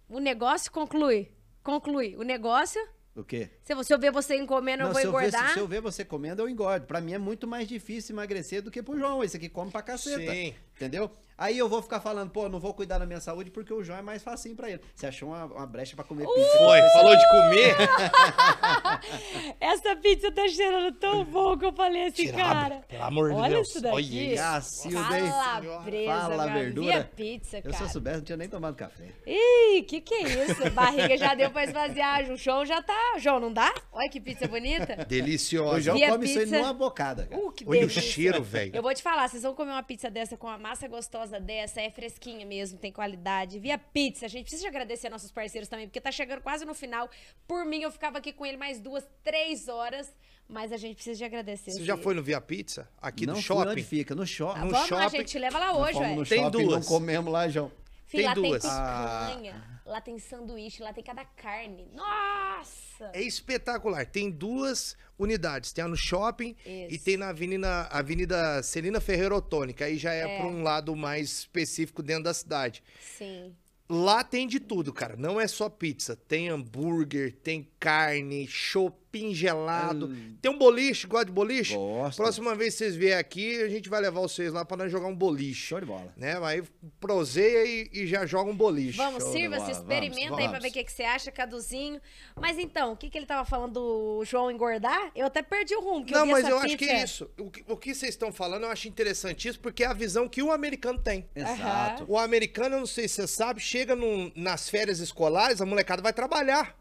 O 0.09 0.19
negócio 0.19 0.71
conclui. 0.71 1.31
Conclui. 1.63 2.15
O 2.15 2.23
negócio, 2.23 2.81
O 3.15 3.23
quê? 3.23 3.49
se 3.61 3.73
eu- 3.73 3.81
eu 3.91 3.99
ver 3.99 4.11
você 4.11 4.43
comendo, 4.45 4.81
eu 4.83 4.87
Não, 4.87 4.93
vou 4.93 5.01
se, 5.01 5.07
eu 5.07 5.11
ver, 5.11 5.17
engordar. 5.27 5.47
se, 5.49 5.53
se 5.53 5.59
eu 5.59 5.67
ver 5.67 5.81
você 5.81 6.03
comendo, 6.03 6.41
eu 6.41 6.49
engordo. 6.49 6.87
Pra 6.87 6.99
mim 6.99 7.13
é 7.13 7.19
muito 7.19 7.47
mais 7.47 7.67
difícil 7.67 8.15
emagrecer 8.15 8.63
do 8.63 8.71
que 8.71 8.81
pro 8.81 8.97
João. 8.97 9.23
Esse 9.23 9.37
aqui 9.37 9.47
come 9.47 9.69
pra 9.71 9.83
caceta. 9.83 10.31
Sim. 10.33 10.55
Entendeu? 10.75 11.11
Aí 11.41 11.57
eu 11.57 11.69
vou 11.69 11.81
ficar 11.81 12.01
falando, 12.01 12.29
pô, 12.29 12.49
não 12.49 12.59
vou 12.59 12.73
cuidar 12.73 12.97
da 12.97 13.05
minha 13.05 13.21
saúde 13.21 13.49
porque 13.49 13.73
o 13.73 13.81
João 13.81 13.97
é 13.99 14.01
mais 14.01 14.21
facinho 14.21 14.57
pra 14.57 14.69
ele. 14.69 14.81
Você 14.93 15.07
achou 15.07 15.29
uma, 15.29 15.45
uma 15.45 15.65
brecha 15.65 15.95
pra 15.95 16.03
comer 16.03 16.27
pizza? 16.27 16.57
Foi, 16.57 16.81
falou 16.89 17.15
de 17.15 17.27
comer. 17.29 17.75
Essa 19.59 19.95
pizza 19.95 20.31
tá 20.31 20.47
cheirando 20.49 20.93
tão 20.97 21.23
bom 21.23 21.57
que 21.57 21.65
eu 21.65 21.71
falei 21.71 22.07
assim, 22.07 22.31
cara. 22.33 22.81
Pelo 22.87 23.03
amor 23.03 23.29
de 23.29 23.35
Olha 23.35 23.49
Deus. 23.55 23.69
isso 23.69 23.81
daqui. 23.81 23.95
Olha 23.95 24.33
isso. 24.33 24.43
Cacilda, 24.43 25.19
hein? 25.19 25.29
Calabresa, 25.29 26.11
Fala, 26.13 26.43
minha 26.47 26.53
verdura. 26.63 26.91
Via 26.91 27.03
pizza, 27.15 27.57
Eu 27.57 27.63
cara. 27.63 27.75
se 27.77 27.83
eu 27.83 27.89
soubesse, 27.89 28.17
não 28.17 28.23
tinha 28.25 28.37
nem 28.37 28.49
tomado 28.49 28.75
café. 28.75 29.05
Ih, 29.25 29.83
que 29.83 30.01
que 30.01 30.13
é 30.15 30.43
isso? 30.45 30.69
Barriga 30.71 31.17
já 31.17 31.33
deu 31.35 31.51
pra 31.51 31.63
esvaziar. 31.63 32.29
O 32.31 32.35
João 32.35 32.65
já 32.65 32.81
tá. 32.81 33.15
João, 33.17 33.39
não 33.39 33.53
dá? 33.53 33.73
Olha 33.93 34.09
que 34.09 34.19
pizza 34.19 34.45
bonita. 34.45 34.97
O 35.01 35.05
Deliciosa. 35.05 35.79
João 35.81 35.97
Via 35.97 36.09
come 36.09 36.25
isso 36.25 36.39
aí 36.39 36.45
pizza. 36.45 36.59
numa 36.59 36.73
bocada, 36.73 37.25
cara. 37.25 37.41
Uh, 37.41 37.51
que 37.51 37.63
Olha 37.65 37.77
o 37.77 37.79
delícia. 37.87 38.01
cheiro, 38.01 38.43
velho. 38.43 38.75
Eu 38.75 38.81
vou 38.81 38.93
te 38.93 39.01
falar, 39.01 39.27
vocês 39.29 39.43
vão 39.43 39.53
comer 39.53 39.71
uma 39.71 39.83
pizza 39.83 40.09
dessa 40.09 40.35
com 40.35 40.47
uma 40.47 40.57
massa 40.57 40.87
gostosa 40.87 41.28
dessa, 41.37 41.81
é 41.81 41.89
fresquinha 41.89 42.45
mesmo, 42.45 42.79
tem 42.79 42.93
qualidade. 42.93 43.59
Via 43.59 43.77
pizza, 43.77 44.25
a 44.25 44.29
gente 44.29 44.43
precisa 44.43 44.61
de 44.61 44.67
agradecer 44.69 45.09
nossos 45.09 45.29
parceiros 45.31 45.67
também, 45.67 45.85
porque 45.85 45.99
tá 45.99 46.13
chegando 46.13 46.39
quase 46.41 46.63
no 46.63 46.73
final. 46.73 47.09
Por 47.45 47.65
mim, 47.65 47.81
eu 47.81 47.91
ficava 47.91 48.19
aqui 48.19 48.31
com 48.31 48.45
ele 48.45 48.55
mais 48.55 48.79
duas, 48.79 49.05
três 49.21 49.67
horas, 49.67 50.09
mas 50.47 50.71
a 50.71 50.77
gente 50.77 50.95
precisa 50.95 51.17
de 51.17 51.25
agradecer. 51.25 51.71
Você 51.71 51.83
já 51.83 51.97
foi 51.97 52.13
no 52.13 52.23
Via 52.23 52.39
Pizza? 52.39 52.87
Aqui 53.01 53.25
não 53.25 53.33
onde 53.33 53.43
shopping? 53.43 53.83
fica, 53.83 54.15
no 54.15 54.25
shopping. 54.25 54.59
Ah, 54.61 54.65
no 54.65 54.71
Vamos 54.71 54.89
lá, 54.89 55.01
shopping- 55.03 55.17
gente, 55.17 55.37
leva 55.37 55.59
lá 55.59 55.77
hoje, 55.77 55.99
velho. 55.99 56.15
no 56.15 56.25
Tem 56.25 56.39
shopping, 56.39 56.63
duas. 56.65 56.79
não 56.87 56.87
comemos 56.97 57.31
lá, 57.33 57.49
João. 57.49 57.69
Filho, 58.09 58.25
lá 58.25 58.33
tem 58.33 58.41
tem 58.41 58.51
duas. 58.51 58.63
picanha, 58.63 59.81
lá 59.85 60.01
tem 60.01 60.17
sanduíche, 60.17 60.81
lá 60.81 60.91
tem 60.91 61.03
cada 61.03 61.23
carne. 61.23 61.87
Nossa! 61.93 63.11
É 63.13 63.21
espetacular. 63.21 64.03
Tem 64.07 64.31
duas 64.31 64.97
unidades. 65.17 65.71
Tem 65.71 65.83
a 65.83 65.87
no 65.87 65.95
shopping 65.95 66.55
Isso. 66.65 66.95
e 66.95 66.97
tem 66.97 67.17
na 67.17 67.29
Avenida, 67.29 67.83
Avenida 67.83 68.63
Celina 68.63 68.99
Ferreira 68.99 69.35
Otônica. 69.35 69.85
Aí 69.85 69.95
já 69.95 70.11
é, 70.11 70.39
para 70.39 70.47
um 70.47 70.63
lado 70.63 70.95
mais 70.95 71.29
específico 71.31 72.01
dentro 72.01 72.23
da 72.23 72.33
cidade. 72.33 72.83
Sim. 72.99 73.55
Lá 73.87 74.23
tem 74.23 74.47
de 74.47 74.59
tudo, 74.59 74.91
cara. 74.91 75.15
Não 75.15 75.39
é 75.39 75.47
só 75.47 75.69
pizza. 75.69 76.15
Tem 76.15 76.49
hambúrguer, 76.49 77.35
tem 77.43 77.69
carne, 77.79 78.45
shopping 78.47 79.33
gelado. 79.33 80.13
Tem 80.41 80.51
um 80.51 80.57
boliche, 80.57 81.07
gosta 81.07 81.25
de 81.27 81.31
boliche? 81.31 81.75
Gosto. 81.75 82.17
Próxima 82.17 82.53
vez 82.55 82.73
que 82.73 82.79
vocês 82.79 82.95
vierem 82.95 83.17
aqui, 83.17 83.61
a 83.61 83.69
gente 83.69 83.87
vai 83.89 84.01
levar 84.01 84.19
vocês 84.19 84.51
lá 84.51 84.65
pra 84.65 84.75
nós 84.77 84.91
jogar 84.91 85.07
um 85.07 85.15
boliche. 85.15 85.67
Show 85.67 85.79
de 85.79 85.85
bola. 85.85 86.13
Né? 86.17 86.37
Aí 86.43 86.61
proseia 86.99 87.65
e, 87.65 87.89
e 87.93 88.07
já 88.07 88.25
joga 88.25 88.51
um 88.51 88.55
boliche. 88.55 88.97
Vamos, 88.97 89.23
Show 89.23 89.31
sirva-se, 89.31 89.61
bola, 89.65 89.71
experimenta 89.71 90.29
vamos, 90.29 90.37
aí 90.39 90.43
pra 90.49 90.59
vamos. 90.59 90.63
ver 90.63 90.69
o 90.69 90.73
que, 90.73 90.83
que 90.83 90.91
você 90.91 91.03
acha, 91.03 91.31
Caduzinho. 91.31 92.01
Mas 92.35 92.59
então, 92.59 92.91
o 92.93 92.97
que, 92.97 93.09
que 93.09 93.17
ele 93.17 93.25
tava 93.25 93.45
falando 93.45 93.73
do 93.73 94.25
João 94.25 94.51
engordar? 94.51 95.11
Eu 95.15 95.25
até 95.27 95.41
perdi 95.41 95.75
o 95.75 95.81
rumo, 95.81 96.05
que 96.05 96.13
Não, 96.13 96.21
eu 96.21 96.25
mas 96.31 96.43
essa 96.43 96.51
eu 96.53 96.59
acho 96.59 96.77
que 96.77 96.85
é 96.89 97.03
isso. 97.03 97.29
O 97.39 97.49
que, 97.49 97.63
o 97.67 97.77
que 97.77 97.95
vocês 97.95 98.09
estão 98.11 98.31
falando, 98.31 98.63
eu 98.63 98.69
acho 98.69 98.87
interessantíssimo, 98.87 99.63
porque 99.63 99.83
é 99.83 99.87
a 99.87 99.93
visão 99.93 100.27
que 100.27 100.43
o 100.43 100.51
americano 100.51 100.99
tem. 100.99 101.27
Exato. 101.35 102.05
O 102.07 102.17
americano, 102.17 102.75
eu 102.75 102.79
não 102.79 102.85
sei 102.87 103.07
se 103.07 103.15
você 103.15 103.27
sabe, 103.27 103.59
chega 103.61 103.95
num- 103.95 104.31
nas 104.35 104.69
férias 104.69 104.99
escolares, 104.99 105.61
a 105.61 105.65
molecada 105.65 106.01
vai 106.01 106.13
trabalhar. 106.13 106.77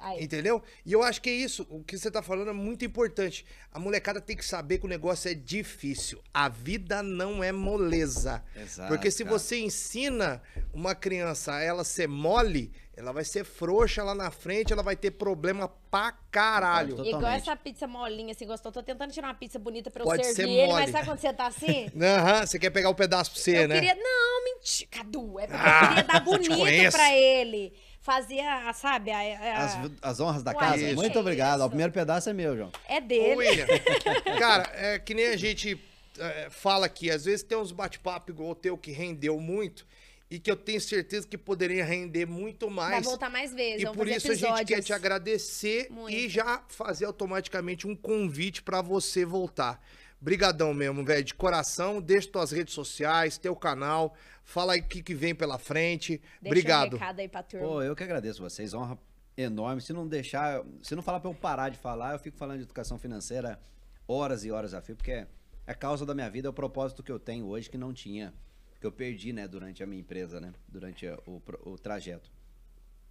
Aí. 0.00 0.22
Entendeu? 0.24 0.62
E 0.84 0.92
eu 0.92 1.02
acho 1.02 1.20
que 1.20 1.28
é 1.28 1.32
isso. 1.32 1.66
O 1.68 1.84
que 1.84 1.98
você 1.98 2.10
tá 2.10 2.22
falando 2.22 2.50
é 2.50 2.54
muito 2.54 2.84
importante. 2.84 3.44
A 3.72 3.78
molecada 3.78 4.20
tem 4.20 4.36
que 4.36 4.44
saber 4.44 4.78
que 4.78 4.86
o 4.86 4.88
negócio 4.88 5.30
é 5.30 5.34
difícil. 5.34 6.20
A 6.32 6.48
vida 6.48 7.02
não 7.02 7.44
é 7.44 7.52
moleza. 7.52 8.42
Exato, 8.56 8.88
Porque 8.88 9.10
se 9.10 9.24
cara. 9.24 9.38
você 9.38 9.58
ensina 9.60 10.42
uma 10.72 10.94
criança 10.94 11.54
a 11.54 11.60
ela 11.62 11.84
ser 11.84 12.08
mole, 12.08 12.72
ela 12.96 13.12
vai 13.12 13.24
ser 13.24 13.44
frouxa 13.44 14.02
lá 14.02 14.14
na 14.14 14.30
frente, 14.30 14.72
ela 14.72 14.82
vai 14.82 14.96
ter 14.96 15.10
problema 15.12 15.68
pra 15.90 16.12
caralho. 16.30 16.96
Totalmente. 16.96 17.16
Igual 17.16 17.32
essa 17.32 17.56
pizza 17.56 17.86
molinha, 17.86 18.32
assim, 18.32 18.46
gostou. 18.46 18.70
Tô 18.72 18.82
tentando 18.82 19.12
tirar 19.12 19.28
uma 19.28 19.34
pizza 19.34 19.58
bonita 19.58 19.90
pra 19.90 20.02
eu 20.02 20.06
Pode 20.06 20.24
servir 20.24 20.42
ser 20.42 20.48
ele, 20.50 20.72
mas 20.72 20.90
sabe 20.90 21.04
quando 21.06 21.18
você 21.18 21.32
tá 21.32 21.46
assim? 21.46 21.90
Aham, 22.00 22.46
você 22.46 22.58
quer 22.58 22.70
pegar 22.70 22.90
o 22.90 22.94
pedaço 22.94 23.30
pra 23.32 23.40
você, 23.40 23.64
eu 23.64 23.68
né? 23.68 23.74
queria... 23.74 23.94
Não, 23.94 24.44
mentira. 24.44 24.90
Cadu, 24.90 25.38
é 25.38 25.46
porque 25.46 25.62
Ah, 25.62 25.80
eu 25.82 25.88
queria 25.88 26.02
dar 26.04 26.20
bonito 26.24 26.92
pra 26.92 27.14
ele. 27.16 27.72
Fazia, 28.14 28.72
sabe, 28.74 29.10
a- 29.12 29.18
a- 29.18 29.64
As, 29.64 29.90
as 30.02 30.20
honras 30.20 30.42
da 30.42 30.52
casa? 30.54 30.78
isso. 30.78 30.96
Muito 30.96 31.18
obrigado. 31.18 31.58
Isso. 31.58 31.66
O 31.66 31.68
primeiro 31.68 31.92
pedaço 31.92 32.28
é 32.28 32.32
meu, 32.32 32.56
João. 32.56 32.72
é 32.88 32.98
Ô, 32.98 33.00
dele. 33.00 33.36
William, 33.36 33.66
cara, 34.38 34.68
é 34.74 34.98
que 34.98 35.14
nem 35.14 35.26
a 35.28 35.36
gente 35.36 35.80
é, 36.18 36.48
fala 36.50 36.86
aqui, 36.86 37.08
às 37.10 37.24
vezes 37.24 37.42
tem 37.44 37.56
uns 37.56 37.70
bate-papo 37.72 38.30
igual 38.32 38.50
o 38.50 38.54
teu 38.54 38.76
que 38.76 38.90
rendeu 38.90 39.38
muito 39.38 39.86
e 40.28 40.38
que 40.40 40.50
eu 40.50 40.56
tenho 40.56 40.80
certeza 40.80 41.26
que 41.26 41.38
poderia 41.38 41.84
render 41.84 42.26
muito 42.26 42.66
Vai 42.66 42.90
mais. 42.90 43.04
voltar 43.04 43.30
mais 43.30 43.52
vezes, 43.54 43.82
E 43.88 43.92
por 43.92 44.06
isso 44.08 44.30
a 44.30 44.34
gente 44.34 44.40
quer 44.42 44.54
episódios. 44.54 44.86
te 44.86 44.92
agradecer 44.92 45.86
Muito. 45.90 46.10
e 46.16 46.28
já 46.28 46.62
fazer 46.68 47.04
automaticamente 47.04 47.86
um 47.86 47.94
convite 47.94 48.60
pra 48.62 48.82
você 48.82 49.24
voltar. 49.24 49.80
Brigadão 50.20 50.74
mesmo, 50.74 51.04
velho, 51.04 51.24
de 51.24 51.32
coração. 51.34 52.00
Deixa 52.00 52.28
tuas 52.28 52.50
redes 52.50 52.74
sociais, 52.74 53.38
teu 53.38 53.56
canal, 53.56 54.14
fala 54.50 54.72
aí 54.72 54.80
o 54.80 54.84
que, 54.84 55.02
que 55.02 55.14
vem 55.14 55.34
pela 55.34 55.58
frente. 55.58 56.20
Deixa 56.42 56.48
Obrigado. 56.48 56.94
um 56.94 56.98
recado 56.98 57.20
aí 57.20 57.28
pra 57.28 57.42
turma. 57.42 57.66
Pô, 57.66 57.82
eu 57.82 57.94
que 57.94 58.02
agradeço 58.02 58.42
vocês. 58.42 58.74
Honra 58.74 58.98
enorme. 59.36 59.80
Se 59.80 59.92
não 59.92 60.06
deixar, 60.06 60.62
se 60.82 60.94
não 60.94 61.02
falar 61.02 61.20
pra 61.20 61.30
eu 61.30 61.34
parar 61.34 61.68
de 61.68 61.78
falar, 61.78 62.14
eu 62.14 62.18
fico 62.18 62.36
falando 62.36 62.58
de 62.58 62.64
educação 62.64 62.98
financeira 62.98 63.58
horas 64.06 64.44
e 64.44 64.50
horas 64.50 64.74
a 64.74 64.82
fio, 64.82 64.96
porque 64.96 65.12
é 65.12 65.28
a 65.66 65.74
causa 65.74 66.04
da 66.04 66.14
minha 66.14 66.28
vida, 66.28 66.48
é 66.48 66.50
o 66.50 66.52
propósito 66.52 67.02
que 67.02 67.12
eu 67.12 67.18
tenho 67.18 67.46
hoje 67.46 67.70
que 67.70 67.78
não 67.78 67.94
tinha, 67.94 68.34
que 68.80 68.86
eu 68.86 68.90
perdi, 68.90 69.32
né, 69.32 69.46
durante 69.46 69.84
a 69.84 69.86
minha 69.86 70.00
empresa, 70.00 70.40
né, 70.40 70.52
durante 70.66 71.06
o, 71.26 71.40
o 71.64 71.78
trajeto. 71.78 72.28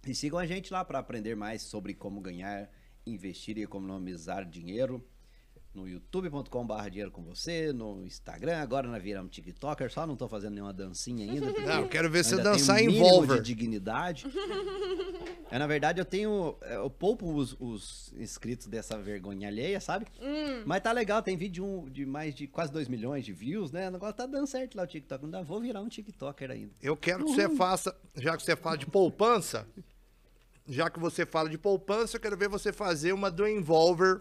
E 0.06 0.14
sigam 0.14 0.38
a 0.38 0.44
gente 0.44 0.70
lá 0.70 0.84
para 0.84 0.98
aprender 0.98 1.34
mais 1.34 1.62
sobre 1.62 1.94
como 1.94 2.20
ganhar, 2.20 2.70
investir 3.06 3.56
e 3.56 3.62
economizar 3.62 4.44
dinheiro 4.44 5.02
no 5.72 5.88
youtube.com.br 5.88 6.88
dinheiro 6.90 7.10
com 7.12 7.22
você, 7.22 7.72
no 7.72 8.04
Instagram, 8.04 8.58
agora 8.58 8.88
nós 8.88 9.02
viramos 9.02 9.30
TikToker, 9.30 9.90
só 9.90 10.06
não 10.06 10.16
tô 10.16 10.28
fazendo 10.28 10.54
nenhuma 10.54 10.72
dancinha 10.72 11.30
ainda. 11.30 11.46
Não, 11.52 11.80
eu 11.82 11.88
quero 11.88 12.10
ver 12.10 12.24
você 12.24 12.36
dançar 12.36 12.76
um 12.76 12.80
em 12.80 12.86
mínimo 12.88 13.04
Volver. 13.08 13.36
de 13.40 13.54
dignidade. 13.54 14.26
é, 15.50 15.58
na 15.58 15.66
verdade, 15.68 16.00
eu 16.00 16.04
tenho. 16.04 16.56
Eu 16.62 16.90
poupo 16.90 17.32
os, 17.32 17.56
os 17.60 18.12
inscritos 18.16 18.66
dessa 18.66 18.98
vergonha 18.98 19.46
alheia, 19.48 19.80
sabe? 19.80 20.06
Hum. 20.20 20.62
Mas 20.66 20.82
tá 20.82 20.90
legal, 20.90 21.22
tem 21.22 21.36
vídeo 21.36 21.52
de, 21.52 21.62
um- 21.62 21.88
de 21.88 22.04
mais 22.06 22.34
de 22.34 22.46
quase 22.48 22.72
2 22.72 22.88
milhões 22.88 23.24
de 23.24 23.32
views, 23.32 23.70
né? 23.70 23.88
O 23.88 23.92
negócio 23.92 24.14
tá 24.16 24.26
dando 24.26 24.46
certo 24.48 24.74
lá 24.76 24.82
o 24.82 24.86
TikTok. 24.88 25.24
Ainda 25.24 25.42
vou 25.42 25.60
virar 25.60 25.80
um 25.80 25.88
TikToker 25.88 26.50
ainda. 26.50 26.72
Eu 26.82 26.96
quero 26.96 27.24
que 27.24 27.32
você 27.32 27.48
faça, 27.56 27.96
já 28.16 28.36
que 28.36 28.42
você 28.42 28.56
fala 28.56 28.76
de 28.76 28.86
poupança, 28.86 29.66
já 30.68 30.88
que 30.90 31.00
você 31.00 31.26
fala 31.26 31.48
de 31.48 31.58
poupança, 31.58 32.16
eu 32.16 32.20
quero 32.20 32.36
ver 32.36 32.48
você 32.48 32.72
fazer 32.72 33.12
uma 33.12 33.30
do 33.30 33.46
Envolver. 33.46 34.20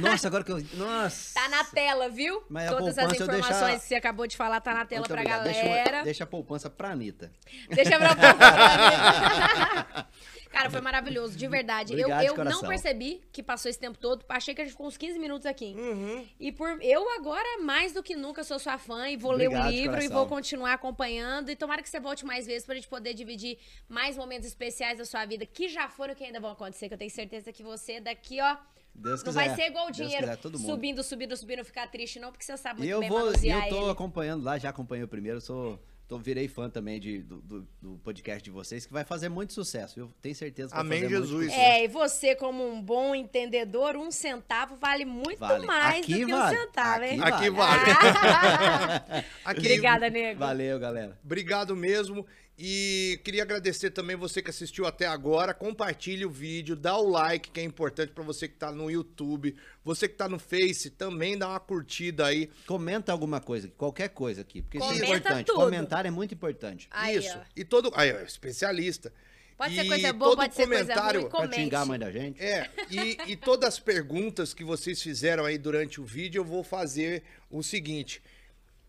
Nossa, 0.00 0.28
agora 0.28 0.42
que 0.44 0.52
eu. 0.52 0.62
Nossa! 0.74 1.34
Tá 1.34 1.48
na 1.48 1.64
tela, 1.64 2.08
viu? 2.08 2.42
Mas 2.48 2.70
Todas 2.70 2.98
as 2.98 3.12
informações 3.12 3.48
deixar- 3.48 3.78
que 3.80 3.86
você 3.86 3.94
acabou 3.94 4.26
de 4.26 4.36
falar 4.36 4.60
tá 4.60 4.74
na 4.74 4.84
tela 4.84 5.00
Muito 5.00 5.10
pra 5.12 5.20
obrigado. 5.20 5.44
Deixa, 5.44 5.62
galera. 5.62 5.98
eu- 5.98 6.04
deixa 6.04 6.24
a 6.24 6.26
poupança 6.26 6.68
pra 6.70 6.90
Anitta. 6.90 7.32
Deixa 7.68 7.98
pra 7.98 8.08
poupança. 8.16 10.06
Cara, 10.54 10.70
foi 10.70 10.80
maravilhoso, 10.80 11.36
de 11.36 11.48
verdade. 11.48 11.92
Obrigado, 11.94 12.22
eu 12.24 12.36
eu 12.36 12.44
não 12.44 12.60
percebi 12.60 13.20
que 13.32 13.42
passou 13.42 13.68
esse 13.68 13.78
tempo 13.78 13.98
todo. 13.98 14.24
Achei 14.28 14.54
que 14.54 14.60
a 14.60 14.64
gente 14.64 14.70
ficou 14.72 14.86
uns 14.86 14.96
15 14.96 15.18
minutos 15.18 15.46
aqui. 15.46 15.74
Uhum. 15.76 16.24
E 16.38 16.52
por 16.52 16.80
eu 16.80 17.10
agora, 17.16 17.60
mais 17.60 17.92
do 17.92 18.04
que 18.04 18.14
nunca, 18.14 18.44
sou 18.44 18.60
sua 18.60 18.78
fã 18.78 19.08
e 19.08 19.16
vou 19.16 19.32
Obrigado, 19.32 19.64
ler 19.64 19.68
o 19.68 19.70
livro 19.72 20.00
e 20.00 20.06
vou 20.06 20.28
continuar 20.28 20.74
acompanhando. 20.74 21.50
E 21.50 21.56
tomara 21.56 21.82
que 21.82 21.88
você 21.88 21.98
volte 21.98 22.24
mais 22.24 22.46
vezes 22.46 22.64
pra 22.64 22.76
gente 22.76 22.86
poder 22.86 23.14
dividir 23.14 23.58
mais 23.88 24.16
momentos 24.16 24.46
especiais 24.46 24.98
da 24.98 25.04
sua 25.04 25.24
vida, 25.26 25.44
que 25.44 25.68
já 25.68 25.88
foram 25.88 26.12
e 26.12 26.16
que 26.16 26.22
ainda 26.22 26.38
vão 26.38 26.52
acontecer, 26.52 26.86
que 26.86 26.94
eu 26.94 26.98
tenho 26.98 27.10
certeza 27.10 27.52
que 27.52 27.64
você 27.64 28.00
daqui, 28.00 28.40
ó. 28.40 28.56
Deus 28.94 29.22
não 29.22 29.32
quiser. 29.32 29.46
vai 29.48 29.56
ser 29.56 29.66
igual 29.70 29.88
o 29.88 29.90
dinheiro 29.90 30.20
quiser, 30.22 30.36
todo 30.36 30.58
mundo. 30.58 30.70
subindo, 30.70 31.02
subindo, 31.02 31.36
subindo, 31.36 31.64
ficar 31.64 31.86
triste, 31.88 32.18
não, 32.20 32.30
porque 32.30 32.44
você 32.44 32.56
sabe 32.56 32.78
muito 32.80 32.90
eu 32.90 33.00
bem 33.00 33.08
vou, 33.08 33.18
manusear 33.26 33.64
eu 33.64 33.68
tô 33.70 33.82
ele. 33.82 33.90
acompanhando 33.90 34.44
lá, 34.44 34.56
já 34.58 34.68
acompanhei 34.70 35.04
o 35.04 35.08
primeiro, 35.08 35.40
sou, 35.40 35.78
tô, 36.06 36.18
virei 36.18 36.46
fã 36.48 36.70
também 36.70 37.00
de, 37.00 37.22
do, 37.22 37.40
do- 37.40 37.68
do 37.82 37.98
podcast 38.04 38.42
de 38.42 38.50
vocês, 38.50 38.86
que 38.86 38.92
vai 38.92 39.04
fazer 39.04 39.28
muito 39.28 39.52
sucesso. 39.52 39.98
Eu 39.98 40.10
tenho 40.22 40.34
certeza 40.34 40.72
que 40.74 40.80
Amém, 40.80 41.00
vai 41.00 41.08
fazer 41.10 41.14
Jesus. 41.22 41.30
muito 41.32 41.50
sucesso. 41.50 41.68
É, 41.70 41.84
e 41.84 41.88
você, 41.88 42.34
como 42.36 42.66
um 42.66 42.80
bom 42.80 43.14
entendedor, 43.14 43.96
um 43.96 44.10
centavo 44.10 44.76
vale 44.76 45.04
muito 45.04 45.38
Vale. 45.40 45.66
mais 45.66 46.02
Aqui 46.02 46.20
do 46.20 46.26
que 46.26 46.32
vale. 46.32 46.56
um 46.56 46.60
centavo, 46.60 47.04
hein? 47.04 47.20
Aqui 47.20 47.32
Aqui 47.32 47.50
vale. 47.50 47.90
Aqui, 49.44 49.60
Obrigada, 49.60 50.08
nego. 50.10 50.38
Valeu, 50.40 50.78
galera. 50.78 51.18
Obrigado 51.24 51.74
mesmo. 51.76 52.24
E 52.56 53.20
queria 53.24 53.42
agradecer 53.42 53.90
também 53.90 54.14
você 54.14 54.40
que 54.40 54.48
assistiu 54.48 54.86
até 54.86 55.06
agora. 55.06 55.52
Compartilhe 55.52 56.24
o 56.24 56.30
vídeo, 56.30 56.76
dá 56.76 56.96
o 56.96 57.08
like, 57.08 57.50
que 57.50 57.58
é 57.58 57.64
importante 57.64 58.12
pra 58.12 58.22
você 58.22 58.46
que 58.46 58.54
tá 58.54 58.70
no 58.70 58.88
YouTube. 58.88 59.56
Você 59.84 60.06
que 60.08 60.14
tá 60.14 60.28
no 60.28 60.38
Face, 60.38 60.88
também 60.90 61.36
dá 61.36 61.48
uma 61.48 61.58
curtida 61.58 62.26
aí. 62.26 62.48
Comenta 62.66 63.10
alguma 63.10 63.40
coisa, 63.40 63.68
qualquer 63.76 64.10
coisa 64.10 64.42
aqui, 64.42 64.62
porque 64.62 64.78
isso 64.78 64.86
é 64.86 64.90
Comenta 65.00 65.16
importante. 65.16 65.46
tudo. 65.46 65.56
Comentário 65.56 66.08
é 66.08 66.12
muito 66.12 66.32
importante. 66.32 66.86
Aí, 66.92 67.16
Isso. 67.18 67.36
ó. 67.36 67.40
E 67.56 67.64
todo. 67.64 67.90
Aí, 67.94 68.12
ó, 68.12 68.20
especialista. 68.20 69.12
Pode 69.56 69.74
ser 69.74 69.84
E 69.84 69.88
coisa 69.88 70.12
boa, 70.12 70.30
todo 70.30 70.38
pode 70.38 70.54
ser 70.54 70.66
coisa 70.66 70.82
comentário- 70.82 71.20
ruim, 71.22 71.30
Pode 71.30 71.42
comente. 71.44 71.62
xingar 71.62 71.80
a 71.82 71.86
mãe 71.86 71.98
da 71.98 72.10
gente. 72.10 72.40
É, 72.42 72.70
e, 72.90 73.16
e 73.28 73.36
todas 73.36 73.68
as 73.68 73.78
perguntas 73.80 74.52
que 74.54 74.64
vocês 74.64 75.00
fizeram 75.02 75.44
aí 75.44 75.58
durante 75.58 76.00
o 76.00 76.04
vídeo, 76.04 76.40
eu 76.40 76.44
vou 76.44 76.62
fazer 76.64 77.22
o 77.50 77.62
seguinte. 77.62 78.20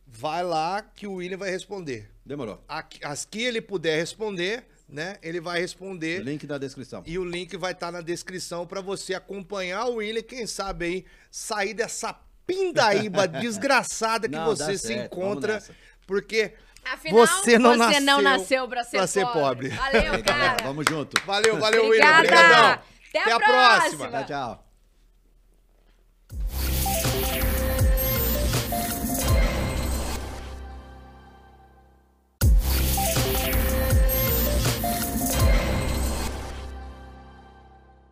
Vai 0.08 0.44
lá 0.44 0.82
que 0.82 1.08
o 1.08 1.14
William 1.16 1.38
vai 1.38 1.50
responder. 1.50 2.10
Demorou. 2.26 2.64
Aqui- 2.68 3.00
As 3.04 3.26
que 3.26 3.42
ele 3.42 3.60
puder 3.62 3.98
responder, 3.98 4.66
né? 4.88 5.18
Ele 5.22 5.40
vai 5.40 5.60
responder. 5.60 6.24
Link 6.24 6.46
na 6.48 6.58
descrição. 6.58 7.04
E 7.06 7.18
o 7.20 7.26
link 7.26 7.56
vai 7.58 7.72
estar 7.72 7.92
na 7.92 8.02
descrição 8.02 8.66
para 8.66 8.82
você 8.82 9.14
acompanhar 9.14 9.86
o 9.86 9.96
William, 9.96 10.22
quem 10.24 10.46
sabe 10.48 10.86
aí 10.86 11.06
sair 11.32 11.74
dessa 11.74 12.16
pindaíba 12.48 13.28
desgraçada 13.28 14.30
que 14.30 14.36
Não, 14.36 14.46
você 14.46 14.78
se 14.78 14.88
certo, 14.88 15.14
encontra, 15.14 15.64
porque 16.06 16.54
Afinal, 16.86 17.26
você 17.28 17.58
não 17.58 17.76
você 17.78 18.00
não 18.00 18.22
nasceu 18.22 18.22
nasceu 18.22 18.68
pra 18.68 18.84
ser, 18.84 18.98
pra 18.98 19.08
ser 19.08 19.26
pobre. 19.26 19.70
pobre. 19.70 19.70
Valeu, 19.70 20.24
cara. 20.24 20.64
vamos 20.64 20.86
junto. 20.88 21.20
valeu, 21.26 21.58
valeu 21.60 21.86
Obrigada. 21.86 22.18
William, 22.22 22.38
obrigadão. 22.44 22.84
Até 23.10 23.32
a 23.32 23.40
próxima. 23.40 24.08
Tchau, 24.10 24.26
tchau. 24.26 24.68